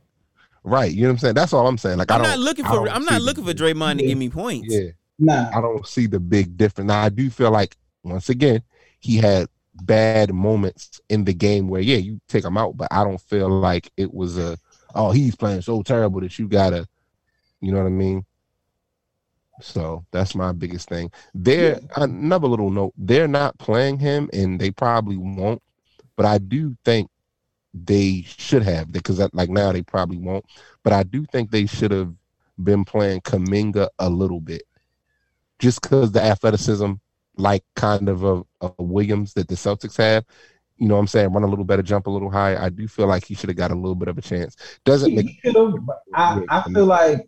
right? 0.64 0.90
You 0.92 1.02
know 1.02 1.08
what 1.08 1.12
I'm 1.12 1.18
saying? 1.18 1.34
That's 1.34 1.52
all 1.52 1.66
I'm 1.66 1.78
saying. 1.78 1.98
Like 1.98 2.10
I 2.10 2.16
I'm 2.16 2.22
don't, 2.22 2.30
not 2.30 2.38
looking 2.38 2.64
for 2.64 2.88
I'm 2.88 3.02
see 3.02 3.10
not 3.10 3.18
the 3.18 3.24
looking 3.24 3.44
for 3.44 3.54
big- 3.54 3.76
Draymond 3.76 3.98
to 3.98 4.04
give 4.04 4.18
me 4.18 4.28
points. 4.30 4.72
Yeah, 4.74 4.90
Nah. 5.18 5.50
I 5.56 5.60
don't 5.60 5.86
see 5.86 6.06
the 6.06 6.20
big 6.20 6.56
difference. 6.56 6.88
Now 6.88 7.02
I 7.02 7.08
do 7.08 7.28
feel 7.30 7.50
like 7.50 7.76
once 8.04 8.28
again 8.28 8.62
he 9.00 9.16
had 9.16 9.48
bad 9.82 10.32
moments 10.32 11.00
in 11.10 11.24
the 11.24 11.34
game 11.34 11.68
where 11.68 11.80
yeah 11.82 11.96
you 11.96 12.20
take 12.28 12.44
him 12.44 12.56
out, 12.56 12.76
but 12.76 12.88
I 12.90 13.04
don't 13.04 13.20
feel 13.20 13.48
like 13.48 13.90
it 13.96 14.12
was 14.12 14.38
a 14.38 14.56
oh 14.94 15.10
he's 15.10 15.34
playing 15.36 15.62
so 15.62 15.82
terrible 15.82 16.20
that 16.20 16.38
you 16.38 16.48
gotta, 16.48 16.86
you 17.60 17.72
know 17.72 17.78
what 17.78 17.86
I 17.86 17.90
mean? 17.90 18.24
So 19.60 20.04
that's 20.10 20.34
my 20.34 20.52
biggest 20.52 20.88
thing. 20.88 21.10
They're 21.34 21.80
another 21.96 22.46
little 22.46 22.70
note. 22.70 22.92
They're 22.96 23.28
not 23.28 23.58
playing 23.58 23.98
him, 23.98 24.28
and 24.32 24.60
they 24.60 24.70
probably 24.70 25.16
won't. 25.16 25.62
But 26.16 26.26
I 26.26 26.38
do 26.38 26.76
think 26.84 27.10
they 27.72 28.22
should 28.26 28.62
have 28.62 28.92
because 28.92 29.18
like 29.32 29.50
now 29.50 29.72
they 29.72 29.82
probably 29.82 30.18
won't. 30.18 30.44
But 30.82 30.92
I 30.92 31.02
do 31.02 31.24
think 31.26 31.50
they 31.50 31.66
should 31.66 31.90
have 31.90 32.12
been 32.62 32.84
playing 32.84 33.20
Kuminga 33.22 33.88
a 33.98 34.08
little 34.08 34.40
bit, 34.40 34.62
just 35.58 35.80
because 35.82 36.12
the 36.12 36.22
athleticism, 36.22 36.92
like 37.36 37.64
kind 37.74 38.08
of 38.08 38.24
a, 38.24 38.42
a 38.60 38.72
Williams 38.78 39.34
that 39.34 39.48
the 39.48 39.54
Celtics 39.54 39.96
have. 39.96 40.24
You 40.78 40.88
know 40.88 40.94
what 40.94 41.00
I'm 41.00 41.06
saying? 41.06 41.32
Run 41.32 41.42
a 41.42 41.46
little 41.46 41.64
better, 41.64 41.82
jump 41.82 42.06
a 42.06 42.10
little 42.10 42.30
higher. 42.30 42.60
I 42.60 42.68
do 42.68 42.86
feel 42.86 43.06
like 43.06 43.24
he 43.24 43.34
should 43.34 43.48
have 43.48 43.56
got 43.56 43.70
a 43.70 43.74
little 43.74 43.94
bit 43.94 44.08
of 44.08 44.18
a 44.18 44.22
chance. 44.22 44.56
Doesn't 44.84 45.14
make 45.14 45.26
He 45.26 45.40
could've, 45.40 45.74
I, 46.12 46.42
I 46.50 46.62
feel 46.70 46.84
like 46.84 47.26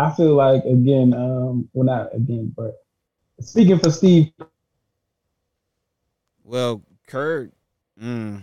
I 0.00 0.10
feel 0.12 0.34
like 0.34 0.64
again, 0.64 1.12
um, 1.12 1.68
well 1.74 1.84
not 1.84 2.14
again, 2.14 2.54
but 2.56 2.72
speaking 3.40 3.78
for 3.78 3.90
Steve, 3.90 4.32
Well, 6.42 6.82
Kerr, 7.06 7.50
mm, 8.02 8.42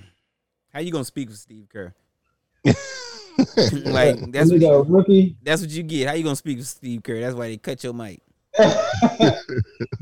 how 0.71 0.79
you 0.81 0.91
gonna 0.91 1.03
speak 1.03 1.31
for 1.31 1.35
Steve 1.35 1.67
Kerr? 1.67 1.95
like 2.63 4.31
that's 4.31 4.51
what 4.51 4.61
you, 4.61 4.83
rookie. 4.83 5.35
that's 5.41 5.61
what 5.63 5.71
you 5.71 5.81
get. 5.81 6.07
How 6.07 6.13
you 6.13 6.23
gonna 6.23 6.35
speak 6.35 6.59
for 6.59 6.65
Steve 6.65 7.01
Kerr? 7.01 7.21
That's 7.21 7.35
why 7.35 7.47
they 7.47 7.57
cut 7.57 7.83
your 7.83 7.93
mic. 7.93 8.21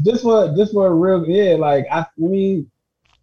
just 0.04 0.24
for 0.24 0.54
just 0.58 0.74
for 0.74 0.88
a 0.88 0.94
real 0.94 1.26
yeah, 1.26 1.56
like 1.56 1.86
I, 1.90 2.00
I 2.02 2.06
mean, 2.18 2.70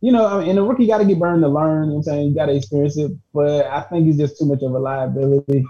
you 0.00 0.10
know, 0.10 0.26
I 0.26 0.40
mean, 0.40 0.48
and 0.48 0.58
the 0.58 0.62
rookie 0.62 0.86
got 0.86 0.98
to 0.98 1.04
get 1.04 1.18
burned 1.18 1.42
to 1.42 1.48
learn. 1.48 1.84
You 1.84 1.90
know 1.90 1.92
what 1.96 1.98
I'm 1.98 2.02
saying 2.04 2.28
you 2.28 2.34
got 2.34 2.46
to 2.46 2.56
experience 2.56 2.96
it, 2.96 3.12
but 3.34 3.66
I 3.66 3.82
think 3.82 4.06
he's 4.06 4.16
just 4.16 4.38
too 4.38 4.46
much 4.46 4.62
of 4.62 4.72
a 4.72 4.78
liability 4.78 5.66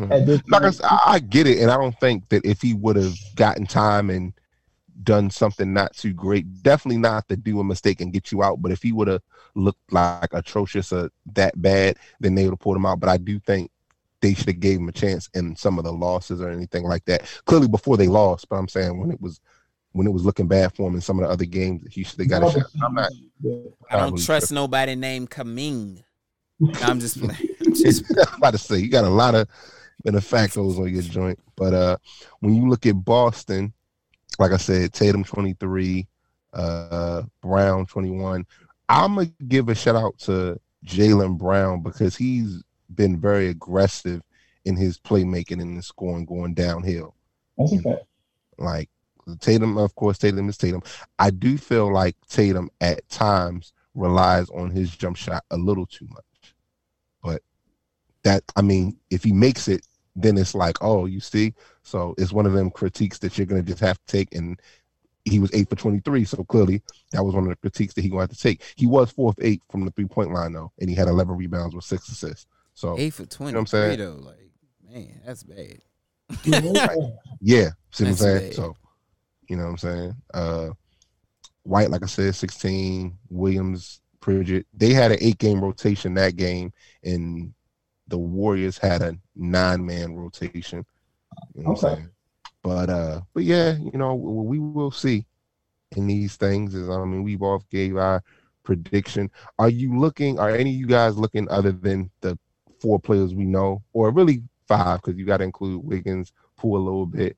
Mhm. 0.00 0.12
at 0.12 0.26
this 0.26 0.40
like 0.48 0.62
I, 0.62 0.64
point. 0.66 0.74
s- 0.74 0.80
I- 0.82 1.02
I 1.06 1.18
get 1.18 1.46
it, 1.46 1.58
and 1.60 1.70
I 1.70 1.76
don't 1.76 1.98
think 2.00 2.28
that 2.30 2.44
if 2.44 2.60
he 2.62 2.74
would 2.74 2.96
have 2.96 3.14
gotten 3.36 3.66
time 3.66 4.10
and 4.10 4.32
done 5.02 5.30
something 5.30 5.72
not 5.72 5.94
too 5.96 6.12
great, 6.12 6.62
definitely 6.62 6.98
not 6.98 7.26
to 7.28 7.36
do 7.36 7.60
a 7.60 7.64
mistake 7.64 8.00
and 8.00 8.12
get 8.12 8.30
you 8.32 8.42
out. 8.42 8.60
But 8.60 8.70
if 8.72 8.82
he 8.82 8.92
would 8.92 9.08
have 9.08 9.22
looked 9.54 9.92
like 9.92 10.32
atrocious 10.32 10.92
or 10.92 11.10
that 11.34 11.60
bad, 11.60 11.96
then 12.20 12.34
they 12.34 12.44
would 12.44 12.52
have 12.52 12.58
pulled 12.60 12.76
him 12.76 12.84
out. 12.86 13.00
But 13.00 13.08
I 13.08 13.16
do 13.16 13.38
think 13.40 13.70
they 14.20 14.34
should 14.34 14.48
have 14.48 14.60
gave 14.60 14.78
him 14.78 14.88
a 14.88 14.92
chance 14.92 15.30
in 15.32 15.56
some 15.56 15.78
of 15.78 15.84
the 15.84 15.92
losses 15.92 16.42
or 16.42 16.50
anything 16.50 16.84
like 16.84 17.04
that. 17.06 17.22
Clearly 17.46 17.68
before 17.68 17.96
they 17.96 18.08
lost, 18.08 18.48
but 18.50 18.56
I'm 18.56 18.68
saying 18.68 18.98
when 19.00 19.10
it 19.10 19.20
was 19.20 19.40
when 19.92 20.06
it 20.06 20.12
was 20.12 20.24
looking 20.24 20.46
bad 20.46 20.72
for 20.76 20.86
him 20.88 20.94
in 20.94 21.00
some 21.00 21.18
of 21.18 21.26
the 21.26 21.32
other 21.32 21.44
games, 21.46 21.82
he 21.90 22.04
should 22.04 22.20
have 22.20 22.28
got 22.28 22.42
a 22.44 22.50
shot. 22.52 22.66
I'm 22.82 22.94
not. 22.94 23.10
I 23.90 23.96
don't 23.96 24.12
really 24.12 24.22
trust 24.22 24.52
nobody 24.52 24.94
named 24.94 25.30
Kaming. 25.30 26.04
I'm 26.82 27.00
just 27.00 27.18
playing. 27.18 27.48
I'm 27.60 27.74
just 27.74 28.04
I'm 28.28 28.34
about 28.36 28.52
to 28.52 28.58
say 28.58 28.76
you 28.78 28.88
got 28.90 29.04
a 29.04 29.08
lot 29.08 29.34
of 29.34 29.48
benefactos 30.04 30.78
on 30.78 30.92
your 30.92 31.02
joint, 31.02 31.38
But 31.56 31.74
uh, 31.74 31.96
when 32.40 32.54
you 32.54 32.68
look 32.68 32.86
at 32.86 33.04
Boston, 33.04 33.72
like 34.38 34.52
I 34.52 34.56
said, 34.56 34.92
Tatum 34.92 35.24
twenty 35.24 35.54
three, 35.54 36.06
uh, 36.52 37.22
Brown 37.42 37.86
twenty 37.86 38.10
one. 38.10 38.46
I'm 38.88 39.14
gonna 39.14 39.30
give 39.46 39.68
a 39.68 39.74
shout 39.74 39.96
out 39.96 40.18
to 40.20 40.58
Jaylen 40.84 41.38
Brown 41.38 41.82
because 41.82 42.16
he's 42.16 42.62
been 42.94 43.20
very 43.20 43.48
aggressive 43.48 44.22
in 44.64 44.76
his 44.76 44.98
playmaking 44.98 45.60
and 45.60 45.76
his 45.76 45.86
scoring 45.86 46.24
going 46.24 46.54
downhill. 46.54 47.14
That's 47.56 47.80
fact. 47.82 48.04
Like 48.58 48.88
Tatum, 49.40 49.78
of 49.78 49.94
course, 49.94 50.18
Tatum 50.18 50.48
is 50.48 50.56
Tatum. 50.56 50.82
I 51.18 51.30
do 51.30 51.56
feel 51.56 51.92
like 51.92 52.16
Tatum 52.28 52.70
at 52.80 53.08
times 53.08 53.72
relies 53.94 54.50
on 54.50 54.70
his 54.70 54.90
jump 54.96 55.16
shot 55.16 55.44
a 55.50 55.56
little 55.56 55.86
too 55.86 56.06
much. 56.10 56.54
But 57.22 57.42
that, 58.22 58.42
I 58.56 58.62
mean, 58.62 58.98
if 59.10 59.22
he 59.24 59.32
makes 59.32 59.68
it, 59.68 59.86
then 60.22 60.36
it's 60.38 60.54
like, 60.54 60.76
oh, 60.80 61.06
you 61.06 61.20
see. 61.20 61.54
So 61.82 62.14
it's 62.18 62.32
one 62.32 62.46
of 62.46 62.52
them 62.52 62.70
critiques 62.70 63.18
that 63.18 63.36
you're 63.38 63.46
gonna 63.46 63.62
just 63.62 63.80
have 63.80 63.98
to 63.98 64.06
take. 64.06 64.34
And 64.34 64.60
he 65.24 65.38
was 65.38 65.50
eight 65.52 65.68
for 65.68 65.76
23, 65.76 66.24
so 66.24 66.42
clearly 66.44 66.82
that 67.12 67.22
was 67.24 67.34
one 67.34 67.44
of 67.44 67.50
the 67.50 67.56
critiques 67.56 67.92
that 67.94 68.00
he 68.02 68.08
going 68.08 68.26
to 68.26 68.32
have 68.32 68.36
to 68.36 68.42
take. 68.42 68.62
He 68.76 68.86
was 68.86 69.10
fourth 69.10 69.36
eight 69.42 69.60
from 69.70 69.84
the 69.84 69.90
three 69.90 70.06
point 70.06 70.32
line 70.32 70.52
though, 70.54 70.72
and 70.80 70.88
he 70.88 70.96
had 70.96 71.08
11 71.08 71.36
rebounds 71.36 71.74
with 71.74 71.84
six 71.84 72.08
assists. 72.08 72.46
So 72.74 72.96
Eight 72.98 73.12
for 73.12 73.26
twenty. 73.26 73.52
what 73.54 73.60
I'm 73.60 73.66
saying? 73.66 73.98
though, 73.98 74.18
like 74.22 74.50
man, 74.90 75.20
that's 75.24 75.42
bad. 75.42 75.80
Yeah, 77.42 77.70
see 77.92 78.04
what 78.04 78.10
I'm 78.10 78.16
saying? 78.16 78.38
bad. 78.48 78.54
So, 78.54 78.76
you 79.48 79.56
know 79.56 79.64
what 79.64 79.70
I'm 79.70 79.78
saying? 79.78 80.14
Uh 80.32 80.68
White, 81.64 81.90
like 81.90 82.02
I 82.02 82.06
said, 82.06 82.34
16, 82.34 83.18
Williams, 83.28 84.00
Pritchard. 84.20 84.64
They 84.72 84.94
had 84.94 85.12
an 85.12 85.18
eight 85.20 85.36
game 85.38 85.60
rotation 85.60 86.14
that 86.14 86.36
game, 86.36 86.72
and 87.04 87.52
the 88.10 88.18
Warriors 88.18 88.78
had 88.78 89.02
a 89.02 89.16
nine 89.36 89.86
man 89.86 90.14
rotation. 90.14 90.84
You 91.54 91.64
know 91.64 91.70
what 91.70 91.84
I'm 91.84 91.88
Okay. 91.88 91.94
saying? 91.96 92.10
But 92.62 92.90
uh, 92.90 93.20
but 93.34 93.44
yeah, 93.44 93.76
you 93.78 93.98
know, 93.98 94.14
we 94.14 94.58
will 94.58 94.90
see 94.92 95.26
in 95.96 96.06
these 96.06 96.36
things 96.36 96.74
is 96.74 96.88
I 96.90 97.04
mean, 97.04 97.24
we 97.24 97.36
both 97.36 97.68
gave 97.70 97.96
our 97.96 98.22
prediction. 98.64 99.30
Are 99.58 99.68
you 99.70 99.98
looking, 99.98 100.38
are 100.38 100.50
any 100.50 100.70
of 100.70 100.76
you 100.76 100.86
guys 100.86 101.16
looking 101.16 101.48
other 101.50 101.72
than 101.72 102.10
the 102.20 102.38
four 102.80 102.98
players 103.00 103.34
we 103.34 103.44
know, 103.44 103.82
or 103.92 104.10
really 104.10 104.42
five, 104.68 105.02
because 105.02 105.18
you 105.18 105.24
gotta 105.26 105.44
include 105.44 105.84
Wiggins, 105.84 106.32
Poole 106.56 106.76
a 106.76 106.84
little 106.84 107.06
bit. 107.06 107.36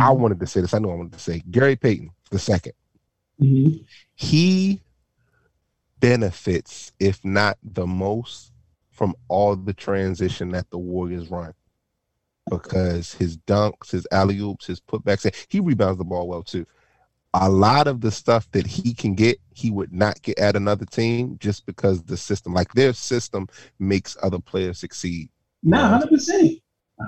I 0.00 0.10
wanted 0.12 0.40
to 0.40 0.46
say 0.46 0.60
this. 0.60 0.74
I 0.74 0.78
know 0.78 0.90
I 0.92 0.94
wanted 0.94 1.12
to 1.14 1.18
say 1.18 1.42
Gary 1.50 1.76
Payton, 1.76 2.10
the 2.30 2.38
second. 2.38 2.72
Mhm. 3.40 3.84
He 4.14 4.82
benefits, 6.00 6.92
if 6.98 7.24
not 7.24 7.58
the 7.62 7.86
most, 7.86 8.52
from 8.94 9.14
all 9.28 9.56
the 9.56 9.74
transition 9.74 10.50
that 10.52 10.70
the 10.70 10.78
Warriors 10.78 11.30
run. 11.30 11.52
Because 12.50 13.12
his 13.14 13.36
dunks, 13.38 13.90
his 13.90 14.06
alley 14.12 14.38
oops, 14.38 14.66
his 14.66 14.80
putbacks, 14.80 15.30
he 15.48 15.60
rebounds 15.60 15.98
the 15.98 16.04
ball 16.04 16.28
well 16.28 16.42
too. 16.42 16.66
A 17.32 17.50
lot 17.50 17.88
of 17.88 18.00
the 18.00 18.12
stuff 18.12 18.48
that 18.52 18.66
he 18.66 18.94
can 18.94 19.14
get, 19.14 19.40
he 19.52 19.70
would 19.70 19.92
not 19.92 20.22
get 20.22 20.38
at 20.38 20.54
another 20.54 20.84
team 20.84 21.36
just 21.40 21.66
because 21.66 22.02
the 22.04 22.16
system, 22.16 22.54
like 22.54 22.72
their 22.74 22.92
system, 22.92 23.48
makes 23.78 24.16
other 24.22 24.38
players 24.38 24.78
succeed. 24.78 25.30
Nah, 25.62 25.88
hundred 25.88 26.10
percent, 26.10 26.60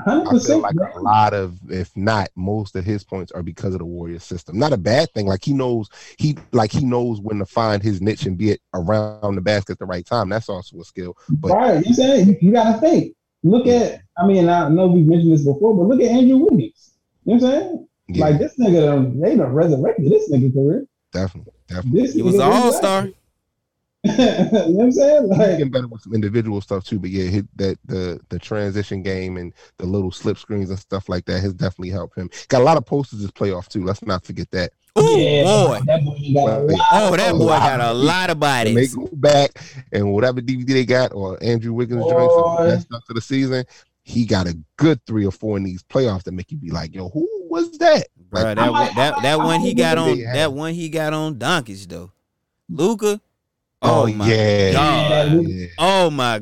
hundred 0.04 0.36
I 0.36 0.38
feel 0.44 0.58
like 0.58 0.74
a 0.74 1.00
lot 1.00 1.32
of, 1.32 1.58
if 1.70 1.96
not 1.96 2.28
most 2.34 2.74
of 2.76 2.84
his 2.84 3.04
points 3.04 3.32
are 3.32 3.42
because 3.42 3.74
of 3.74 3.78
the 3.78 3.84
Warriors 3.86 4.24
system. 4.24 4.58
Not 4.58 4.72
a 4.72 4.76
bad 4.76 5.12
thing. 5.12 5.26
Like 5.26 5.44
he 5.44 5.52
knows 5.52 5.88
he 6.18 6.36
like 6.52 6.72
he 6.72 6.84
knows 6.84 7.20
when 7.20 7.38
to 7.38 7.46
find 7.46 7.82
his 7.82 8.00
niche 8.00 8.26
and 8.26 8.36
be 8.36 8.50
it 8.50 8.60
around 8.74 9.36
the 9.36 9.40
basket 9.40 9.72
at 9.72 9.78
the 9.78 9.86
right 9.86 10.04
time. 10.04 10.28
That's 10.28 10.48
also 10.48 10.80
a 10.80 10.84
skill. 10.84 11.16
But 11.28 11.52
right, 11.52 11.86
you 11.86 11.94
saying 11.94 12.28
you, 12.28 12.36
you 12.40 12.52
gotta 12.52 12.80
think. 12.80 13.14
Look 13.42 13.68
at, 13.68 14.00
I 14.18 14.26
mean, 14.26 14.48
I 14.48 14.68
know 14.68 14.88
we've 14.88 15.06
mentioned 15.06 15.32
this 15.32 15.44
before, 15.44 15.76
but 15.76 15.84
look 15.84 16.00
at 16.00 16.10
Andrew 16.10 16.38
Wiggins. 16.38 16.94
You 17.24 17.36
know 17.36 17.46
what 17.46 17.54
I'm 17.54 17.60
saying? 17.60 17.88
yeah, 18.08 18.24
Like 18.24 18.38
this 18.38 18.58
nigga, 18.58 18.86
done, 18.86 19.20
they 19.20 19.36
done 19.36 19.52
resurrected 19.52 20.10
this 20.10 20.30
nigga 20.32 20.52
career. 20.52 20.84
definitely, 21.12 21.52
definitely. 21.68 22.00
This 22.02 22.14
He 22.14 22.22
was 22.22 22.34
an 22.36 22.40
all 22.40 22.72
star. 22.72 23.08
Like- 24.06 24.18
you 24.18 24.24
know 24.26 24.66
what 24.68 24.84
I'm 24.84 24.92
saying? 24.92 25.28
He's 25.28 25.38
Like, 25.38 25.48
getting 25.58 25.70
better 25.70 25.88
with 25.88 26.02
some 26.02 26.14
individual 26.14 26.60
stuff 26.60 26.84
too. 26.84 26.98
But 26.98 27.10
yeah, 27.10 27.24
hit 27.24 27.46
that 27.58 27.78
the 27.84 28.20
the 28.28 28.38
transition 28.38 29.02
game 29.02 29.36
and 29.36 29.52
the 29.78 29.86
little 29.86 30.10
slip 30.12 30.38
screens 30.38 30.70
and 30.70 30.78
stuff 30.78 31.08
like 31.08 31.24
that 31.26 31.40
has 31.40 31.54
definitely 31.54 31.90
helped 31.90 32.16
him. 32.18 32.30
Got 32.48 32.62
a 32.62 32.64
lot 32.64 32.76
of 32.76 32.86
posters 32.86 33.20
this 33.20 33.30
playoff 33.30 33.68
too. 33.68 33.84
Let's 33.84 34.02
not 34.02 34.24
forget 34.24 34.50
that. 34.52 34.72
Ooh 34.98 35.18
yeah, 35.18 35.42
boy. 35.44 35.80
that 35.86 36.04
boy 36.04 36.16
got 36.34 36.60
a 36.60 36.64
Well, 36.64 36.66
lot 36.68 36.86
Oh, 36.92 37.16
that 37.16 37.32
of- 37.32 37.38
boy 37.38 37.46
got 37.48 37.80
a 37.80 37.92
lot 37.92 38.30
of 38.30 38.42
And 38.42 38.68
they 38.68 38.74
bodies. 38.86 38.94
go 38.94 39.08
back 39.12 39.60
and 39.92 40.10
whatever 40.12 40.40
DVD 40.40 40.66
they 40.68 40.84
got 40.86 41.12
or 41.12 41.36
Andrew 41.42 41.74
Wiggins 41.74 42.02
joints 42.04 42.34
Boy. 42.34 42.56
and 42.60 42.70
that 42.72 42.80
stuff 42.80 43.04
to 43.04 43.12
the 43.12 43.20
season, 43.20 43.66
he 44.04 44.24
got 44.24 44.46
a 44.46 44.56
good 44.78 45.04
three 45.04 45.26
or 45.26 45.32
four 45.32 45.58
in 45.58 45.64
these 45.64 45.82
playoffs 45.82 46.22
that 46.22 46.32
make 46.32 46.50
you 46.50 46.56
be 46.56 46.70
like, 46.70 46.94
yo, 46.94 47.10
who 47.10 47.28
was 47.50 47.76
that? 47.78 48.06
Bro, 48.30 48.42
Like, 48.42 48.56
that 48.56 48.58
I 48.64 48.70
one, 48.70 48.80
might- 48.86 48.94
that 48.96 49.18
I 49.18 49.22
that 49.22 49.38
one 49.38 49.48
I 49.48 49.58
he 49.58 49.66
might 49.74 49.76
got 49.76 49.98
on 49.98 50.16
they 50.16 50.24
that 50.24 50.52
one 50.54 50.72
he 50.72 50.88
got 50.88 51.12
on 51.12 51.34
Donkage 51.38 51.86
though. 51.88 52.10
Luka. 52.70 53.20
Oh, 53.82 54.02
Oh, 54.02 54.06
my 54.12 54.28
yeah. 54.28 54.72
god. 54.72 55.42
Yeah. 55.48 55.66
Oh 55.78 56.10
my 56.10 56.40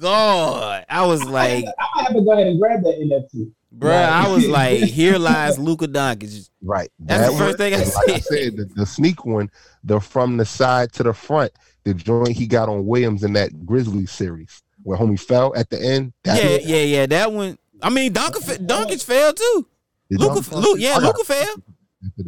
god. 0.00 0.84
I 0.88 1.06
was 1.06 1.24
like, 1.24 1.64
I 1.64 1.86
might 1.96 2.04
have 2.08 2.14
to 2.16 2.20
go 2.22 2.32
ahead 2.32 2.46
and 2.46 2.60
grab 2.60 2.82
that 2.82 2.98
NFT. 2.98 3.50
bro, 3.72 3.92
I 3.94 4.28
was 4.32 4.46
like, 4.46 4.80
here 4.84 5.18
lies 5.18 5.58
Luka 5.58 5.88
Doncic. 5.88 6.50
Right. 6.62 6.90
That's 6.98 7.30
the 7.32 7.38
first 7.38 7.48
one, 7.50 7.56
thing 7.56 7.74
I 7.74 7.78
and 7.78 7.94
like 7.94 8.08
I 8.08 8.18
said. 8.18 8.22
said, 8.24 8.56
the, 8.56 8.64
the 8.74 8.86
sneak 8.86 9.24
one, 9.24 9.50
the 9.84 10.00
from 10.00 10.36
the 10.36 10.44
side 10.44 10.92
to 10.94 11.02
the 11.02 11.12
front, 11.14 11.52
the 11.84 11.94
joint 11.94 12.30
he 12.36 12.46
got 12.46 12.68
on 12.68 12.86
Williams 12.86 13.24
in 13.24 13.32
that 13.34 13.64
Grizzly 13.66 14.06
series 14.06 14.62
where 14.82 14.98
homie 14.98 15.18
fell 15.20 15.54
at 15.56 15.70
the 15.70 15.80
end. 15.82 16.12
That 16.24 16.42
Yeah, 16.42 16.58
yeah, 16.76 16.82
yeah. 16.84 17.06
That 17.06 17.32
one. 17.32 17.58
I 17.82 17.90
mean, 17.90 18.12
Doncic, 18.12 18.66
Doncic 18.66 19.02
fell 19.04 19.32
too. 19.32 19.66
Did 20.10 20.20
Luka, 20.20 20.34
y'all 20.34 20.42
fall? 20.42 20.60
Luka, 20.60 20.80
yeah, 20.80 20.90
I 20.90 21.00
got- 21.00 21.02
Luka 21.16 21.24
fell. 21.24 21.54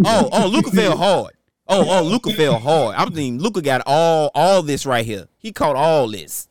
Oh, 0.05 0.29
oh, 0.33 0.47
Luka 0.49 0.71
fell 0.73 0.97
hard. 0.97 1.35
Oh, 1.69 1.85
oh, 1.99 2.03
Luka 2.03 2.33
fell 2.33 2.59
hard. 2.59 2.97
I'm 2.97 3.13
thinking 3.13 3.41
Luka 3.41 3.61
got 3.61 3.83
all 3.87 4.31
all 4.35 4.63
this 4.63 4.87
right 4.87 5.05
here. 5.05 5.29
He 5.39 5.53
caught 5.53 5.77
all 5.77 6.09
this. 6.09 6.49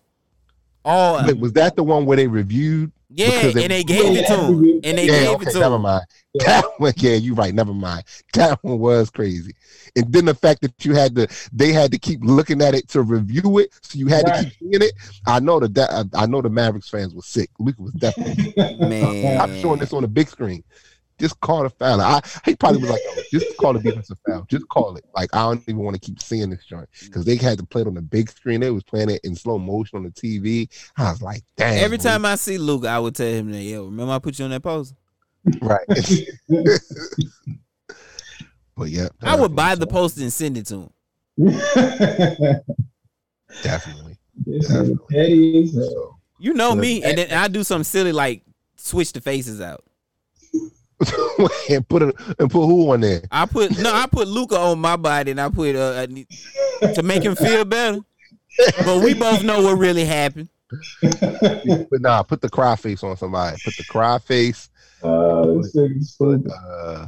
All 0.86 1.26
Wait, 1.26 1.38
was 1.38 1.54
that 1.54 1.76
the 1.76 1.84
one 1.84 2.06
where 2.06 2.18
they 2.18 2.28
reviewed? 2.28 2.92
yeah, 3.10 3.28
because 3.30 3.56
and 3.56 3.64
they- 3.64 3.68
they 3.68 3.84
gave 3.84 4.16
it 4.18 4.28
to 4.28 4.36
him. 4.38 4.82
And 4.84 4.98
they 4.98 5.06
yeah, 5.08 5.20
gave 5.20 5.30
okay, 5.36 5.48
it 5.48 5.54
to 5.54 5.60
never 5.60 5.76
him. 5.76 5.82
mind. 5.82 6.06
Yeah. 6.34 6.62
That 6.62 6.66
one, 6.80 6.94
yeah, 6.98 7.16
you're 7.16 7.36
right. 7.36 7.54
Never 7.54 7.74
mind. 7.74 8.04
That 8.34 8.60
one 8.64 8.80
was 8.80 9.10
crazy. 9.10 9.54
And 9.96 10.12
then 10.14 10.26
the 10.26 10.36
fact 10.36 10.62
that 10.62 10.86
you 10.86 10.94
had 10.94 11.16
to, 11.16 11.28
they 11.52 11.74
had 11.74 11.92
to 11.94 11.98
keep 12.00 12.20
looking 12.24 12.62
at 12.62 12.76
it 12.76 12.88
to 12.90 13.02
review 13.02 13.58
it, 13.60 13.70
so 13.82 13.98
you 13.98 14.08
had 14.08 14.26
to 14.28 14.44
keep 14.44 14.54
seeing 14.60 14.82
it. 14.84 14.94
I 15.26 15.40
know 15.40 15.60
that, 15.60 15.74
that 15.74 16.08
I 16.14 16.26
know 16.28 16.42
the 16.42 16.50
Mavericks 16.50 16.90
fans 16.90 17.14
were 17.16 17.22
sick. 17.24 17.50
Luka 17.60 17.82
was 17.82 17.94
definitely. 17.94 18.54
Man. 18.80 19.42
I'm 19.42 19.60
showing 19.62 19.80
this 19.80 19.94
on 19.94 20.04
the 20.04 20.08
big 20.08 20.30
screen. 20.30 20.64
Just 21.20 21.40
call 21.40 21.64
the 21.64 21.70
foul. 21.70 22.00
I 22.00 22.22
he 22.46 22.56
probably 22.56 22.82
was 22.82 22.92
like, 22.92 23.02
Yo, 23.32 23.40
just 23.40 23.58
call 23.58 23.74
the 23.74 23.80
defensive 23.80 24.18
foul. 24.28 24.46
Just 24.50 24.68
call 24.70 24.96
it. 24.98 25.06
Like 25.16 25.30
I 25.34 25.44
don't 25.44 25.62
even 25.64 25.80
want 25.80 25.96
to 25.96 26.00
keep 26.00 26.22
seeing 26.22 26.50
this 26.50 26.66
joint 26.66 26.88
because 27.04 27.26
they 27.26 27.36
had 27.36 27.58
to 27.58 27.66
play 27.66 27.82
it 27.82 27.88
on 27.88 27.96
the 27.96 28.02
big 28.02 28.30
screen. 28.30 28.62
They 28.62 28.70
was 28.72 28.84
playing 28.84 29.10
it 29.10 29.22
in 29.24 29.36
slow 29.36 29.58
motion 29.58 29.98
on 29.98 30.04
the 30.04 30.12
TV. 30.12 30.70
I 30.98 31.12
was 31.12 31.22
like, 31.22 31.44
damn. 31.56 31.84
Every 31.84 31.98
boy. 31.98 32.04
time 32.04 32.26
I 32.26 32.36
see 32.36 32.58
Luke, 32.58 32.86
I 32.86 33.00
would 33.00 33.16
tell 33.16 33.28
him 33.28 33.52
that, 33.52 33.62
yo, 33.62 33.86
remember 33.86 34.14
I 34.14 34.20
put 34.20 34.38
you 34.38 34.46
on 34.46 34.52
that 34.52 34.62
post? 34.62 34.94
right. 35.62 35.88
but 38.76 38.90
yeah, 38.90 39.08
I 39.22 39.36
would 39.36 39.56
buy 39.56 39.76
the 39.76 39.88
post 39.88 40.18
and 40.18 40.32
send 40.32 40.58
it 40.58 40.66
to 40.68 40.76
him. 40.76 40.90
definitely. 43.64 44.18
This 44.46 44.72
nigga 44.72 44.98
petty 45.10 45.64
as 45.64 45.74
hell. 45.74 45.84
So, 45.84 46.18
You 46.40 46.54
know 46.54 46.76
me, 46.76 47.04
and 47.04 47.18
then 47.18 47.32
I 47.32 47.48
do 47.48 47.64
something 47.64 47.84
silly 47.84 48.12
like 48.12 48.44
switch 48.76 49.14
the 49.14 49.22
faces 49.22 49.62
out. 49.62 49.84
and 51.70 51.88
put 51.88 52.02
it 52.02 52.16
and 52.40 52.50
put 52.50 52.66
who 52.66 52.92
on 52.92 53.02
there? 53.02 53.22
I 53.32 53.46
put 53.46 53.78
no, 53.78 53.94
I 53.94 54.08
put 54.08 54.28
Luka 54.28 54.58
on 54.58 54.80
my 54.80 54.96
body, 54.96 55.32
and 55.32 55.40
I 55.42 55.50
put 55.50 55.76
uh, 55.76 55.94
I 56.02 56.06
need- 56.08 56.28
to 56.96 57.04
make 57.04 57.24
him 57.24 57.36
feel 57.36 57.66
better. 57.66 58.00
But 58.86 59.04
we 59.04 59.14
both 59.14 59.44
know 59.44 59.62
what 59.62 59.78
really 59.78 60.06
happened. 60.06 60.50
But 61.90 62.02
nah, 62.02 62.24
put 62.24 62.42
the 62.42 62.50
cry 62.50 62.76
face 62.76 63.04
on 63.04 63.16
somebody. 63.18 63.58
Put 63.64 63.78
the 63.78 63.84
cry 63.86 64.18
face. 64.20 64.70
This. 65.02 65.76
Uh, 66.22 67.08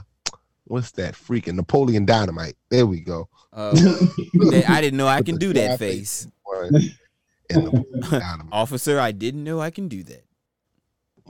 what's 0.65 0.91
that? 0.91 1.13
Freaking 1.15 1.55
Napoleon 1.55 2.05
Dynamite. 2.05 2.55
There 2.69 2.85
we 2.85 2.99
go. 3.01 3.27
Uh, 3.51 3.71
that 3.73 4.65
I 4.69 4.79
didn't 4.81 4.97
know 4.97 5.07
I 5.07 5.17
Put 5.17 5.25
can 5.25 5.35
do 5.37 5.53
that 5.53 5.79
face, 5.79 6.27
One 6.43 6.69
and 7.49 7.63
Napoleon 7.65 8.01
Dynamite. 8.01 8.47
officer. 8.51 8.99
I 8.99 9.11
didn't 9.11 9.43
know 9.43 9.59
I 9.59 9.71
can 9.71 9.87
do 9.87 10.03
that. 10.03 10.23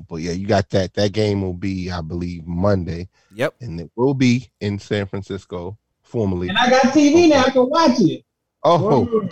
But 0.07 0.17
yeah, 0.17 0.31
you 0.31 0.47
got 0.47 0.69
that. 0.69 0.93
That 0.93 1.11
game 1.13 1.41
will 1.41 1.53
be, 1.53 1.89
I 1.91 2.01
believe, 2.01 2.45
Monday, 2.47 3.09
Yep. 3.33 3.55
and 3.61 3.79
it 3.81 3.91
will 3.95 4.13
be 4.13 4.49
in 4.61 4.79
San 4.79 5.05
Francisco 5.05 5.77
formally. 6.01 6.49
And 6.49 6.57
I 6.57 6.69
got 6.69 6.81
TV 6.93 7.29
now. 7.29 7.43
I 7.43 7.49
can 7.49 7.69
watch 7.69 7.99
it. 7.99 8.23
Oh, 8.63 9.29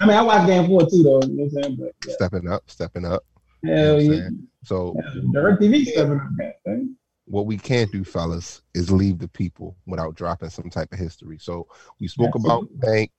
I 0.00 0.06
mean, 0.06 0.16
I 0.16 0.22
watch 0.22 0.46
game 0.46 0.66
four 0.66 0.82
too, 0.82 1.02
though. 1.02 1.20
You 1.22 1.28
know 1.36 1.44
what 1.44 1.56
I'm 1.56 1.62
saying? 1.62 1.76
But 1.76 1.92
yeah. 2.06 2.14
stepping 2.14 2.48
up, 2.48 2.62
stepping 2.70 3.04
up. 3.04 3.24
hell 3.64 3.74
know 3.74 3.94
what 3.94 4.02
yeah. 4.04 4.10
saying? 4.10 4.48
So 4.64 4.96
Direct 5.32 5.60
TV 5.60 5.84
stepping 5.86 6.12
up 6.20 6.28
that 6.38 6.54
thing. 6.64 6.96
what 7.26 7.46
we 7.46 7.56
can't 7.58 7.90
do, 7.90 8.04
fellas, 8.04 8.62
is 8.74 8.90
leave 8.90 9.18
the 9.18 9.28
people 9.28 9.76
without 9.86 10.14
dropping 10.14 10.50
some 10.50 10.70
type 10.70 10.92
of 10.92 10.98
history. 10.98 11.38
So 11.40 11.66
we 12.00 12.06
spoke 12.08 12.34
about 12.36 12.68
Bank, 12.78 13.10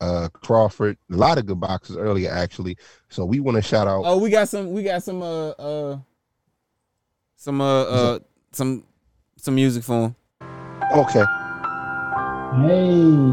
uh, 0.00 0.28
Crawford, 0.32 0.98
a 1.10 1.16
lot 1.16 1.38
of 1.38 1.46
good 1.46 1.60
boxes 1.60 1.96
earlier, 1.96 2.30
actually. 2.30 2.76
So 3.08 3.24
we 3.24 3.40
want 3.40 3.56
to 3.56 3.62
shout 3.62 3.88
out. 3.88 4.02
Oh, 4.04 4.18
we 4.18 4.30
got 4.30 4.48
some. 4.48 4.72
We 4.72 4.82
got 4.82 5.02
some. 5.02 5.22
Uh, 5.22 5.50
uh, 5.50 5.98
some 7.36 7.60
uh 7.60 7.82
uh 7.82 8.18
some 8.50 8.82
some 9.36 9.54
music 9.54 9.84
for 9.84 10.06
him. 10.06 10.16
Okay. 10.92 11.24
Hey. 12.56 13.30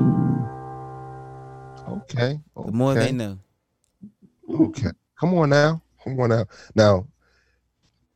Okay. 1.90 2.40
The 2.56 2.72
more 2.72 2.92
okay. 2.92 3.06
they 3.06 3.12
know. 3.12 3.40
Okay. 4.50 4.90
Come 5.20 5.34
on 5.36 5.50
now. 5.50 5.82
Come 6.04 6.20
on 6.20 6.30
now. 6.30 6.46
Now, 6.76 7.08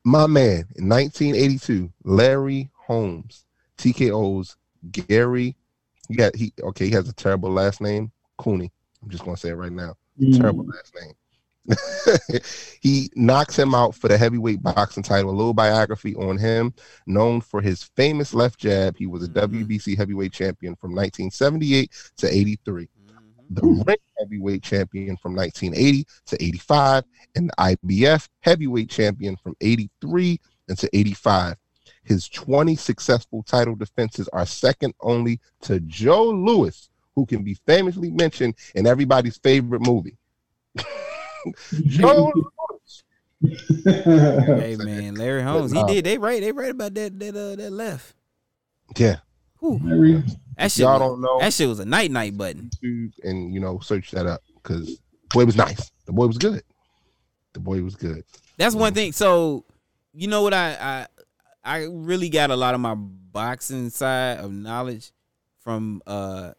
my 0.04 0.28
man 0.28 0.68
in 0.76 0.90
1982, 0.90 1.92
Larry 2.04 2.70
Holmes, 2.76 3.46
TKO's 3.78 4.58
Gary. 4.92 5.56
He 6.10 6.16
got 6.16 6.36
he 6.36 6.54
okay, 6.62 6.86
he 6.86 6.92
has 6.92 7.10
a 7.10 7.14
terrible 7.14 7.52
last 7.52 7.82
name, 7.82 8.12
Cooney. 8.38 8.72
I'm 9.02 9.10
just 9.10 9.24
gonna 9.24 9.38
say 9.38 9.50
it 9.50 9.56
right 9.56 9.72
now. 9.72 9.96
Mm. 10.20 10.38
Terrible 10.38 10.66
last 10.66 10.94
name. 11.02 11.14
he 12.82 13.10
knocks 13.16 13.58
him 13.58 13.76
out 13.76 13.94
for 13.94 14.08
the 14.08 14.18
heavyweight 14.18 14.64
boxing 14.64 15.04
title. 15.04 15.30
A 15.30 15.32
little 15.32 15.54
biography 15.54 16.16
on 16.16 16.38
him, 16.38 16.74
known 17.06 17.42
for 17.42 17.62
his 17.62 17.84
famous 17.84 18.34
left 18.34 18.58
jab. 18.58 18.96
He 18.98 19.06
was 19.06 19.24
a 19.24 19.28
Mhm. 19.28 19.34
WBC 19.34 19.96
heavyweight 19.96 20.32
champion 20.32 20.76
from 20.78 20.94
1978 20.94 21.92
to 22.18 22.34
83 22.34 22.88
the 23.50 23.62
ring 23.88 23.98
heavyweight 24.20 24.64
champion 24.64 25.16
from 25.18 25.36
1980 25.36 26.06
to 26.26 26.44
85, 26.44 27.04
and 27.36 27.50
the 27.50 27.54
IBF 27.58 28.28
heavyweight 28.42 28.90
champion 28.90 29.38
from 29.38 29.56
83 29.62 30.40
into 30.68 30.90
85. 30.94 31.56
His 32.04 32.28
20 32.30 32.76
successful 32.76 33.44
title 33.44 33.76
defenses 33.76 34.28
are 34.34 34.46
second 34.46 34.94
only 35.02 35.40
to 35.62 35.80
Joe 35.82 36.30
Louis, 36.30 36.90
who 37.18 37.26
can 37.26 37.42
be 37.44 37.56
famously 37.66 38.12
mentioned 38.12 38.54
in 38.76 38.86
everybody's 38.86 39.38
favorite 39.40 39.82
movie. 39.82 40.16
Joe 41.88 42.32
Louis. 42.36 43.04
Hey 43.84 44.76
man, 44.78 45.16
Larry 45.16 45.42
Holmes. 45.42 45.72
He 45.72 45.84
did. 45.86 46.06
They 46.06 46.20
right. 46.20 46.40
They 46.40 46.52
right 46.52 46.70
about 46.70 46.94
that 46.94 47.20
that 47.20 47.36
uh 47.36 47.56
that 47.56 47.72
left. 47.72 48.14
Yeah, 48.96 49.16
Whew. 49.60 50.24
That 50.58 50.72
shit. 50.72 50.84
y'all 50.84 50.94
was- 50.94 51.10
don't 51.10 51.22
know 51.22 51.40
That 51.40 51.54
shit 51.54 51.68
was 51.68 51.80
a 51.80 51.86
night 51.86 52.12
night 52.12 52.38
button. 52.38 52.70
And 53.24 53.52
you 53.52 53.60
know 53.60 53.80
search 53.80 54.12
that 54.12 54.28
up 54.28 54.42
because 54.62 55.00
boy 55.32 55.46
was 55.46 55.56
nice. 55.56 55.92
The 56.06 56.14
boy 56.14 56.28
was 56.28 56.38
good. 56.38 56.62
The 57.54 57.60
boy 57.60 57.82
was 57.82 57.96
good. 57.96 58.24
That's 58.58 58.76
one 58.76 58.94
thing. 58.94 59.12
So, 59.12 59.66
you 60.14 60.28
know 60.28 60.44
what 60.44 60.54
I 60.54 60.78
I 60.80 61.08
I 61.64 61.88
really 61.90 62.30
got 62.30 62.52
a 62.52 62.56
lot 62.56 62.76
of 62.76 62.80
my 62.80 62.94
boxing 62.94 63.90
side 63.90 64.38
of 64.38 64.52
knowledge 64.52 65.12
from 65.64 66.04
uh 66.06 66.52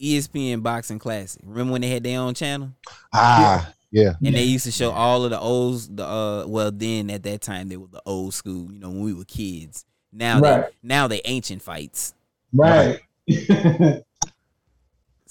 ESPN 0.00 0.62
Boxing 0.62 0.98
Classic. 0.98 1.40
Remember 1.44 1.72
when 1.72 1.80
they 1.82 1.88
had 1.88 2.02
their 2.02 2.20
own 2.20 2.34
channel 2.34 2.70
Ah, 3.12 3.72
yeah. 3.90 4.14
and 4.24 4.34
they 4.34 4.42
used 4.44 4.64
to 4.66 4.70
show 4.72 4.90
all 4.90 5.24
of 5.24 5.30
the 5.30 5.38
old 5.40 5.96
the 5.96 6.04
uh 6.04 6.44
well 6.46 6.70
then 6.72 7.10
at 7.10 7.22
that 7.22 7.40
time 7.40 7.68
they 7.68 7.76
were 7.76 7.86
the 7.86 8.02
old 8.06 8.34
school. 8.34 8.72
You 8.72 8.78
know 8.80 8.88
when 8.90 9.02
we 9.02 9.14
were 9.14 9.24
kids. 9.24 9.84
Now 10.12 10.40
Right. 10.40 10.64
they 10.66 10.68
now 10.82 11.08
they 11.08 11.20
ancient 11.24 11.62
fights. 11.62 12.14
Right. 12.52 13.00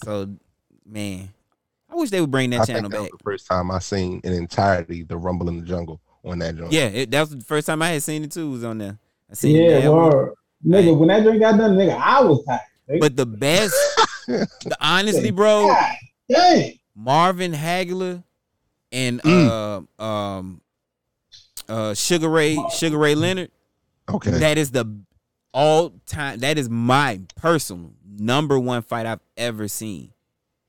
So 0.04 0.28
man, 0.86 1.30
I 1.90 1.96
wish 1.96 2.10
they 2.10 2.20
would 2.22 2.32
bring 2.32 2.50
that 2.50 2.62
I 2.62 2.66
channel 2.66 2.82
think 2.90 2.94
that 2.94 3.02
was 3.02 3.10
back. 3.12 3.18
the 3.20 3.24
first 3.24 3.48
time 3.48 3.72
I 3.72 3.80
seen 3.80 4.20
in 4.24 4.34
entirety 4.34 5.04
the 5.04 5.18
Rumble 5.18 5.48
in 5.50 5.60
the 5.60 5.66
Jungle 5.66 6.02
on 6.26 6.40
that 6.40 6.56
joint. 6.58 6.72
Yeah, 6.74 6.88
it, 6.88 7.12
that 7.12 7.22
was 7.22 7.30
the 7.30 7.42
first 7.44 7.68
time 7.68 7.82
I 7.82 7.90
had 7.92 8.04
seen 8.04 8.24
it 8.24 8.32
too. 8.32 8.50
Was 8.52 8.64
on 8.64 8.80
there. 8.80 8.98
I 9.32 9.34
seen 9.36 9.56
yeah, 9.56 9.80
that 9.80 9.92
one. 9.92 10.10
word. 10.12 10.34
Nigga, 10.66 10.98
when 10.98 11.08
that 11.10 11.24
drink 11.24 11.40
got 11.42 11.58
done, 11.58 11.76
nigga, 11.76 11.98
I 11.98 12.22
was 12.22 12.44
tired. 12.46 12.60
Nigga. 12.90 13.00
But 13.00 13.16
the 13.16 13.26
best, 13.26 13.72
the, 13.72 14.08
honestly, 14.80 15.32
bro, 15.32 15.68
God 15.68 15.96
dang. 16.30 16.80
Marvin 16.96 17.54
Hagler 17.54 18.24
and 18.92 19.22
Mm. 19.22 19.86
uh, 20.00 20.04
um, 20.04 20.62
uh, 21.70 21.94
Sugar 21.94 22.30
Ray, 22.30 22.58
Sugar 22.78 22.98
Ray 22.98 23.16
Leonard. 23.16 23.52
Okay. 24.14 24.32
That 24.32 24.58
is 24.58 24.72
the 24.72 24.86
all 25.54 25.94
time. 26.06 26.40
That 26.40 26.58
is 26.58 26.70
my 26.70 27.22
personal 27.36 27.92
number 28.06 28.60
one 28.60 28.82
fight 28.82 29.06
I've 29.06 29.22
ever 29.38 29.68
seen. 29.68 30.12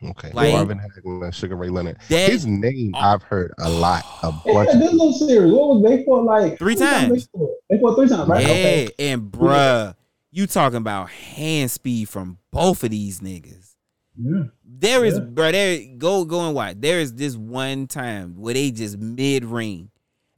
Okay. 0.03 0.31
Like- 0.35 0.53
Marvin 0.53 0.79
Hagler 0.79 1.33
Sugar 1.33 1.57
Ray 1.57 1.69
Leonard. 1.69 1.97
That 2.11 2.31
His 2.31 2.47
name 2.47 2.95
I've 2.95 3.23
heard 3.23 3.53
a 3.59 3.69
lot. 3.71 4.05
A 4.23 4.33
They 4.45 4.53
bunch 4.53 4.69
had 4.71 4.77
of 4.77 4.83
this 4.83 4.93
little 4.93 5.13
series. 5.13 5.53
What 5.53 5.69
was 5.69 5.83
they 5.83 6.05
for? 6.05 6.23
Like 6.23 6.59
Three 6.59 6.75
times. 6.77 7.27
They 7.33 7.39
fought, 7.39 7.51
they 7.71 7.79
fought 7.81 7.97
three 7.97 8.09
times, 8.09 8.29
right? 8.29 8.43
yeah, 8.45 8.51
Okay. 8.51 8.89
and 8.99 9.23
bruh, 9.33 9.95
you 10.35 10.47
talking 10.49 10.79
about 10.79 11.11
hand 11.11 11.71
speed 11.71 12.09
from 12.09 12.39
both 12.51 12.83
of 12.83 12.91
these 12.91 13.21
niggas. 13.21 13.75
Yeah. 14.19 14.45
There 14.65 15.05
is, 15.05 15.15
Yeah. 15.15 15.21
bro. 15.21 15.53
There, 15.53 15.81
go 15.97 16.25
go 16.25 16.47
and 16.47 16.55
watch. 16.55 16.77
There 16.79 16.99
is 17.01 17.15
this 17.15 17.37
one 17.37 17.87
time 17.87 18.35
where 18.37 18.55
they 18.55 18.71
just 18.71 18.99
mid 18.99 19.45
ring, 19.45 19.91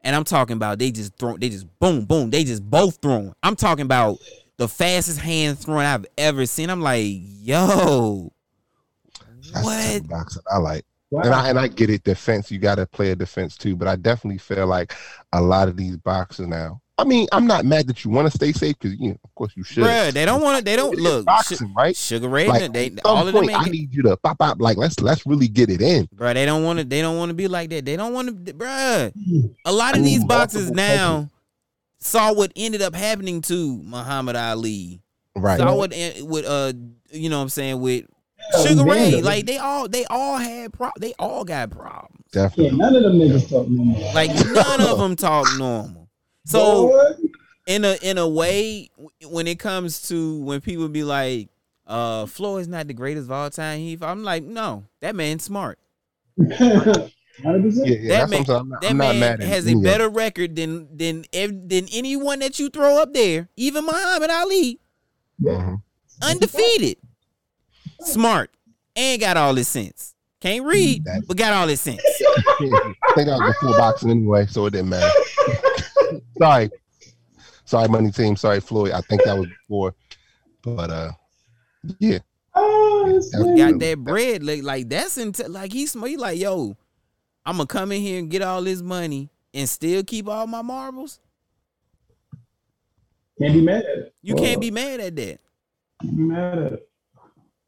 and 0.02 0.14
I'm 0.14 0.24
talking 0.24 0.56
about 0.56 0.78
they 0.78 0.90
just 0.90 1.16
throw, 1.16 1.36
they 1.36 1.48
just 1.48 1.66
boom, 1.78 2.04
boom, 2.04 2.30
they 2.30 2.44
just 2.44 2.62
both 2.68 2.98
throwing. 3.00 3.32
I'm 3.42 3.56
talking 3.56 3.84
about 3.84 4.18
the 4.58 4.68
fastest 4.68 5.18
hand 5.20 5.58
throwing 5.58 5.86
I've 5.86 6.06
ever 6.18 6.44
seen. 6.46 6.68
I'm 6.70 6.80
like, 6.82 7.04
yo, 7.06 8.32
that's 9.52 9.52
the 9.52 9.60
what? 9.62 10.08
boxing 10.08 10.42
I 10.50 10.58
like. 10.58 10.84
Wow. 11.10 11.22
And 11.22 11.34
I 11.34 11.48
and 11.50 11.58
I 11.58 11.68
get 11.68 11.88
it, 11.88 12.02
defense, 12.04 12.50
you 12.50 12.58
gotta 12.58 12.86
play 12.86 13.12
a 13.12 13.16
defense 13.16 13.56
too, 13.56 13.76
but 13.76 13.88
I 13.88 13.96
definitely 13.96 14.38
feel 14.38 14.66
like 14.66 14.92
a 15.32 15.40
lot 15.40 15.68
of 15.68 15.76
these 15.76 15.96
boxers 15.96 16.48
now. 16.48 16.80
I 16.98 17.04
mean, 17.04 17.26
I'm 17.30 17.46
not 17.46 17.66
mad 17.66 17.86
that 17.88 18.04
you 18.04 18.10
want 18.10 18.26
to 18.30 18.34
stay 18.34 18.52
safe 18.52 18.78
because 18.78 18.98
you 18.98 19.10
know, 19.10 19.18
of 19.22 19.34
course 19.34 19.52
you 19.54 19.62
should. 19.64 19.84
Bruh, 19.84 20.12
they 20.12 20.24
don't 20.24 20.40
want 20.40 20.58
to. 20.58 20.64
They 20.64 20.76
don't 20.76 20.94
It 20.94 20.98
is 20.98 21.02
look. 21.04 21.26
boxing, 21.26 21.74
right? 21.74 21.94
Sugar 21.94 22.28
Ray, 22.28 22.48
Like, 22.48 22.72
they 22.72 22.86
at 22.86 23.04
all 23.04 23.18
some 23.18 23.28
of 23.28 23.34
them 23.34 23.42
point, 23.44 23.54
I 23.56 23.62
ain't. 23.64 23.72
need 23.72 23.94
you 23.94 24.02
to 24.04 24.16
pop 24.16 24.38
up. 24.40 24.60
Like, 24.60 24.78
let's 24.78 24.98
let's 25.00 25.26
really 25.26 25.46
get 25.48 25.68
it 25.68 25.82
in. 25.82 26.08
Bro, 26.12 26.32
they 26.34 26.46
don't 26.46 26.64
want 26.64 26.78
to. 26.78 26.84
They 26.86 27.02
don't 27.02 27.18
want 27.18 27.28
to 27.30 27.34
be 27.34 27.48
like 27.48 27.68
that. 27.70 27.84
They 27.84 27.96
don't 27.96 28.14
want 28.14 28.46
to, 28.46 28.54
bruh. 28.54 29.12
A 29.66 29.72
lot 29.72 29.96
of 29.96 30.04
these 30.04 30.24
boxes 30.24 30.70
boxers 30.70 30.74
multiple 30.74 30.76
now 30.76 31.30
saw 31.98 32.32
what 32.32 32.50
ended 32.56 32.80
up 32.80 32.94
happening 32.94 33.42
to 33.42 33.82
Muhammad 33.82 34.36
Ali. 34.36 35.02
Right. 35.34 35.58
Saw 35.58 35.74
what 35.76 35.92
en- 35.92 36.26
with 36.26 36.46
uh, 36.46 36.72
you 37.10 37.28
know 37.28 37.36
what 37.36 37.42
I'm 37.42 37.48
saying 37.50 37.78
with 37.80 38.06
Yeah, 38.54 38.64
Sugar 38.64 38.84
Ray. 38.84 39.10
Vander. 39.10 39.22
Like 39.22 39.44
they 39.44 39.58
all, 39.58 39.86
they 39.86 40.06
all 40.06 40.38
had 40.38 40.72
pro. 40.72 40.88
They 40.98 41.12
all 41.18 41.44
got 41.44 41.70
problems. 41.70 42.24
Yeah, 42.32 42.44
Definitely. 42.44 42.78
none 42.78 42.96
of 42.96 43.02
them 43.02 43.12
niggas 43.18 43.50
talk 43.50 43.68
no 43.68 43.84
more. 43.84 44.14
Like 44.14 44.30
none 44.46 44.80
of 44.80 44.98
them 44.98 45.14
talk 45.14 45.46
normal. 45.58 46.05
So 46.46 46.88
Boy, 46.88 47.28
in 47.66 47.84
a 47.84 47.96
in 48.02 48.18
a 48.18 48.26
way, 48.28 48.88
when 49.28 49.46
it 49.46 49.58
comes 49.58 50.08
to 50.08 50.40
when 50.40 50.60
people 50.60 50.88
be 50.88 51.02
like, 51.04 51.48
uh, 51.86 52.26
Floyd's 52.26 52.68
not 52.68 52.86
the 52.88 52.94
greatest 52.94 53.24
of 53.26 53.32
all 53.32 53.50
time. 53.50 53.80
He, 53.80 53.98
I'm 54.00 54.22
like, 54.24 54.42
no, 54.44 54.84
that 55.00 55.14
man's 55.14 55.44
smart. 55.44 55.78
Yeah, 57.38 57.50
yeah. 57.84 58.08
That 58.24 58.30
that's 58.30 58.48
man- 58.48 58.56
I'm 58.56 58.68
not, 58.70 58.80
That 58.80 58.90
I'm 58.92 58.96
not 58.96 59.08
man 59.08 59.20
mad 59.20 59.40
at 59.42 59.48
has 59.48 59.66
a 59.68 59.74
of 59.76 59.82
better 59.82 60.08
record 60.08 60.56
than 60.56 60.88
than 60.96 61.26
than 61.32 61.86
anyone 61.92 62.38
that 62.38 62.58
you 62.58 62.70
throw 62.70 62.96
up 63.02 63.12
there. 63.12 63.50
Even 63.56 63.84
Muhammad 63.84 64.30
Ali, 64.30 64.80
Mhm. 65.42 65.82
undefeated, 66.22 66.96
smart, 68.00 68.50
and 68.96 69.20
got 69.20 69.36
all 69.36 69.54
his 69.54 69.68
sense. 69.68 70.14
Can't 70.40 70.64
read, 70.64 71.04
That- 71.04 71.24
but 71.28 71.36
got 71.36 71.52
all 71.52 71.68
his 71.68 71.82
sense. 71.82 72.00
I 72.00 72.56
think 73.14 73.26
that 73.26 73.38
was 73.38 73.54
before 73.60 73.76
boxing 73.76 74.10
anyway, 74.10 74.46
so 74.46 74.64
it 74.64 74.70
didn't 74.70 74.88
matter. 74.88 75.12
Sorry. 76.38 76.70
Sorry, 77.64 77.88
money 77.88 78.10
team. 78.10 78.36
Sorry, 78.36 78.60
Floyd. 78.60 78.92
I 78.92 79.00
think 79.00 79.24
that 79.24 79.36
was 79.36 79.48
before. 79.48 79.94
But 80.62 80.90
uh 80.90 81.12
yeah. 81.98 82.18
Oh, 82.54 83.04
this 83.06 83.30
Got 83.30 83.78
that 83.78 83.98
bread 83.98 84.42
like 84.42 84.62
like 84.62 84.88
that's 84.88 85.18
into 85.18 85.48
like 85.48 85.72
he's. 85.72 85.92
He 85.92 86.16
like 86.16 86.38
yo, 86.38 86.76
I'm 87.44 87.56
gonna 87.58 87.66
come 87.66 87.92
in 87.92 88.00
here 88.00 88.18
and 88.18 88.30
get 88.30 88.42
all 88.42 88.62
this 88.62 88.82
money 88.82 89.30
and 89.52 89.68
still 89.68 90.02
keep 90.02 90.28
all 90.28 90.46
my 90.46 90.62
marbles. 90.62 91.20
Can't 93.40 93.52
be 93.52 93.60
mad 93.60 93.84
at 93.84 93.98
it. 93.98 94.14
You 94.22 94.34
Whoa. 94.34 94.42
can't 94.42 94.60
be 94.60 94.70
mad 94.70 95.00
at 95.00 95.16
that. 95.16 95.40
Can't 96.00 96.16
be 96.16 96.22
mad 96.22 96.58
at 96.58 96.72
it. 96.72 96.88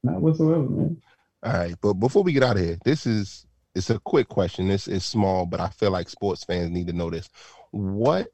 Not 0.02 0.20
whatsoever, 0.20 0.62
man. 0.62 1.00
All 1.42 1.52
right. 1.52 1.74
But 1.80 1.94
before 1.94 2.22
we 2.22 2.32
get 2.32 2.42
out 2.42 2.56
of 2.56 2.62
here, 2.62 2.78
this 2.84 3.06
is 3.06 3.46
it's 3.74 3.90
a 3.90 3.98
quick 3.98 4.28
question. 4.28 4.68
This 4.68 4.88
is 4.88 5.04
small, 5.04 5.46
but 5.46 5.60
I 5.60 5.68
feel 5.68 5.90
like 5.90 6.08
sports 6.08 6.44
fans 6.44 6.70
need 6.70 6.86
to 6.86 6.92
know 6.92 7.10
this. 7.10 7.28
What 7.70 8.28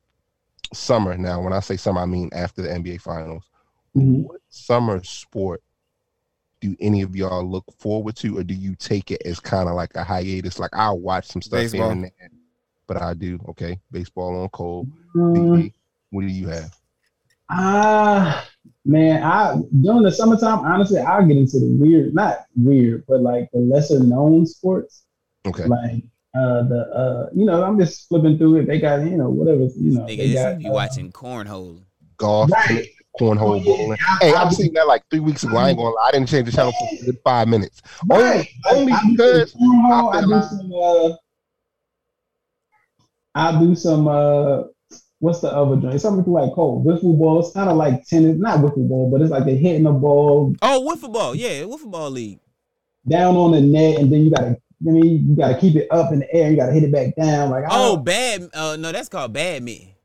summer 0.73 1.17
now, 1.17 1.43
when 1.43 1.53
I 1.53 1.61
say 1.61 1.77
summer, 1.77 2.01
I 2.01 2.07
mean 2.07 2.31
after 2.33 2.63
the 2.63 2.69
NBA 2.73 3.01
finals, 3.01 3.45
Mhm. 3.97 4.25
what 4.25 4.41
summer 4.49 5.03
sport 5.05 5.63
do 6.61 6.75
any 6.81 7.03
of 7.03 7.15
y'all 7.15 7.45
look 7.45 7.65
forward 7.79 8.17
to, 8.17 8.39
or 8.39 8.43
do 8.45 8.55
you 8.55 8.75
take 8.77 9.11
it 9.11 9.23
as 9.25 9.39
kind 9.41 9.69
of 9.69 9.75
like 9.75 9.95
a 9.95 10.03
hiatus? 10.05 10.59
Like 10.59 10.71
I'll 10.75 10.99
watch 10.99 11.27
some 11.27 11.43
stuff 11.43 11.61
Baseball. 11.61 11.83
here 11.83 11.93
and 11.93 12.05
there, 12.05 12.31
but 12.87 13.01
I 13.03 13.15
do 13.15 13.39
okay. 13.51 13.79
Baseball 13.91 14.43
on 14.43 14.49
cold. 14.51 14.89
Mm, 15.15 15.35
DB, 15.53 15.73
what 16.11 16.23
do 16.23 16.27
you 16.29 16.49
have? 16.49 16.75
Ah, 17.51 18.49
man, 18.87 19.23
I 19.23 19.61
during 19.83 20.03
the 20.03 20.11
summertime, 20.11 20.61
honestly, 20.61 20.99
I'll 21.01 21.27
get 21.27 21.37
into 21.37 21.59
the 21.61 21.77
weird, 21.79 22.15
not 22.15 22.47
weird, 22.57 23.05
but 23.07 23.21
like 23.21 23.51
the 23.53 23.59
lesser 23.61 24.01
known 24.03 24.47
sports, 24.47 25.05
Okay, 25.47 25.67
like 25.67 26.03
uh 26.35 26.63
the 26.65 26.81
uh 26.95 27.31
you 27.35 27.45
know, 27.45 27.63
I'm 27.63 27.79
just 27.79 28.09
flipping 28.09 28.39
through 28.39 28.57
it. 28.61 28.67
They 28.67 28.81
got 28.81 29.01
you 29.05 29.17
know 29.17 29.31
whatever 29.31 29.61
you 29.77 29.93
know. 29.99 30.01
Nigga, 30.07 30.17
they 30.17 30.35
got, 30.35 30.61
you 30.61 30.71
uh, 30.71 30.75
watching 30.75 31.13
cornhole. 31.13 31.83
golf, 32.17 32.51
Right. 32.51 32.87
cornhole, 33.21 33.41
Oh, 33.41 33.55
yeah. 33.55 33.65
bowling. 33.65 33.99
I- 34.09 34.19
Hey, 34.21 34.35
I- 34.35 34.43
I've 34.45 34.53
seen 34.53 34.73
that 34.75 34.87
like 34.89 35.03
three 35.11 35.21
weeks 35.21 35.45
ago. 35.45 35.57
I 35.57 35.69
ain't 35.71 35.79
gonna 35.79 35.91
lie. 35.91 36.07
I 36.09 36.11
didn't 36.13 36.29
change 36.29 36.47
the 36.47 36.53
channel 36.53 36.73
for 36.73 36.89
a 37.01 37.05
good 37.05 37.19
five 37.25 37.47
minutes. 37.49 37.83
Right. 38.07 38.49
Only, 38.71 38.81
only 38.81 38.93
I, 38.93 38.97
I 38.97 39.01
do 39.05 39.11
because 39.13 39.53
some 39.53 39.61
cornhole, 39.61 40.15
I 40.15 40.19
I 40.19 40.21
do 40.23 40.27
like- 40.29 40.45
some 40.51 40.73
uh 40.73 41.17
I 43.37 43.59
do 43.61 43.75
some 43.75 44.09
uh 44.09 44.63
what's 45.21 45.41
the 45.41 45.49
other 45.53 45.77
joint? 45.77 46.01
Something 46.01 46.33
like 46.33 46.53
called 46.53 46.85
wiffle 46.87 47.19
ball. 47.19 47.41
It's 47.41 47.53
kind 47.53 47.69
of 47.71 47.77
like 47.77 48.05
tennis, 48.07 48.37
not 48.39 48.59
wiffle 48.61 48.89
ball, 48.89 49.11
but 49.11 49.23
it's 49.23 49.31
like 49.31 49.45
they're 49.45 49.57
hitting 49.57 49.85
the 49.85 49.93
ball. 49.93 50.55
Oh, 50.63 50.87
wiffle 50.89 51.13
ball, 51.13 51.35
yeah, 51.35 51.63
wiffle 51.63 51.91
ball 51.91 52.11
league. 52.11 52.41
Down 53.09 53.37
on 53.37 53.53
the 53.53 53.61
net, 53.61 53.99
and 54.01 54.13
then 54.13 54.25
you 54.25 54.31
gotta. 54.31 54.57
I 54.87 54.91
mean, 54.91 55.29
you 55.29 55.37
gotta 55.37 55.59
keep 55.59 55.77
it 55.77 55.89
up 55.91 56.13
in 56.13 56.21
the 56.21 56.35
air. 56.35 56.51
You 56.51 56.57
gotta 56.57 56.73
hit 56.73 56.83
it 56.83 56.93
back 56.93 57.15
down. 57.17 57.51
Like 57.51 57.65
oh, 57.71 57.97
bad. 57.97 58.49
Uh, 58.53 58.77
no, 58.79 58.93
that's 58.93 59.09
called 59.09 59.33
bad 59.33 59.63
me. 59.63 59.97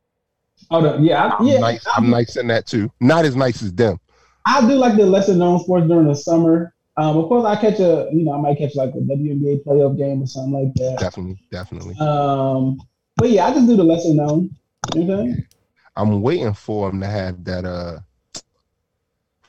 Oh, 0.71 0.81
the, 0.81 1.03
yeah, 1.03 1.25
I, 1.25 1.37
I'm 1.37 1.47
yeah. 1.47 1.59
nice. 1.59 1.85
I'm 1.95 2.09
nice 2.09 2.35
in 2.37 2.47
that 2.47 2.65
too. 2.65 2.91
Not 2.99 3.25
as 3.25 3.35
nice 3.35 3.61
as 3.61 3.73
them. 3.73 3.99
I 4.45 4.61
do 4.61 4.75
like 4.75 4.95
the 4.95 5.05
lesser 5.05 5.35
known 5.35 5.59
sports 5.59 5.87
during 5.87 6.07
the 6.07 6.15
summer. 6.15 6.73
Um, 6.97 7.17
of 7.17 7.27
course, 7.27 7.45
I 7.45 7.55
catch 7.59 7.79
a, 7.79 8.09
you 8.11 8.23
know, 8.23 8.33
I 8.33 8.37
might 8.37 8.57
catch 8.57 8.75
like 8.75 8.89
a 8.89 8.99
WNBA 8.99 9.63
playoff 9.63 9.97
game 9.97 10.21
or 10.21 10.27
something 10.27 10.53
like 10.53 10.73
that. 10.75 10.97
Definitely, 10.99 11.39
definitely. 11.51 11.95
Um, 11.99 12.79
but 13.15 13.29
yeah, 13.29 13.47
I 13.47 13.53
just 13.53 13.67
do 13.67 13.75
the 13.75 13.83
lesser 13.83 14.13
known. 14.13 14.49
You 14.95 15.03
know 15.05 15.19
I'm? 15.19 15.47
I'm 15.95 16.21
waiting 16.21 16.53
for 16.53 16.89
them 16.89 16.99
to 17.01 17.07
have 17.07 17.43
that 17.45 17.65
uh 17.65 17.99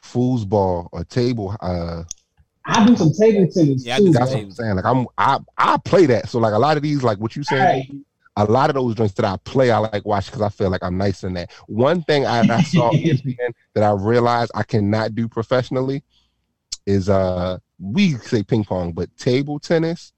foosball 0.03 0.89
or 0.93 1.05
table. 1.05 1.57
Uh, 1.61 2.05
I 2.67 2.87
do 2.87 2.97
some 2.97 3.13
table 3.13 3.51
tennis 3.51 3.85
Yeah, 3.85 3.97
I 3.97 3.99
too. 3.99 4.07
do 4.07 4.13
that's 4.13 4.31
bro. 4.31 4.39
what 4.39 4.45
I'm 4.45 4.51
saying. 4.53 4.77
Like 4.77 4.85
I'm, 4.85 5.07
I 5.19 5.39
I 5.59 5.79
play 5.85 6.07
that. 6.07 6.29
So 6.29 6.39
like 6.39 6.53
a 6.55 6.59
lot 6.59 6.77
of 6.77 6.83
these, 6.83 7.03
like 7.03 7.19
what 7.19 7.35
you 7.37 7.43
saying, 7.43 7.65
Right. 7.65 7.91
a 8.37 8.45
lot 8.45 8.71
of 8.71 8.75
those 8.75 8.95
joints 8.95 9.15
that 9.15 9.25
I 9.25 9.37
play, 9.45 9.71
I 9.71 9.79
like 9.79 10.05
watch 10.05 10.27
because 10.27 10.43
I 10.43 10.49
feel 10.51 10.71
like 10.71 10.83
I'm 10.85 10.97
nice 10.99 11.25
in 11.25 11.33
that. 11.35 11.51
One 11.67 12.03
thing 12.03 12.27
I, 12.27 12.45
I 12.49 12.63
saw 12.63 12.91
ESPN 12.93 13.53
that 13.75 13.83
I 13.85 13.93
realized 13.93 14.53
I 14.55 14.63
cannot 14.63 15.15
do 15.15 15.29
professionally 15.29 16.05
is 16.87 17.09
uh 17.09 17.59
we 17.79 18.15
say 18.19 18.43
ping 18.43 18.65
pong, 18.65 18.93
but 18.93 19.15
table 19.17 19.59
tennis 19.59 20.13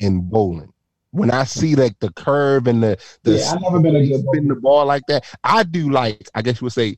and 0.00 0.28
bowling. 0.28 0.72
When 1.10 1.30
I 1.30 1.44
see 1.44 1.74
like 1.74 1.98
the 2.00 2.12
curve 2.12 2.66
and 2.66 2.82
the 2.82 2.98
the 3.22 3.38
Yeah, 3.38 3.52
I've 3.52 3.62
never 3.62 3.80
been 3.80 3.96
a 3.96 4.06
good 4.06 4.24
spin 4.24 4.48
the 4.48 4.56
ball 4.56 4.84
like 4.86 5.04
that, 5.08 5.24
I 5.44 5.62
do 5.62 5.90
like 5.90 6.28
I 6.34 6.42
guess 6.42 6.60
you 6.60 6.66
would 6.66 6.72
say 6.72 6.96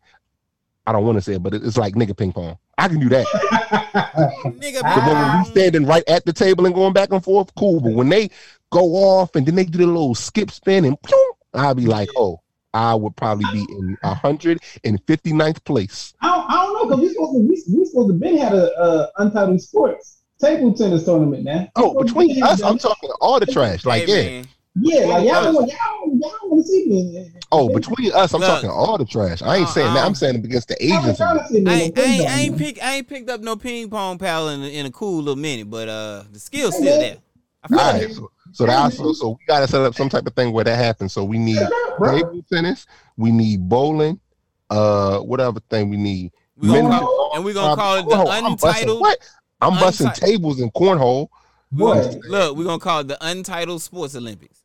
I 0.86 0.92
don't 0.92 1.04
want 1.04 1.16
to 1.16 1.22
say 1.22 1.34
it, 1.34 1.42
but 1.42 1.54
it's 1.54 1.76
like 1.76 1.94
nigga 1.94 2.16
ping 2.16 2.32
pong. 2.32 2.58
I 2.80 2.88
can 2.88 2.98
do 2.98 3.10
that. 3.10 3.26
Nigga, 4.58 4.80
But 4.80 5.06
when 5.06 5.38
we 5.38 5.44
standing 5.44 5.84
right 5.84 6.02
at 6.08 6.24
the 6.24 6.32
table 6.32 6.64
and 6.64 6.74
going 6.74 6.94
back 6.94 7.12
and 7.12 7.22
forth, 7.22 7.54
cool. 7.54 7.78
But 7.80 7.92
when 7.92 8.08
they 8.08 8.30
go 8.70 8.94
off 8.94 9.36
and 9.36 9.46
then 9.46 9.54
they 9.54 9.64
do 9.64 9.78
the 9.78 9.86
little 9.86 10.14
skip 10.14 10.50
spin 10.50 10.86
and 10.86 11.00
ploom, 11.02 11.32
I'll 11.52 11.74
be 11.74 11.86
like, 11.86 12.08
oh, 12.16 12.40
I 12.72 12.94
would 12.94 13.16
probably 13.16 13.44
be 13.52 13.66
in 13.70 13.98
159th 14.02 15.62
place. 15.64 16.14
I 16.22 16.28
don't, 16.28 16.50
I 16.50 16.54
don't 16.64 16.72
know 16.74 16.84
because 16.96 17.00
we 17.00 17.08
supposed 17.12 17.32
to 17.32 17.38
we, 17.40 17.78
we 17.78 17.84
supposed 17.84 18.08
to 18.08 18.14
been 18.14 18.38
had 18.38 18.54
a 18.54 18.72
uh, 18.78 19.06
untitled 19.18 19.60
sports 19.60 20.22
table 20.40 20.72
tennis 20.72 21.04
tournament 21.04 21.44
now. 21.44 21.68
Oh, 21.76 21.82
We 21.82 22.08
supposed 22.08 22.14
to 22.14 22.14
between 22.28 22.42
us, 22.42 22.62
I'm 22.62 22.78
talking 22.78 23.10
all 23.20 23.40
the 23.40 23.46
trash. 23.52 23.84
Like, 23.84 24.06
Hey, 24.06 24.24
yeah. 24.24 24.30
man. 24.30 24.48
Yeah, 24.76 25.04
like 25.06 25.26
y'all 25.26 25.52
y'all 25.52 25.66
y'all 25.66 26.32
want 26.44 26.64
to 26.64 26.68
see 26.70 26.86
me. 26.88 27.32
Oh, 27.52 27.68
between 27.74 28.12
us, 28.12 28.32
I'm 28.32 28.40
Look. 28.40 28.48
talking 28.48 28.70
all 28.70 28.96
the 28.96 29.04
trash. 29.04 29.42
I 29.42 29.56
ain't 29.56 29.68
Uh, 29.68 29.72
saying 29.72 29.94
that. 29.94 30.04
I'm 30.04 30.14
saying 30.14 30.36
it 30.36 30.44
against 30.44 30.68
the 30.68 30.76
Y'all 30.80 30.98
agents. 31.02 31.18
trying 31.18 31.38
to 31.38 31.42
I 31.70 31.74
ain't, 31.74 31.94
the 31.94 32.02
I 32.02 32.04
ain't, 32.04 32.28
I 32.28 32.40
ain't 32.40 32.58
pick 32.58 32.82
I 32.82 32.94
ain't 32.96 33.08
picked 33.08 33.28
up 33.30 33.40
no 33.40 33.56
ping 33.56 33.90
pong 33.90 34.18
pal 34.18 34.48
in, 34.50 34.62
in 34.62 34.86
a 34.86 34.90
cool 34.90 35.18
little 35.18 35.34
minute, 35.36 35.68
but 35.68 35.88
uh 35.88 36.22
the 36.30 36.38
skill's 36.38 36.76
still 36.76 36.98
there. 37.00 37.16
I 37.64 37.68
feel 37.68 37.78
All 37.78 37.92
like 37.92 38.02
right, 38.06 38.14
so, 38.14 38.30
so 38.52 38.66
that 38.66 38.92
so, 38.92 39.12
so 39.12 39.28
we 39.30 39.44
gotta 39.46 39.66
set 39.68 39.80
up 39.82 39.94
some 39.94 40.08
type 40.08 40.26
of 40.26 40.34
thing 40.34 40.52
where 40.52 40.64
that 40.64 40.76
happens. 40.76 41.12
So 41.12 41.24
we 41.24 41.38
need 41.38 41.60
Bro, 41.98 42.12
table 42.18 42.44
tennis, 42.50 42.86
we 43.16 43.32
need 43.32 43.68
bowling, 43.68 44.18
uh, 44.70 45.18
whatever 45.18 45.60
thing 45.68 45.90
we 45.90 45.96
need. 45.96 46.32
we 46.56 46.68
gonna 46.68 46.88
call, 47.00 47.32
and 47.34 47.44
we're 47.44 47.52
gonna 47.54 47.74
call 47.76 47.96
it 47.96 48.08
the 48.08 48.14
Cornhole. 48.14 48.28
I'm 48.30 48.42
busting- 48.54 48.68
untitled. 48.68 49.00
What? 49.00 49.18
I'm 49.60 49.72
busting 49.78 50.06
Unti- 50.06 50.14
tables 50.14 50.60
and 50.60 50.72
cornhole. 50.72 51.28
we 51.72 51.82
What? 51.82 52.14
look, 52.28 52.56
we're 52.56 52.64
gonna 52.64 52.78
call 52.78 53.00
it 53.00 53.08
the 53.08 53.18
untitled 53.20 53.82
sports 53.82 54.14
Olympics. 54.14 54.59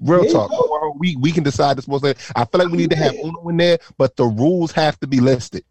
Real 0.00 0.24
Yeah. 0.24 0.32
talk. 0.32 0.50
Well, 0.50 0.94
We 0.98 1.16
we 1.16 1.30
can 1.32 1.44
decide 1.44 1.76
this. 1.76 1.84
Supposed 1.84 2.04
to. 2.04 2.14
I 2.34 2.44
feel 2.46 2.60
like 2.60 2.70
we 2.70 2.78
need 2.78 2.90
to 2.90 2.96
have 2.96 3.14
Uno 3.14 3.48
in 3.48 3.56
there, 3.58 3.78
but 3.98 4.16
the 4.16 4.24
rules 4.24 4.72
have 4.72 4.98
to 5.00 5.06
be 5.06 5.20
listed. 5.20 5.64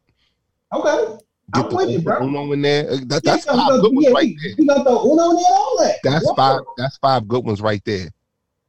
Okay. 0.73 1.15
Get 1.53 1.64
I'm 1.65 1.69
the 1.72 1.76
with 1.77 1.89
you, 1.89 1.99
bro. 2.01 2.22
Uno 2.27 2.51
in 2.51 2.61
there. 2.61 2.91
Uh, 2.91 2.97
That, 3.07 3.23
that's 3.23 3.45
Yeah, 3.47 3.53
five 3.53 3.81
good 3.81 3.93
ones 3.95 4.06
yeah, 4.07 4.14
right 4.14 4.35
there. 4.43 4.53
We 4.60 4.68
got 4.68 4.84
the 4.84 4.91
Uno 4.91 5.30
and 5.31 5.45
all 5.49 5.77
that. 5.80 5.95
That's 6.03 6.26
Whoa. 6.27 6.35
five. 6.35 6.60
That's 6.77 6.97
five 6.97 7.27
good 7.27 7.43
ones 7.43 7.60
right 7.60 7.81
there. 7.85 8.10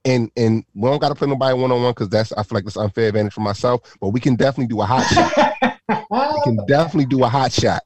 And 0.06 0.30
and 0.34 0.64
we 0.74 0.88
don't 0.88 0.98
got 0.98 1.10
to 1.10 1.14
play 1.14 1.28
nobody 1.28 1.54
one 1.58 1.70
on 1.70 1.82
one 1.82 1.92
because 1.92 2.08
that's 2.08 2.32
I 2.32 2.42
feel 2.42 2.56
like 2.56 2.64
that's 2.64 2.78
unfair 2.78 3.08
advantage 3.08 3.34
for 3.34 3.42
myself. 3.42 3.82
But 4.00 4.08
we 4.08 4.20
can 4.20 4.34
definitely 4.34 4.68
do 4.68 4.80
a 4.80 4.86
hot 4.86 5.06
shot. 5.08 5.54
We 5.90 6.40
can 6.42 6.58
definitely 6.66 7.04
do 7.04 7.22
a 7.22 7.28
hot 7.28 7.52
shot. 7.52 7.82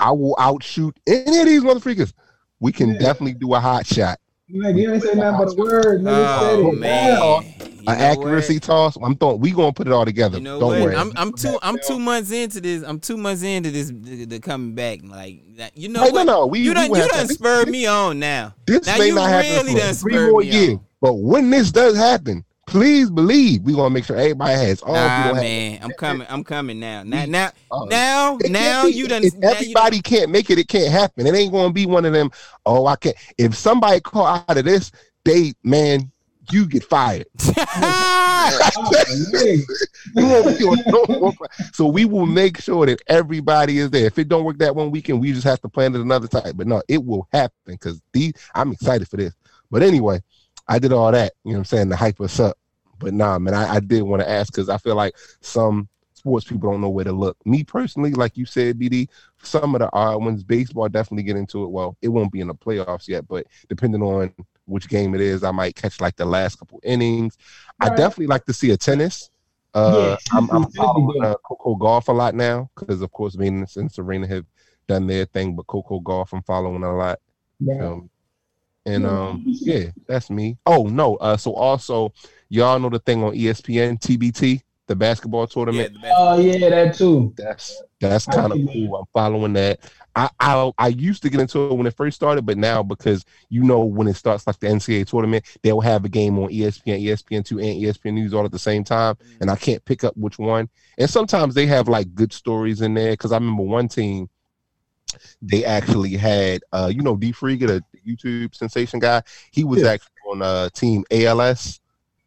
I 0.00 0.10
will 0.10 0.34
outshoot 0.40 0.96
any 1.06 1.38
of 1.38 1.46
these 1.46 1.62
motherfuckers. 1.62 2.12
We 2.58 2.72
can 2.72 2.90
Yeah. 2.94 2.98
definitely 2.98 3.34
do 3.34 3.54
a 3.54 3.60
hot 3.60 3.86
shot. 3.86 4.18
Like, 4.50 4.76
you 4.76 4.92
ain't 4.92 5.02
say 5.02 5.12
nothing 5.14 5.46
but 5.46 5.52
a 5.52 5.56
word. 5.56 6.00
Nigga 6.02 6.38
Oh 6.40 6.72
man, 6.72 7.20
Wow. 7.20 7.40
You 7.60 7.84
An 7.94 8.00
accuracy 8.00 8.54
what? 8.54 8.62
toss. 8.62 8.96
I'm 9.02 9.14
throwing. 9.16 9.40
We 9.40 9.50
gonna 9.50 9.72
put 9.72 9.86
it 9.86 9.92
all 9.92 10.04
together. 10.04 10.38
You 10.38 10.44
know 10.44 10.58
don't 10.60 10.68
what? 10.70 10.80
worry. 10.80 10.96
I'm 10.96 11.12
I'm 11.16 11.32
two 11.32 11.58
I'm 11.62 11.78
two 11.86 11.98
months 11.98 12.30
into 12.32 12.60
this. 12.60 12.82
I'm 12.82 12.98
two 12.98 13.16
months 13.16 13.42
into 13.42 13.70
this 13.70 13.88
the, 13.94 14.24
the 14.24 14.40
coming 14.40 14.74
back. 14.74 15.00
Like 15.04 15.42
that- 15.56 15.76
you 15.76 15.88
know 15.88 16.00
Hey, 16.02 16.08
no, 16.08 16.12
what? 16.14 16.24
no, 16.26 16.46
we- 16.46 16.60
you 16.60 16.70
we 16.70 16.74
done 16.74 16.90
will 16.90 16.96
you 16.96 17.02
have 17.02 17.10
done 17.12 17.28
to- 17.28 17.34
spurred 17.34 17.68
me 17.68 17.86
on 17.86 18.18
now. 18.18 18.54
This 18.66 18.86
Now 18.86 18.98
may 18.98 19.06
you 19.08 19.14
not 19.14 19.28
happen 19.28 19.66
really 19.66 19.80
for 19.80 19.94
three 19.94 20.30
more 20.30 20.42
years. 20.42 20.70
on. 20.74 20.80
But 21.00 21.12
when 21.14 21.50
this 21.50 21.70
does 21.70 21.96
happen, 21.96 22.44
please 22.68 23.10
believe 23.10 23.62
we're 23.62 23.74
gonna 23.76 23.90
make 23.90 24.04
sure 24.04 24.16
everybody 24.16 24.52
has 24.54 24.80
all. 24.82 24.94
Nah, 24.94 25.22
people 25.22 25.34
have- 25.36 25.44
man, 25.44 25.78
I'm 25.82 25.90
coming. 25.92 26.26
I'm 26.30 26.44
coming 26.44 26.78
now. 26.78 27.02
Now, 27.02 27.24
now, 27.26 27.50
Uh, 27.70 27.84
now, 27.86 28.38
now 28.48 28.84
be- 28.86 28.92
you 28.92 29.08
done. 29.08 29.24
If 29.24 29.34
you 29.34 29.40
done- 29.40 29.50
everybody 29.54 30.00
can't 30.00 30.30
make 30.30 30.50
it, 30.50 30.58
it 30.58 30.68
can't 30.68 30.90
happen. 30.90 31.26
It 31.26 31.34
ain't 31.34 31.52
gonna 31.52 31.72
be 31.72 31.86
one 31.86 32.04
of 32.04 32.12
them. 32.12 32.30
Oh, 32.66 32.86
I 32.86 32.96
can't. 32.96 33.16
If 33.36 33.56
somebody 33.56 34.00
call 34.00 34.26
out 34.26 34.56
of 34.56 34.64
this, 34.64 34.92
they 35.24 35.54
man, 35.64 36.10
you 36.50 36.66
get 36.66 36.84
fired. 36.84 37.26
Man. 37.80 38.52
You 40.14 40.26
won't 40.26 40.58
be 40.58 40.64
on 40.64 40.78
no 40.86 41.20
more- 41.20 41.32
so 41.74 41.86
we 41.86 42.06
will 42.06 42.24
make 42.24 42.60
sure 42.60 42.86
that 42.86 43.00
everybody 43.08 43.78
is 43.78 43.90
there. 43.90 44.06
If 44.06 44.18
it 44.18 44.28
don't 44.28 44.44
work 44.44 44.58
that 44.58 44.74
one 44.74 44.90
weekend, 44.90 45.20
we 45.20 45.32
just 45.32 45.44
have 45.44 45.60
to 45.60 45.68
plan 45.68 45.94
it 45.94 46.00
another 46.00 46.26
time. 46.28 46.52
But 46.56 46.66
no, 46.66 46.82
it 46.88 47.04
will 47.04 47.28
happen 47.32 47.52
because 47.66 48.00
these. 48.12 48.32
I'm 48.54 48.72
excited 48.72 49.06
for 49.08 49.18
this. 49.18 49.34
But 49.70 49.82
anyway, 49.82 50.22
I 50.68 50.78
did 50.78 50.92
all 50.92 51.10
that. 51.12 51.32
You 51.44 51.52
know 51.52 51.58
what 51.58 51.60
I'm 51.60 51.64
saying 51.66 51.90
to 51.90 51.96
hype 51.96 52.20
us 52.20 52.40
up. 52.40 52.56
But 52.98 53.14
nah, 53.14 53.38
man, 53.38 53.54
I, 53.54 53.76
I 53.76 53.80
did 53.80 54.02
want 54.02 54.22
to 54.22 54.28
ask 54.28 54.52
because 54.52 54.68
I 54.68 54.76
feel 54.78 54.96
like 54.96 55.14
some 55.40 55.88
sports 56.14 56.46
people 56.46 56.70
don't 56.70 56.80
know 56.80 56.88
where 56.88 57.04
to 57.04 57.12
look. 57.12 57.36
Me 57.46 57.62
personally, 57.64 58.10
like 58.12 58.36
you 58.36 58.44
said, 58.44 58.78
BD, 58.78 59.08
some 59.42 59.74
of 59.74 59.80
the 59.80 59.88
odd 59.92 60.22
ones, 60.22 60.42
baseball 60.42 60.88
definitely 60.88 61.22
get 61.22 61.36
into 61.36 61.64
it. 61.64 61.70
Well, 61.70 61.96
it 62.02 62.08
won't 62.08 62.32
be 62.32 62.40
in 62.40 62.48
the 62.48 62.54
playoffs 62.54 63.08
yet, 63.08 63.26
but 63.28 63.46
depending 63.68 64.02
on 64.02 64.32
which 64.66 64.88
game 64.88 65.14
it 65.14 65.20
is, 65.20 65.44
I 65.44 65.52
might 65.52 65.76
catch 65.76 66.00
like 66.00 66.16
the 66.16 66.24
last 66.26 66.58
couple 66.58 66.80
innings. 66.82 67.38
I 67.80 67.88
definitely 67.90 68.26
like 68.26 68.44
to 68.46 68.52
see 68.52 68.70
a 68.72 68.76
tennis. 68.76 69.30
Uh, 69.74 70.16
Yes, 70.18 70.24
I'm, 70.32 70.50
I'm 70.50 70.70
following 70.72 71.24
uh, 71.24 71.34
Coco 71.44 71.76
Gauff 71.76 72.08
a 72.08 72.12
lot 72.12 72.34
now 72.34 72.68
because, 72.74 73.00
of 73.00 73.12
course, 73.12 73.34
Venus 73.34 73.76
and 73.76 73.90
Serena 73.90 74.26
have 74.26 74.44
done 74.88 75.06
their 75.06 75.24
thing, 75.26 75.54
but 75.54 75.66
Coco 75.66 76.00
Gauff 76.00 76.32
I'm 76.32 76.42
following 76.42 76.82
a 76.82 76.96
lot. 76.96 77.20
Yeah. 77.60 77.86
Um, 77.86 78.10
and 78.88 79.04
Yeah, 79.04 79.10
um, 79.10 79.42
yeah, 79.46 79.90
that's 80.06 80.30
me. 80.30 80.56
Oh 80.66 80.84
no, 80.84 81.16
uh, 81.16 81.36
so 81.36 81.52
also 81.54 82.12
y'all 82.48 82.78
know 82.78 82.88
the 82.88 82.98
thing 82.98 83.22
on 83.22 83.34
ESPN 83.34 84.00
TBT, 84.00 84.62
the 84.86 84.96
basketball 84.96 85.46
tournament. 85.46 85.92
the 85.94 86.00
best. 86.00 86.14
Oh 86.16 86.38
yeah, 86.38 86.68
that 86.70 86.94
too. 86.96 87.34
That's 87.36 87.82
that's 88.00 88.26
kind 88.26 88.52
of 88.52 88.58
cool. 88.72 88.96
I'm 88.96 89.04
following 89.12 89.52
that. 89.54 89.80
I, 90.16 90.30
I 90.40 90.72
I 90.78 90.88
used 90.88 91.22
to 91.22 91.30
get 91.30 91.40
into 91.40 91.70
it 91.70 91.74
when 91.74 91.86
it 91.86 91.96
first 91.96 92.16
started, 92.16 92.46
but 92.46 92.56
now 92.56 92.82
because 92.82 93.24
you 93.50 93.62
know 93.62 93.84
when 93.84 94.08
it 94.08 94.16
starts 94.16 94.46
like 94.46 94.58
the 94.58 94.66
NCAA 94.66 95.06
tournament, 95.06 95.44
they'll 95.62 95.80
have 95.80 96.04
a 96.04 96.08
game 96.08 96.38
on 96.38 96.50
ESPN, 96.50 97.02
ESPN 97.02 97.44
two, 97.44 97.58
and 97.58 97.80
ESPN 97.80 98.14
News 98.14 98.34
all 98.34 98.44
at 98.44 98.50
the 98.52 98.58
same 98.58 98.82
time, 98.82 99.16
and 99.40 99.50
I 99.50 99.56
can't 99.56 99.84
pick 99.84 100.02
up 100.02 100.16
which 100.16 100.38
one. 100.38 100.68
And 100.96 101.08
sometimes 101.08 101.54
they 101.54 101.66
have 101.66 101.88
like 101.88 102.14
good 102.14 102.32
stories 102.32 102.80
in 102.80 102.94
there 102.94 103.12
because 103.12 103.32
I 103.32 103.36
remember 103.36 103.62
one 103.62 103.88
team 103.88 104.28
they 105.40 105.64
actually 105.64 106.16
had 106.16 106.62
uh 106.72 106.90
you 106.92 107.02
know 107.02 107.16
D 107.16 107.32
Frieger, 107.32 107.66
the 107.66 107.84
YouTube 108.06 108.54
sensation 108.54 108.98
guy, 108.98 109.22
he 109.50 109.64
was 109.64 109.82
Yeah. 109.82 109.90
actually 109.92 110.12
on 110.30 110.42
uh 110.42 110.68
team 110.70 111.04
ALS 111.10 111.80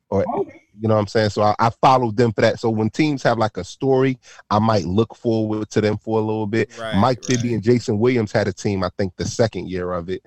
or 0.09 0.25
Okay. 0.37 0.61
you 0.79 0.87
know 0.87 0.95
what 0.95 1.01
I'm 1.01 1.07
saying? 1.07 1.29
So 1.29 1.41
I, 1.43 1.55
I 1.59 1.69
followed 1.69 2.17
them 2.17 2.31
for 2.33 2.41
that. 2.41 2.59
So 2.59 2.69
when 2.69 2.89
teams 2.89 3.23
have 3.23 3.37
like 3.37 3.57
a 3.57 3.63
story, 3.63 4.17
I 4.49 4.59
might 4.59 4.85
look 4.85 5.15
forward 5.15 5.69
to 5.71 5.81
them 5.81 5.97
for 5.97 6.19
a 6.19 6.21
little 6.21 6.47
bit. 6.47 6.77
Right, 6.77 6.95
Mike 6.97 7.19
right. 7.19 7.27
Bibby 7.27 7.53
and 7.53 7.63
Jason 7.63 7.99
Williams 7.99 8.31
had 8.31 8.47
a 8.47 8.53
team, 8.53 8.83
I 8.83 8.89
think 8.97 9.15
the 9.15 9.25
second 9.25 9.69
year 9.69 9.91
of 9.93 10.09
it, 10.09 10.25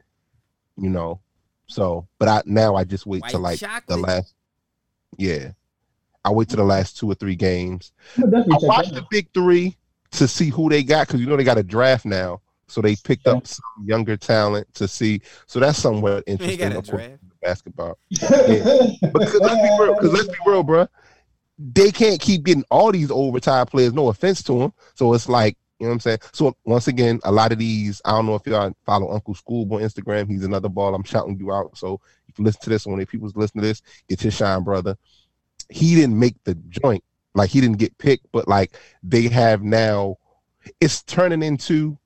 you 0.76 0.90
know. 0.90 1.20
So, 1.66 2.06
but 2.18 2.28
I 2.28 2.42
now 2.46 2.74
I 2.76 2.84
just 2.84 3.06
wait 3.06 3.22
White 3.22 3.30
till 3.30 3.40
like 3.40 3.58
the 3.86 3.96
last, 3.96 4.34
yeah. 5.18 5.50
I 6.26 6.30
wait 6.30 6.48
to 6.50 6.56
the 6.56 6.64
last 6.64 6.96
two 6.98 7.10
or 7.10 7.14
three 7.14 7.36
games. 7.36 7.92
I'm 8.16 8.24
I 8.24 8.26
definitely 8.30 8.52
check 8.54 8.68
watched 8.68 8.94
that 8.94 9.00
the 9.00 9.06
big 9.10 9.28
three 9.34 9.76
to 10.12 10.28
see 10.28 10.48
who 10.48 10.68
they 10.70 10.82
got 10.82 11.06
because 11.06 11.20
you 11.20 11.26
know 11.26 11.36
they 11.36 11.44
got 11.44 11.58
a 11.58 11.62
draft 11.62 12.04
now. 12.06 12.40
So 12.66 12.81
they 12.81 12.97
picked 12.97 13.27
up 13.27 13.47
some 13.47 13.62
younger 13.85 14.16
talent 14.16 14.73
to 14.74 14.89
see. 14.89 15.20
So 15.47 15.61
that's 15.61 15.78
somewhat 15.78 16.24
interesting. 16.27 16.73
of 16.73 16.86
course, 16.86 16.89
draft. 16.89 17.23
Basketball. 17.43 17.99
Because 18.11 19.41
let's 19.41 19.62
be 19.62 19.77
real, 19.81 19.95
because 19.95 20.12
let's 20.12 20.28
be 20.28 20.35
real, 20.47 20.62
bro. 20.62 20.89
They 21.59 21.93
can't 21.93 22.20
keep 22.20 22.45
getting 22.45 22.65
all 22.70 22.91
these 22.91 23.11
old 23.11 23.35
retired 23.35 23.69
players. 23.69 23.93
No 23.93 24.09
offense 24.09 24.43
to 24.45 24.59
them. 24.59 24.73
So 24.95 25.12
it's 25.15 25.28
like, 25.28 25.57
you 25.78 25.86
know 25.86 25.91
what 25.91 25.95
I'm 25.95 26.01
saying? 26.01 26.19
So 26.32 26.57
once 26.65 26.89
again, 26.89 27.20
a 27.24 27.31
lot 27.31 27.53
of 27.53 27.59
these, 27.59 28.01
I 28.05 28.11
don't 28.12 28.27
know 28.27 28.35
if 28.35 28.47
y'all 28.47 28.74
follow 28.85 29.12
Uncle 29.12 29.35
Scoob 29.35 29.70
on 29.73 29.81
Instagram. 29.82 30.28
He's 30.28 30.45
another 30.45 30.69
ball. 30.69 30.95
I'm 30.95 31.05
shouting 31.05 31.39
you 31.39 31.53
out. 31.53 31.77
So 31.77 32.01
if 32.28 32.39
you 32.39 32.45
listen 32.45 32.62
to 32.62 32.70
this. 32.70 32.86
When 32.86 33.05
people 33.07 33.31
listen 33.35 33.61
to 33.61 33.66
this, 33.66 33.82
it's 34.09 34.23
his 34.23 34.35
shine, 34.35 34.62
brother. 34.65 34.97
he 35.69 35.95
didn't 35.95 36.19
make 36.19 36.36
the 36.45 36.55
joint. 36.69 37.05
Like 37.35 37.51
he 37.51 37.61
didn't 37.61 37.78
get 37.78 37.97
picked, 37.99 38.27
but 38.32 38.49
like 38.49 38.77
they 39.03 39.28
have 39.28 39.62
now, 39.62 40.16
it's 40.81 41.03
turning 41.03 41.43
into 41.43 41.99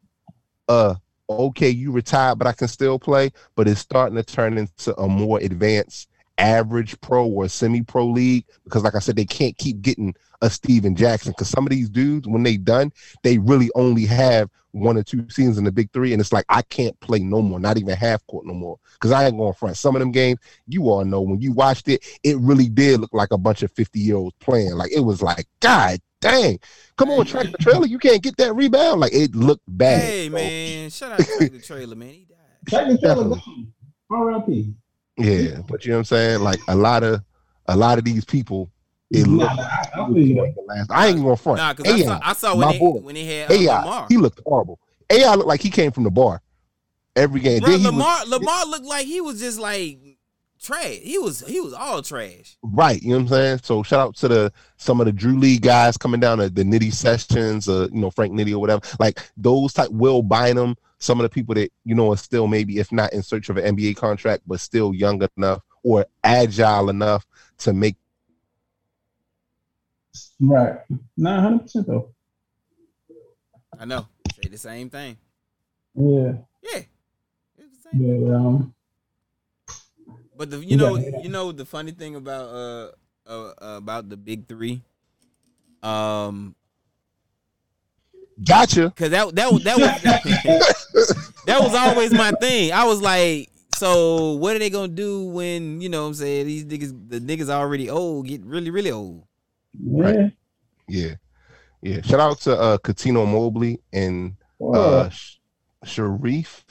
uh 0.68 0.94
okay, 1.30 1.68
you 1.68 1.92
retired, 1.92 2.38
but 2.38 2.46
I 2.46 2.52
can 2.52 2.68
still 2.68 2.98
play. 2.98 3.30
But 3.54 3.68
it's 3.68 3.80
starting 3.80 4.16
to 4.16 4.22
turn 4.22 4.58
into 4.58 4.96
a 4.96 5.08
more 5.08 5.38
advanced 5.40 6.08
average 6.38 6.98
pro 7.00 7.26
or 7.26 7.48
semi 7.48 7.82
pro 7.82 8.06
league 8.06 8.44
because, 8.64 8.82
like 8.82 8.94
I 8.94 9.00
said, 9.00 9.16
they 9.16 9.24
can't 9.24 9.56
keep 9.58 9.82
getting 9.82 10.14
a 10.40 10.48
Stephen 10.48 10.94
Jackson 10.94 11.32
because 11.32 11.48
some 11.48 11.66
of 11.66 11.70
these 11.70 11.88
dudes, 11.88 12.28
when 12.28 12.44
they 12.44 12.56
done, 12.56 12.92
they 13.24 13.38
really 13.38 13.70
only 13.74 14.06
have 14.06 14.48
one 14.72 14.96
or 14.96 15.02
two 15.02 15.28
seasons 15.30 15.58
in 15.58 15.64
the 15.64 15.72
big 15.72 15.90
three, 15.92 16.12
and 16.12 16.20
it's 16.20 16.32
like 16.32 16.44
I 16.48 16.62
can't 16.62 16.98
play 17.00 17.18
no 17.18 17.42
more, 17.42 17.58
not 17.58 17.78
even 17.78 17.96
half 17.96 18.24
court 18.26 18.46
no 18.46 18.54
more, 18.54 18.78
because 18.94 19.10
I 19.10 19.26
ain't 19.26 19.36
going 19.36 19.54
front. 19.54 19.76
Some 19.76 19.96
of 19.96 20.00
them 20.00 20.12
games, 20.12 20.38
you 20.66 20.88
all 20.90 21.04
know 21.04 21.22
when 21.22 21.40
you 21.40 21.52
watched 21.52 21.88
it, 21.88 22.04
it 22.22 22.38
really 22.38 22.68
did 22.68 23.00
look 23.00 23.12
like 23.12 23.32
a 23.32 23.38
bunch 23.38 23.62
of 23.62 23.72
fifty 23.72 24.00
year 24.00 24.16
olds 24.16 24.36
playing. 24.40 24.74
Like 24.74 24.92
it 24.92 25.00
was 25.00 25.22
like, 25.22 25.46
God 25.60 25.98
dang, 26.20 26.58
come 26.96 27.10
on, 27.10 27.26
track 27.26 27.50
the 27.50 27.58
trailer, 27.58 27.86
you 27.86 27.98
can't 27.98 28.22
get 28.22 28.36
that 28.38 28.54
rebound. 28.54 29.00
Like 29.00 29.12
it 29.14 29.34
looked 29.34 29.64
bad. 29.68 30.00
Hey 30.02 30.26
So, 30.28 30.34
man, 30.34 30.90
shout 30.90 31.12
out 31.12 31.18
to 31.18 31.24
Track 31.36 31.52
the 31.52 31.60
trailer, 31.60 31.96
man. 31.96 32.08
He 32.10 32.26
died. 32.28 32.36
Check 32.70 32.88
the 32.88 32.98
trailer 32.98 33.14
Definitely. 33.30 33.42
gone. 33.46 33.72
R.I.P. 34.10 34.74
yeah, 35.18 35.60
but 35.68 35.84
you 35.84 35.90
know 35.90 35.96
what 35.96 35.98
I'm 36.00 36.04
saying? 36.04 36.40
Like 36.40 36.60
a 36.68 36.74
lot 36.76 37.02
of 37.02 37.20
a 37.66 37.76
lot 37.76 37.98
of 37.98 38.04
these 38.04 38.24
people, 38.24 38.70
it 39.10 39.26
Nah, 39.26 39.44
looked. 39.44 39.60
I, 39.60 39.88
I 39.94 40.06
feel 40.06 40.16
you. 40.18 40.40
like 40.40 40.54
the 40.54 40.62
last- 40.66 40.90
I 40.90 41.08
ain't 41.08 41.20
gonna 41.22 41.36
front. 41.36 41.58
Nah, 41.58 41.74
because 41.74 41.92
I 41.92 42.02
saw, 42.04 42.12
AI, 42.14 42.20
I 42.22 42.32
saw 42.32 42.56
when 42.56 42.66
my 42.66 42.72
they 42.72 42.78
boy. 42.78 42.98
when 43.00 43.14
they 43.14 43.24
had 43.24 43.50
uh, 43.50 43.54
AI, 43.54 43.78
Lamar. 43.80 44.06
he 44.08 44.16
looked 44.16 44.40
horrible. 44.46 44.78
AI 45.10 45.34
looked 45.34 45.48
like 45.48 45.60
he 45.60 45.70
came 45.70 45.92
from 45.92 46.04
the 46.04 46.10
bar 46.10 46.40
every 47.16 47.40
game. 47.40 47.60
Bro, 47.60 47.70
Then 47.70 47.80
he 47.80 47.86
was- 47.86 47.92
Lamar 47.94 48.24
Lamar 48.26 48.64
looked 48.66 48.86
like 48.86 49.06
he 49.06 49.20
was 49.20 49.38
just 49.40 49.58
like 49.58 49.98
trash. 50.60 50.98
He 51.02 51.18
was 51.18 51.40
he 51.46 51.60
was 51.60 51.72
all 51.72 52.02
trash. 52.02 52.56
Right, 52.62 53.00
you 53.02 53.10
know 53.10 53.16
what 53.16 53.22
I'm 53.22 53.28
saying. 53.28 53.60
So 53.62 53.82
shout 53.82 54.00
out 54.00 54.16
to 54.16 54.28
the 54.28 54.52
some 54.76 55.00
of 55.00 55.06
the 55.06 55.12
Drew 55.12 55.38
League 55.38 55.62
guys 55.62 55.96
coming 55.96 56.20
down, 56.20 56.38
the, 56.38 56.48
the 56.48 56.62
Nitty 56.62 56.92
Sessions, 56.92 57.68
uh, 57.68 57.88
you 57.92 58.00
know 58.00 58.10
Frank 58.10 58.32
Nitty 58.32 58.52
or 58.52 58.58
whatever. 58.58 58.82
Like 58.98 59.20
those 59.36 59.72
type, 59.72 59.90
Will 59.90 60.22
Bynum, 60.22 60.76
some 60.98 61.18
of 61.20 61.24
the 61.24 61.28
people 61.28 61.54
that 61.54 61.72
you 61.84 61.94
know 61.94 62.12
are 62.12 62.16
still 62.16 62.46
maybe 62.46 62.78
if 62.78 62.92
not 62.92 63.12
in 63.12 63.22
search 63.22 63.48
of 63.48 63.56
an 63.56 63.76
NBA 63.76 63.96
contract, 63.96 64.42
but 64.46 64.60
still 64.60 64.94
young 64.94 65.22
enough 65.36 65.62
or 65.82 66.06
agile 66.24 66.90
enough 66.90 67.26
to 67.58 67.72
make. 67.72 67.96
Right. 70.40 70.78
Nine 71.16 71.40
hundred 71.40 71.60
percent 71.60 71.86
though. 71.86 72.10
I 73.78 73.84
know. 73.84 74.06
Say 74.34 74.48
the 74.50 74.58
same 74.58 74.90
thing. 74.90 75.16
Yeah. 75.94 76.32
Yeah. 76.62 76.82
It's 77.56 77.82
the 77.82 77.90
same. 77.90 78.24
But 78.26 78.34
um 78.34 78.74
But 80.38 80.50
the 80.50 80.64
you 80.64 80.76
know 80.76 80.94
Yeah. 80.96 81.18
you 81.22 81.28
know 81.28 81.50
the 81.52 81.64
funny 81.66 81.90
thing 81.90 82.14
about 82.14 82.48
uh, 82.48 82.88
uh 83.26 83.52
about 83.60 84.08
the 84.08 84.16
big 84.16 84.46
three, 84.48 84.80
um, 85.82 86.54
Gotcha. 88.46 88.92
cause 88.96 89.10
that 89.10 89.34
that 89.34 89.50
was 89.52 89.62
that 89.64 89.76
was 89.78 91.42
that 91.46 91.60
was 91.60 91.74
always 91.74 92.12
my 92.12 92.30
thing. 92.40 92.70
I 92.72 92.84
was 92.84 93.00
like, 93.02 93.50
so 93.76 94.32
what 94.34 94.54
are 94.54 94.60
they 94.60 94.70
gonna 94.70 94.86
do 94.88 95.24
when 95.24 95.80
you 95.80 95.88
know 95.88 96.02
what 96.02 96.08
I'm 96.08 96.14
saying 96.14 96.46
these 96.46 96.64
niggas 96.64 97.10
the 97.10 97.18
niggas 97.20 97.48
already 97.50 97.90
old 97.90 98.28
get 98.28 98.42
really 98.44 98.70
really 98.70 98.92
old. 98.92 99.24
yeah. 99.82 100.02
Right. 100.04 100.32
Yeah, 100.86 101.14
yeah. 101.82 102.00
Shout 102.02 102.20
out 102.20 102.40
to 102.42 102.56
uh 102.58 102.78
Cuttino 102.78 103.26
Mobley 103.26 103.80
and 103.92 104.36
Uh, 104.60 104.70
uh 104.70 105.10
Sh- 105.10 105.38
Shareef. 105.84 106.62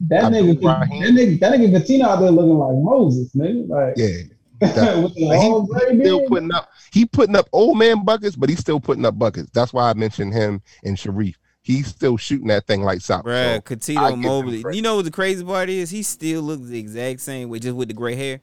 That 0.00 0.24
Abdul 0.24 0.54
nigga 0.56 0.60
that 0.62 0.88
nigga 0.90 1.40
that 1.40 1.52
nigga 1.58 1.80
Katina 1.80 2.08
out 2.08 2.20
there 2.20 2.30
looking 2.30 2.58
like 2.58 2.76
Moses, 2.76 3.34
nigga. 3.34 3.68
Like 3.68 3.94
Yeah, 3.96 4.22
with 5.02 5.14
the 5.14 5.20
he- 5.20 5.26
long 5.26 5.66
gray 5.66 5.92
he's 5.92 6.00
still 6.00 6.20
putting 6.28 6.52
up. 6.52 6.68
He 6.92 7.06
putting 7.06 7.36
up 7.36 7.48
old 7.52 7.78
man 7.78 8.04
buckets, 8.04 8.36
but 8.36 8.48
he's 8.48 8.58
still 8.60 8.80
putting 8.80 9.04
up 9.06 9.18
buckets. 9.18 9.50
That's 9.52 9.72
why 9.72 9.88
I 9.90 9.94
mentioned 9.94 10.32
him 10.34 10.62
and 10.84 10.96
Shareef. 10.96 11.34
He's 11.62 11.88
still 11.88 12.16
shooting 12.16 12.46
that 12.48 12.66
thing 12.66 12.82
lights 12.82 13.10
out. 13.10 13.24
Bruh, 13.24 13.32
So, 13.42 14.00
I 14.00 14.12
Cuttino 14.12 14.16
Mobley. 14.18 14.64
You 14.72 14.82
know 14.82 14.96
what 14.96 15.04
the 15.04 15.10
crazy 15.10 15.42
part 15.44 15.68
is? 15.68 15.90
He 15.90 16.02
still 16.04 16.42
looks 16.42 16.68
the 16.68 16.78
exact 16.78 17.20
same 17.20 17.48
way, 17.48 17.58
just 17.58 17.74
with 17.76 17.88
the 17.88 17.94
gray 17.94 18.14
hair. 18.14 18.40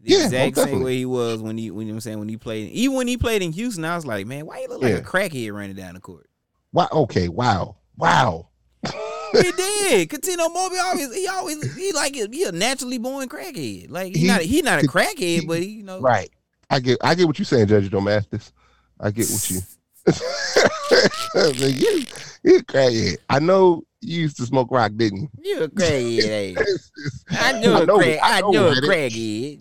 The 0.00 0.12
Yeah, 0.12 0.24
exact 0.24 0.56
most 0.56 0.56
same 0.56 0.64
definitely. 0.66 0.84
way 0.84 0.96
he 0.98 1.06
was 1.06 1.40
when 1.42 1.56
he 1.58 1.70
when 1.70 1.86
you 1.86 1.92
know 1.92 1.94
what 1.94 1.96
I'm 1.96 2.00
saying 2.02 2.18
when 2.18 2.28
he 2.28 2.36
played 2.36 2.70
even 2.70 2.96
when 2.96 3.08
he 3.08 3.16
played 3.16 3.42
in 3.42 3.52
Houston, 3.52 3.84
I 3.84 3.94
was 3.96 4.04
like, 4.04 4.26
man, 4.26 4.46
why 4.46 4.58
you 4.60 4.68
look 4.68 4.82
like 4.82 4.92
Yeah. 4.92 4.98
a 4.98 5.02
crackhead 5.02 5.52
running 5.54 5.76
down 5.76 5.94
the 5.94 6.00
court? 6.00 6.28
wow. 6.72 6.88
Okay. 6.92 7.28
Wow. 7.28 7.76
Wow. 7.96 8.48
He 9.42 9.52
did. 9.52 10.08
Cuttino 10.08 10.52
Mobley 10.52 10.78
always 10.78 11.14
he 11.14 11.26
always 11.28 11.76
he 11.76 11.92
like 11.92 12.14
he 12.14 12.44
a 12.44 12.52
naturally 12.52 12.98
born 12.98 13.28
crackhead. 13.28 13.90
Like 13.90 14.14
he, 14.14 14.22
He- 14.22 14.26
not 14.26 14.40
he 14.42 14.62
not 14.62 14.78
a 14.78 14.82
he- 14.82 14.88
crackhead, 14.88 15.46
but 15.46 15.58
he 15.60 15.66
you 15.68 15.82
know 15.84 16.00
Right. 16.00 16.30
I 16.70 16.80
get. 16.80 16.98
I 17.02 17.14
get 17.14 17.26
what 17.26 17.38
you're 17.38 17.46
saying, 17.46 17.66
Judge 17.68 17.90
Joe 17.90 18.00
Mathis. 18.00 18.52
I 19.00 19.10
get 19.10 19.26
what 19.30 19.50
you. 19.50 19.60
Like, 21.34 21.78
you, 21.80 22.04
you 22.44 22.62
crazy. 22.64 23.16
I 23.28 23.38
know 23.38 23.82
you 24.00 24.20
used 24.22 24.36
to 24.38 24.46
smoke 24.46 24.68
rock, 24.70 24.92
didn't 24.96 25.20
you? 25.22 25.28
You 25.42 25.62
a 25.64 25.68
crackhead. 25.68 26.58
I 27.30 27.52
knew 27.60 27.72
I 27.72 27.80
a 27.82 27.86
crack 27.86 28.06
it. 28.06 28.18
I 28.22 28.38
I 28.38 28.40
knew 28.50 28.66
a 28.66 28.74
crackhead. 28.74 29.60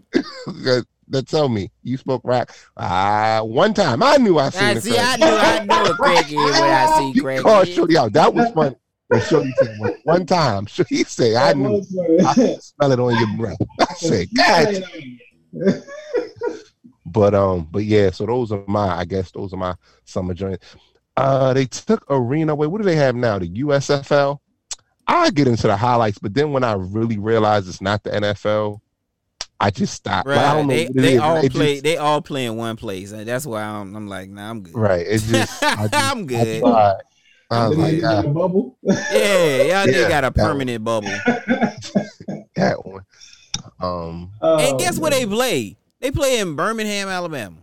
that, 1.09 1.27
tell 1.27 1.49
me 1.49 1.69
you 1.83 1.97
smoke 1.97 2.21
rock. 2.23 2.53
Ah, 2.77 3.41
one 3.43 3.73
time 3.73 4.01
I 4.01 4.17
knew 4.17 4.37
I 4.39 4.49
seen 4.49 4.63
I 4.63 4.71
a 4.71 4.81
see 4.81 4.91
crack. 4.93 5.19
I 5.21 5.25
knew 5.25 5.35
I 5.35 5.83
knew 5.83 5.91
a 5.91 5.97
crackhead 5.97 6.35
when 6.35 6.63
I 6.63 7.11
see 7.13 7.21
crackhead. 7.21 7.75
Shorty 7.75 7.97
out. 7.97 8.13
That 8.13 8.33
was 8.33 8.51
fun. 8.53 8.75
And 9.09 9.23
Shorty 9.23 9.53
said 9.57 9.75
one, 9.79 9.93
one 10.03 10.25
time. 10.25 10.67
He 10.89 11.03
said, 11.05 11.35
I 11.35 11.47
That 11.53 11.57
knew. 11.57 11.69
was 11.71 11.93
funny. 11.95 12.25
I 12.25 12.33
could 12.33 12.61
smell 12.63 12.91
it 12.91 12.99
on 12.99 13.15
your 13.17 13.37
breath. 13.37 13.57
I 13.81 13.93
said, 13.93 14.27
God. 14.35 15.83
But 17.05 17.33
um, 17.33 17.67
but 17.71 17.85
yeah. 17.85 18.11
So 18.11 18.25
those 18.25 18.51
are 18.51 18.63
my. 18.67 18.97
I 18.97 19.05
guess 19.05 19.31
those 19.31 19.53
are 19.53 19.57
my 19.57 19.75
summer 20.03 20.33
joints. 20.33 20.75
Uh, 21.15 21.53
they 21.53 21.65
took 21.65 22.05
arena 22.09 22.51
away. 22.51 22.67
What 22.67 22.79
do 22.79 22.83
they 22.83 22.95
have 22.97 23.15
now? 23.15 23.39
The 23.39 23.49
USFL. 23.49 24.39
I 25.07 25.29
get 25.29 25.47
into 25.47 25.67
the 25.67 25.77
highlights, 25.77 26.19
but 26.19 26.33
then 26.33 26.51
when 26.51 26.65
I 26.65 26.73
really 26.73 27.17
realize 27.17 27.65
it's 27.69 27.79
not 27.79 28.03
the 28.03 28.09
NFL, 28.09 28.81
I 29.57 29.71
just 29.71 29.93
stop. 29.93 30.25
Like, 30.25 30.37
I 30.37 30.53
don't 30.53 30.67
know 30.67 30.73
they, 30.73 30.83
it 30.87 30.93
they 30.93 31.17
all 31.17 31.37
It 31.37 31.53
play. 31.53 31.73
just- 31.75 31.83
they 31.85 31.95
all 31.95 32.21
play 32.21 32.45
in 32.45 32.57
one 32.57 32.75
place, 32.75 33.13
and 33.13 33.25
that's 33.25 33.45
why 33.45 33.61
I'm, 33.63 33.95
I'm 33.95 34.07
like, 34.09 34.29
nah, 34.29 34.49
I'm 34.49 34.61
good. 34.63 34.75
right. 34.75 35.07
It 35.07 35.19
just. 35.21 35.63
I 35.63 35.87
just 35.87 35.93
I'm 35.93 36.25
good. 36.27 36.61
I 36.65 36.95
was 37.49 37.69
Then 37.71 37.79
like, 37.81 37.91
they 37.95 37.99
got 38.01 38.25
ah, 38.25 38.29
a 38.29 38.33
bubble. 38.33 38.77
Yeah, 38.81 38.93
y'all 38.93 39.67
Yeah, 39.67 39.85
nigga 39.85 40.09
got 40.09 40.23
a 40.25 40.29
that 40.31 40.37
one. 40.37 40.45
permanent 40.47 40.83
bubble. 40.83 41.07
that 42.55 42.85
one. 42.85 43.03
Um. 43.79 44.31
and 44.41 44.79
guess 44.79 44.99
where 44.99 45.13
Oh, 45.13 45.17
they 45.17 45.25
play? 45.25 45.77
They 45.99 46.11
play 46.11 46.39
in 46.39 46.55
Birmingham, 46.55 47.07
Alabama. 47.07 47.57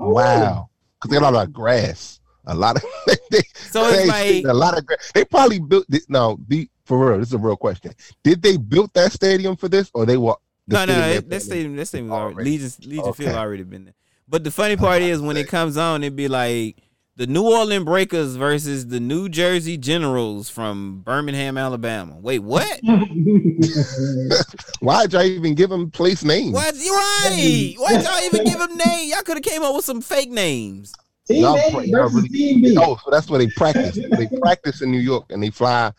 Oh, 0.00 0.10
Wow. 0.10 0.68
Because 1.00 1.10
they 1.14 1.20
got 1.20 1.32
a 1.32 1.36
lot 1.36 1.46
of 1.46 1.52
grass. 1.52 2.20
A 2.46 2.54
lot 2.54 2.76
of. 2.76 2.84
they, 3.30 3.40
So 3.54 3.90
they 3.90 3.98
it's 4.04 4.08
like, 4.08 4.44
a 4.44 4.54
lot 4.56 4.76
of. 4.76 4.84
Grass. 4.86 5.12
They 5.14 5.24
probably 5.24 5.60
built. 5.60 5.86
This, 5.88 6.06
no, 6.08 6.36
be 6.36 6.68
for 6.84 7.10
real. 7.10 7.18
This 7.18 7.28
is 7.28 7.34
a 7.34 7.38
real 7.38 7.56
question. 7.56 7.92
Did 8.22 8.42
they 8.42 8.56
build 8.58 8.90
that 8.94 9.12
stadium 9.12 9.56
for 9.56 9.68
this, 9.68 9.90
or 9.94 10.04
they 10.06 10.16
were? 10.16 10.34
the 10.66 10.74
no, 10.74 10.84
no, 10.86 10.92
stadium 10.94 11.28
that 11.28 11.42
stadium, 11.42 11.76
that 11.76 11.86
stadium, 11.86 12.12
already, 12.12 12.34
Already. 12.34 12.50
Legion, 12.50 12.70
Legion 12.90 13.12
Field 13.14 13.34
already 13.36 13.62
been 13.64 13.84
there. 13.84 13.94
But 14.28 14.44
the 14.44 14.50
funny 14.50 14.76
part 14.76 15.02
is 15.02 15.20
when 15.20 15.36
it 15.36 15.48
comes 15.56 15.76
on, 15.76 16.02
it'd 16.02 16.16
be 16.16 16.28
like 16.28 16.76
the 17.16 17.26
New 17.26 17.44
Orleans 17.44 17.84
Breakers 17.84 18.34
versus 18.36 18.88
the 18.88 18.98
New 19.00 19.28
Jersey 19.28 19.76
Generals 19.76 20.48
from 20.50 21.00
Birmingham, 21.02 21.56
Alabama. 21.56 22.18
Wait, 22.18 22.40
what? 22.40 22.66
Why'd 24.80 25.12
y'all 25.12 25.22
even 25.22 25.54
give 25.54 25.70
them 25.70 25.90
place 25.90 26.24
names? 26.24 26.52
What? 26.52 26.74
You 26.74 26.92
right? 26.92 27.74
Why 27.78 27.92
y'all 27.92 28.24
even 28.24 28.44
give 28.44 28.58
them 28.58 28.76
names? 28.76 29.12
Y'all 29.12 29.22
could 29.22 29.36
have 29.36 29.44
came 29.44 29.62
up 29.62 29.74
with 29.74 29.84
some 29.84 30.00
fake 30.00 30.30
names. 30.30 30.92
Team 31.26 31.42
Y'all 31.42 31.56
A 31.56 31.70
y'all 31.86 32.08
versus 32.08 32.14
really- 32.16 32.28
Team 32.28 32.62
B. 32.62 32.76
Oh, 32.78 32.98
so 33.04 33.10
that's 33.10 33.30
where 33.30 33.38
they 33.38 33.48
practice. 33.48 33.94
they 33.94 34.28
practice 34.42 34.82
in 34.82 34.90
New 34.90 35.00
York 35.00 35.26
and 35.30 35.42
they 35.42 35.50
fly 35.50 35.92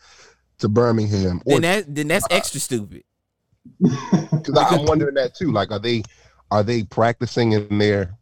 to 0.58 0.68
Birmingham. 0.68 1.40
Or 1.46 1.60
Then 1.60 1.62
that 1.62 1.94
then 1.94 2.08
that's 2.08 2.24
uh, 2.26 2.28
extra 2.34 2.60
stupid. 2.60 3.02
because 3.80 4.56
I'm 4.56 4.84
wondering 4.84 5.14
that 5.14 5.34
too. 5.34 5.50
Like, 5.50 5.72
are 5.72 5.78
they 5.80 6.02
are 6.50 6.62
they 6.62 6.84
practicing 6.84 7.52
in 7.52 7.78
their 7.78 8.16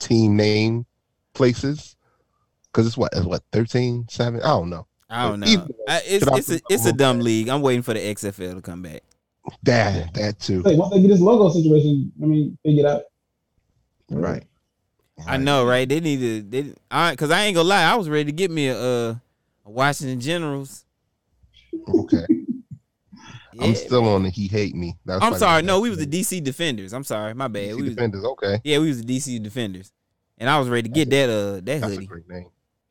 team 0.00 0.36
name 0.36 0.86
places? 1.34 1.96
Because 2.72 2.86
it's 2.86 2.96
what 2.96 3.12
it's 3.14 3.26
what 3.26 3.42
13, 3.52 4.06
7? 4.08 4.40
I 4.40 4.44
don't 4.48 4.70
know. 4.70 4.86
I 5.08 5.28
don't 5.28 5.40
know. 5.40 5.46
Either 5.46 5.68
I, 5.88 6.02
it's 6.06 6.26
it's 6.26 6.50
a 6.50 6.60
it's 6.70 6.86
a 6.86 6.92
dumb 6.92 7.18
on? 7.18 7.24
league. 7.24 7.48
I'm 7.48 7.62
waiting 7.62 7.82
for 7.82 7.94
the 7.94 8.00
XFL 8.00 8.54
to 8.54 8.62
come 8.62 8.82
back. 8.82 9.02
That 9.64 10.14
that 10.14 10.38
too. 10.38 10.62
Hey, 10.64 10.76
once 10.76 10.94
they 10.94 11.00
get 11.00 11.08
this 11.08 11.20
logo 11.20 11.48
situation, 11.50 12.12
I 12.22 12.26
mean, 12.26 12.56
figure 12.64 12.86
it 12.86 12.88
out. 12.88 13.02
Right. 14.10 14.44
I 15.26 15.36
know, 15.36 15.66
right? 15.66 15.88
They 15.88 16.00
need 16.00 16.20
to. 16.20 16.42
They, 16.42 16.74
I, 16.90 17.14
cause 17.16 17.30
I 17.30 17.42
ain't 17.42 17.54
gonna 17.56 17.68
lie. 17.68 17.82
I 17.84 17.96
was 17.96 18.08
ready 18.08 18.24
to 18.26 18.32
get 18.32 18.50
me 18.50 18.68
a, 18.68 18.78
uh, 18.78 19.14
a 19.66 19.70
Washington 19.70 20.20
Generals. 20.20 20.84
Okay. 21.88 22.24
I'm 23.60 23.70
Yeah. 23.72 23.74
still 23.74 24.08
on 24.08 24.22
the 24.22 24.30
he 24.30 24.46
hate 24.46 24.74
me. 24.74 24.96
That's 25.04 25.22
I'm 25.22 25.34
sorry. 25.34 25.62
No, 25.62 25.80
we 25.80 25.90
was 25.90 25.98
the 25.98 26.06
DC 26.06 26.42
Defenders. 26.42 26.92
I'm 26.94 27.04
sorry. 27.04 27.34
My 27.34 27.48
bad. 27.48 27.70
DC 27.70 27.76
We 27.76 27.82
was, 27.82 27.94
defenders. 27.94 28.24
Okay. 28.24 28.60
yeah, 28.64 28.78
we 28.78 28.88
was 28.88 29.02
the 29.04 29.16
DC 29.18 29.42
Defenders, 29.42 29.92
and 30.38 30.48
I 30.48 30.58
was 30.58 30.68
ready 30.68 30.88
to 30.88 30.94
get 30.94 31.10
that 31.10 31.28
uh 31.28 31.52
that 31.54 31.64
That's 31.64 31.82
a 31.84 31.88
hoodie. 31.96 32.08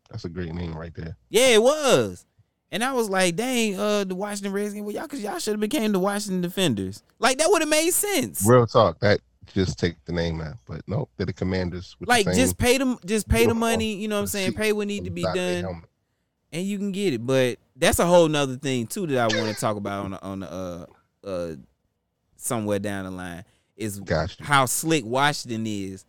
That's 0.10 0.26
a 0.26 0.30
great 0.30 0.54
name 0.54 0.76
right 0.76 0.94
there. 0.96 1.16
Yeah, 1.30 1.48
it 1.48 1.62
was. 1.62 2.26
And 2.72 2.84
I 2.84 2.94
was 2.94 3.10
like, 3.10 3.36
dang, 3.36 3.80
uh, 3.80 4.04
the 4.04 4.16
Washington 4.16 4.54
Redskins. 4.54 4.86
Well, 4.86 4.94
y'all, 4.94 5.08
cause 5.08 5.22
y'all 5.22 5.40
should 5.40 5.54
have 5.54 5.60
became 5.60 5.92
the 5.92 6.00
Washington 6.00 6.42
Defenders. 6.42 7.04
Like 7.18 7.38
that 7.40 7.50
would 7.50 7.62
have 7.62 7.70
made 7.70 7.92
sense. 7.92 8.46
Real 8.46 8.68
talk. 8.68 9.00
That 9.00 9.20
just 9.54 9.80
take 9.80 9.96
the 10.06 10.12
name 10.12 10.42
out, 10.42 10.56
but 10.68 10.82
no, 10.88 11.10
they're 11.18 11.26
the 11.26 11.34
Commanders. 11.34 11.96
With 12.00 12.10
Like 12.10 12.26
the 12.26 12.34
just 12.34 12.58
pay 12.58 12.78
them, 12.78 12.98
just 13.06 13.28
pay 13.28 13.46
the 13.46 13.56
money. 13.56 13.96
You 13.96 14.08
know 14.08 14.16
what 14.16 14.22
I'm 14.22 14.28
saying? 14.28 14.54
Pay 14.54 14.74
what 14.74 14.88
need 14.88 15.06
to 15.06 15.10
be 15.10 15.24
side 15.24 15.30
of 15.30 15.36
their 15.36 15.62
done, 15.64 15.84
and 16.52 16.64
you 16.64 16.78
can 16.78 16.92
get 16.92 17.14
it. 17.14 17.26
But 17.26 17.58
that's 17.76 18.00
a 18.00 18.06
whole 18.06 18.28
nother 18.28 18.58
thing 18.58 18.86
too 18.88 19.08
that 19.08 19.18
I 19.18 19.38
want 19.38 19.54
to 19.54 19.60
talk 19.60 19.78
about 19.78 20.06
on 20.06 20.12
the, 20.12 20.24
on 20.24 20.40
the 20.42 20.52
uh 20.52 20.86
uh 21.28 21.56
somewhere 22.36 22.80
down 22.80 23.06
the 23.06 23.12
line 23.12 23.44
is 23.76 24.00
Gotcha. 24.00 24.44
how 24.44 24.66
slick 24.66 25.06
Washington 25.06 25.66
is 25.66 26.06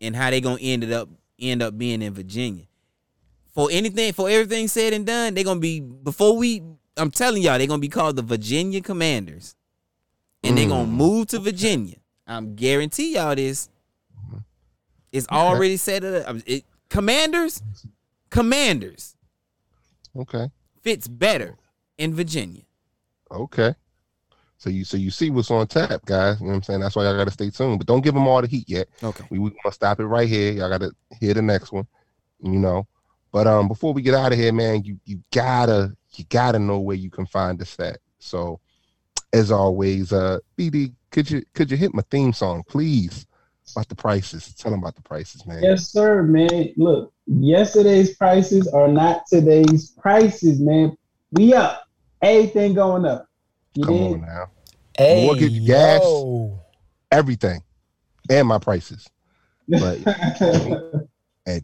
and 0.00 0.16
how 0.16 0.30
they 0.30 0.40
gonna 0.40 0.58
end 0.60 0.82
it 0.84 0.92
up 0.92 1.08
end 1.38 1.62
up 1.62 1.76
being 1.78 2.02
in 2.02 2.12
Virginia. 2.14 2.64
For 3.52 3.68
anything, 3.70 4.12
for 4.14 4.28
everything 4.30 4.66
said 4.68 4.92
and 4.92 5.06
done, 5.06 5.34
they're 5.34 5.44
gonna 5.44 5.60
be 5.60 5.80
before 5.80 6.36
we. 6.36 6.62
I'm 6.96 7.10
telling 7.10 7.42
y'all, 7.42 7.58
they're 7.58 7.66
gonna 7.66 7.80
be 7.80 7.88
called 7.88 8.16
the 8.16 8.22
Virginia 8.22 8.80
Commanders, 8.80 9.54
and 10.42 10.56
they're 10.56 10.68
gonna 10.68 10.88
Mm. 10.90 10.94
move 10.94 11.26
to 11.28 11.38
Virginia. 11.38 11.96
I'm 12.26 12.54
guarantee 12.54 13.14
y'all 13.14 13.34
this. 13.34 13.68
It's 15.10 15.28
already 15.28 15.76
set 15.76 16.04
up. 16.04 16.36
It, 16.46 16.64
commanders, 16.88 17.62
Commanders 18.30 19.14
Okay. 20.16 20.50
fits 20.80 21.06
better 21.06 21.56
in 21.98 22.14
Virginia. 22.14 22.62
Okay. 23.30 23.74
So 24.56 24.70
you 24.70 24.84
so 24.84 24.96
you 24.96 25.10
see 25.10 25.28
what's 25.28 25.50
on 25.50 25.66
tap, 25.66 26.04
guys. 26.06 26.38
You 26.40 26.46
know 26.46 26.50
what 26.52 26.56
I'm 26.56 26.62
saying? 26.62 26.80
That's 26.80 26.96
why 26.96 27.04
y'all 27.04 27.16
gotta 27.16 27.30
stay 27.30 27.50
tuned. 27.50 27.78
But 27.78 27.86
don't 27.86 28.00
give 28.02 28.14
them 28.14 28.26
all 28.26 28.40
the 28.40 28.46
heat 28.48 28.68
yet. 28.68 28.88
Okay. 29.02 29.24
We 29.30 29.38
we 29.38 29.50
gonna 29.50 29.72
stop 29.72 30.00
it 30.00 30.06
right 30.06 30.28
here. 30.28 30.52
Y'all 30.52 30.70
gotta 30.70 30.92
hear 31.20 31.34
the 31.34 31.42
next 31.42 31.72
one. 31.72 31.86
You 32.42 32.58
know. 32.58 32.86
But 33.32 33.46
um 33.46 33.66
before 33.66 33.92
we 33.94 34.02
get 34.02 34.14
out 34.14 34.32
of 34.32 34.38
here, 34.38 34.52
man, 34.52 34.84
you 34.84 35.00
you 35.04 35.22
gotta 35.32 35.96
you 36.12 36.24
gotta 36.28 36.58
know 36.58 36.78
where 36.78 36.96
you 36.96 37.10
can 37.10 37.26
find 37.26 37.58
the 37.58 37.64
stat. 37.64 37.98
So 38.18 38.60
as 39.32 39.50
always, 39.50 40.12
uh 40.12 40.38
BD, 40.56 40.94
could 41.10 41.30
you 41.30 41.42
could 41.54 41.70
you 41.70 41.76
hit 41.76 41.94
my 41.94 42.02
theme 42.10 42.32
song, 42.32 42.62
please? 42.68 43.26
About 43.74 43.88
the 43.88 43.94
prices. 43.94 44.54
Tell 44.54 44.70
them 44.70 44.80
about 44.80 44.96
the 44.96 45.02
prices, 45.02 45.46
man. 45.46 45.62
Yes, 45.62 45.88
sir, 45.88 46.22
man. 46.24 46.74
Look, 46.76 47.12
yesterday's 47.26 48.14
prices 48.16 48.68
are 48.68 48.88
not 48.88 49.22
today's 49.28 49.90
prices, 49.92 50.60
man. 50.60 50.94
We 51.30 51.54
up. 51.54 51.84
Everything 52.20 52.74
going 52.74 53.06
up. 53.06 53.26
You 53.74 53.84
Come 53.84 53.94
dig? 53.94 54.12
on 54.12 54.20
now. 54.20 54.50
Hey, 54.98 55.24
Mortgage, 55.24 55.64
gas. 55.64 56.02
Everything. 57.10 57.62
And 58.28 58.46
my 58.46 58.58
prices. 58.58 59.08
But 59.68 60.00
at 61.46 61.62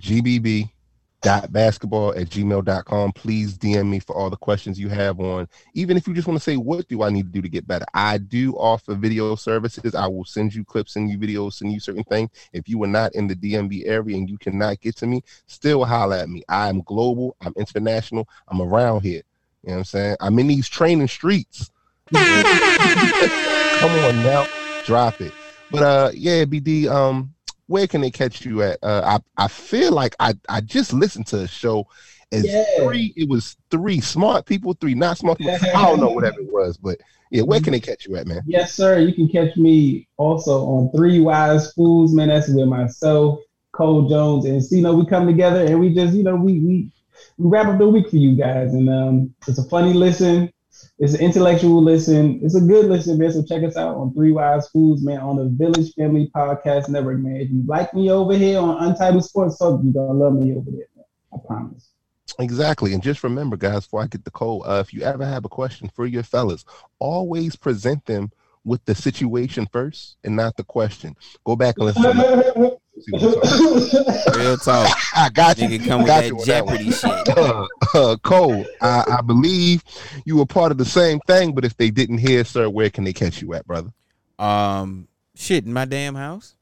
gbb.basketball 1.23 2.15
at 2.17 2.29
gmail.com. 2.29 3.13
Please 3.13 3.57
DM 3.57 3.89
me 3.89 3.99
for 3.99 4.17
all 4.17 4.31
the 4.31 4.37
questions 4.37 4.79
you 4.79 4.89
have 4.89 5.21
on, 5.21 5.49
even 5.75 5.97
if 5.97 6.07
you 6.07 6.15
just 6.15 6.27
want 6.27 6.39
to 6.39 6.45
say, 6.45 6.57
what 6.57 6.89
do 6.89 7.03
I 7.03 7.11
need 7.11 7.27
to 7.27 7.33
do 7.33 7.43
to 7.43 7.49
get 7.49 7.67
better? 7.67 7.87
I 7.95 8.19
do 8.19 8.55
offer 8.55 8.95
video 8.95 9.35
services. 9.35 9.95
I 9.95 10.07
will 10.07 10.25
send 10.25 10.55
you 10.55 10.65
clips, 10.65 10.95
send 10.95 11.11
you 11.11 11.19
videos, 11.19 11.55
send 11.55 11.73
you 11.73 11.81
certain 11.81 12.05
things. 12.05 12.31
If 12.53 12.69
you 12.69 12.83
are 12.85 12.89
not 12.89 13.15
in 13.15 13.27
the 13.27 13.35
DMV 13.35 13.83
area 13.87 14.17
and 14.17 14.29
you 14.29 14.39
cannot 14.39 14.81
get 14.81 14.97
to 14.97 15.07
me, 15.07 15.23
still 15.47 15.85
holla 15.85 16.21
at 16.21 16.29
me. 16.29 16.43
I 16.49 16.69
am 16.69 16.83
global. 16.83 17.37
I'm 17.41 17.55
international. 17.57 18.29
I'm 18.49 18.61
around 18.61 19.03
here. 19.03 19.23
You 19.63 19.71
know 19.71 19.75
what 19.75 19.79
I'm 19.79 19.85
saying? 19.85 20.17
I'm 20.21 20.39
in 20.39 20.47
these 20.47 20.69
training 20.69 21.09
streets. 21.09 21.71
Come 22.13 23.91
on 23.91 24.17
now. 24.23 24.47
Drop 24.85 25.21
it. 25.21 25.33
But 25.71 25.83
uh 25.83 26.11
yeah, 26.15 26.45
BD, 26.45 26.87
um, 26.87 27.35
where 27.69 27.87
can 27.87 28.01
they 28.01 28.11
catch 28.11 28.45
you 28.45 28.63
at? 28.63 28.79
Uh 28.83 29.21
I, 29.39 29.45
I 29.45 29.49
feel 29.49 29.93
like 29.93 30.17
I, 30.21 30.35
I 30.49 30.61
just 30.61 30.93
listened 30.93 31.27
to 31.29 31.41
a 31.43 31.49
show 31.49 31.87
as 32.33 32.45
Yeah. 32.45 32.65
three, 32.77 33.15
it 33.17 33.29
was 33.29 33.57
three 33.71 34.01
smart 34.01 34.45
people, 34.45 34.75
three 34.75 34.95
not 34.95 35.17
smart 35.19 35.39
people. 35.39 35.59
I 35.75 35.87
don't 35.87 36.01
know 36.01 36.11
whatever 36.11 36.41
it 36.41 36.49
was, 36.53 36.77
but 36.77 36.99
yeah, 37.31 37.43
where 37.43 37.61
can 37.61 37.73
they 37.73 37.81
catch 37.81 38.07
you 38.07 38.17
at, 38.17 38.27
man? 38.27 38.43
Yes, 38.47 38.75
sir. 38.75 38.99
You 38.99 39.15
can 39.15 39.29
catch 39.29 39.57
me 39.57 40.09
also 40.17 40.65
on 40.67 40.91
Three 40.93 41.21
Wise 41.21 41.73
Fools, 41.73 42.15
man. 42.15 42.29
That's 42.29 42.49
with 42.49 42.69
myself, 42.69 43.41
Cole 43.73 44.09
Jones, 44.09 44.45
and 44.47 44.63
you 44.71 44.83
know 44.83 44.95
we 44.95 45.07
come 45.07 45.27
together 45.27 45.65
and 45.65 45.79
we 45.79 45.95
just 45.95 46.15
you 46.15 46.23
know 46.23 46.37
we 46.37 46.59
we, 46.61 46.91
we 47.39 47.49
wrap 47.51 47.67
up 47.67 47.79
the 47.79 47.89
week 47.89 48.09
for 48.09 48.17
you 48.17 48.35
guys, 48.37 48.73
and 48.75 48.89
um, 48.89 49.35
it's 49.47 49.59
a 49.59 49.65
funny 49.69 49.93
listen. 49.93 50.51
It's 50.99 51.15
an 51.15 51.21
intellectual 51.21 51.83
listen. 51.83 52.41
It's 52.43 52.57
a 52.57 52.61
good 52.61 52.87
listen, 52.87 53.19
man. 53.19 53.33
So 53.33 53.43
check 53.43 53.63
us 53.63 53.77
out 53.77 53.97
on 53.97 54.13
Three 54.15 54.33
Wise 54.33 54.69
Fools, 54.69 55.03
man, 55.03 55.21
on 55.21 55.37
the 55.37 55.45
Village 55.45 55.95
Family 55.95 56.31
Podcast 56.35 56.89
Network, 56.89 57.19
man. 57.19 57.37
If 57.37 57.51
you 57.51 57.63
like 57.67 57.95
me 57.95 58.11
over 58.11 58.35
here 58.35 58.59
on 58.59 58.83
Untitled 58.83 59.25
Sports 59.25 59.59
Talk, 59.59 59.81
you're 59.83 59.93
gonna 59.93 60.13
love 60.19 60.35
me 60.35 60.53
over 60.57 60.71
there, 60.71 60.89
man. 60.97 61.05
I 61.33 61.39
promise. 61.47 61.91
Exactly. 62.39 62.95
And 62.95 63.03
just 63.03 63.25
remember, 63.25 63.57
guys, 63.57 63.85
before 63.85 64.03
I 64.03 64.07
get 64.07 64.25
the 64.25 64.31
call, 64.31 64.65
uh, 64.69 64.81
if 64.81 64.93
you 64.93 65.03
ever 65.03 65.25
have 65.25 65.45
a 65.45 65.49
question 65.49 65.91
for 65.95 66.07
your 66.07 66.23
fellas, 66.23 66.65
always 66.99 67.57
present 67.57 68.05
them 68.07 68.31
with 68.65 68.85
the 68.85 68.95
situation 68.95 69.67
first 69.73 70.17
and 70.25 70.37
not 70.37 70.57
the 70.57 70.65
question. 70.65 71.17
Go 71.45 71.57
back 71.57 71.77
and 71.79 71.87
listen 71.87 72.03
to 73.01 73.11
the 73.11 73.19
see 73.19 73.27
what 73.27 73.45
I'm 73.45 73.91
talking 73.91 74.01
about. 74.25 74.37
Real 74.37 74.57
talk. 74.57 74.97
I 75.17 75.29
got 75.31 75.59
you. 75.59 75.69
Nigga 75.69 75.87
come 75.87 75.99
with 76.03 76.09
that 76.09 76.27
you 76.27 76.37
that. 76.37 76.47
Jeopardy 76.47 76.91
shit. 76.91 77.29
uh, 77.37 77.67
uh, 77.95 78.17
Cole, 78.19 78.65
I, 78.81 79.19
I 79.19 79.21
believe 79.23 79.83
you 80.25 80.37
were 80.37 80.47
part 80.47 80.73
of 80.73 80.79
the 80.79 80.85
same 80.85 81.21
thing, 81.21 81.53
but 81.53 81.65
if 81.65 81.77
they 81.77 81.91
didn't 81.91 82.19
hear, 82.19 82.45
sir, 82.45 82.69
where 82.69 82.91
can 82.91 83.05
they 83.05 83.13
catch 83.13 83.41
you 83.43 83.55
at, 83.55 83.67
brother? 83.67 83.91
Um, 84.39 85.09
shit 85.35 85.65
in 85.65 85.73
my 85.73 85.85
damn 85.85 86.15
house. 86.15 86.57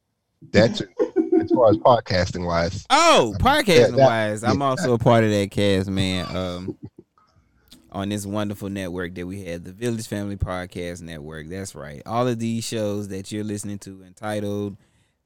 That's 0.52 0.80
it. 0.80 0.88
as 1.40 1.50
far 1.50 1.70
as 1.70 1.76
podcasting 1.78 2.46
wise. 2.46 2.86
Oh, 2.90 3.34
podcasting 3.38 3.96
that- 3.96 4.06
wise, 4.06 4.44
I'm 4.44 4.62
also 4.62 4.94
a 4.94 4.98
part 4.98 5.24
of 5.24 5.30
that 5.30 5.50
cast, 5.50 5.88
man. 5.88 6.34
Um, 6.34 6.78
on 7.96 8.10
this 8.10 8.26
wonderful 8.26 8.68
network 8.68 9.14
that 9.14 9.26
we 9.26 9.42
had, 9.42 9.64
the 9.64 9.72
Village 9.72 10.06
Family 10.06 10.36
Podcast 10.36 11.00
Network. 11.00 11.48
That's 11.48 11.74
right. 11.74 12.02
All 12.04 12.28
of 12.28 12.38
these 12.38 12.62
shows 12.62 13.08
that 13.08 13.32
you're 13.32 13.42
listening 13.42 13.78
to, 13.80 14.02
entitled 14.02 14.76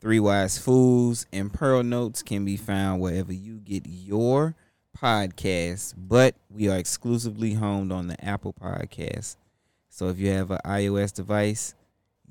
Three 0.01 0.21
Wise 0.21 0.57
Fools 0.59 1.27
and 1.33 1.53
Pearl 1.53 1.83
Notes, 1.83 2.23
can 2.23 2.45
be 2.45 2.57
found 2.57 3.01
wherever 3.03 3.33
you 3.33 3.57
get 3.59 3.87
your 3.87 4.55
podcasts. 4.99 5.93
But 5.97 6.35
we 6.49 6.69
are 6.71 6.79
exclusively 6.79 7.53
homed 7.55 7.93
on 7.93 8.07
the 8.09 8.23
Apple 8.25 8.55
Podcast. 8.55 9.37
So 9.91 10.09
if 10.09 10.19
you 10.19 10.31
have 10.31 10.51
an 10.51 10.59
iOS 10.65 11.13
device, 11.13 11.75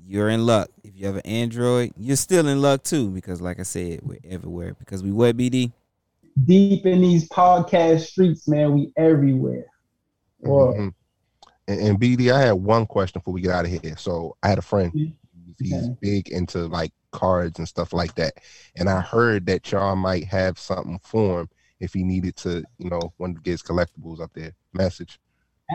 you're 0.04 0.30
in 0.30 0.46
luck. 0.46 0.68
If 0.82 0.96
you 0.96 1.06
have 1.06 1.16
an 1.16 1.26
Android, 1.26 1.92
you're 1.96 2.16
still 2.16 2.48
in 2.48 2.60
luck 2.60 2.82
too, 2.82 3.10
because 3.10 3.40
like 3.40 3.60
I 3.60 3.64
said, 3.64 4.00
we're 4.02 4.18
everywhere. 4.28 4.74
Because 4.74 5.02
we 5.02 5.12
what 5.12 5.36
BD? 5.36 5.70
Deep 6.44 6.86
in 6.86 7.02
these 7.02 7.28
podcast 7.28 8.00
streets, 8.06 8.48
man. 8.48 8.72
We 8.72 8.92
everywhere. 8.96 9.66
Well, 10.40 10.74
Mhm. 10.74 10.94
And, 11.68 11.80
and 11.80 12.00
BD, 12.00 12.32
I 12.32 12.40
had 12.40 12.52
one 12.52 12.86
question 12.86 13.20
before 13.20 13.34
we 13.34 13.42
get 13.42 13.52
out 13.52 13.64
of 13.64 13.70
here. 13.70 13.96
So 13.96 14.36
I 14.42 14.48
had 14.48 14.58
a 14.58 14.62
friend. 14.62 14.92
Mhm. 14.92 15.12
He's 15.60 15.72
Okay. 15.74 15.96
big 16.00 16.28
into 16.30 16.66
like 16.66 16.92
cards 17.12 17.58
and 17.58 17.68
stuff 17.68 17.92
like 17.92 18.14
that. 18.16 18.34
And 18.76 18.88
I 18.88 19.00
heard 19.00 19.46
that 19.46 19.70
y'all 19.72 19.96
might 19.96 20.24
have 20.24 20.58
something 20.58 21.00
for 21.02 21.40
him 21.40 21.48
if 21.80 21.92
he 21.92 22.02
needed 22.02 22.36
to, 22.36 22.64
you 22.78 22.90
know, 22.90 23.12
when 23.16 23.38
he 23.44 23.50
his 23.50 23.62
collectibles 23.62 24.20
up 24.20 24.32
there. 24.34 24.52
Message. 24.72 25.18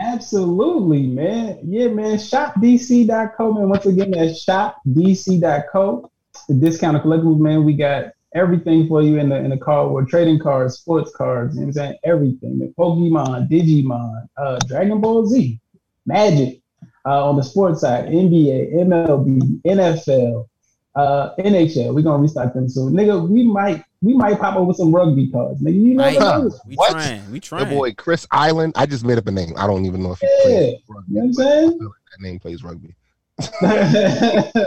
Absolutely, 0.02 1.06
man. 1.06 1.58
Yeah, 1.64 1.88
man. 1.88 2.16
ShopDC.co, 2.16 3.52
man. 3.52 3.68
Once 3.68 3.86
again, 3.86 4.10
that's 4.10 4.44
ShopDC.co. 4.44 6.10
The 6.48 6.54
discounted 6.54 7.02
collectibles, 7.02 7.40
man. 7.40 7.64
We 7.64 7.74
got 7.74 8.12
everything 8.34 8.86
for 8.88 9.00
you 9.02 9.18
in 9.18 9.30
the 9.30 9.36
in 9.36 9.50
the 9.50 9.56
card. 9.56 10.08
Trading 10.08 10.38
cards, 10.38 10.78
sports 10.78 11.12
cards, 11.16 11.54
you 11.54 11.62
know 11.62 11.68
I'm 11.68 11.72
saying? 11.72 11.96
Everything. 12.04 12.58
The 12.58 12.66
Pokemon, 12.78 13.48
Digimon, 13.48 14.28
uh, 14.36 14.58
Dragon 14.66 15.00
Ball 15.00 15.26
Z, 15.26 15.58
Magic. 16.04 16.60
Uh, 17.06 17.28
on 17.28 17.36
the 17.36 17.42
sports 17.42 17.82
side, 17.82 18.06
NBA, 18.06 18.74
MLB, 18.74 19.62
NFL, 19.62 20.48
uh, 20.96 21.34
NHL. 21.38 21.94
We're 21.94 22.02
gonna 22.02 22.22
restock 22.22 22.52
them 22.54 22.68
soon. 22.68 22.92
Nigga, 22.94 23.28
we 23.28 23.44
might 23.44 23.84
we 24.02 24.14
might 24.14 24.38
pop 24.40 24.56
over 24.56 24.72
some 24.72 24.94
rugby 24.94 25.30
cards. 25.30 25.60
Nigga, 25.62 25.74
you 25.74 25.98
Right. 25.98 26.18
never 26.18 26.44
know. 26.48 26.50
We 26.66 26.74
What? 26.74 26.90
trying. 26.92 27.30
We 27.30 27.38
trying. 27.40 27.66
Your 27.70 27.78
boy 27.78 27.92
Chris 27.94 28.26
Island. 28.30 28.72
I 28.76 28.86
just 28.86 29.04
made 29.04 29.18
up 29.18 29.26
a 29.26 29.30
name. 29.30 29.52
I 29.56 29.66
don't 29.66 29.84
even 29.86 30.02
know 30.02 30.12
if 30.12 30.20
he 30.20 30.26
Yeah. 30.26 30.42
plays 30.42 30.74
rugby. 30.88 31.12
You 31.12 31.14
know 31.14 31.20
what 31.20 31.26
I'm 31.26 31.32
saying? 31.34 31.68
Like 31.78 31.88
that 32.10 32.20
name 32.20 32.38
plays 32.40 32.64
rugby. 32.64 32.94
that 33.60 34.66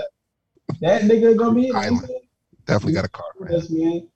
nigga 0.81 1.35
gonna 1.37 1.55
be. 1.55 1.71
Island. 1.71 2.09
Definitely 2.65 2.93
got 2.93 3.05
a 3.05 3.09
card 3.09 3.33
for 3.37 3.47
him. 3.47 3.53
Yes, 3.55 3.69
man. 3.69 4.07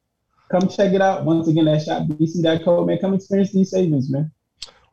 Come 0.51 0.67
check 0.69 0.93
it 0.93 1.01
out. 1.01 1.25
Once 1.25 1.47
again, 1.47 1.65
that 1.65 1.81
shopdc.co, 1.85 2.85
man. 2.85 2.99
Come 2.99 3.13
experience 3.15 3.51
these 3.51 3.71
savings, 3.71 4.09
man. 4.11 4.31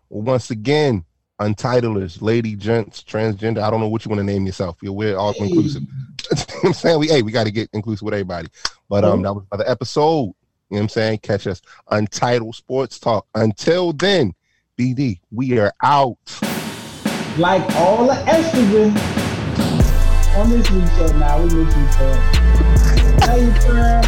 Well, 0.08 0.22
once 0.22 0.50
again, 0.50 1.04
untitleders, 1.40 2.22
lady, 2.22 2.56
gents, 2.56 3.02
transgender. 3.02 3.58
I 3.62 3.70
don't 3.70 3.80
know 3.80 3.88
what 3.88 4.04
you 4.04 4.08
want 4.08 4.20
to 4.20 4.24
name 4.24 4.46
yourself. 4.46 4.78
You're 4.82 4.92
we're 4.94 5.16
all 5.16 5.32
Hey. 5.34 5.44
inclusive. 5.46 5.82
What 6.62 6.68
I'm 6.68 6.74
saying 6.74 6.98
we 6.98 7.08
hey, 7.08 7.22
we 7.22 7.32
got 7.32 7.44
to 7.44 7.50
get 7.50 7.68
inclusive 7.72 8.02
with 8.02 8.14
everybody. 8.14 8.48
But 8.88 9.04
um, 9.04 9.20
Mhm. 9.20 9.22
that 9.24 9.34
was 9.34 9.44
another 9.52 9.68
episode. 9.70 10.34
You 10.70 10.76
know 10.76 10.76
what 10.76 10.80
I'm 10.82 10.88
saying? 10.90 11.18
Catch 11.18 11.46
us 11.46 11.60
Untitled 11.90 12.54
Sports 12.54 12.98
Talk. 13.00 13.26
Until 13.34 13.92
then, 13.92 14.34
BD, 14.78 15.20
we 15.32 15.58
are 15.58 15.72
out. 15.82 16.16
Like 17.38 17.62
all 17.76 18.06
the 18.06 18.14
estrogen 18.26 18.94
on 20.36 20.50
this 20.50 20.66
show. 20.66 21.18
Now 21.18 21.38
we 21.42 21.44
miss 21.54 21.76
you, 21.76 21.86
Pearl. 21.92 22.14
Hey, 23.22 23.52
Pearl. 23.66 24.02